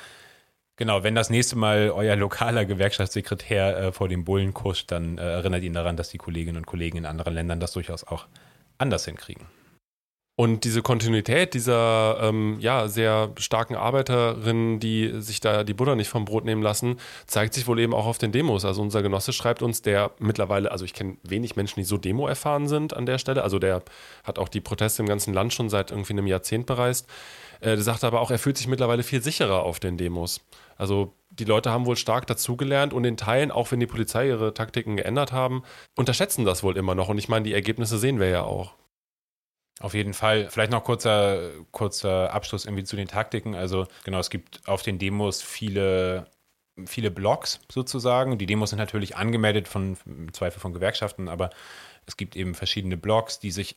Genau, 0.83 1.05
wenn 1.05 1.15
das 1.15 1.31
nächste 1.31 1.55
Mal 1.55 1.93
euer 1.93 2.17
lokaler 2.17 2.65
Gewerkschaftssekretär 2.65 3.79
äh, 3.79 3.93
vor 3.93 4.09
dem 4.09 4.25
Bullen 4.25 4.53
kuscht, 4.53 4.91
dann 4.91 5.17
äh, 5.17 5.21
erinnert 5.21 5.63
ihn 5.63 5.75
daran, 5.75 5.97
dass 5.97 6.09
die 6.09 6.19
Kolleginnen 6.19 6.57
und 6.57 6.67
Kollegen 6.67 6.99
in 6.99 7.07
anderen 7.07 7.35
Ländern 7.35 7.61
das 7.61 7.71
durchaus 7.71 8.03
auch 8.03 8.27
anders 8.79 9.05
hinkriegen. 9.05 9.47
Und 10.35 10.65
diese 10.65 10.83
Kontinuität 10.83 11.55
dieser 11.55 12.19
ähm, 12.21 12.57
ja, 12.59 12.89
sehr 12.89 13.31
starken 13.39 13.77
Arbeiterinnen, 13.77 14.81
die 14.81 15.21
sich 15.21 15.39
da 15.39 15.63
die 15.63 15.73
Butter 15.73 15.95
nicht 15.95 16.09
vom 16.09 16.25
Brot 16.25 16.45
nehmen 16.45 16.63
lassen, 16.63 16.97
zeigt 17.29 17.55
sich 17.55 17.69
wohl 17.69 17.79
eben 17.79 17.95
auch 17.95 18.07
auf 18.07 18.19
den 18.19 18.33
Demos. 18.33 18.65
Also 18.65 18.83
unser 18.83 19.03
Genosse 19.03 19.33
schreibt 19.33 19.63
uns, 19.63 19.83
der 19.83 20.11
mittlerweile, 20.19 20.73
also 20.73 20.85
ich 20.85 20.95
kenne 20.95 21.17
wenig 21.23 21.55
Menschen, 21.55 21.79
die 21.79 21.85
so 21.85 21.97
Demo 21.97 22.27
erfahren 22.27 22.67
sind 22.67 22.93
an 22.97 23.07
der 23.07 23.19
Stelle. 23.19 23.45
Also 23.45 23.61
der 23.61 23.83
hat 24.25 24.41
auch 24.41 24.49
die 24.49 24.61
Proteste 24.61 25.03
im 25.03 25.09
ganzen 25.09 25.33
Land 25.33 25.55
schon 25.55 25.69
seit 25.69 25.93
irgendwie 25.93 26.15
einem 26.15 26.27
Jahrzehnt 26.27 26.67
bereist. 26.67 27.09
Äh, 27.61 27.77
der 27.77 27.83
sagt 27.83 28.03
aber 28.03 28.21
auch, 28.21 28.33
er 28.33 28.41
fühlt 28.41 28.59
sich 28.59 28.67
mittlerweile 28.67 29.05
viel 29.05 29.23
sicherer 29.23 29.63
auf 29.63 29.79
den 29.79 29.97
Demos. 29.97 30.41
Also 30.77 31.15
die 31.31 31.45
Leute 31.45 31.71
haben 31.71 31.87
wohl 31.87 31.97
stark 31.97 32.27
dazugelernt 32.27 32.93
und 32.93 33.05
in 33.05 33.17
Teilen, 33.17 33.51
auch 33.51 33.73
wenn 33.73 33.81
die 33.81 33.87
Polizei 33.87 34.29
ihre 34.29 34.55
Taktiken 34.55 34.97
geändert 34.97 35.33
haben, 35.33 35.63
unterschätzen 35.97 36.45
das 36.45 36.63
wohl 36.63 36.77
immer 36.77 36.95
noch. 36.95 37.09
Und 37.09 37.19
ich 37.19 37.29
meine, 37.29 37.45
die 37.45 37.55
Ergebnisse 37.55 37.99
sehen 37.99 38.21
wir 38.21 38.29
ja 38.29 38.43
auch. 38.43 38.75
Auf 39.81 39.95
jeden 39.95 40.15
Fall. 40.15 40.49
Vielleicht 40.51 40.71
noch 40.71 40.85
kurzer, 40.85 41.51
kurzer 41.71 42.33
Abschluss 42.33 42.67
irgendwie 42.67 42.85
zu 42.85 42.97
den 42.97 43.09
Taktiken. 43.09 43.55
Also 43.55 43.87
genau, 44.05 44.19
es 44.19 44.31
gibt 44.31 44.61
auf 44.69 44.83
den 44.83 44.99
Demos 44.99 45.43
viele, 45.43 46.31
viele 46.87 47.11
Blogs 47.11 47.61
sozusagen. 47.71 48.39
Die 48.39 48.47
Demos 48.47 48.71
sind 48.71 48.79
natürlich 48.79 49.17
angemeldet 49.17 49.69
von 49.69 49.97
im 50.07 50.33
Zweifel 50.33 50.61
von 50.61 50.75
Gewerkschaften, 50.75 51.29
aber 51.29 51.51
es 52.07 52.17
gibt 52.17 52.37
eben 52.37 52.55
verschiedene 52.55 52.97
Blogs, 52.97 53.41
die 53.41 53.51
sich 53.51 53.77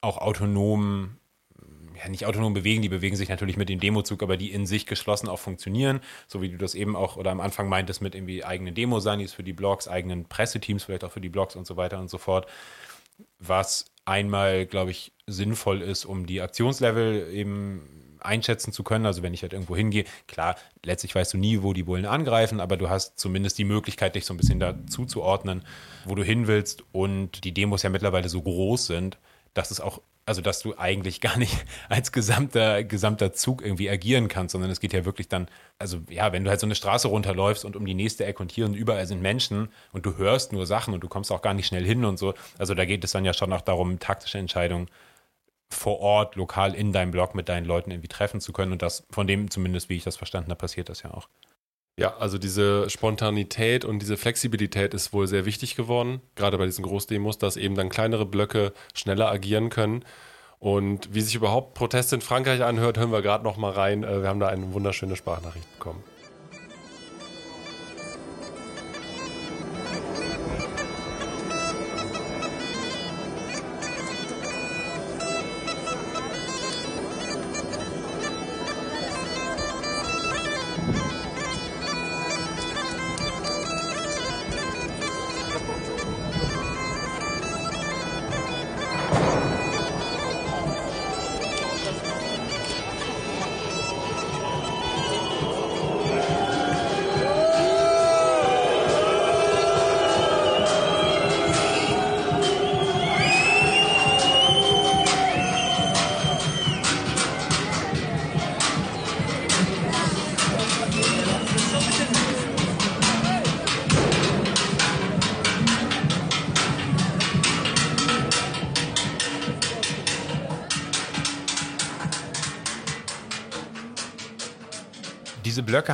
auch 0.00 0.18
autonom 0.18 1.16
ja, 1.98 2.08
nicht 2.08 2.26
autonom 2.26 2.54
bewegen, 2.54 2.82
die 2.82 2.88
bewegen 2.88 3.16
sich 3.16 3.28
natürlich 3.28 3.56
mit 3.56 3.68
dem 3.68 3.80
Demozug, 3.80 4.22
aber 4.22 4.36
die 4.36 4.52
in 4.52 4.66
sich 4.66 4.86
geschlossen 4.86 5.28
auch 5.28 5.38
funktionieren, 5.38 6.00
so 6.26 6.40
wie 6.42 6.48
du 6.48 6.56
das 6.56 6.74
eben 6.74 6.96
auch 6.96 7.16
oder 7.16 7.30
am 7.30 7.40
Anfang 7.40 7.68
meintest 7.68 8.02
mit 8.02 8.14
irgendwie 8.14 8.44
eigenen 8.44 8.74
Demo-Sanis 8.74 9.32
für 9.32 9.42
die 9.42 9.52
Blogs, 9.52 9.88
eigenen 9.88 10.26
Presseteams 10.26 10.84
vielleicht 10.84 11.04
auch 11.04 11.12
für 11.12 11.20
die 11.20 11.28
Blogs 11.28 11.56
und 11.56 11.66
so 11.66 11.76
weiter 11.76 11.98
und 11.98 12.08
so 12.08 12.18
fort, 12.18 12.46
was 13.38 13.86
einmal, 14.04 14.66
glaube 14.66 14.90
ich, 14.90 15.12
sinnvoll 15.26 15.82
ist, 15.82 16.04
um 16.04 16.26
die 16.26 16.40
Aktionslevel 16.40 17.30
eben 17.32 17.82
einschätzen 18.20 18.72
zu 18.72 18.82
können. 18.82 19.06
Also 19.06 19.22
wenn 19.22 19.34
ich 19.34 19.42
halt 19.42 19.52
irgendwo 19.52 19.76
hingehe, 19.76 20.04
klar, 20.26 20.56
letztlich 20.84 21.14
weißt 21.14 21.34
du 21.34 21.38
nie, 21.38 21.62
wo 21.62 21.72
die 21.72 21.82
Bullen 21.82 22.06
angreifen, 22.06 22.60
aber 22.60 22.76
du 22.76 22.88
hast 22.88 23.18
zumindest 23.18 23.58
die 23.58 23.64
Möglichkeit, 23.64 24.14
dich 24.14 24.24
so 24.24 24.34
ein 24.34 24.36
bisschen 24.36 24.60
dazu 24.60 25.04
zu 25.04 25.22
ordnen, 25.22 25.64
wo 26.04 26.14
du 26.14 26.22
hin 26.22 26.46
willst. 26.46 26.84
Und 26.92 27.44
die 27.44 27.52
Demos 27.52 27.82
ja 27.82 27.90
mittlerweile 27.90 28.28
so 28.28 28.40
groß 28.42 28.86
sind, 28.86 29.18
dass 29.54 29.70
es 29.70 29.80
auch 29.80 30.00
also 30.28 30.42
dass 30.42 30.60
du 30.60 30.76
eigentlich 30.76 31.20
gar 31.20 31.38
nicht 31.38 31.64
als 31.88 32.12
gesamter, 32.12 32.84
gesamter 32.84 33.32
Zug 33.32 33.62
irgendwie 33.62 33.90
agieren 33.90 34.28
kannst, 34.28 34.52
sondern 34.52 34.70
es 34.70 34.80
geht 34.80 34.92
ja 34.92 35.04
wirklich 35.04 35.28
dann, 35.28 35.48
also 35.78 35.98
ja, 36.08 36.32
wenn 36.32 36.44
du 36.44 36.50
halt 36.50 36.60
so 36.60 36.66
eine 36.66 36.74
Straße 36.74 37.08
runterläufst 37.08 37.64
und 37.64 37.76
um 37.76 37.86
die 37.86 37.94
nächste 37.94 38.24
Ecke 38.24 38.42
und 38.42 38.52
hier 38.52 38.66
und 38.66 38.74
überall 38.74 39.06
sind 39.06 39.22
Menschen 39.22 39.68
und 39.92 40.06
du 40.06 40.16
hörst 40.16 40.52
nur 40.52 40.66
Sachen 40.66 40.94
und 40.94 41.00
du 41.00 41.08
kommst 41.08 41.32
auch 41.32 41.42
gar 41.42 41.54
nicht 41.54 41.66
schnell 41.66 41.84
hin 41.84 42.04
und 42.04 42.18
so, 42.18 42.34
also 42.58 42.74
da 42.74 42.84
geht 42.84 43.02
es 43.04 43.12
dann 43.12 43.24
ja 43.24 43.32
schon 43.32 43.52
auch 43.52 43.62
darum, 43.62 43.98
taktische 43.98 44.38
Entscheidungen 44.38 44.88
vor 45.70 46.00
Ort, 46.00 46.36
lokal 46.36 46.74
in 46.74 46.92
deinem 46.92 47.10
Blog 47.10 47.34
mit 47.34 47.48
deinen 47.48 47.66
Leuten 47.66 47.90
irgendwie 47.90 48.08
treffen 48.08 48.40
zu 48.40 48.52
können. 48.52 48.72
Und 48.72 48.82
das, 48.82 49.06
von 49.10 49.26
dem 49.26 49.50
zumindest, 49.50 49.88
wie 49.88 49.96
ich 49.96 50.04
das 50.04 50.16
verstanden 50.16 50.50
habe, 50.50 50.58
passiert 50.58 50.88
das 50.88 51.02
ja 51.02 51.12
auch. 51.12 51.28
Ja, 51.98 52.16
also 52.18 52.38
diese 52.38 52.88
Spontanität 52.88 53.84
und 53.84 53.98
diese 53.98 54.16
Flexibilität 54.16 54.94
ist 54.94 55.12
wohl 55.12 55.26
sehr 55.26 55.44
wichtig 55.46 55.74
geworden, 55.74 56.20
gerade 56.36 56.56
bei 56.56 56.64
diesen 56.64 56.84
Großdemos, 56.84 57.38
dass 57.38 57.56
eben 57.56 57.74
dann 57.74 57.88
kleinere 57.88 58.24
Blöcke 58.24 58.72
schneller 58.94 59.28
agieren 59.28 59.68
können. 59.68 60.04
Und 60.60 61.12
wie 61.12 61.20
sich 61.20 61.34
überhaupt 61.34 61.74
Proteste 61.74 62.14
in 62.14 62.20
Frankreich 62.20 62.62
anhört, 62.62 62.98
hören 62.98 63.10
wir 63.10 63.20
gerade 63.20 63.42
noch 63.42 63.56
mal 63.56 63.72
rein. 63.72 64.04
Äh, 64.04 64.22
wir 64.22 64.28
haben 64.28 64.38
da 64.38 64.46
eine 64.46 64.72
wunderschöne 64.72 65.16
Sprachnachricht 65.16 65.66
bekommen. 65.76 66.04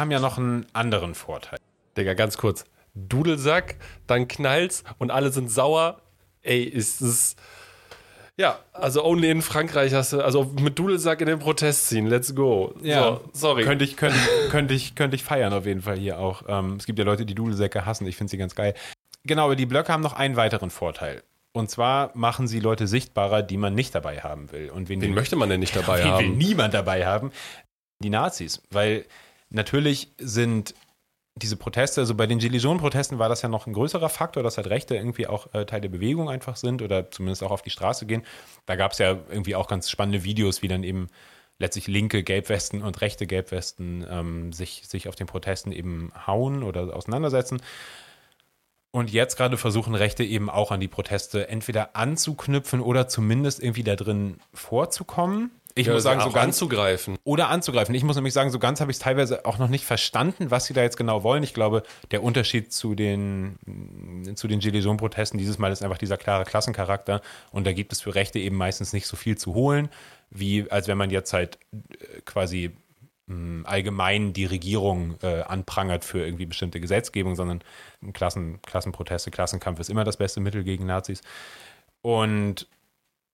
Haben 0.05 0.11
ja 0.11 0.21
noch 0.21 0.37
einen 0.37 0.67
anderen 0.75 1.15
Vorteil. 1.15 1.59
Digga, 1.97 2.13
ganz 2.13 2.37
kurz. 2.37 2.67
Dudelsack, 2.93 3.77
dann 4.07 4.29
knallt's 4.29 4.85
und 4.99 5.11
alle 5.11 5.33
sind 5.33 5.51
sauer. 5.51 6.03
Ey, 6.43 6.63
ist 6.63 7.01
es. 7.01 7.37
Ja, 8.37 8.59
also 8.75 9.03
only 9.03 9.31
in 9.31 9.41
Frankreich 9.41 9.95
hast 9.95 10.13
du, 10.13 10.21
also 10.21 10.45
mit 10.61 10.79
Dudelsack 10.79 11.23
in 11.23 11.27
den 11.29 11.39
Protest 11.39 11.89
ziehen, 11.89 12.07
let's 12.07 12.35
go. 12.35 12.75
Ja, 12.83 13.03
so, 13.03 13.31
sorry. 13.33 13.65
Könnte 13.65 13.87
ich, 13.87 13.97
könnte, 13.97 14.19
könnte, 14.51 14.75
ich, 14.75 14.95
könnte 14.95 15.17
ich 15.17 15.25
feiern 15.25 15.55
auf 15.55 15.65
jeden 15.65 15.81
Fall 15.81 15.97
hier 15.97 16.19
auch. 16.19 16.43
Ähm, 16.49 16.75
es 16.77 16.85
gibt 16.85 16.99
ja 16.99 17.07
Leute, 17.07 17.25
die 17.25 17.35
Dudelsäcke 17.35 17.87
hassen, 17.87 18.07
ich 18.07 18.17
finde 18.17 18.31
sie 18.31 18.37
ganz 18.37 18.55
geil. 18.55 18.75
Genau, 19.25 19.47
aber 19.47 19.57
die 19.57 19.65
Blöcke 19.65 19.91
haben 19.91 20.03
noch 20.03 20.13
einen 20.13 20.37
weiteren 20.37 20.69
Vorteil. 20.69 21.23
Und 21.53 21.71
zwar 21.71 22.11
machen 22.15 22.47
sie 22.47 22.61
Leute 22.61 22.87
sichtbarer, 22.87 23.43
die 23.43 23.57
man 23.57 23.75
nicht 23.75 23.95
dabei 23.95 24.21
haben 24.21 24.53
will. 24.53 24.69
Und 24.69 24.91
wen, 24.91 25.01
Wen 25.01 25.15
möchte 25.15 25.37
man 25.37 25.49
denn 25.49 25.61
nicht 25.61 25.75
dabei 25.75 25.99
wen 26.01 26.05
will 26.05 26.13
haben? 26.13 26.37
niemand 26.37 26.75
dabei 26.75 27.07
haben? 27.07 27.33
Die 28.01 28.11
Nazis. 28.11 28.61
Weil 28.71 29.07
natürlich 29.55 30.09
sind 30.19 30.75
diese 31.37 31.57
Proteste, 31.57 32.01
also 32.01 32.15
bei 32.15 32.27
den 32.27 32.39
Gilets 32.39 32.63
Jaunes-Protesten 32.63 33.19
war 33.19 33.29
das 33.29 33.43
ja 33.43 33.49
noch 33.49 33.67
ein 33.67 33.73
größerer 33.73 34.09
Faktor, 34.09 34.43
dass 34.43 34.57
halt 34.57 34.69
Rechte 34.69 34.95
irgendwie 34.95 35.27
auch 35.27 35.53
äh, 35.53 35.67
Teil 35.67 35.81
der 35.81 35.89
Bewegung 35.89 36.29
einfach 36.29 36.57
sind 36.57 36.81
oder 36.81 37.11
zumindest 37.11 37.43
auch 37.43 37.51
auf 37.51 37.63
die 37.63 37.71
Straße 37.71 38.07
gehen. 38.07 38.23
Da 38.67 38.77
gab 38.77 38.93
es 38.93 38.99
ja 38.99 39.19
irgendwie 39.29 39.57
auch 39.57 39.67
ganz 39.67 39.91
spannende 39.91 40.23
Videos, 40.23 40.63
wie 40.63 40.69
dann 40.69 40.85
eben 40.85 41.09
letztlich 41.59 41.89
linke 41.89 42.23
Gelbwesten 42.23 42.83
und 42.83 43.01
rechte 43.01 43.27
Gelbwesten 43.27 44.07
ähm, 44.09 44.53
sich, 44.53 44.83
sich 44.87 45.09
auf 45.09 45.17
den 45.17 45.27
Protesten 45.27 45.73
eben 45.73 46.13
hauen 46.27 46.63
oder 46.63 46.95
auseinandersetzen. 46.95 47.61
Und 48.93 49.13
jetzt 49.13 49.37
gerade 49.37 49.57
versuchen 49.57 49.97
Rechte 49.97 50.23
eben 50.23 50.49
auch 50.49 50.71
an 50.71 50.79
die 50.79 50.87
Proteste 50.87 51.49
entweder 51.49 51.97
anzuknüpfen 51.97 52.81
oder 52.81 53.09
zumindest 53.09 53.61
irgendwie 53.61 53.83
da 53.83 53.97
drin 53.97 54.39
vorzukommen. 54.53 55.51
Ich 55.77 55.89
Ja, 55.89 55.93
muss 55.93 56.05
sagen, 56.05 56.21
so 56.21 56.31
ganz 56.31 56.57
anzugreifen. 56.57 57.17
oder 57.25 57.49
anzugreifen. 57.49 57.95
Ich 57.97 58.05
muss 58.05 58.15
nämlich 58.15 58.33
sagen, 58.33 58.51
so 58.51 58.61
ganz 58.61 58.81
habe 58.81 58.93
ich 58.93 58.97
es 58.97 59.01
teilweise 59.03 59.45
auch 59.45 59.59
noch 59.59 59.69
nicht 59.69 59.85
verstanden, 59.85 60.53
was 60.53 60.67
sie 60.67 60.73
da 60.75 60.83
jetzt 60.83 60.97
genau 60.97 61.25
wollen. 61.25 61.43
Ich 61.43 61.53
glaube, 61.53 61.83
der 62.13 62.23
Unterschied 62.23 62.73
zu 62.73 62.95
den, 62.95 63.59
zu 64.37 64.47
den 64.47 64.61
Gilets 64.61 64.85
Jaunes-Protesten 64.85 65.37
dieses 65.37 65.59
Mal 65.59 65.73
ist 65.73 65.83
einfach 65.83 65.99
dieser 65.99 66.17
klare 66.17 66.45
Klassencharakter. 66.45 67.23
Und 67.51 67.67
da 67.67 67.73
gibt 67.73 67.93
es 67.93 68.01
für 68.01 68.15
Rechte 68.15 68.39
eben 68.39 68.57
meistens 68.57 68.93
nicht 68.93 69.09
so 69.09 69.17
viel 69.17 69.37
zu 69.37 69.55
holen, 69.55 69.89
wie 70.31 70.71
als 70.71 70.87
wenn 70.87 70.97
man 70.99 71.11
jetzt 71.11 71.33
halt 71.33 71.59
äh, 71.73 72.21
quasi 72.25 72.71
mh, 73.27 73.69
allgemein 73.69 74.33
die 74.33 74.45
Regierung 74.45 75.17
äh, 75.23 75.41
anprangert 75.43 76.05
für 76.05 76.25
irgendwie 76.25 76.47
bestimmte 76.47 76.79
Gesetzgebung, 76.79 77.35
sondern 77.35 77.63
Klassen, 78.13 78.63
Klassenproteste, 78.63 79.33
Klassenkampf 79.33 79.81
ist 79.81 79.91
immer 79.91 80.05
das 80.05 80.19
beste 80.19 80.39
Mittel 80.39 80.63
gegen 80.63 80.87
Nazis. 80.87 81.21
Und 82.01 82.69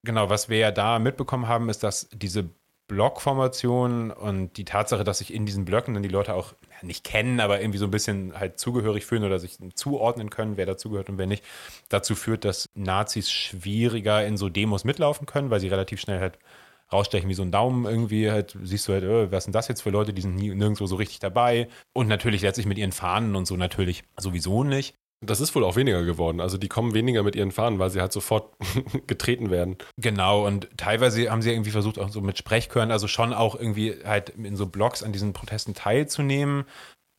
genau, 0.03 0.29
was 0.29 0.49
wir 0.49 0.57
ja 0.57 0.71
da 0.71 0.99
mitbekommen 0.99 1.47
haben, 1.47 1.69
ist, 1.69 1.83
dass 1.83 2.09
diese 2.13 2.49
Blockformation 2.87 4.11
und 4.11 4.57
die 4.57 4.65
Tatsache, 4.65 5.05
dass 5.05 5.19
sich 5.19 5.33
in 5.33 5.45
diesen 5.45 5.63
Blöcken 5.63 5.93
dann 5.93 6.03
die 6.03 6.09
Leute 6.09 6.33
auch 6.33 6.53
nicht 6.81 7.05
kennen, 7.05 7.39
aber 7.39 7.61
irgendwie 7.61 7.77
so 7.77 7.85
ein 7.85 7.91
bisschen 7.91 8.37
halt 8.37 8.59
zugehörig 8.59 9.05
fühlen 9.05 9.23
oder 9.23 9.39
sich 9.39 9.57
zuordnen 9.75 10.29
können, 10.29 10.57
wer 10.57 10.65
dazugehört 10.65 11.09
und 11.09 11.17
wer 11.17 11.27
nicht, 11.27 11.43
dazu 11.87 12.15
führt, 12.15 12.43
dass 12.43 12.67
Nazis 12.73 13.31
schwieriger 13.31 14.25
in 14.25 14.35
so 14.35 14.49
Demos 14.49 14.83
mitlaufen 14.83 15.25
können, 15.25 15.49
weil 15.49 15.61
sie 15.61 15.69
relativ 15.69 16.01
schnell 16.01 16.19
halt 16.19 16.37
rausstechen 16.91 17.29
wie 17.29 17.33
so 17.33 17.43
ein 17.43 17.51
Daumen 17.51 17.85
irgendwie, 17.85 18.29
halt. 18.29 18.57
Siehst 18.61 18.87
du 18.87 18.93
halt, 18.93 19.03
äh, 19.03 19.31
was 19.31 19.45
sind 19.45 19.53
das 19.53 19.67
jetzt 19.67 19.81
für 19.81 19.89
Leute, 19.89 20.13
die 20.13 20.21
sind 20.21 20.35
nie, 20.35 20.49
nirgendwo 20.53 20.85
so 20.85 20.95
richtig 20.95 21.19
dabei. 21.19 21.69
Und 21.93 22.07
natürlich 22.07 22.41
letztlich 22.41 22.65
mit 22.65 22.77
ihren 22.77 22.91
Fahnen 22.91 23.35
und 23.35 23.45
so 23.45 23.55
natürlich 23.55 24.03
sowieso 24.17 24.63
nicht. 24.63 24.95
Das 25.23 25.39
ist 25.39 25.53
wohl 25.53 25.63
auch 25.63 25.75
weniger 25.75 26.03
geworden. 26.03 26.41
Also 26.41 26.57
die 26.57 26.67
kommen 26.67 26.95
weniger 26.95 27.21
mit 27.21 27.35
ihren 27.35 27.51
Fahnen, 27.51 27.77
weil 27.77 27.91
sie 27.91 28.01
halt 28.01 28.11
sofort 28.11 28.53
getreten 29.07 29.51
werden. 29.51 29.77
Genau, 29.97 30.47
und 30.47 30.67
teilweise 30.77 31.29
haben 31.29 31.43
sie 31.43 31.51
irgendwie 31.51 31.69
versucht, 31.69 31.99
auch 31.99 32.09
so 32.09 32.21
mit 32.21 32.39
Sprechchören, 32.39 32.91
also 32.91 33.07
schon 33.07 33.31
auch 33.31 33.53
irgendwie 33.55 33.95
halt 34.03 34.29
in 34.29 34.55
so 34.55 34.65
Blogs 34.65 35.03
an 35.03 35.13
diesen 35.13 35.33
Protesten 35.33 35.75
teilzunehmen. 35.75 36.65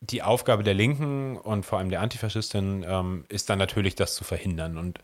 Die 0.01 0.23
Aufgabe 0.23 0.65
der 0.65 0.75
Linken 0.75 1.37
und 1.37 1.65
vor 1.65 1.79
allem 1.79 1.91
der 1.91 2.01
Antifaschistin 2.01 2.85
ähm, 2.87 3.25
ist 3.29 3.49
dann 3.49 3.61
natürlich, 3.61 3.95
das 3.95 4.17
zu 4.17 4.25
verhindern. 4.25 4.79
Und 4.79 4.99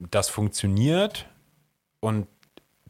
das 0.00 0.28
funktioniert. 0.28 1.26
Und 2.00 2.26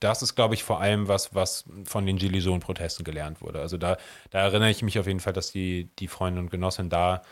das 0.00 0.22
ist, 0.22 0.34
glaube 0.34 0.54
ich, 0.54 0.64
vor 0.64 0.80
allem 0.80 1.08
was, 1.08 1.34
was 1.34 1.64
von 1.84 2.06
den 2.06 2.16
Gilets 2.16 2.46
Jaunes-Protesten 2.46 3.04
gelernt 3.04 3.42
wurde. 3.42 3.60
Also 3.60 3.76
da, 3.76 3.98
da 4.30 4.40
erinnere 4.40 4.70
ich 4.70 4.82
mich 4.82 4.98
auf 4.98 5.06
jeden 5.06 5.20
Fall, 5.20 5.34
dass 5.34 5.52
die, 5.52 5.90
die 5.98 6.08
Freunde 6.08 6.40
und 6.40 6.50
Genossinnen 6.50 6.88
da 6.88 7.22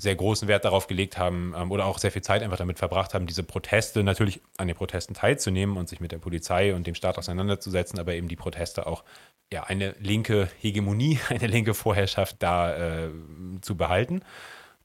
sehr 0.00 0.14
großen 0.14 0.46
Wert 0.46 0.64
darauf 0.64 0.86
gelegt 0.86 1.18
haben 1.18 1.54
ähm, 1.56 1.72
oder 1.72 1.84
auch 1.86 1.98
sehr 1.98 2.12
viel 2.12 2.22
Zeit 2.22 2.42
einfach 2.42 2.56
damit 2.56 2.78
verbracht 2.78 3.14
haben, 3.14 3.26
diese 3.26 3.42
Proteste 3.42 4.04
natürlich 4.04 4.40
an 4.56 4.68
den 4.68 4.76
Protesten 4.76 5.14
teilzunehmen 5.14 5.76
und 5.76 5.88
sich 5.88 6.00
mit 6.00 6.12
der 6.12 6.18
Polizei 6.18 6.74
und 6.74 6.86
dem 6.86 6.94
Staat 6.94 7.18
auseinanderzusetzen, 7.18 7.98
aber 7.98 8.14
eben 8.14 8.28
die 8.28 8.36
Proteste 8.36 8.86
auch 8.86 9.02
ja 9.52 9.64
eine 9.64 9.96
linke 9.98 10.48
Hegemonie, 10.60 11.18
eine 11.28 11.48
linke 11.48 11.74
Vorherrschaft 11.74 12.36
da 12.38 13.06
äh, 13.06 13.10
zu 13.60 13.76
behalten. 13.76 14.22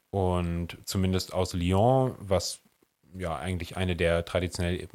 Und 0.09 0.77
zumindest 0.85 1.33
aus 1.33 1.53
Lyon, 1.53 2.15
was 2.19 2.59
ja 3.15 3.35
eigentlich 3.35 3.77
eine 3.77 3.95
der 3.95 4.25
traditionell 4.25 4.87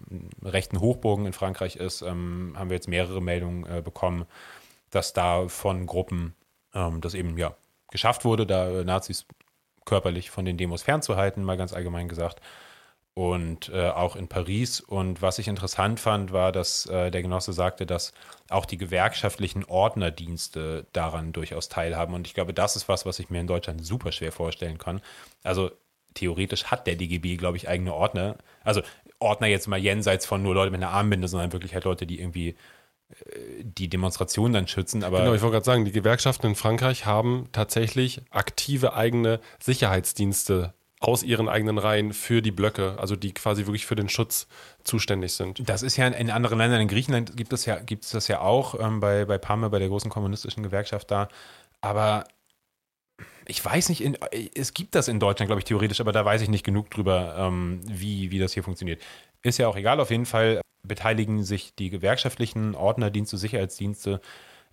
rechten 0.43 0.81
Hochburgen 0.81 1.27
in 1.27 1.33
Frankreich 1.33 1.77
ist, 1.77 2.03
ähm, 2.03 2.55
haben 2.57 2.71
wir 2.71 2.77
jetzt 2.77 2.89
mehrere 2.89 3.23
Meldungen 3.23 3.67
äh, 3.67 3.83
bekommen, 3.83 4.27
dass 4.91 5.13
da 5.13 5.47
von 5.47 5.87
Gruppen 5.87 6.35
ähm, 6.75 7.01
das 7.01 7.15
eben 7.15 7.39
ja 7.39 7.55
geschafft 7.91 8.25
wurde, 8.25 8.47
da 8.47 8.85
Nazis 8.85 9.27
körperlich 9.89 10.31
von 10.31 10.45
den 10.45 10.57
Demos 10.57 10.83
fernzuhalten, 10.83 11.43
mal 11.43 11.57
ganz 11.57 11.73
allgemein 11.73 12.09
gesagt. 12.09 12.41
Und 13.15 13.71
äh, 13.71 13.89
auch 13.89 14.15
in 14.15 14.29
Paris. 14.29 14.81
Und 14.81 15.23
was 15.23 15.41
ich 15.41 15.49
interessant 15.49 15.99
fand, 15.99 16.33
war, 16.33 16.53
dass 16.53 16.87
äh, 16.87 17.11
der 17.11 17.23
Genosse 17.23 17.53
sagte, 17.53 17.85
dass 17.85 18.13
auch 18.49 18.65
die 18.65 18.79
gewerkschaftlichen 18.79 19.65
Ordnerdienste 19.65 20.87
daran 20.93 21.33
durchaus 21.33 21.69
teilhaben. 21.69 22.15
Und 22.15 22.29
ich 22.29 22.35
glaube, 22.35 22.55
das 22.55 22.77
ist 22.77 22.89
was, 22.89 23.07
was 23.07 23.19
ich 23.19 23.29
mir 23.29 23.41
in 23.41 23.49
Deutschland 23.49 23.85
super 23.85 24.13
schwer 24.13 24.31
vorstellen 24.31 24.79
kann. 24.79 25.01
Also 25.43 25.73
theoretisch 26.15 26.67
hat 26.67 26.87
der 26.87 26.95
DGB, 26.95 27.37
glaube 27.37 27.57
ich, 27.57 27.69
eigene 27.69 27.93
Ordner. 27.93 28.37
Also 28.63 28.83
Ordner 29.19 29.49
jetzt 29.49 29.67
mal 29.67 29.79
jenseits 29.79 30.27
von 30.27 30.43
nur 30.43 30.55
Leute 30.55 30.71
mit 30.71 30.83
einer 30.83 30.93
Armbinde, 30.93 31.27
sondern 31.27 31.53
wirklich 31.53 31.75
halt 31.75 31.85
Leute, 31.85 32.07
die 32.07 32.21
irgendwie 32.21 32.57
die 33.63 33.89
Demonstration 33.89 34.53
dann 34.53 34.69
schützen. 34.69 35.03
Aber 35.03 35.21
Genau, 35.21 35.35
ich 35.35 35.43
wollte 35.43 35.55
gerade 35.55 35.65
sagen, 35.65 35.85
die 35.85 35.93
Gewerkschaften 35.93 36.47
in 36.47 36.55
Frankreich 36.55 37.07
haben 37.07 37.49
tatsächlich 37.53 38.21
aktive 38.31 38.95
eigene 38.95 39.41
Sicherheitsdienste 39.61 40.75
aus 41.01 41.23
ihren 41.23 41.49
eigenen 41.49 41.79
Reihen 41.79 42.13
für 42.13 42.43
die 42.43 42.51
Blöcke, 42.51 42.97
also 42.99 43.15
die 43.15 43.33
quasi 43.33 43.67
wirklich 43.67 43.87
für 43.87 43.95
den 43.95 44.09
Schutz 44.09 44.49
zuständig 44.83 45.33
sind. 45.33 45.69
Das 45.69 45.83
ist 45.83 45.97
ja 45.97 46.09
in 46.09 46.31
anderen 46.31 46.59
Ländern, 46.59 46.81
in 46.81 46.89
Griechenland 46.89 47.37
gibt 47.37 47.53
es 47.53 47.67
ja, 47.67 47.79
gibt 47.79 48.05
es 48.05 48.11
das 48.11 48.27
ja 48.29 48.41
auch, 48.41 48.79
ähm, 48.81 48.99
bei, 49.01 49.25
bei 49.25 49.39
PAME, 49.39 49.71
bei 49.71 49.79
der 49.79 49.89
großen 49.89 50.11
kommunistischen 50.11 50.63
Gewerkschaft 50.63 51.11
da. 51.11 51.29
Aber 51.81 52.25
ich 53.47 53.65
weiß 53.65 53.89
nicht, 53.91 54.03
in, 54.03 54.19
es 54.55 54.75
gibt 54.75 54.95
das 54.97 55.09
in 55.09 55.21
Deutschland, 55.21 55.49
glaube 55.49 55.61
ich, 55.61 55.65
theoretisch, 55.65 56.01
aber 56.01 56.13
da 56.13 56.25
weiß 56.25 56.43
ich 56.43 56.49
nicht 56.49 56.65
genug 56.65 56.91
drüber, 56.91 57.37
ähm, 57.39 57.81
wie, 57.87 58.33
wie 58.33 58.41
das 58.41 58.53
hier 58.53 58.65
funktioniert. 58.65 59.01
Ist 59.43 59.59
ja 59.59 59.69
auch 59.69 59.77
egal, 59.77 60.01
auf 60.01 60.11
jeden 60.11 60.27
Fall 60.27 60.61
beteiligen 60.83 61.45
sich 61.45 61.75
die 61.75 61.91
gewerkschaftlichen 61.91 62.75
Ordnerdienste, 62.75 63.37
Sicherheitsdienste 63.37 64.21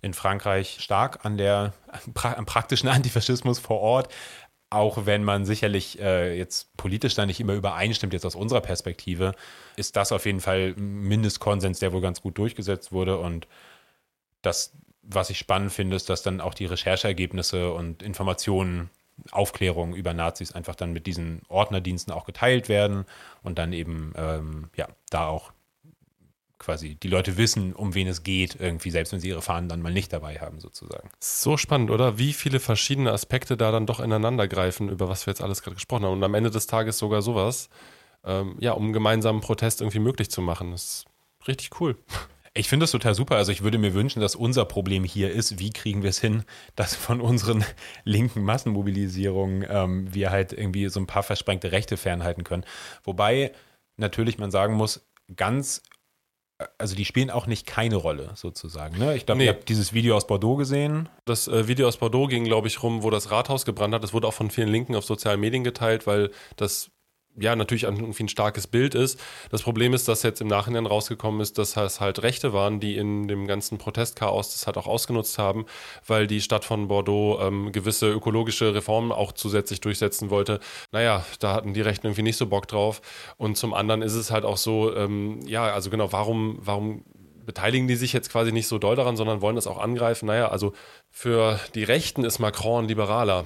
in 0.02 0.14
Frankreich 0.14 0.78
stark 0.80 1.24
an 1.24 1.36
der 1.36 1.72
am 2.22 2.46
praktischen 2.46 2.88
Antifaschismus 2.88 3.58
vor 3.58 3.80
Ort, 3.80 4.12
auch 4.70 5.06
wenn 5.06 5.22
man 5.22 5.44
sicherlich 5.44 6.00
äh, 6.00 6.36
jetzt 6.36 6.76
politisch 6.76 7.14
da 7.14 7.24
nicht 7.24 7.40
immer 7.40 7.54
übereinstimmt, 7.54 8.12
jetzt 8.12 8.26
aus 8.26 8.34
unserer 8.34 8.60
Perspektive, 8.60 9.32
ist 9.76 9.96
das 9.96 10.12
auf 10.12 10.26
jeden 10.26 10.40
Fall 10.40 10.74
Mindestkonsens, 10.74 11.78
der 11.78 11.92
wohl 11.92 12.00
ganz 12.00 12.20
gut 12.20 12.36
durchgesetzt 12.36 12.90
wurde. 12.90 13.18
Und 13.18 13.46
das, 14.42 14.72
was 15.02 15.30
ich 15.30 15.38
spannend 15.38 15.72
finde, 15.72 15.94
ist, 15.96 16.08
dass 16.08 16.22
dann 16.22 16.40
auch 16.40 16.54
die 16.54 16.66
Rechercheergebnisse 16.66 17.72
und 17.72 18.02
Informationen, 18.02 18.90
Aufklärung 19.30 19.94
über 19.94 20.12
Nazis 20.12 20.52
einfach 20.52 20.74
dann 20.74 20.92
mit 20.92 21.06
diesen 21.06 21.40
Ordnerdiensten 21.48 22.12
auch 22.12 22.26
geteilt 22.26 22.68
werden 22.68 23.06
und 23.42 23.58
dann 23.58 23.72
eben 23.72 24.12
ähm, 24.14 24.68
ja 24.76 24.88
da 25.08 25.26
auch 25.28 25.52
quasi 26.58 26.94
die 26.94 27.08
Leute 27.08 27.36
wissen, 27.36 27.74
um 27.74 27.94
wen 27.94 28.06
es 28.06 28.22
geht, 28.22 28.56
irgendwie, 28.58 28.90
selbst 28.90 29.12
wenn 29.12 29.20
sie 29.20 29.28
ihre 29.28 29.42
Fahnen 29.42 29.68
dann 29.68 29.82
mal 29.82 29.92
nicht 29.92 30.12
dabei 30.12 30.38
haben, 30.38 30.60
sozusagen. 30.60 31.10
So 31.20 31.56
spannend, 31.56 31.90
oder? 31.90 32.18
Wie 32.18 32.32
viele 32.32 32.60
verschiedene 32.60 33.12
Aspekte 33.12 33.56
da 33.56 33.70
dann 33.70 33.86
doch 33.86 34.00
ineinander 34.00 34.48
greifen, 34.48 34.88
über 34.88 35.08
was 35.08 35.26
wir 35.26 35.32
jetzt 35.32 35.42
alles 35.42 35.62
gerade 35.62 35.74
gesprochen 35.74 36.04
haben. 36.04 36.14
Und 36.14 36.24
am 36.24 36.34
Ende 36.34 36.50
des 36.50 36.66
Tages 36.66 36.98
sogar 36.98 37.22
sowas, 37.22 37.68
ähm, 38.24 38.56
ja, 38.58 38.72
um 38.72 38.92
gemeinsamen 38.92 39.40
Protest 39.40 39.80
irgendwie 39.80 39.98
möglich 39.98 40.30
zu 40.30 40.40
machen. 40.40 40.72
Das 40.72 40.82
ist 40.82 41.48
richtig 41.48 41.80
cool. 41.80 41.96
Ich 42.54 42.70
finde 42.70 42.84
das 42.84 42.90
total 42.90 43.14
super. 43.14 43.36
Also 43.36 43.52
ich 43.52 43.62
würde 43.62 43.76
mir 43.76 43.92
wünschen, 43.92 44.20
dass 44.20 44.34
unser 44.34 44.64
Problem 44.64 45.04
hier 45.04 45.30
ist, 45.30 45.58
wie 45.58 45.70
kriegen 45.70 46.02
wir 46.02 46.08
es 46.08 46.18
hin, 46.18 46.42
dass 46.74 46.94
von 46.94 47.20
unseren 47.20 47.64
linken 48.04 48.42
Massenmobilisierungen 48.42 49.66
ähm, 49.68 50.14
wir 50.14 50.30
halt 50.30 50.54
irgendwie 50.54 50.88
so 50.88 50.98
ein 50.98 51.06
paar 51.06 51.22
versprengte 51.22 51.70
Rechte 51.70 51.98
fernhalten 51.98 52.44
können. 52.44 52.64
Wobei 53.04 53.52
natürlich 53.98 54.38
man 54.38 54.50
sagen 54.50 54.74
muss, 54.74 55.06
ganz 55.34 55.82
also 56.78 56.94
die 56.94 57.04
spielen 57.04 57.30
auch 57.30 57.46
nicht 57.46 57.66
keine 57.66 57.96
Rolle 57.96 58.30
sozusagen. 58.34 58.98
Ne? 58.98 59.16
Ich 59.16 59.26
glaube, 59.26 59.38
nee. 59.38 59.44
ihr 59.44 59.50
habt 59.50 59.68
dieses 59.68 59.92
Video 59.92 60.16
aus 60.16 60.26
Bordeaux 60.26 60.56
gesehen. 60.56 61.08
Das 61.24 61.48
äh, 61.48 61.68
Video 61.68 61.86
aus 61.86 61.98
Bordeaux 61.98 62.26
ging, 62.26 62.44
glaube 62.44 62.68
ich, 62.68 62.82
rum, 62.82 63.02
wo 63.02 63.10
das 63.10 63.30
Rathaus 63.30 63.64
gebrannt 63.64 63.94
hat. 63.94 64.02
Das 64.02 64.14
wurde 64.14 64.26
auch 64.26 64.34
von 64.34 64.50
vielen 64.50 64.68
Linken 64.68 64.94
auf 64.94 65.04
sozialen 65.04 65.40
Medien 65.40 65.64
geteilt, 65.64 66.06
weil 66.06 66.30
das 66.56 66.90
ja, 67.38 67.54
natürlich 67.54 67.84
irgendwie 67.84 68.24
ein 68.24 68.28
starkes 68.28 68.66
Bild 68.66 68.94
ist. 68.94 69.20
Das 69.50 69.62
Problem 69.62 69.94
ist, 69.94 70.08
dass 70.08 70.22
jetzt 70.22 70.40
im 70.40 70.48
Nachhinein 70.48 70.86
rausgekommen 70.86 71.40
ist, 71.40 71.58
dass 71.58 71.76
es 71.76 72.00
halt 72.00 72.22
Rechte 72.22 72.52
waren, 72.52 72.80
die 72.80 72.96
in 72.96 73.28
dem 73.28 73.46
ganzen 73.46 73.78
Protestchaos 73.78 74.52
das 74.52 74.66
halt 74.66 74.76
auch 74.76 74.86
ausgenutzt 74.86 75.38
haben, 75.38 75.66
weil 76.06 76.26
die 76.26 76.40
Stadt 76.40 76.64
von 76.64 76.88
Bordeaux 76.88 77.38
ähm, 77.40 77.72
gewisse 77.72 78.10
ökologische 78.10 78.74
Reformen 78.74 79.12
auch 79.12 79.32
zusätzlich 79.32 79.80
durchsetzen 79.80 80.30
wollte. 80.30 80.60
Naja, 80.92 81.24
da 81.40 81.52
hatten 81.52 81.74
die 81.74 81.82
Rechten 81.82 82.06
irgendwie 82.06 82.22
nicht 82.22 82.36
so 82.36 82.46
Bock 82.46 82.68
drauf. 82.68 83.02
Und 83.36 83.56
zum 83.56 83.74
anderen 83.74 84.02
ist 84.02 84.14
es 84.14 84.30
halt 84.30 84.44
auch 84.44 84.56
so, 84.56 84.94
ähm, 84.94 85.40
ja, 85.46 85.64
also 85.72 85.90
genau, 85.90 86.12
warum, 86.12 86.58
warum 86.60 87.04
beteiligen 87.44 87.86
die 87.88 87.96
sich 87.96 88.12
jetzt 88.12 88.30
quasi 88.30 88.52
nicht 88.52 88.66
so 88.66 88.78
doll 88.78 88.96
daran, 88.96 89.16
sondern 89.16 89.40
wollen 89.40 89.56
das 89.56 89.66
auch 89.66 89.78
angreifen? 89.78 90.26
Naja, 90.26 90.48
also 90.48 90.72
für 91.10 91.60
die 91.74 91.84
Rechten 91.84 92.24
ist 92.24 92.38
Macron 92.38 92.88
Liberaler. 92.88 93.44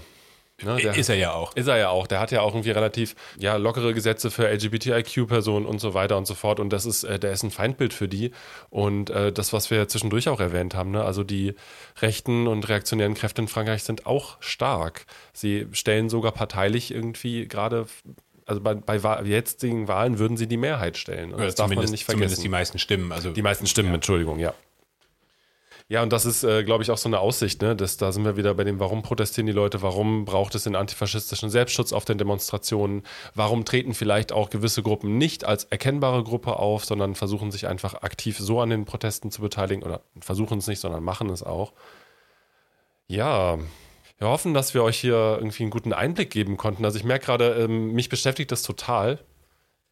Ne, 0.62 0.76
der, 0.76 0.96
ist 0.96 1.08
er 1.08 1.16
ja 1.16 1.32
auch. 1.32 1.54
Ist 1.56 1.68
er 1.68 1.76
ja 1.76 1.88
auch. 1.88 2.06
Der 2.06 2.20
hat 2.20 2.30
ja 2.30 2.42
auch 2.42 2.54
irgendwie 2.54 2.70
relativ 2.70 3.14
ja, 3.38 3.56
lockere 3.56 3.94
Gesetze 3.94 4.30
für 4.30 4.48
LGBTIQ-Personen 4.48 5.66
und 5.66 5.80
so 5.80 5.94
weiter 5.94 6.16
und 6.16 6.26
so 6.26 6.34
fort. 6.34 6.60
Und 6.60 6.70
das 6.70 6.86
ist, 6.86 7.04
äh, 7.04 7.18
der 7.18 7.32
ist 7.32 7.42
ein 7.42 7.50
Feindbild 7.50 7.92
für 7.92 8.08
die. 8.08 8.32
Und 8.68 9.10
äh, 9.10 9.32
das, 9.32 9.52
was 9.52 9.70
wir 9.70 9.88
zwischendurch 9.88 10.28
auch 10.28 10.40
erwähnt 10.40 10.74
haben, 10.74 10.90
ne? 10.90 11.04
also 11.04 11.24
die 11.24 11.54
rechten 12.00 12.46
und 12.46 12.68
reaktionären 12.68 13.14
Kräfte 13.14 13.42
in 13.42 13.48
Frankreich 13.48 13.84
sind 13.84 14.06
auch 14.06 14.36
stark. 14.40 15.06
Sie 15.32 15.66
stellen 15.72 16.08
sogar 16.08 16.32
parteilich 16.32 16.92
irgendwie 16.92 17.46
gerade 17.48 17.86
also 18.46 18.60
bei, 18.60 18.74
bei 18.74 19.22
jetzigen 19.22 19.86
Wahlen 19.86 20.18
würden 20.18 20.36
sie 20.36 20.48
die 20.48 20.56
Mehrheit 20.56 20.96
stellen. 20.96 21.32
Und 21.32 21.40
das 21.40 21.54
darf 21.54 21.68
man 21.68 21.78
nicht 21.78 22.04
vergessen. 22.04 22.18
Zumindest 22.18 22.42
die 22.42 22.48
meisten 22.48 22.78
Stimmen. 22.80 23.12
Also, 23.12 23.30
die 23.30 23.42
meisten 23.42 23.66
Stimmen, 23.68 23.90
ja. 23.90 23.94
Entschuldigung, 23.94 24.40
ja. 24.40 24.54
Ja, 25.90 26.04
und 26.04 26.12
das 26.12 26.24
ist, 26.24 26.44
äh, 26.44 26.62
glaube 26.62 26.84
ich, 26.84 26.90
auch 26.92 26.98
so 26.98 27.08
eine 27.08 27.18
Aussicht, 27.18 27.62
ne? 27.62 27.74
Das, 27.74 27.96
da 27.96 28.12
sind 28.12 28.24
wir 28.24 28.36
wieder 28.36 28.54
bei 28.54 28.62
dem, 28.62 28.78
warum 28.78 29.02
protestieren 29.02 29.48
die 29.48 29.52
Leute, 29.52 29.82
warum 29.82 30.24
braucht 30.24 30.54
es 30.54 30.62
den 30.62 30.76
antifaschistischen 30.76 31.50
Selbstschutz 31.50 31.92
auf 31.92 32.04
den 32.04 32.16
Demonstrationen, 32.16 33.02
warum 33.34 33.64
treten 33.64 33.92
vielleicht 33.92 34.30
auch 34.30 34.50
gewisse 34.50 34.84
Gruppen 34.84 35.18
nicht 35.18 35.44
als 35.44 35.64
erkennbare 35.64 36.22
Gruppe 36.22 36.60
auf, 36.60 36.84
sondern 36.84 37.16
versuchen 37.16 37.50
sich 37.50 37.66
einfach 37.66 38.02
aktiv 38.02 38.38
so 38.38 38.60
an 38.60 38.70
den 38.70 38.84
Protesten 38.84 39.32
zu 39.32 39.42
beteiligen 39.42 39.82
oder 39.82 40.02
versuchen 40.20 40.58
es 40.58 40.68
nicht, 40.68 40.78
sondern 40.78 41.02
machen 41.02 41.28
es 41.28 41.42
auch. 41.42 41.72
Ja, 43.08 43.58
wir 44.18 44.28
hoffen, 44.28 44.54
dass 44.54 44.74
wir 44.74 44.84
euch 44.84 45.00
hier 45.00 45.38
irgendwie 45.40 45.64
einen 45.64 45.70
guten 45.72 45.92
Einblick 45.92 46.30
geben 46.30 46.56
konnten. 46.56 46.84
Also 46.84 46.98
ich 46.98 47.04
merke 47.04 47.26
gerade, 47.26 47.54
ähm, 47.54 47.94
mich 47.94 48.08
beschäftigt 48.08 48.52
das 48.52 48.62
total, 48.62 49.18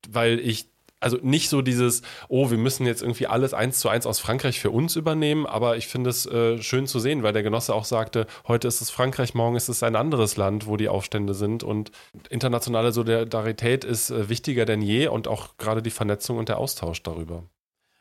weil 0.08 0.38
ich 0.38 0.68
also 1.00 1.18
nicht 1.22 1.48
so 1.48 1.62
dieses, 1.62 2.02
oh, 2.28 2.50
wir 2.50 2.58
müssen 2.58 2.86
jetzt 2.86 3.02
irgendwie 3.02 3.26
alles 3.26 3.54
eins 3.54 3.78
zu 3.78 3.88
eins 3.88 4.06
aus 4.06 4.18
Frankreich 4.18 4.58
für 4.58 4.70
uns 4.70 4.96
übernehmen, 4.96 5.46
aber 5.46 5.76
ich 5.76 5.86
finde 5.86 6.10
es 6.10 6.26
äh, 6.26 6.60
schön 6.60 6.86
zu 6.86 6.98
sehen, 6.98 7.22
weil 7.22 7.32
der 7.32 7.42
Genosse 7.42 7.74
auch 7.74 7.84
sagte, 7.84 8.26
heute 8.46 8.68
ist 8.68 8.80
es 8.80 8.90
Frankreich, 8.90 9.34
morgen 9.34 9.56
ist 9.56 9.68
es 9.68 9.82
ein 9.82 9.96
anderes 9.96 10.36
Land, 10.36 10.66
wo 10.66 10.76
die 10.76 10.88
Aufstände 10.88 11.34
sind 11.34 11.62
und 11.62 11.92
internationale 12.30 12.92
Solidarität 12.92 13.84
ist 13.84 14.10
äh, 14.10 14.28
wichtiger 14.28 14.64
denn 14.64 14.82
je 14.82 15.08
und 15.08 15.28
auch 15.28 15.56
gerade 15.56 15.82
die 15.82 15.90
Vernetzung 15.90 16.38
und 16.38 16.48
der 16.48 16.58
Austausch 16.58 17.02
darüber. 17.02 17.44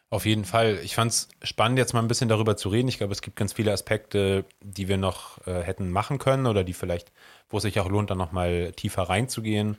Auf 0.09 0.25
jeden 0.25 0.45
Fall. 0.45 0.79
Ich 0.83 0.95
fand 0.95 1.11
es 1.11 1.27
spannend, 1.43 1.77
jetzt 1.77 1.93
mal 1.93 1.99
ein 1.99 2.07
bisschen 2.07 2.29
darüber 2.29 2.55
zu 2.55 2.69
reden. 2.69 2.87
Ich 2.87 2.97
glaube, 2.97 3.11
es 3.11 3.21
gibt 3.21 3.35
ganz 3.35 3.51
viele 3.51 3.73
Aspekte, 3.73 4.45
die 4.61 4.87
wir 4.87 4.95
noch 4.95 5.45
äh, 5.45 5.61
hätten 5.61 5.91
machen 5.91 6.17
können 6.17 6.47
oder 6.47 6.63
die 6.63 6.73
vielleicht, 6.73 7.11
wo 7.49 7.57
es 7.57 7.63
sich 7.63 7.77
auch 7.81 7.89
lohnt, 7.89 8.09
dann 8.09 8.17
nochmal 8.17 8.71
tiefer 8.71 9.03
reinzugehen 9.03 9.77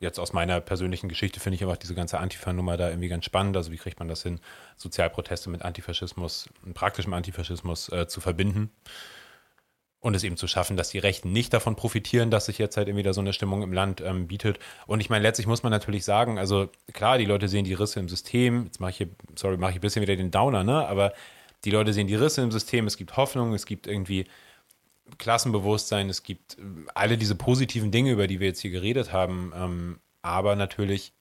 jetzt 0.00 0.18
aus 0.18 0.32
meiner 0.32 0.60
persönlichen 0.60 1.08
Geschichte 1.08 1.40
finde 1.40 1.56
ich 1.56 1.62
einfach 1.62 1.76
diese 1.76 1.94
ganze 1.94 2.18
Antifa-Nummer 2.18 2.76
da 2.76 2.88
irgendwie 2.88 3.08
ganz 3.08 3.26
spannend. 3.26 3.56
Also 3.56 3.70
wie 3.70 3.76
kriegt 3.76 3.98
man 3.98 4.08
das 4.08 4.22
hin, 4.22 4.40
Sozialproteste 4.76 5.50
mit 5.50 5.62
Antifaschismus, 5.62 6.48
praktischem 6.74 7.12
Antifaschismus 7.12 7.90
äh, 7.90 8.08
zu 8.08 8.20
verbinden 8.20 8.70
und 10.00 10.16
es 10.16 10.24
eben 10.24 10.38
zu 10.38 10.46
schaffen, 10.46 10.78
dass 10.78 10.88
die 10.88 10.98
Rechten 10.98 11.32
nicht 11.32 11.52
davon 11.52 11.76
profitieren, 11.76 12.30
dass 12.30 12.46
sich 12.46 12.56
jetzt 12.56 12.78
halt 12.78 12.88
irgendwie 12.88 13.02
da 13.02 13.12
so 13.12 13.20
eine 13.20 13.34
Stimmung 13.34 13.62
im 13.62 13.74
Land 13.74 14.00
ähm, 14.00 14.26
bietet. 14.26 14.58
Und 14.86 15.00
ich 15.00 15.10
meine, 15.10 15.22
letztlich 15.22 15.46
muss 15.46 15.62
man 15.62 15.70
natürlich 15.70 16.06
sagen, 16.06 16.38
also 16.38 16.70
klar, 16.94 17.18
die 17.18 17.26
Leute 17.26 17.48
sehen 17.48 17.66
die 17.66 17.74
Risse 17.74 18.00
im 18.00 18.08
System. 18.08 18.64
Jetzt 18.64 18.80
mache 18.80 18.90
ich 18.92 18.96
hier, 18.96 19.08
sorry, 19.36 19.58
mache 19.58 19.72
ich 19.72 19.76
ein 19.76 19.82
bisschen 19.82 20.02
wieder 20.02 20.16
den 20.16 20.30
Downer, 20.30 20.64
ne? 20.64 20.88
Aber 20.88 21.12
die 21.66 21.70
Leute 21.70 21.92
sehen 21.92 22.06
die 22.06 22.14
Risse 22.14 22.40
im 22.40 22.50
System. 22.50 22.86
Es 22.86 22.96
gibt 22.96 23.18
Hoffnung, 23.18 23.52
es 23.52 23.66
gibt 23.66 23.86
irgendwie 23.86 24.24
Klassenbewusstsein, 25.18 26.08
es 26.08 26.22
gibt 26.22 26.58
äh, 26.58 26.62
alle 26.94 27.18
diese 27.18 27.34
positiven 27.34 27.90
Dinge, 27.90 28.12
über 28.12 28.26
die 28.26 28.40
wir 28.40 28.48
jetzt 28.48 28.60
hier 28.60 28.70
geredet 28.70 29.12
haben. 29.12 29.52
Ähm, 29.54 30.00
aber 30.22 30.56
natürlich, 30.56 31.12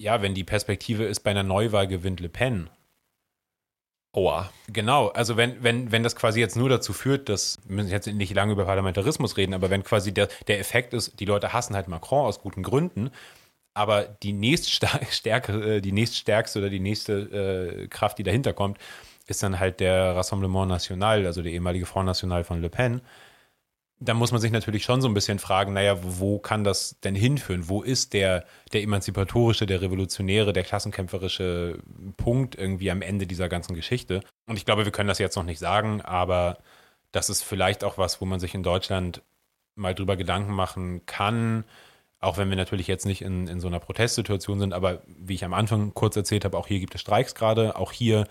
ja, 0.00 0.22
wenn 0.22 0.34
die 0.34 0.44
Perspektive 0.44 1.04
ist, 1.04 1.20
bei 1.20 1.30
einer 1.30 1.42
Neuwahl 1.42 1.86
gewinnt 1.86 2.20
Le 2.20 2.28
Pen. 2.28 2.70
Oha. 4.14 4.50
Genau, 4.68 5.08
also 5.08 5.36
wenn, 5.36 5.62
wenn, 5.62 5.92
wenn 5.92 6.02
das 6.02 6.16
quasi 6.16 6.40
jetzt 6.40 6.56
nur 6.56 6.68
dazu 6.68 6.92
führt, 6.92 7.28
dass, 7.28 7.58
wir 7.66 7.76
müssen 7.76 7.90
jetzt 7.90 8.06
nicht 8.06 8.34
lange 8.34 8.52
über 8.52 8.64
Parlamentarismus 8.64 9.36
reden, 9.36 9.54
aber 9.54 9.70
wenn 9.70 9.84
quasi 9.84 10.12
der, 10.12 10.28
der 10.46 10.58
Effekt 10.58 10.94
ist, 10.94 11.20
die 11.20 11.24
Leute 11.26 11.52
hassen 11.52 11.76
halt 11.76 11.88
Macron 11.88 12.26
aus 12.26 12.40
guten 12.40 12.62
Gründen, 12.62 13.10
aber 13.74 14.04
die 14.04 14.32
nächststärke, 14.32 15.52
äh, 15.76 15.80
die 15.80 15.92
nächststärkste 15.92 16.58
oder 16.58 16.70
die 16.70 16.80
nächste 16.80 17.82
äh, 17.84 17.88
Kraft, 17.88 18.18
die 18.18 18.24
dahinter 18.24 18.54
kommt, 18.54 18.78
ist 19.28 19.42
dann 19.42 19.60
halt 19.60 19.78
der 19.80 20.16
Rassemblement 20.16 20.68
National, 20.68 21.26
also 21.26 21.42
der 21.42 21.52
ehemalige 21.52 21.86
Front 21.86 22.06
National 22.06 22.44
von 22.44 22.60
Le 22.60 22.70
Pen. 22.70 23.02
Da 24.00 24.14
muss 24.14 24.32
man 24.32 24.40
sich 24.40 24.52
natürlich 24.52 24.84
schon 24.84 25.02
so 25.02 25.08
ein 25.08 25.14
bisschen 25.14 25.38
fragen, 25.38 25.72
naja, 25.72 25.98
wo 26.02 26.38
kann 26.38 26.64
das 26.64 26.98
denn 27.00 27.14
hinführen? 27.14 27.68
Wo 27.68 27.82
ist 27.82 28.12
der, 28.12 28.44
der 28.72 28.82
emanzipatorische, 28.82 29.66
der 29.66 29.82
revolutionäre, 29.82 30.52
der 30.52 30.62
klassenkämpferische 30.62 31.80
Punkt 32.16 32.54
irgendwie 32.54 32.90
am 32.90 33.02
Ende 33.02 33.26
dieser 33.26 33.48
ganzen 33.48 33.74
Geschichte? 33.74 34.22
Und 34.46 34.56
ich 34.56 34.64
glaube, 34.64 34.84
wir 34.84 34.92
können 34.92 35.08
das 35.08 35.18
jetzt 35.18 35.36
noch 35.36 35.44
nicht 35.44 35.58
sagen, 35.58 36.00
aber 36.00 36.58
das 37.10 37.28
ist 37.28 37.42
vielleicht 37.42 37.84
auch 37.84 37.98
was, 37.98 38.20
wo 38.20 38.24
man 38.24 38.40
sich 38.40 38.54
in 38.54 38.62
Deutschland 38.62 39.22
mal 39.74 39.94
drüber 39.94 40.16
Gedanken 40.16 40.52
machen 40.52 41.04
kann, 41.04 41.64
auch 42.20 42.38
wenn 42.38 42.48
wir 42.48 42.56
natürlich 42.56 42.86
jetzt 42.86 43.06
nicht 43.06 43.22
in, 43.22 43.46
in 43.46 43.60
so 43.60 43.68
einer 43.68 43.80
Protestsituation 43.80 44.58
sind, 44.60 44.72
aber 44.72 45.02
wie 45.06 45.34
ich 45.34 45.44
am 45.44 45.54
Anfang 45.54 45.92
kurz 45.94 46.16
erzählt 46.16 46.44
habe, 46.44 46.56
auch 46.56 46.66
hier 46.66 46.80
gibt 46.80 46.94
es 46.94 47.00
Streiks 47.00 47.34
gerade, 47.34 47.76
auch 47.76 47.92
hier 47.92 48.26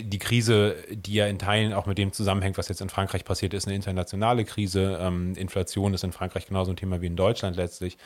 die 0.00 0.18
Krise, 0.18 0.76
die 0.90 1.14
ja 1.14 1.26
in 1.26 1.38
Teilen 1.38 1.72
auch 1.72 1.86
mit 1.86 1.98
dem 1.98 2.12
zusammenhängt, 2.12 2.58
was 2.58 2.68
jetzt 2.68 2.80
in 2.80 2.88
Frankreich 2.88 3.24
passiert 3.24 3.54
ist, 3.54 3.66
eine 3.66 3.76
internationale 3.76 4.44
Krise. 4.44 4.98
Ähm, 5.00 5.34
Inflation 5.34 5.94
ist 5.94 6.04
in 6.04 6.12
Frankreich 6.12 6.46
genauso 6.46 6.72
ein 6.72 6.76
Thema 6.76 7.00
wie 7.00 7.06
in 7.06 7.16
Deutschland 7.16 7.56
letztlich. 7.56 7.98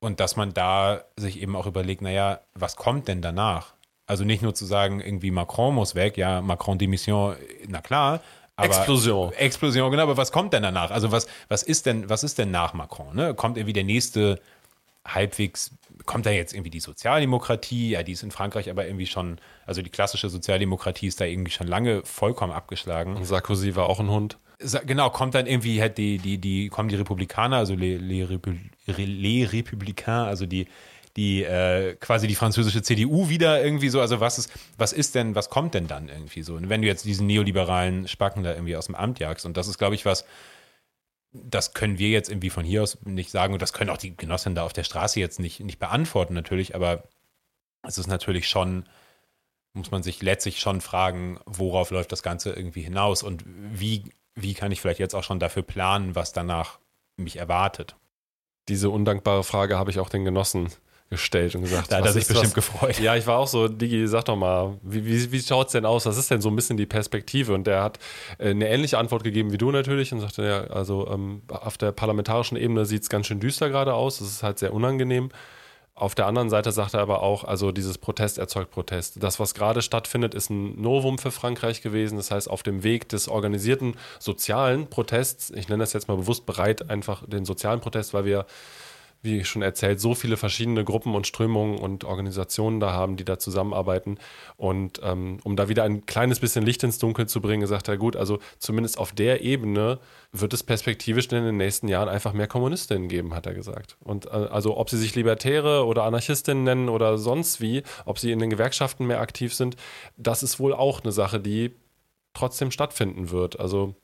Und 0.00 0.20
dass 0.20 0.36
man 0.36 0.52
da 0.52 1.04
sich 1.16 1.40
eben 1.40 1.56
auch 1.56 1.66
überlegt, 1.66 2.02
naja, 2.02 2.40
was 2.54 2.76
kommt 2.76 3.08
denn 3.08 3.22
danach? 3.22 3.74
Also 4.06 4.24
nicht 4.24 4.42
nur 4.42 4.54
zu 4.54 4.66
sagen, 4.66 5.00
irgendwie 5.00 5.30
Macron 5.30 5.74
muss 5.74 5.94
weg, 5.94 6.18
ja, 6.18 6.42
Macron 6.42 6.78
Demission, 6.78 7.36
na 7.68 7.80
klar. 7.80 8.20
Aber 8.56 8.66
Explosion. 8.66 9.32
Explosion, 9.32 9.90
genau, 9.90 10.02
aber 10.04 10.16
was 10.16 10.30
kommt 10.30 10.52
denn 10.52 10.62
danach? 10.62 10.90
Also 10.90 11.10
was, 11.10 11.26
was 11.48 11.62
ist 11.62 11.86
denn, 11.86 12.08
was 12.08 12.22
ist 12.22 12.38
denn 12.38 12.50
nach 12.50 12.74
Macron? 12.74 13.16
Ne? 13.16 13.34
Kommt 13.34 13.56
irgendwie 13.56 13.72
der 13.72 13.84
nächste 13.84 14.40
halbwegs, 15.06 15.70
kommt 16.06 16.26
da 16.26 16.30
jetzt 16.30 16.52
irgendwie 16.52 16.70
die 16.70 16.80
Sozialdemokratie, 16.80 17.90
ja, 17.90 18.02
die 18.02 18.12
ist 18.12 18.22
in 18.22 18.30
Frankreich 18.30 18.70
aber 18.70 18.86
irgendwie 18.86 19.06
schon, 19.06 19.38
also 19.66 19.82
die 19.82 19.90
klassische 19.90 20.28
Sozialdemokratie 20.28 21.06
ist 21.06 21.20
da 21.20 21.24
irgendwie 21.24 21.52
schon 21.52 21.66
lange 21.66 22.02
vollkommen 22.04 22.52
abgeschlagen. 22.52 23.16
Und 23.16 23.24
Sarkozy 23.24 23.74
war 23.76 23.88
auch 23.88 24.00
ein 24.00 24.10
Hund. 24.10 24.38
Genau, 24.86 25.10
kommt 25.10 25.34
dann 25.34 25.46
irgendwie 25.46 25.80
halt 25.80 25.98
die, 25.98 26.18
die, 26.18 26.38
die, 26.38 26.68
kommen 26.68 26.88
die 26.88 26.94
Republikaner, 26.94 27.56
also 27.56 27.74
les, 27.74 28.00
les, 28.00 28.28
les 28.96 29.52
Républicains, 29.52 30.28
also 30.28 30.46
die, 30.46 30.68
die 31.16 31.42
äh, 31.44 31.94
quasi 31.96 32.26
die 32.26 32.34
französische 32.34 32.82
CDU 32.82 33.28
wieder 33.28 33.62
irgendwie 33.62 33.88
so. 33.88 34.00
Also 34.00 34.20
was 34.20 34.38
ist, 34.38 34.50
was 34.78 34.92
ist 34.92 35.14
denn, 35.14 35.34
was 35.34 35.50
kommt 35.50 35.74
denn 35.74 35.86
dann 35.86 36.08
irgendwie 36.08 36.42
so? 36.42 36.54
Und 36.54 36.68
wenn 36.68 36.82
du 36.82 36.88
jetzt 36.88 37.04
diesen 37.04 37.26
neoliberalen 37.26 38.08
Spacken 38.08 38.42
da 38.42 38.52
irgendwie 38.52 38.76
aus 38.76 38.86
dem 38.86 38.94
Amt 38.94 39.18
jagst, 39.20 39.44
und 39.44 39.56
das 39.56 39.68
ist, 39.68 39.78
glaube 39.78 39.94
ich, 39.94 40.04
was, 40.04 40.24
das 41.34 41.74
können 41.74 41.98
wir 41.98 42.10
jetzt 42.10 42.30
irgendwie 42.30 42.50
von 42.50 42.64
hier 42.64 42.82
aus 42.82 42.98
nicht 43.04 43.30
sagen 43.30 43.52
und 43.52 43.60
das 43.60 43.72
können 43.72 43.90
auch 43.90 43.98
die 43.98 44.16
Genossen 44.16 44.54
da 44.54 44.64
auf 44.64 44.72
der 44.72 44.84
Straße 44.84 45.18
jetzt 45.18 45.40
nicht, 45.40 45.60
nicht 45.60 45.80
beantworten 45.80 46.32
natürlich, 46.32 46.74
aber 46.74 47.02
es 47.82 47.98
ist 47.98 48.06
natürlich 48.06 48.48
schon, 48.48 48.88
muss 49.72 49.90
man 49.90 50.02
sich 50.02 50.22
letztlich 50.22 50.60
schon 50.60 50.80
fragen, 50.80 51.40
worauf 51.44 51.90
läuft 51.90 52.12
das 52.12 52.22
Ganze 52.22 52.52
irgendwie 52.52 52.82
hinaus 52.82 53.22
und 53.22 53.44
wie, 53.46 54.04
wie 54.34 54.54
kann 54.54 54.70
ich 54.70 54.80
vielleicht 54.80 55.00
jetzt 55.00 55.14
auch 55.14 55.24
schon 55.24 55.40
dafür 55.40 55.64
planen, 55.64 56.14
was 56.14 56.32
danach 56.32 56.78
mich 57.16 57.36
erwartet. 57.36 57.96
Diese 58.68 58.88
undankbare 58.88 59.44
Frage 59.44 59.76
habe 59.76 59.90
ich 59.90 59.98
auch 59.98 60.08
den 60.08 60.24
Genossen 60.24 60.68
gestellt 61.14 61.54
und 61.54 61.62
gesagt. 61.62 61.90
Da 61.90 61.98
hat 61.98 62.06
er 62.06 62.12
sich 62.12 62.26
bestimmt 62.26 62.48
was? 62.48 62.54
gefreut. 62.54 63.00
Ja, 63.00 63.16
ich 63.16 63.26
war 63.26 63.38
auch 63.38 63.46
so, 63.46 63.68
Digi, 63.68 64.06
sag 64.06 64.24
doch 64.24 64.36
mal, 64.36 64.78
wie, 64.82 65.04
wie, 65.06 65.32
wie 65.32 65.40
schaut 65.40 65.68
es 65.68 65.72
denn 65.72 65.86
aus? 65.86 66.06
Was 66.06 66.16
ist 66.16 66.30
denn 66.30 66.40
so 66.40 66.48
ein 66.48 66.56
bisschen 66.56 66.76
die 66.76 66.86
Perspektive? 66.86 67.54
Und 67.54 67.66
der 67.66 67.82
hat 67.82 67.98
äh, 68.38 68.50
eine 68.50 68.68
ähnliche 68.68 68.98
Antwort 68.98 69.24
gegeben 69.24 69.52
wie 69.52 69.58
du 69.58 69.70
natürlich 69.70 70.12
und 70.12 70.20
sagte, 70.20 70.44
ja, 70.44 70.64
also 70.64 71.08
ähm, 71.08 71.42
auf 71.48 71.78
der 71.78 71.92
parlamentarischen 71.92 72.56
Ebene 72.56 72.84
sieht 72.84 73.02
es 73.02 73.08
ganz 73.08 73.26
schön 73.26 73.40
düster 73.40 73.70
gerade 73.70 73.94
aus. 73.94 74.18
Das 74.18 74.28
ist 74.28 74.42
halt 74.42 74.58
sehr 74.58 74.72
unangenehm. 74.72 75.30
Auf 75.96 76.16
der 76.16 76.26
anderen 76.26 76.50
Seite 76.50 76.72
sagt 76.72 76.94
er 76.94 77.00
aber 77.00 77.22
auch, 77.22 77.44
also 77.44 77.70
dieses 77.70 77.98
Protest 77.98 78.38
erzeugt 78.38 78.72
Protest. 78.72 79.22
Das, 79.22 79.38
was 79.38 79.54
gerade 79.54 79.80
stattfindet, 79.80 80.34
ist 80.34 80.50
ein 80.50 80.80
Novum 80.82 81.18
für 81.18 81.30
Frankreich 81.30 81.82
gewesen. 81.82 82.16
Das 82.16 82.32
heißt, 82.32 82.50
auf 82.50 82.64
dem 82.64 82.82
Weg 82.82 83.08
des 83.08 83.28
organisierten 83.28 83.94
sozialen 84.18 84.88
Protests, 84.88 85.50
ich 85.50 85.68
nenne 85.68 85.84
das 85.84 85.92
jetzt 85.92 86.08
mal 86.08 86.16
bewusst 86.16 86.46
bereit, 86.46 86.90
einfach 86.90 87.24
den 87.28 87.44
sozialen 87.44 87.80
Protest, 87.80 88.12
weil 88.12 88.24
wir 88.24 88.44
wie 89.24 89.44
schon 89.44 89.62
erzählt, 89.62 90.00
so 90.00 90.14
viele 90.14 90.36
verschiedene 90.36 90.84
Gruppen 90.84 91.14
und 91.14 91.26
Strömungen 91.26 91.78
und 91.78 92.04
Organisationen 92.04 92.78
da 92.78 92.92
haben, 92.92 93.16
die 93.16 93.24
da 93.24 93.38
zusammenarbeiten. 93.38 94.18
Und 94.56 95.00
ähm, 95.02 95.38
um 95.44 95.56
da 95.56 95.68
wieder 95.68 95.82
ein 95.84 96.06
kleines 96.06 96.40
bisschen 96.40 96.64
Licht 96.64 96.82
ins 96.82 96.98
Dunkel 96.98 97.26
zu 97.26 97.40
bringen, 97.40 97.66
sagt 97.66 97.88
er, 97.88 97.96
gut, 97.96 98.16
also 98.16 98.38
zumindest 98.58 98.98
auf 98.98 99.12
der 99.12 99.40
Ebene 99.42 99.98
wird 100.32 100.52
es 100.52 100.62
perspektivisch 100.62 101.26
in 101.28 101.44
den 101.44 101.56
nächsten 101.56 101.88
Jahren 101.88 102.08
einfach 102.08 102.32
mehr 102.32 102.46
Kommunistinnen 102.46 103.08
geben, 103.08 103.34
hat 103.34 103.46
er 103.46 103.54
gesagt. 103.54 103.96
Und 104.04 104.26
äh, 104.26 104.30
also 104.30 104.76
ob 104.76 104.90
sie 104.90 104.98
sich 104.98 105.14
Libertäre 105.14 105.86
oder 105.86 106.04
Anarchistinnen 106.04 106.62
nennen 106.62 106.88
oder 106.88 107.18
sonst 107.18 107.60
wie, 107.60 107.82
ob 108.04 108.18
sie 108.18 108.30
in 108.30 108.38
den 108.38 108.50
Gewerkschaften 108.50 109.06
mehr 109.06 109.20
aktiv 109.20 109.54
sind, 109.54 109.76
das 110.16 110.42
ist 110.42 110.60
wohl 110.60 110.74
auch 110.74 111.02
eine 111.02 111.12
Sache, 111.12 111.40
die 111.40 111.72
trotzdem 112.34 112.70
stattfinden 112.70 113.30
wird. 113.30 113.58
Also 113.58 113.94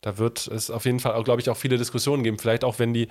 da 0.00 0.16
wird 0.18 0.46
es 0.46 0.70
auf 0.70 0.84
jeden 0.84 1.00
Fall, 1.00 1.22
glaube 1.24 1.40
ich, 1.40 1.50
auch 1.50 1.56
viele 1.56 1.76
Diskussionen 1.76 2.22
geben. 2.22 2.38
Vielleicht 2.38 2.64
auch, 2.64 2.78
wenn 2.78 2.94
die 2.94 3.08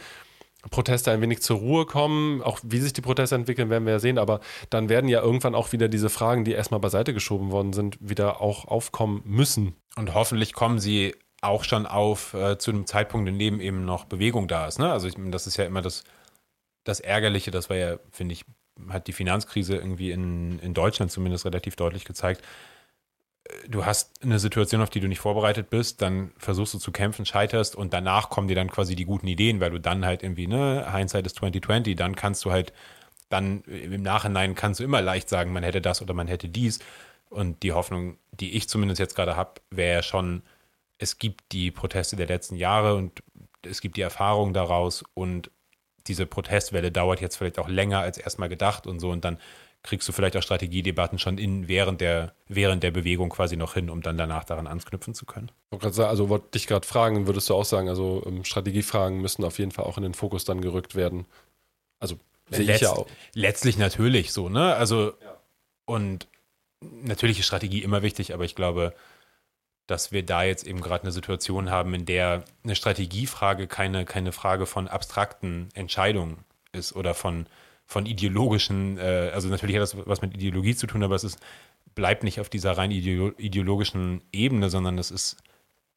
Proteste 0.70 1.12
ein 1.12 1.22
wenig 1.22 1.42
zur 1.42 1.58
Ruhe 1.58 1.86
kommen. 1.86 2.42
Auch 2.42 2.60
wie 2.64 2.80
sich 2.80 2.94
die 2.94 3.02
Proteste 3.02 3.36
entwickeln, 3.36 3.70
werden 3.70 3.86
wir 3.86 3.94
ja 3.94 4.00
sehen. 4.00 4.18
Aber 4.18 4.40
dann 4.70 4.90
werden 4.90 5.10
ja 5.10 5.22
irgendwann 5.22 5.56
auch 5.56 5.72
wieder 5.72 5.88
diese 5.88 6.10
Fragen, 6.10 6.44
die 6.44 6.52
erstmal 6.52 6.80
beiseite 6.80 7.14
geschoben 7.14 7.52
worden 7.52 7.74
sind, 7.74 7.98
wieder 8.00 8.42
auch 8.42 8.66
aufkommen 8.66 9.22
müssen. 9.26 9.76
Und 9.96 10.14
hoffentlich 10.14 10.54
kommen 10.54 10.80
sie 10.80 11.16
auch 11.42 11.64
schon 11.64 11.86
auf 11.86 12.34
äh, 12.34 12.58
zu 12.58 12.72
einem 12.72 12.88
Zeitpunkt, 12.88 13.30
in 13.30 13.38
dem 13.38 13.60
eben 13.60 13.86
noch 13.86 14.06
Bewegung 14.06 14.48
da 14.48 14.68
ist. 14.68 14.80
Ne? 14.80 14.92
Also 14.92 15.08
ich, 15.08 15.16
das 15.18 15.48
ist 15.48 15.58
ja 15.58 15.66
immer 15.66 15.82
das, 15.82 16.04
das 16.84 17.00
Ärgerliche, 17.00 17.52
das 17.52 17.70
war 17.70 17.78
ja, 17.78 17.98
finde 18.12 18.34
ich, 18.34 18.44
hat 18.90 19.08
die 19.08 19.14
Finanzkrise 19.14 19.76
irgendwie 19.76 20.12
in, 20.12 20.60
in 20.60 20.74
Deutschland 20.74 21.12
zumindest 21.12 21.46
relativ 21.46 21.76
deutlich 21.76 22.06
gezeigt 22.06 22.42
du 23.68 23.86
hast 23.86 24.24
eine 24.24 24.40
Situation, 24.40 24.82
auf 24.82 24.90
die 24.90 25.00
du 25.00 25.08
nicht 25.08 25.20
vorbereitet 25.20 25.70
bist, 25.70 26.02
dann 26.02 26.32
versuchst 26.38 26.74
du 26.74 26.80
zu 26.80 26.92
kämpfen, 26.92 27.26
scheiterst 27.26 27.76
und 27.76 27.94
danach 27.94 28.30
kommen 28.30 28.48
dir 28.48 28.56
dann 28.56 28.70
quasi 28.70 28.96
die 28.96 29.06
guten 29.06 29.28
Ideen, 29.28 29.60
weil 29.60 29.72
du 29.72 29.80
dann 29.80 30.06
halt 30.06 30.24
irgendwie, 30.24 30.48
ne, 30.48 30.92
Hindsight 30.94 31.26
ist 31.26 31.38
2020, 31.38 31.96
dann 31.96 32.16
kannst 32.16 32.44
du 32.46 32.52
halt, 32.52 32.74
dann 33.30 33.62
im 33.64 34.02
Nachhinein 34.02 34.56
kannst 34.56 34.80
du 34.80 34.84
immer 34.84 35.02
leicht 35.02 35.30
sagen, 35.30 35.52
man 35.52 35.64
hätte 35.64 35.82
das 35.82 36.02
oder 36.02 36.14
man 36.14 36.28
hätte 36.28 36.50
dies. 36.50 36.80
Und 37.30 37.64
die 37.64 37.74
Hoffnung, 37.74 38.18
die 38.32 38.56
ich 38.56 38.70
zumindest 38.70 39.00
jetzt 39.00 39.16
gerade 39.16 39.36
habe, 39.36 39.62
wäre 39.70 40.02
schon, 40.02 40.44
es 40.98 41.20
gibt 41.20 41.52
die 41.52 41.72
Proteste 41.72 42.16
der 42.16 42.28
letzten 42.28 42.56
Jahre 42.56 42.96
und 42.96 43.22
es 43.64 43.82
gibt 43.82 43.98
die 43.98 44.02
Erfahrung 44.02 44.54
daraus 44.54 45.04
und 45.14 45.52
diese 46.08 46.26
Protestwelle 46.26 46.92
dauert 46.92 47.20
jetzt 47.20 47.36
vielleicht 47.36 47.60
auch 47.60 47.68
länger 47.68 48.00
als 48.00 48.18
erstmal 48.18 48.48
gedacht 48.48 48.88
und 48.88 49.00
so 49.02 49.12
und 49.12 49.26
dann 49.26 49.40
kriegst 49.88 50.08
du 50.08 50.12
vielleicht 50.12 50.36
auch 50.36 50.42
Strategiedebatten 50.42 51.18
schon 51.18 51.38
in, 51.38 51.70
während, 51.70 52.02
der, 52.02 52.34
während 52.50 52.84
der 52.84 52.92
Bewegung 52.92 53.30
quasi 53.30 53.56
noch 53.56 53.74
hin, 53.74 53.90
um 53.90 54.02
dann 54.02 54.18
danach 54.18 54.44
daran 54.44 54.68
anknüpfen 54.68 55.14
zu 55.14 55.26
können. 55.26 55.50
Also 55.72 56.28
wollte 56.28 56.52
dich 56.52 56.68
gerade 56.68 56.86
fragen, 56.86 57.26
würdest 57.26 57.50
du 57.50 57.56
auch 57.56 57.64
sagen, 57.64 57.88
also 57.88 58.22
ähm, 58.26 58.44
Strategiefragen 58.44 59.22
müssen 59.22 59.46
auf 59.46 59.60
jeden 59.60 59.72
Fall 59.72 59.86
auch 59.86 59.96
in 59.98 60.04
den 60.04 60.14
Fokus 60.14 60.44
dann 60.44 60.60
gerückt 60.60 60.96
werden. 60.96 61.26
Also 62.00 62.18
sehe 62.50 62.66
Letzt, 62.66 62.82
ich 62.82 62.88
ja 62.88 62.94
auch. 62.94 63.08
Letztlich 63.34 63.78
natürlich 63.78 64.34
so, 64.34 64.50
ne? 64.50 64.76
Also 64.76 65.14
ja. 65.22 65.38
und 65.86 66.28
natürlich 66.82 67.40
ist 67.40 67.46
Strategie 67.46 67.82
immer 67.82 68.02
wichtig, 68.02 68.34
aber 68.34 68.44
ich 68.44 68.56
glaube, 68.56 68.94
dass 69.88 70.12
wir 70.12 70.24
da 70.24 70.44
jetzt 70.44 70.68
eben 70.68 70.82
gerade 70.82 71.04
eine 71.04 71.14
Situation 71.14 71.72
haben, 71.72 71.94
in 71.94 72.06
der 72.06 72.44
eine 72.66 72.76
Strategiefrage 72.76 73.68
keine, 73.68 74.04
keine 74.04 74.34
Frage 74.34 74.66
von 74.66 74.90
abstrakten 74.90 75.70
Entscheidungen 75.76 76.44
ist 76.74 76.94
oder 76.94 77.14
von 77.14 77.46
von 77.88 78.06
ideologischen, 78.06 78.98
äh, 78.98 79.32
also 79.34 79.48
natürlich 79.48 79.78
hat 79.78 79.82
das 79.82 79.96
was 80.06 80.22
mit 80.22 80.36
Ideologie 80.36 80.76
zu 80.76 80.88
tun, 80.88 81.04
aber 81.04 81.16
es 81.16 81.24
ist, 81.24 81.40
bleibt 81.96 82.24
nicht 82.24 82.40
auf 82.40 82.50
dieser 82.50 82.78
rein 82.78 82.92
ideologischen 82.92 84.22
Ebene, 84.32 84.70
sondern 84.70 85.00
es 85.00 85.10
ist, 85.10 85.38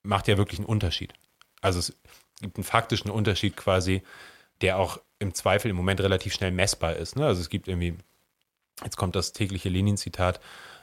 macht 0.03 0.29
ja 0.29 0.39
wirklich 0.39 0.61
einen 0.61 0.69
Unterschied. 0.69 1.13
Also 1.61 1.81
es 1.81 1.97
gibt 2.41 2.57
einen 2.57 2.65
faktischen 2.65 3.11
Unterschied 3.11 3.57
quasi, 3.57 4.03
der 4.61 4.79
auch 4.79 5.01
im 5.19 5.35
Zweifel 5.35 5.71
im 5.71 5.77
Moment 5.77 6.01
relativ 6.01 6.33
schnell 6.33 6.53
messbar 6.53 6.97
ist. 6.97 7.17
Ne? 7.17 7.27
Also 7.27 7.41
es 7.41 7.51
gibt 7.51 7.69
irgendwie, 7.69 7.95
jetzt 8.85 8.97
kommt 8.97 9.17
das 9.17 9.33
tägliche 9.33 9.69
Lenin-Zitat, 9.69 10.41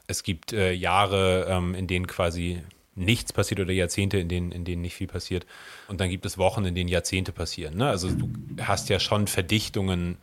es 0.07 0.23
gibt 0.23 0.53
äh, 0.53 0.71
Jahre, 0.71 1.47
ähm, 1.49 1.73
in 1.73 1.87
denen 1.87 2.05
quasi 2.05 2.61
nichts 2.95 3.31
passiert 3.31 3.59
oder 3.59 3.71
Jahrzehnte, 3.71 4.17
in 4.17 4.27
denen, 4.27 4.51
in 4.51 4.65
denen 4.65 4.81
nicht 4.81 4.95
viel 4.95 5.07
passiert. 5.07 5.45
Und 5.87 6.01
dann 6.01 6.09
gibt 6.09 6.25
es 6.25 6.37
Wochen, 6.37 6.65
in 6.65 6.75
denen 6.75 6.89
Jahrzehnte 6.89 7.31
passieren. 7.31 7.77
Ne? 7.77 7.87
Also 7.87 8.11
du 8.11 8.29
hast 8.61 8.89
ja 8.89 8.99
schon 8.99 9.27
Verdichtungen 9.27 10.17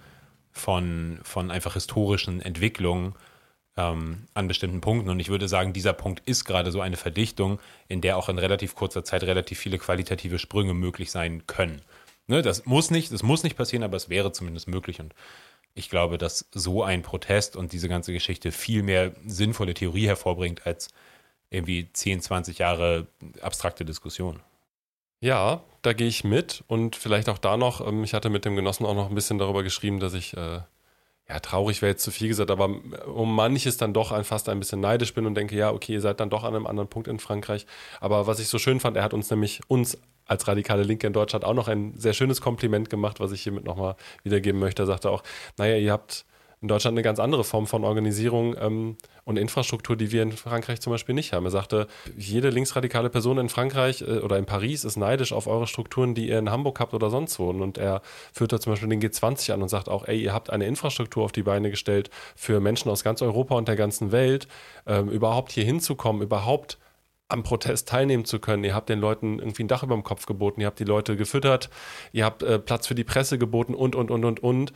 von, 0.54 1.20
von 1.22 1.50
einfach 1.50 1.74
historischen 1.74 2.40
Entwicklungen 2.40 3.14
ähm, 3.76 4.26
an 4.34 4.48
bestimmten 4.48 4.80
Punkten. 4.80 5.10
Und 5.10 5.20
ich 5.20 5.28
würde 5.28 5.48
sagen, 5.48 5.72
dieser 5.72 5.92
Punkt 5.92 6.22
ist 6.26 6.44
gerade 6.44 6.70
so 6.70 6.80
eine 6.80 6.96
Verdichtung, 6.96 7.58
in 7.88 8.00
der 8.00 8.16
auch 8.16 8.28
in 8.28 8.38
relativ 8.38 8.74
kurzer 8.74 9.04
Zeit 9.04 9.24
relativ 9.24 9.58
viele 9.58 9.78
qualitative 9.78 10.38
Sprünge 10.38 10.74
möglich 10.74 11.10
sein 11.10 11.46
können. 11.46 11.82
Ne, 12.26 12.40
das 12.40 12.64
muss 12.64 12.90
nicht, 12.90 13.12
das 13.12 13.22
muss 13.22 13.42
nicht 13.42 13.56
passieren, 13.56 13.82
aber 13.82 13.96
es 13.96 14.08
wäre 14.08 14.32
zumindest 14.32 14.68
möglich. 14.68 15.00
Und 15.00 15.14
ich 15.74 15.90
glaube, 15.90 16.18
dass 16.18 16.46
so 16.52 16.82
ein 16.82 17.02
Protest 17.02 17.56
und 17.56 17.72
diese 17.72 17.88
ganze 17.88 18.12
Geschichte 18.12 18.52
viel 18.52 18.82
mehr 18.82 19.12
sinnvolle 19.26 19.74
Theorie 19.74 20.06
hervorbringt 20.06 20.66
als 20.66 20.88
irgendwie 21.50 21.92
10, 21.92 22.22
20 22.22 22.58
Jahre 22.58 23.08
abstrakte 23.42 23.84
Diskussion. 23.84 24.40
Ja, 25.20 25.62
da 25.84 25.92
gehe 25.92 26.08
ich 26.08 26.24
mit 26.24 26.64
und 26.66 26.96
vielleicht 26.96 27.28
auch 27.28 27.38
da 27.38 27.56
noch, 27.56 27.86
ähm, 27.86 28.04
ich 28.04 28.14
hatte 28.14 28.30
mit 28.30 28.44
dem 28.44 28.56
Genossen 28.56 28.86
auch 28.86 28.94
noch 28.94 29.08
ein 29.08 29.14
bisschen 29.14 29.38
darüber 29.38 29.62
geschrieben, 29.62 30.00
dass 30.00 30.14
ich, 30.14 30.36
äh, 30.36 30.60
ja, 31.28 31.40
traurig 31.40 31.82
wäre 31.82 31.92
jetzt 31.92 32.02
zu 32.02 32.10
viel 32.10 32.28
gesagt, 32.28 32.50
aber 32.50 32.68
um 33.06 33.34
manches 33.34 33.76
dann 33.76 33.94
doch 33.94 34.12
ein, 34.12 34.24
fast 34.24 34.48
ein 34.48 34.58
bisschen 34.58 34.80
neidisch 34.80 35.14
bin 35.14 35.26
und 35.26 35.34
denke, 35.34 35.56
ja, 35.56 35.72
okay, 35.72 35.94
ihr 35.94 36.00
seid 36.00 36.20
dann 36.20 36.30
doch 36.30 36.44
an 36.44 36.54
einem 36.54 36.66
anderen 36.66 36.88
Punkt 36.88 37.08
in 37.08 37.18
Frankreich. 37.18 37.66
Aber 38.00 38.26
was 38.26 38.40
ich 38.40 38.48
so 38.48 38.58
schön 38.58 38.80
fand, 38.80 38.96
er 38.96 39.02
hat 39.02 39.14
uns 39.14 39.30
nämlich, 39.30 39.60
uns 39.68 39.98
als 40.26 40.48
radikale 40.48 40.82
Linke 40.82 41.06
in 41.06 41.12
Deutschland 41.12 41.44
auch 41.44 41.54
noch 41.54 41.68
ein 41.68 41.94
sehr 41.96 42.12
schönes 42.14 42.40
Kompliment 42.40 42.90
gemacht, 42.90 43.20
was 43.20 43.32
ich 43.32 43.42
hiermit 43.42 43.64
nochmal 43.64 43.96
wiedergeben 44.22 44.60
möchte. 44.60 44.82
Er 44.82 44.86
sagte 44.86 45.10
auch, 45.10 45.22
naja, 45.56 45.76
ihr 45.76 45.92
habt 45.92 46.24
in 46.64 46.68
Deutschland 46.68 46.94
eine 46.94 47.02
ganz 47.02 47.18
andere 47.18 47.44
Form 47.44 47.66
von 47.66 47.84
Organisierung 47.84 48.56
ähm, 48.58 48.96
und 49.24 49.36
Infrastruktur, 49.36 49.96
die 49.96 50.12
wir 50.12 50.22
in 50.22 50.32
Frankreich 50.32 50.80
zum 50.80 50.92
Beispiel 50.92 51.14
nicht 51.14 51.34
haben. 51.34 51.44
Er 51.44 51.50
sagte, 51.50 51.88
jede 52.16 52.48
linksradikale 52.48 53.10
Person 53.10 53.36
in 53.36 53.50
Frankreich 53.50 54.00
äh, 54.00 54.20
oder 54.20 54.38
in 54.38 54.46
Paris 54.46 54.82
ist 54.84 54.96
neidisch 54.96 55.34
auf 55.34 55.46
eure 55.46 55.66
Strukturen, 55.66 56.14
die 56.14 56.26
ihr 56.30 56.38
in 56.38 56.50
Hamburg 56.50 56.80
habt 56.80 56.94
oder 56.94 57.10
sonst 57.10 57.38
wo. 57.38 57.50
Und 57.50 57.76
er 57.76 58.00
führt 58.32 58.54
da 58.54 58.60
zum 58.60 58.72
Beispiel 58.72 58.88
den 58.88 59.02
G20 59.02 59.52
an 59.52 59.60
und 59.60 59.68
sagt 59.68 59.90
auch, 59.90 60.08
ey, 60.08 60.18
ihr 60.18 60.32
habt 60.32 60.48
eine 60.48 60.66
Infrastruktur 60.66 61.22
auf 61.22 61.32
die 61.32 61.42
Beine 61.42 61.68
gestellt 61.68 62.08
für 62.34 62.60
Menschen 62.60 62.90
aus 62.90 63.04
ganz 63.04 63.20
Europa 63.20 63.56
und 63.56 63.68
der 63.68 63.76
ganzen 63.76 64.10
Welt, 64.10 64.48
ähm, 64.86 65.10
überhaupt 65.10 65.52
hier 65.52 65.64
hinzukommen, 65.64 66.22
überhaupt 66.22 66.78
am 67.28 67.42
Protest 67.42 67.88
teilnehmen 67.88 68.24
zu 68.24 68.38
können. 68.38 68.64
Ihr 68.64 68.74
habt 68.74 68.88
den 68.88 69.00
Leuten 69.00 69.38
irgendwie 69.38 69.64
ein 69.64 69.68
Dach 69.68 69.82
über 69.82 69.94
dem 69.94 70.02
Kopf 70.02 70.24
geboten, 70.24 70.62
ihr 70.62 70.66
habt 70.66 70.80
die 70.80 70.84
Leute 70.84 71.14
gefüttert, 71.16 71.68
ihr 72.12 72.24
habt 72.24 72.42
äh, 72.42 72.58
Platz 72.58 72.86
für 72.86 72.94
die 72.94 73.04
Presse 73.04 73.36
geboten 73.36 73.74
und, 73.74 73.94
und, 73.94 74.10
und, 74.10 74.24
und, 74.24 74.42
und. 74.42 74.72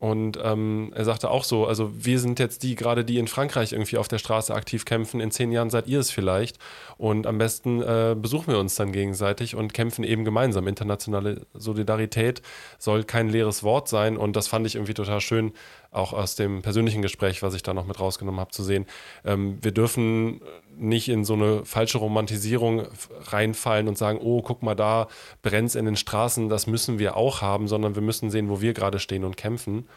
Und 0.00 0.38
ähm, 0.42 0.92
er 0.94 1.04
sagte 1.04 1.30
auch 1.30 1.44
so, 1.44 1.66
also 1.66 1.92
wir 1.94 2.18
sind 2.18 2.38
jetzt 2.38 2.62
die, 2.62 2.74
gerade 2.74 3.04
die 3.04 3.18
in 3.18 3.28
Frankreich 3.28 3.72
irgendwie 3.72 3.98
auf 3.98 4.08
der 4.08 4.16
Straße 4.16 4.54
aktiv 4.54 4.86
kämpfen. 4.86 5.20
In 5.20 5.30
zehn 5.30 5.52
Jahren 5.52 5.68
seid 5.68 5.86
ihr 5.88 6.00
es 6.00 6.10
vielleicht. 6.10 6.58
Und 6.96 7.26
am 7.26 7.36
besten 7.36 7.82
äh, 7.82 8.16
besuchen 8.18 8.46
wir 8.48 8.58
uns 8.58 8.74
dann 8.76 8.92
gegenseitig 8.92 9.54
und 9.54 9.74
kämpfen 9.74 10.02
eben 10.02 10.24
gemeinsam. 10.24 10.66
Internationale 10.68 11.46
Solidarität 11.52 12.40
soll 12.78 13.04
kein 13.04 13.28
leeres 13.28 13.62
Wort 13.62 13.88
sein. 13.88 14.16
Und 14.16 14.36
das 14.36 14.48
fand 14.48 14.66
ich 14.66 14.76
irgendwie 14.76 14.94
total 14.94 15.20
schön, 15.20 15.52
auch 15.90 16.12
aus 16.12 16.36
dem 16.36 16.62
persönlichen 16.62 17.02
Gespräch, 17.02 17.42
was 17.42 17.54
ich 17.54 17.62
da 17.62 17.74
noch 17.74 17.86
mit 17.86 17.98
rausgenommen 17.98 18.40
habe, 18.40 18.52
zu 18.52 18.62
sehen. 18.62 18.86
Ähm, 19.24 19.58
wir 19.62 19.72
dürfen 19.72 20.40
nicht 20.76 21.08
in 21.08 21.24
so 21.24 21.34
eine 21.34 21.64
falsche 21.64 21.98
Romantisierung 21.98 22.86
reinfallen 23.22 23.88
und 23.88 23.98
sagen, 23.98 24.18
oh, 24.22 24.42
guck 24.42 24.62
mal, 24.62 24.74
da 24.74 25.08
brennt 25.42 25.74
in 25.74 25.84
den 25.84 25.96
Straßen, 25.96 26.48
das 26.48 26.66
müssen 26.66 26.98
wir 26.98 27.16
auch 27.16 27.42
haben, 27.42 27.68
sondern 27.68 27.94
wir 27.94 28.02
müssen 28.02 28.30
sehen, 28.30 28.48
wo 28.48 28.60
wir 28.60 28.72
gerade 28.72 28.98
stehen 28.98 29.24
und 29.24 29.36
kämpfen. 29.36 29.88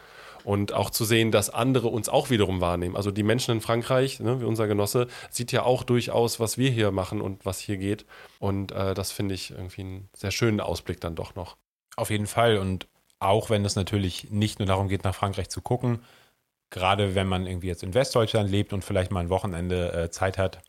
Und 0.44 0.74
auch 0.74 0.90
zu 0.90 1.06
sehen, 1.06 1.32
dass 1.32 1.48
andere 1.48 1.88
uns 1.88 2.10
auch 2.10 2.28
wiederum 2.28 2.60
wahrnehmen. 2.60 2.96
Also 2.96 3.10
die 3.10 3.22
Menschen 3.22 3.52
in 3.52 3.60
Frankreich, 3.62 4.20
ne, 4.20 4.42
wie 4.42 4.44
unser 4.44 4.66
Genosse, 4.66 5.06
sieht 5.30 5.52
ja 5.52 5.62
auch 5.62 5.84
durchaus, 5.84 6.38
was 6.38 6.58
wir 6.58 6.70
hier 6.70 6.90
machen 6.90 7.22
und 7.22 7.46
was 7.46 7.60
hier 7.60 7.78
geht. 7.78 8.04
Und 8.40 8.70
äh, 8.72 8.92
das 8.92 9.10
finde 9.10 9.34
ich 9.34 9.52
irgendwie 9.52 9.80
einen 9.80 10.08
sehr 10.12 10.30
schönen 10.30 10.60
Ausblick 10.60 11.00
dann 11.00 11.14
doch 11.14 11.34
noch. 11.34 11.56
Auf 11.96 12.10
jeden 12.10 12.26
Fall. 12.26 12.58
Und 12.58 12.86
auch 13.24 13.50
wenn 13.50 13.64
es 13.64 13.76
natürlich 13.76 14.30
nicht 14.30 14.58
nur 14.58 14.66
darum 14.66 14.88
geht, 14.88 15.04
nach 15.04 15.14
Frankreich 15.14 15.48
zu 15.48 15.60
gucken, 15.60 16.00
gerade 16.70 17.14
wenn 17.14 17.26
man 17.26 17.46
irgendwie 17.46 17.68
jetzt 17.68 17.82
in 17.82 17.94
Westdeutschland 17.94 18.50
lebt 18.50 18.72
und 18.72 18.84
vielleicht 18.84 19.10
mal 19.10 19.20
ein 19.20 19.30
Wochenende 19.30 19.92
äh, 19.92 20.10
Zeit 20.10 20.38
hat. 20.38 20.60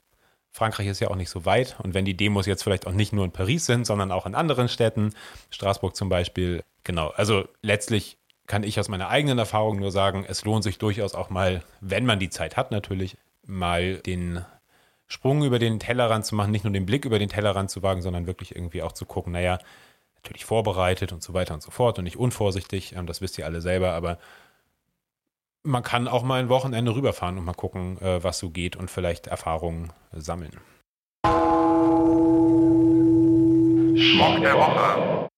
Frankreich 0.51 0.87
ist 0.87 1.01
ja 1.01 1.09
auch 1.09 1.15
nicht 1.15 1.29
so 1.29 1.45
weit. 1.45 1.75
Und 1.83 1.93
wenn 1.93 2.05
die 2.05 2.15
Demos 2.15 2.45
jetzt 2.45 2.63
vielleicht 2.63 2.87
auch 2.87 2.93
nicht 2.93 3.11
nur 3.11 3.25
in 3.25 3.31
Paris 3.31 3.65
sind, 3.65 3.85
sondern 3.85 4.11
auch 4.11 4.25
in 4.25 4.35
anderen 4.35 4.69
Städten, 4.69 5.13
Straßburg 5.49 5.95
zum 5.95 6.07
Beispiel, 6.07 6.63
genau. 6.83 7.09
Also 7.09 7.45
letztlich 7.61 8.17
kann 8.47 8.63
ich 8.63 8.79
aus 8.79 8.87
meiner 8.87 9.09
eigenen 9.09 9.37
Erfahrung 9.37 9.79
nur 9.79 9.91
sagen, 9.91 10.25
es 10.27 10.45
lohnt 10.45 10.63
sich 10.63 10.77
durchaus 10.77 11.13
auch 11.15 11.29
mal, 11.29 11.63
wenn 11.81 12.05
man 12.05 12.19
die 12.19 12.29
Zeit 12.29 12.55
hat 12.55 12.71
natürlich, 12.71 13.17
mal 13.45 13.97
den 13.97 14.45
Sprung 15.07 15.43
über 15.43 15.59
den 15.59 15.79
Tellerrand 15.79 16.25
zu 16.25 16.35
machen, 16.35 16.51
nicht 16.51 16.63
nur 16.63 16.73
den 16.73 16.85
Blick 16.85 17.05
über 17.05 17.19
den 17.19 17.29
Tellerrand 17.29 17.69
zu 17.69 17.83
wagen, 17.83 18.01
sondern 18.01 18.27
wirklich 18.27 18.55
irgendwie 18.55 18.81
auch 18.81 18.93
zu 18.93 19.05
gucken, 19.05 19.33
naja, 19.33 19.59
natürlich 20.25 20.45
vorbereitet 20.45 21.13
und 21.13 21.23
so 21.23 21.33
weiter 21.33 21.53
und 21.53 21.61
so 21.61 21.71
fort 21.71 21.97
und 21.99 22.03
nicht 22.03 22.17
unvorsichtig, 22.17 22.95
ähm, 22.95 23.05
das 23.05 23.21
wisst 23.21 23.37
ihr 23.37 23.45
alle 23.45 23.61
selber, 23.61 23.93
aber 23.93 24.17
man 25.63 25.83
kann 25.83 26.07
auch 26.07 26.23
mal 26.23 26.39
ein 26.39 26.49
Wochenende 26.49 26.95
rüberfahren 26.95 27.37
und 27.37 27.45
mal 27.45 27.53
gucken, 27.53 27.99
äh, 28.01 28.23
was 28.23 28.39
so 28.39 28.49
geht 28.49 28.75
und 28.75 28.89
vielleicht 28.89 29.27
Erfahrungen 29.27 29.91
sammeln. 30.11 30.59
Schmock 33.97 34.41
der 34.41 34.55
Woche. 34.55 35.29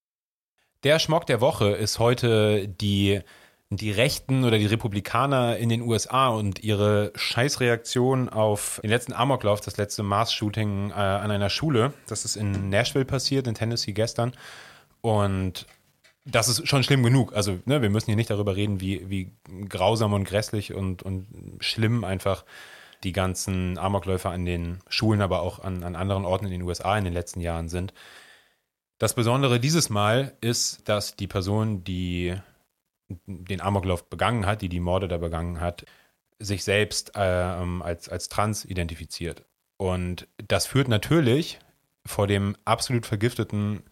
Der 0.83 0.99
Schmock 0.99 1.25
der 1.25 1.41
Woche 1.41 1.69
ist 1.69 1.99
heute 1.99 2.67
die, 2.67 3.21
die 3.69 3.91
Rechten 3.91 4.43
oder 4.43 4.57
die 4.57 4.65
Republikaner 4.65 5.57
in 5.57 5.69
den 5.69 5.81
USA 5.81 6.29
und 6.29 6.63
ihre 6.63 7.11
Scheißreaktion 7.15 8.29
auf 8.29 8.79
den 8.83 8.89
letzten 8.89 9.13
Amoklauf, 9.13 9.61
das 9.61 9.77
letzte 9.77 10.03
Mars-Shooting 10.03 10.91
äh, 10.91 10.93
an 10.93 11.31
einer 11.31 11.49
Schule. 11.49 11.93
Das 12.07 12.25
ist 12.25 12.35
in 12.35 12.69
Nashville 12.69 13.05
passiert, 13.05 13.47
in 13.47 13.55
Tennessee 13.55 13.93
gestern. 13.93 14.33
Und 15.07 15.65
das 16.25 16.49
ist 16.49 16.67
schon 16.67 16.83
schlimm 16.83 17.01
genug. 17.01 17.33
Also, 17.33 17.59
ne, 17.63 17.81
wir 17.81 17.89
müssen 17.89 18.07
hier 18.07 18.17
nicht 18.17 18.29
darüber 18.29 18.57
reden, 18.57 18.81
wie, 18.81 19.09
wie 19.09 19.31
grausam 19.69 20.11
und 20.11 20.25
grässlich 20.25 20.73
und, 20.73 21.01
und 21.01 21.27
schlimm 21.61 22.03
einfach 22.03 22.43
die 23.05 23.13
ganzen 23.13 23.77
Amokläufer 23.77 24.31
an 24.31 24.43
den 24.43 24.79
Schulen, 24.89 25.21
aber 25.21 25.43
auch 25.43 25.59
an, 25.59 25.83
an 25.85 25.95
anderen 25.95 26.25
Orten 26.25 26.43
in 26.47 26.51
den 26.51 26.63
USA 26.63 26.97
in 26.97 27.05
den 27.05 27.13
letzten 27.13 27.39
Jahren 27.39 27.69
sind. 27.69 27.93
Das 28.97 29.13
Besondere 29.13 29.61
dieses 29.61 29.89
Mal 29.89 30.35
ist, 30.41 30.89
dass 30.89 31.15
die 31.15 31.27
Person, 31.27 31.85
die 31.85 32.35
den 33.27 33.61
Amoklauf 33.61 34.09
begangen 34.09 34.45
hat, 34.45 34.61
die 34.61 34.67
die 34.67 34.81
Morde 34.81 35.07
da 35.07 35.19
begangen 35.19 35.61
hat, 35.61 35.85
sich 36.37 36.65
selbst 36.65 37.15
äh, 37.15 37.19
als, 37.19 38.09
als 38.09 38.27
trans 38.27 38.65
identifiziert. 38.65 39.45
Und 39.77 40.27
das 40.49 40.65
führt 40.65 40.89
natürlich 40.89 41.59
vor 42.05 42.27
dem 42.27 42.57
absolut 42.65 43.05
vergifteten 43.05 43.83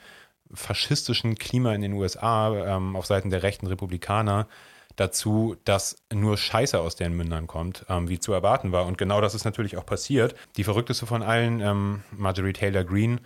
faschistischen 0.53 1.35
Klima 1.35 1.73
in 1.73 1.81
den 1.81 1.93
USA 1.93 2.77
ähm, 2.77 2.95
auf 2.95 3.05
Seiten 3.05 3.30
der 3.30 3.43
rechten 3.43 3.67
Republikaner 3.67 4.47
dazu, 4.95 5.57
dass 5.65 5.97
nur 6.13 6.38
Scheiße 6.38 6.80
aus 6.80 6.95
deren 6.95 7.15
Mündern 7.15 7.47
kommt, 7.47 7.85
ähm, 7.89 8.07
wie 8.07 8.19
zu 8.19 8.31
erwarten 8.34 8.72
war. 8.72 8.85
Und 8.85 8.97
genau 8.97 9.22
das 9.22 9.35
ist 9.35 9.45
natürlich 9.45 9.77
auch 9.77 9.85
passiert. 9.85 10.35
Die 10.55 10.63
verrückteste 10.63 11.05
von 11.05 11.23
allen, 11.23 11.59
ähm, 11.59 12.03
Marjorie 12.11 12.53
Taylor 12.53 12.84
Greene, 12.84 13.19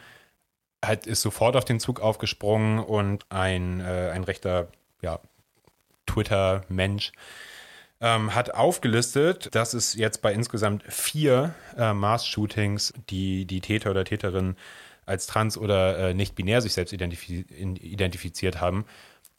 hat, 0.84 1.06
ist 1.06 1.22
sofort 1.22 1.56
auf 1.56 1.66
den 1.66 1.80
Zug 1.80 2.00
aufgesprungen 2.00 2.80
und 2.80 3.26
ein, 3.30 3.82
äh, 3.82 4.12
ein 4.14 4.24
rechter 4.24 4.70
ja, 5.02 5.20
Twitter-Mensch 6.06 7.12
ähm, 8.02 8.34
hat 8.34 8.54
aufgelistet, 8.54 9.54
dass 9.54 9.74
es 9.74 9.94
jetzt 9.96 10.22
bei 10.22 10.34
insgesamt 10.34 10.84
vier 10.84 11.54
äh, 11.78 11.94
Mars-Shootings 11.94 12.94
die, 13.10 13.46
die 13.46 13.62
Täter 13.62 13.91
oder 13.91 14.06
Täterin 14.06 14.56
als 15.10 15.27
trans 15.27 15.57
oder 15.57 15.98
äh, 15.98 16.14
nicht 16.14 16.36
binär 16.36 16.61
sich 16.61 16.73
selbst 16.73 16.94
identifiz 16.94 17.45
identifiziert 17.49 18.61
haben 18.61 18.86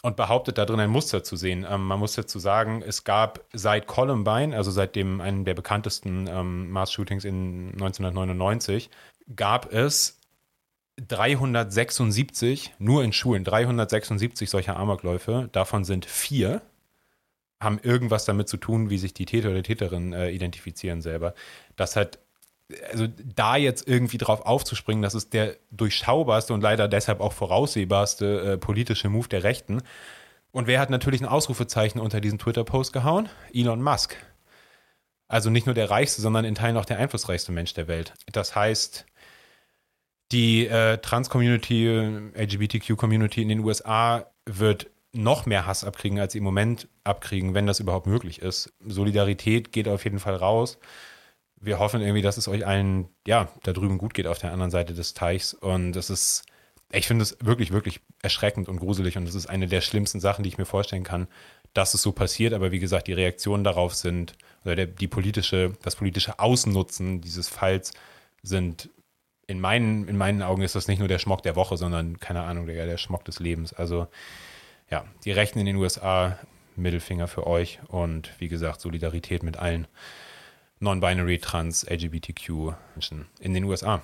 und 0.03 0.17
behauptet 0.17 0.59
da 0.59 0.65
drin 0.65 0.81
ein 0.81 0.91
Muster 0.91 1.23
zu 1.23 1.37
sehen. 1.37 1.67
Ähm, 1.69 1.87
man 1.87 1.99
muss 1.99 2.15
dazu 2.15 2.39
sagen, 2.39 2.83
es 2.87 3.05
gab 3.05 3.45
seit 3.53 3.87
Columbine, 3.87 4.57
also 4.57 4.71
seit 4.71 4.97
dem 4.97 5.21
einem 5.21 5.45
der 5.45 5.55
bekanntesten 5.55 6.27
ähm, 6.27 6.71
Mars-Shootings 6.71 7.25
in 7.25 7.73
1999, 7.73 8.91
gab 9.35 9.73
es 9.73 10.19
376, 11.09 12.75
nur 12.79 13.05
in 13.05 13.13
Schulen, 13.13 13.45
376 13.45 14.51
solcher 14.51 14.77
Amokläufe. 14.77 15.49
Davon 15.53 15.85
sind 15.85 16.05
vier, 16.05 16.63
haben 17.61 17.79
irgendwas 17.83 18.25
damit 18.25 18.49
zu 18.49 18.57
tun, 18.57 18.91
wie 18.91 18.99
sich 18.99 19.15
die 19.15 19.27
Täter 19.27 19.51
oder 19.51 19.63
Täterin 19.63 20.13
äh, 20.13 20.31
identifizieren 20.31 21.03
selber. 21.03 21.35
Das 21.77 21.97
hat 21.97 22.19
also 22.91 23.07
da 23.07 23.57
jetzt 23.57 23.89
irgendwie 23.89 24.19
drauf 24.19 24.43
aufzuspringen, 24.43 25.03
das 25.03 25.15
ist 25.15 25.33
der 25.33 25.57
durchschaubarste 25.71 26.53
und 26.55 26.61
leider 26.61 26.89
deshalb 26.89 27.21
auch 27.21 27.33
voraussehbarste 27.33 28.53
äh, 28.53 28.59
politische 28.59 29.09
Move 29.09 29.29
der 29.29 29.45
Rechten. 29.45 29.83
Und 30.53 30.67
wer 30.67 30.81
hat 30.81 30.91
natürlich 30.91 31.21
ein 31.21 31.29
Ausrufezeichen 31.29 32.01
unter 32.01 32.21
diesen 32.21 32.39
Twitter-Post 32.39 32.93
gehauen? 32.93 33.29
Elon 33.53 33.83
Musk. 33.83 34.17
Also 35.29 35.49
nicht 35.49 35.67
nur 35.67 35.75
der 35.75 35.91
reichste, 35.91 36.23
sondern 36.23 36.45
in 36.45 36.57
Teilen 36.57 36.77
auch 36.77 36.85
der 36.85 36.99
einflussreichste 36.99 37.53
Mensch 37.53 37.73
der 37.75 37.87
Welt. 37.87 38.15
Das 38.33 38.57
heißt, 38.57 39.07
die 40.33 40.67
äh, 40.67 40.99
Trans-Community, 40.99 41.87
LGBTQ-Community 42.35 43.43
in 43.43 43.49
den 43.49 43.61
USA 43.61 44.27
wird 44.47 44.91
noch 45.13 45.47
mehr 45.47 45.67
Hass 45.67 45.85
abkriegen, 45.85 46.19
als 46.21 46.33
sie 46.33 46.39
im 46.39 46.45
Moment 46.45 46.89
abkriegen, 47.05 47.55
wenn 47.55 47.67
das 47.67 47.81
überhaupt 47.81 48.07
möglich 48.07 48.43
ist. 48.43 48.73
Solidarität 48.81 49.73
geht 49.73 49.89
auf 49.89 50.05
jeden 50.05 50.21
Fall 50.21 50.37
raus 50.37 50.79
wir 51.61 51.79
hoffen 51.79 52.01
irgendwie, 52.01 52.23
dass 52.23 52.39
es 52.39 52.49
euch 52.49 52.67
allen, 52.67 53.09
ja, 53.27 53.49
da 53.63 53.73
drüben 53.73 53.99
gut 53.99 54.15
geht 54.15 54.27
auf 54.27 54.39
der 54.39 54.53
anderen 54.53 54.71
Seite 54.71 54.95
des 54.95 55.13
Teichs. 55.13 55.53
Und 55.53 55.95
es 55.95 56.09
ist, 56.09 56.45
ich 56.91 57.07
finde 57.07 57.23
es 57.23 57.37
wirklich, 57.41 57.71
wirklich 57.71 58.01
erschreckend 58.23 58.69
und 58.69 58.79
gruselig. 58.79 59.19
Und 59.19 59.29
es 59.29 59.35
ist 59.35 59.47
eine 59.47 59.67
der 59.67 59.83
schlimmsten 59.83 60.21
Sachen, 60.21 60.43
die 60.43 60.49
ich 60.49 60.59
mir 60.59 60.65
vorstellen 60.65 61.05
kann, 61.05 61.29
dass 61.75 61.93
es 61.93 62.01
so 62.03 62.13
passiert. 62.13 62.55
Aber 62.55 62.73
wie 62.73 62.79
gesagt, 62.79 63.09
die 63.09 63.13
Reaktionen 63.13 63.63
darauf 63.63 63.95
sind, 63.95 64.33
oder 64.65 64.75
der, 64.75 64.87
die 64.87 65.07
politische, 65.07 65.75
das 65.83 65.97
politische 65.97 66.39
Ausnutzen 66.39 67.21
dieses 67.21 67.49
Falls 67.49 67.93
sind 68.43 68.89
in 69.47 69.61
meinen, 69.61 70.09
in 70.09 70.17
meinen 70.17 70.43
Augen 70.43 70.63
ist 70.63 70.77
das 70.77 70.89
nicht 70.89 71.01
nur 71.01 71.09
der 71.09 71.19
Schmock 71.19 71.43
der 71.43 71.57
Woche, 71.57 71.77
sondern, 71.77 72.21
keine 72.21 72.43
Ahnung, 72.43 72.67
der, 72.67 72.87
der 72.87 72.97
Schmock 72.97 73.25
des 73.25 73.39
Lebens. 73.39 73.75
Also, 73.75 74.07
ja, 74.91 75.05
die 75.25 75.33
Rechten 75.33 75.59
in 75.59 75.67
den 75.67 75.77
USA, 75.77 76.39
Mittelfinger 76.77 77.29
für 77.29 77.47
euch 77.47 77.81
und 77.89 78.33
wie 78.39 78.49
gesagt, 78.49 78.81
Solidarität 78.81 79.43
mit 79.43 79.57
allen 79.57 79.87
Non-Binary, 80.83 81.39
Trans, 81.39 81.85
LGBTQ 81.91 82.73
Menschen 82.95 83.27
in 83.39 83.53
den 83.53 83.65
USA. 83.65 84.01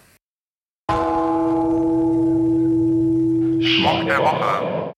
Schmock 3.60 4.04
der 4.06 4.18
Woche. 4.18 4.92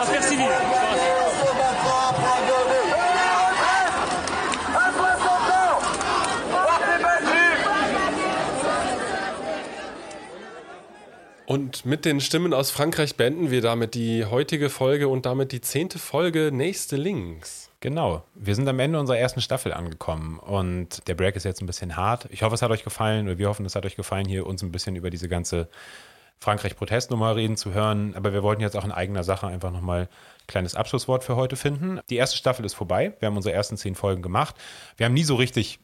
Affaires 0.00 0.75
Und 11.46 11.86
mit 11.86 12.04
den 12.04 12.20
Stimmen 12.20 12.52
aus 12.52 12.72
Frankreich 12.72 13.14
beenden 13.14 13.52
wir 13.52 13.60
damit 13.60 13.94
die 13.94 14.24
heutige 14.24 14.68
Folge 14.68 15.06
und 15.06 15.26
damit 15.26 15.52
die 15.52 15.60
zehnte 15.60 16.00
Folge 16.00 16.50
Nächste 16.52 16.96
Links. 16.96 17.70
Genau. 17.78 18.24
Wir 18.34 18.56
sind 18.56 18.66
am 18.68 18.80
Ende 18.80 18.98
unserer 18.98 19.18
ersten 19.18 19.40
Staffel 19.40 19.72
angekommen 19.72 20.40
und 20.40 21.06
der 21.06 21.14
Break 21.14 21.36
ist 21.36 21.44
jetzt 21.44 21.62
ein 21.62 21.66
bisschen 21.66 21.96
hart. 21.96 22.26
Ich 22.30 22.42
hoffe, 22.42 22.56
es 22.56 22.62
hat 22.62 22.72
euch 22.72 22.82
gefallen 22.82 23.26
oder 23.26 23.38
wir 23.38 23.48
hoffen, 23.48 23.64
es 23.64 23.76
hat 23.76 23.86
euch 23.86 23.94
gefallen, 23.94 24.26
hier 24.26 24.44
uns 24.44 24.60
ein 24.64 24.72
bisschen 24.72 24.96
über 24.96 25.08
diese 25.08 25.28
ganze 25.28 25.68
Frankreich-Protestnummer 26.40 27.36
reden 27.36 27.56
zu 27.56 27.72
hören. 27.72 28.14
Aber 28.16 28.32
wir 28.32 28.42
wollten 28.42 28.60
jetzt 28.60 28.76
auch 28.76 28.84
in 28.84 28.90
eigener 28.90 29.22
Sache 29.22 29.46
einfach 29.46 29.70
nochmal 29.70 30.02
ein 30.02 30.46
kleines 30.48 30.74
Abschlusswort 30.74 31.22
für 31.22 31.36
heute 31.36 31.54
finden. 31.54 32.00
Die 32.10 32.16
erste 32.16 32.36
Staffel 32.36 32.64
ist 32.64 32.74
vorbei. 32.74 33.14
Wir 33.20 33.26
haben 33.26 33.36
unsere 33.36 33.54
ersten 33.54 33.76
zehn 33.76 33.94
Folgen 33.94 34.20
gemacht. 34.20 34.56
Wir 34.96 35.06
haben 35.06 35.14
nie 35.14 35.22
so 35.22 35.36
richtig 35.36 35.78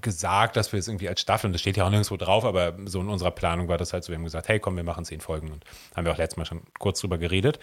gesagt, 0.00 0.56
dass 0.56 0.72
wir 0.72 0.78
es 0.78 0.88
irgendwie 0.88 1.08
als 1.08 1.20
Staffel, 1.20 1.46
und 1.46 1.52
das 1.52 1.60
steht 1.60 1.76
ja 1.76 1.84
auch 1.84 1.90
nirgendwo 1.90 2.16
drauf, 2.16 2.44
aber 2.44 2.74
so 2.84 3.00
in 3.00 3.08
unserer 3.08 3.32
Planung 3.32 3.68
war 3.68 3.78
das 3.78 3.92
halt 3.92 4.04
so, 4.04 4.10
wir 4.10 4.16
haben 4.16 4.24
gesagt, 4.24 4.48
hey 4.48 4.60
komm, 4.60 4.76
wir 4.76 4.84
machen 4.84 5.04
zehn 5.04 5.20
Folgen 5.20 5.50
und 5.50 5.64
haben 5.96 6.04
wir 6.04 6.12
auch 6.12 6.18
letztes 6.18 6.36
Mal 6.36 6.44
schon 6.44 6.62
kurz 6.78 7.00
drüber 7.00 7.18
geredet. 7.18 7.58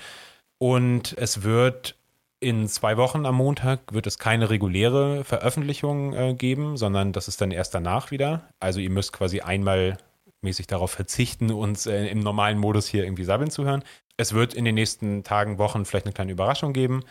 Und 0.59 1.15
es 1.17 1.43
wird 1.43 1.95
in 2.39 2.67
zwei 2.67 2.97
Wochen 2.97 3.25
am 3.25 3.35
Montag 3.35 3.93
wird 3.93 4.05
es 4.05 4.19
keine 4.19 4.49
reguläre 4.49 5.23
Veröffentlichung 5.23 6.13
äh, 6.13 6.33
geben, 6.35 6.77
sondern 6.77 7.11
das 7.11 7.27
ist 7.27 7.41
dann 7.41 7.51
erst 7.51 7.73
danach 7.73 8.11
wieder. 8.11 8.49
Also 8.59 8.79
ihr 8.79 8.91
müsst 8.91 9.13
quasi 9.13 9.41
einmal 9.41 9.97
mäßig 10.41 10.67
darauf 10.67 10.91
verzichten, 10.91 11.51
uns 11.51 11.87
äh, 11.87 12.07
im 12.07 12.19
normalen 12.19 12.59
Modus 12.59 12.87
hier 12.87 13.03
irgendwie 13.03 13.23
sabbeln 13.23 13.49
zu 13.49 13.65
hören. 13.65 13.83
Es 14.17 14.33
wird 14.33 14.53
in 14.53 14.65
den 14.65 14.75
nächsten 14.75 15.23
Tagen, 15.23 15.57
Wochen 15.57 15.85
vielleicht 15.85 16.05
eine 16.05 16.13
kleine 16.13 16.31
Überraschung 16.31 16.73
geben. 16.73 17.03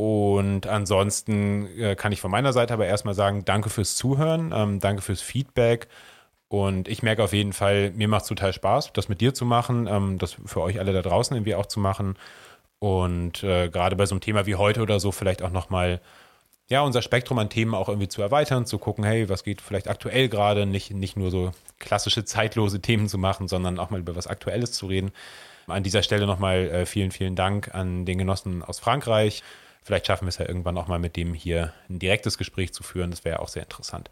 Und 0.00 0.66
ansonsten 0.66 1.66
äh, 1.78 1.94
kann 1.94 2.10
ich 2.10 2.22
von 2.22 2.30
meiner 2.30 2.54
Seite 2.54 2.72
aber 2.72 2.86
erstmal 2.86 3.12
sagen, 3.12 3.44
danke 3.44 3.68
fürs 3.68 3.96
Zuhören, 3.96 4.50
ähm, 4.56 4.80
danke 4.80 5.02
fürs 5.02 5.20
Feedback 5.20 5.88
Und 6.48 6.88
ich 6.88 7.02
merke 7.02 7.22
auf 7.22 7.34
jeden 7.34 7.52
Fall, 7.52 7.90
mir 7.92 8.08
macht 8.08 8.22
es 8.22 8.28
total 8.28 8.54
Spaß, 8.54 8.94
das 8.94 9.10
mit 9.10 9.20
dir 9.20 9.34
zu 9.34 9.44
machen, 9.44 9.86
ähm, 9.88 10.16
das 10.16 10.36
für 10.46 10.62
euch 10.62 10.78
alle 10.78 10.94
da 10.94 11.02
draußen 11.02 11.36
irgendwie 11.36 11.54
auch 11.54 11.66
zu 11.66 11.80
machen. 11.80 12.16
Und 12.78 13.44
äh, 13.44 13.68
gerade 13.68 13.94
bei 13.96 14.06
so 14.06 14.14
einem 14.14 14.22
Thema 14.22 14.46
wie 14.46 14.56
heute 14.56 14.80
oder 14.80 15.00
so 15.00 15.12
vielleicht 15.12 15.42
auch 15.42 15.50
nochmal 15.50 16.00
ja, 16.70 16.80
unser 16.82 17.02
Spektrum 17.02 17.38
an 17.38 17.50
Themen 17.50 17.74
auch 17.74 17.90
irgendwie 17.90 18.08
zu 18.08 18.22
erweitern, 18.22 18.64
zu 18.64 18.78
gucken, 18.78 19.04
hey, 19.04 19.28
was 19.28 19.44
geht 19.44 19.60
vielleicht 19.60 19.88
aktuell 19.88 20.30
gerade, 20.30 20.64
nicht, 20.64 20.94
nicht 20.94 21.18
nur 21.18 21.30
so 21.30 21.52
klassische 21.78 22.24
zeitlose 22.24 22.80
Themen 22.82 23.08
zu 23.08 23.18
machen, 23.18 23.48
sondern 23.48 23.78
auch 23.78 23.90
mal 23.90 24.00
über 24.00 24.16
was 24.16 24.28
Aktuelles 24.28 24.72
zu 24.72 24.86
reden. 24.86 25.12
An 25.66 25.82
dieser 25.82 26.02
Stelle 26.02 26.26
nochmal 26.26 26.68
äh, 26.70 26.86
vielen, 26.86 27.10
vielen 27.10 27.36
Dank 27.36 27.74
an 27.74 28.06
den 28.06 28.16
Genossen 28.16 28.62
aus 28.62 28.78
Frankreich. 28.78 29.42
Vielleicht 29.82 30.06
schaffen 30.06 30.26
wir 30.26 30.30
es 30.30 30.38
ja 30.38 30.46
irgendwann 30.46 30.76
auch 30.78 30.88
mal 30.88 30.98
mit 30.98 31.16
dem 31.16 31.34
hier 31.34 31.72
ein 31.88 31.98
direktes 31.98 32.38
Gespräch 32.38 32.72
zu 32.72 32.82
führen. 32.82 33.10
Das 33.10 33.24
wäre 33.24 33.40
auch 33.40 33.48
sehr 33.48 33.62
interessant. 33.62 34.10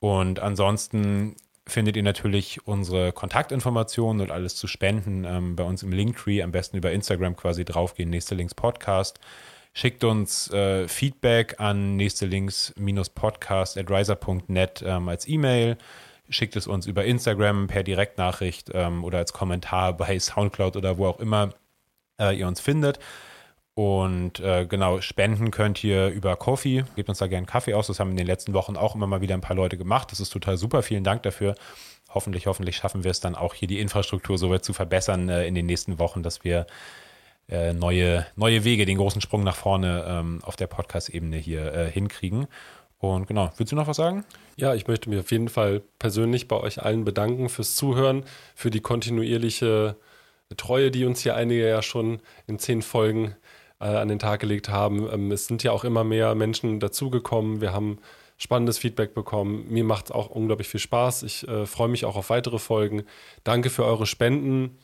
Und 0.00 0.40
ansonsten 0.40 1.36
findet 1.66 1.96
ihr 1.96 2.02
natürlich 2.02 2.66
unsere 2.66 3.12
Kontaktinformationen 3.12 4.22
und 4.22 4.30
alles 4.30 4.54
zu 4.54 4.66
spenden 4.66 5.24
ähm, 5.24 5.56
bei 5.56 5.64
uns 5.64 5.82
im 5.82 5.92
Linktree. 5.92 6.42
Am 6.42 6.52
besten 6.52 6.76
über 6.76 6.92
Instagram 6.92 7.36
quasi 7.36 7.64
draufgehen, 7.64 8.10
nächste 8.10 8.34
Links 8.34 8.54
Podcast. 8.54 9.18
Schickt 9.72 10.04
uns 10.04 10.50
äh, 10.52 10.88
Feedback 10.88 11.56
an 11.58 11.96
nächste 11.96 12.24
Links-Podcast 12.24 13.76
at 13.76 13.90
riser.net 13.90 14.82
ähm, 14.86 15.08
als 15.08 15.28
E-Mail. 15.28 15.76
Schickt 16.30 16.56
es 16.56 16.66
uns 16.66 16.86
über 16.86 17.04
Instagram 17.04 17.66
per 17.66 17.82
Direktnachricht 17.82 18.70
ähm, 18.72 19.04
oder 19.04 19.18
als 19.18 19.34
Kommentar 19.34 19.94
bei 19.94 20.18
Soundcloud 20.18 20.76
oder 20.76 20.96
wo 20.96 21.06
auch 21.06 21.20
immer 21.20 21.50
äh, 22.18 22.38
ihr 22.38 22.48
uns 22.48 22.60
findet. 22.60 22.98
Und 23.76 24.40
äh, 24.40 24.64
genau, 24.64 25.02
spenden 25.02 25.50
könnt 25.50 25.84
ihr 25.84 26.08
über 26.08 26.34
Kofi. 26.36 26.84
Gebt 26.96 27.10
uns 27.10 27.18
da 27.18 27.26
gerne 27.26 27.46
Kaffee 27.46 27.74
aus. 27.74 27.88
Das 27.88 28.00
haben 28.00 28.10
in 28.10 28.16
den 28.16 28.26
letzten 28.26 28.54
Wochen 28.54 28.74
auch 28.74 28.94
immer 28.94 29.06
mal 29.06 29.20
wieder 29.20 29.34
ein 29.34 29.42
paar 29.42 29.54
Leute 29.54 29.76
gemacht. 29.76 30.10
Das 30.10 30.18
ist 30.18 30.30
total 30.30 30.56
super. 30.56 30.82
Vielen 30.82 31.04
Dank 31.04 31.24
dafür. 31.24 31.54
Hoffentlich, 32.08 32.46
hoffentlich 32.46 32.76
schaffen 32.76 33.04
wir 33.04 33.10
es 33.10 33.20
dann 33.20 33.34
auch 33.34 33.52
hier 33.52 33.68
die 33.68 33.78
Infrastruktur 33.78 34.38
so 34.38 34.48
weit 34.48 34.64
zu 34.64 34.72
verbessern 34.72 35.28
äh, 35.28 35.46
in 35.46 35.54
den 35.54 35.66
nächsten 35.66 35.98
Wochen, 35.98 36.22
dass 36.22 36.42
wir 36.42 36.66
äh, 37.50 37.74
neue, 37.74 38.26
neue 38.34 38.64
Wege, 38.64 38.86
den 38.86 38.96
großen 38.96 39.20
Sprung 39.20 39.44
nach 39.44 39.56
vorne 39.56 40.06
ähm, 40.08 40.40
auf 40.42 40.56
der 40.56 40.68
Podcast-Ebene 40.68 41.36
hier 41.36 41.74
äh, 41.74 41.90
hinkriegen. 41.90 42.46
Und 42.98 43.26
genau, 43.26 43.52
willst 43.58 43.72
du 43.72 43.76
noch 43.76 43.88
was 43.88 43.98
sagen? 43.98 44.24
Ja, 44.56 44.74
ich 44.74 44.86
möchte 44.86 45.10
mich 45.10 45.18
auf 45.18 45.30
jeden 45.30 45.50
Fall 45.50 45.82
persönlich 45.98 46.48
bei 46.48 46.56
euch 46.56 46.82
allen 46.82 47.04
bedanken 47.04 47.50
fürs 47.50 47.76
Zuhören, 47.76 48.24
für 48.54 48.70
die 48.70 48.80
kontinuierliche 48.80 49.96
Treue, 50.56 50.90
die 50.90 51.04
uns 51.04 51.20
hier 51.20 51.36
einige 51.36 51.68
ja 51.68 51.82
schon 51.82 52.20
in 52.46 52.58
zehn 52.58 52.80
Folgen 52.80 53.36
äh, 53.80 53.84
an 53.86 54.08
den 54.08 54.18
Tag 54.18 54.40
gelegt 54.40 54.68
haben. 54.68 55.08
Ähm, 55.12 55.32
es 55.32 55.46
sind 55.46 55.62
ja 55.62 55.72
auch 55.72 55.84
immer 55.84 56.04
mehr 56.04 56.34
Menschen 56.34 56.80
dazugekommen. 56.80 57.60
Wir 57.60 57.72
haben 57.72 57.98
spannendes 58.38 58.78
Feedback 58.78 59.14
bekommen. 59.14 59.66
Mir 59.68 59.84
macht 59.84 60.06
es 60.06 60.10
auch 60.12 60.30
unglaublich 60.30 60.68
viel 60.68 60.80
Spaß. 60.80 61.22
Ich 61.22 61.46
äh, 61.48 61.66
freue 61.66 61.88
mich 61.88 62.04
auch 62.04 62.16
auf 62.16 62.30
weitere 62.30 62.58
Folgen. 62.58 63.04
Danke 63.44 63.70
für 63.70 63.84
eure 63.84 64.06
Spenden. 64.06 64.78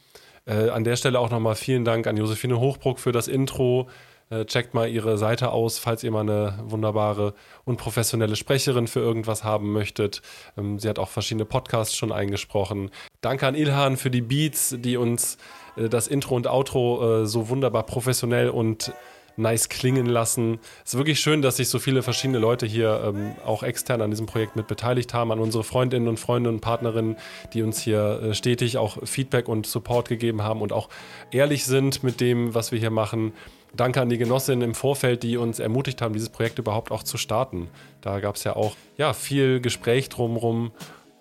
Äh, 0.46 0.70
an 0.70 0.84
der 0.84 0.96
Stelle 0.96 1.18
auch 1.18 1.30
nochmal 1.30 1.54
vielen 1.54 1.84
Dank 1.84 2.06
an 2.06 2.16
Josephine 2.16 2.58
Hochbruck 2.58 2.98
für 2.98 3.12
das 3.12 3.28
Intro. 3.28 3.88
Äh, 4.30 4.46
checkt 4.46 4.72
mal 4.72 4.88
ihre 4.88 5.18
Seite 5.18 5.52
aus, 5.52 5.78
falls 5.78 6.02
ihr 6.02 6.10
mal 6.10 6.20
eine 6.20 6.58
wunderbare 6.64 7.34
und 7.64 7.76
professionelle 7.76 8.34
Sprecherin 8.34 8.86
für 8.86 9.00
irgendwas 9.00 9.44
haben 9.44 9.72
möchtet. 9.72 10.22
Ähm, 10.56 10.78
sie 10.78 10.88
hat 10.88 10.98
auch 10.98 11.10
verschiedene 11.10 11.44
Podcasts 11.44 11.94
schon 11.94 12.12
eingesprochen. 12.12 12.90
Danke 13.20 13.46
an 13.46 13.54
Ilhan 13.54 13.98
für 13.98 14.10
die 14.10 14.22
Beats, 14.22 14.74
die 14.78 14.96
uns 14.96 15.36
das 15.76 16.08
Intro 16.08 16.36
und 16.36 16.46
Outro 16.46 17.22
äh, 17.22 17.26
so 17.26 17.48
wunderbar 17.48 17.84
professionell 17.84 18.50
und 18.50 18.92
nice 19.36 19.68
klingen 19.68 20.06
lassen. 20.06 20.58
Es 20.84 20.92
ist 20.92 20.98
wirklich 20.98 21.20
schön, 21.20 21.42
dass 21.42 21.56
sich 21.56 21.68
so 21.68 21.78
viele 21.78 22.02
verschiedene 22.02 22.38
Leute 22.38 22.66
hier 22.66 23.02
ähm, 23.04 23.32
auch 23.44 23.62
extern 23.62 24.02
an 24.02 24.10
diesem 24.10 24.26
Projekt 24.26 24.56
mit 24.56 24.66
beteiligt 24.66 25.14
haben, 25.14 25.32
an 25.32 25.38
unsere 25.38 25.64
Freundinnen 25.64 26.08
und 26.08 26.18
Freunde 26.18 26.50
und 26.50 26.60
Partnerinnen, 26.60 27.16
die 27.52 27.62
uns 27.62 27.80
hier 27.80 28.20
äh, 28.22 28.34
stetig 28.34 28.78
auch 28.78 28.98
Feedback 29.04 29.48
und 29.48 29.66
Support 29.66 30.08
gegeben 30.08 30.42
haben 30.42 30.60
und 30.60 30.72
auch 30.72 30.88
ehrlich 31.30 31.64
sind 31.64 32.02
mit 32.02 32.20
dem, 32.20 32.54
was 32.54 32.72
wir 32.72 32.78
hier 32.78 32.90
machen. 32.90 33.32
Danke 33.74 34.02
an 34.02 34.10
die 34.10 34.18
Genossinnen 34.18 34.62
im 34.62 34.74
Vorfeld, 34.74 35.22
die 35.22 35.38
uns 35.38 35.58
ermutigt 35.58 36.02
haben, 36.02 36.12
dieses 36.12 36.28
Projekt 36.28 36.58
überhaupt 36.58 36.90
auch 36.90 37.02
zu 37.02 37.16
starten. 37.16 37.68
Da 38.02 38.20
gab 38.20 38.36
es 38.36 38.44
ja 38.44 38.54
auch 38.54 38.76
ja, 38.98 39.14
viel 39.14 39.60
Gespräch 39.60 40.10
drumherum 40.10 40.72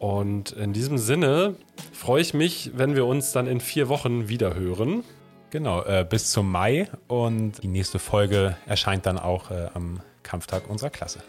und 0.02 0.54
in 0.54 0.74
diesem 0.74 0.98
Sinne 0.98 1.54
freue 1.94 2.24
ich 2.24 2.34
mich, 2.34 2.72
wenn 2.74 2.96
wir 2.96 3.06
uns 3.06 3.34
dann 3.34 3.46
in 3.46 3.60
vier 3.60 3.88
Wochen 3.88 4.30
wieder 4.30 4.56
hören. 4.56 5.04
Genau, 5.52 5.84
äh, 5.84 6.04
bis 6.10 6.32
zum 6.32 6.52
Mai 6.52 6.90
und 7.08 7.62
die 7.62 7.68
nächste 7.68 8.00
Folge 8.00 8.58
erscheint 8.66 9.06
dann 9.06 9.20
auch 9.20 9.52
äh, 9.52 9.68
am 9.76 10.00
Kampftag 10.24 10.68
unserer 10.68 10.90
Klasse. 10.90 11.20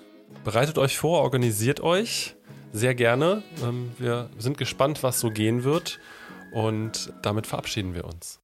Bereitet 0.42 0.78
euch 0.78 0.96
vor, 0.96 1.20
organisiert 1.20 1.80
euch 1.82 2.34
sehr 2.72 2.94
gerne. 2.94 3.42
Ähm, 3.62 3.92
wir 3.98 4.30
sind 4.38 4.56
gespannt, 4.56 5.02
was 5.02 5.20
so 5.20 5.28
gehen 5.28 5.64
wird 5.64 6.00
und 6.54 7.12
damit 7.20 7.46
verabschieden 7.46 7.94
wir 7.94 8.06
uns. 8.06 8.41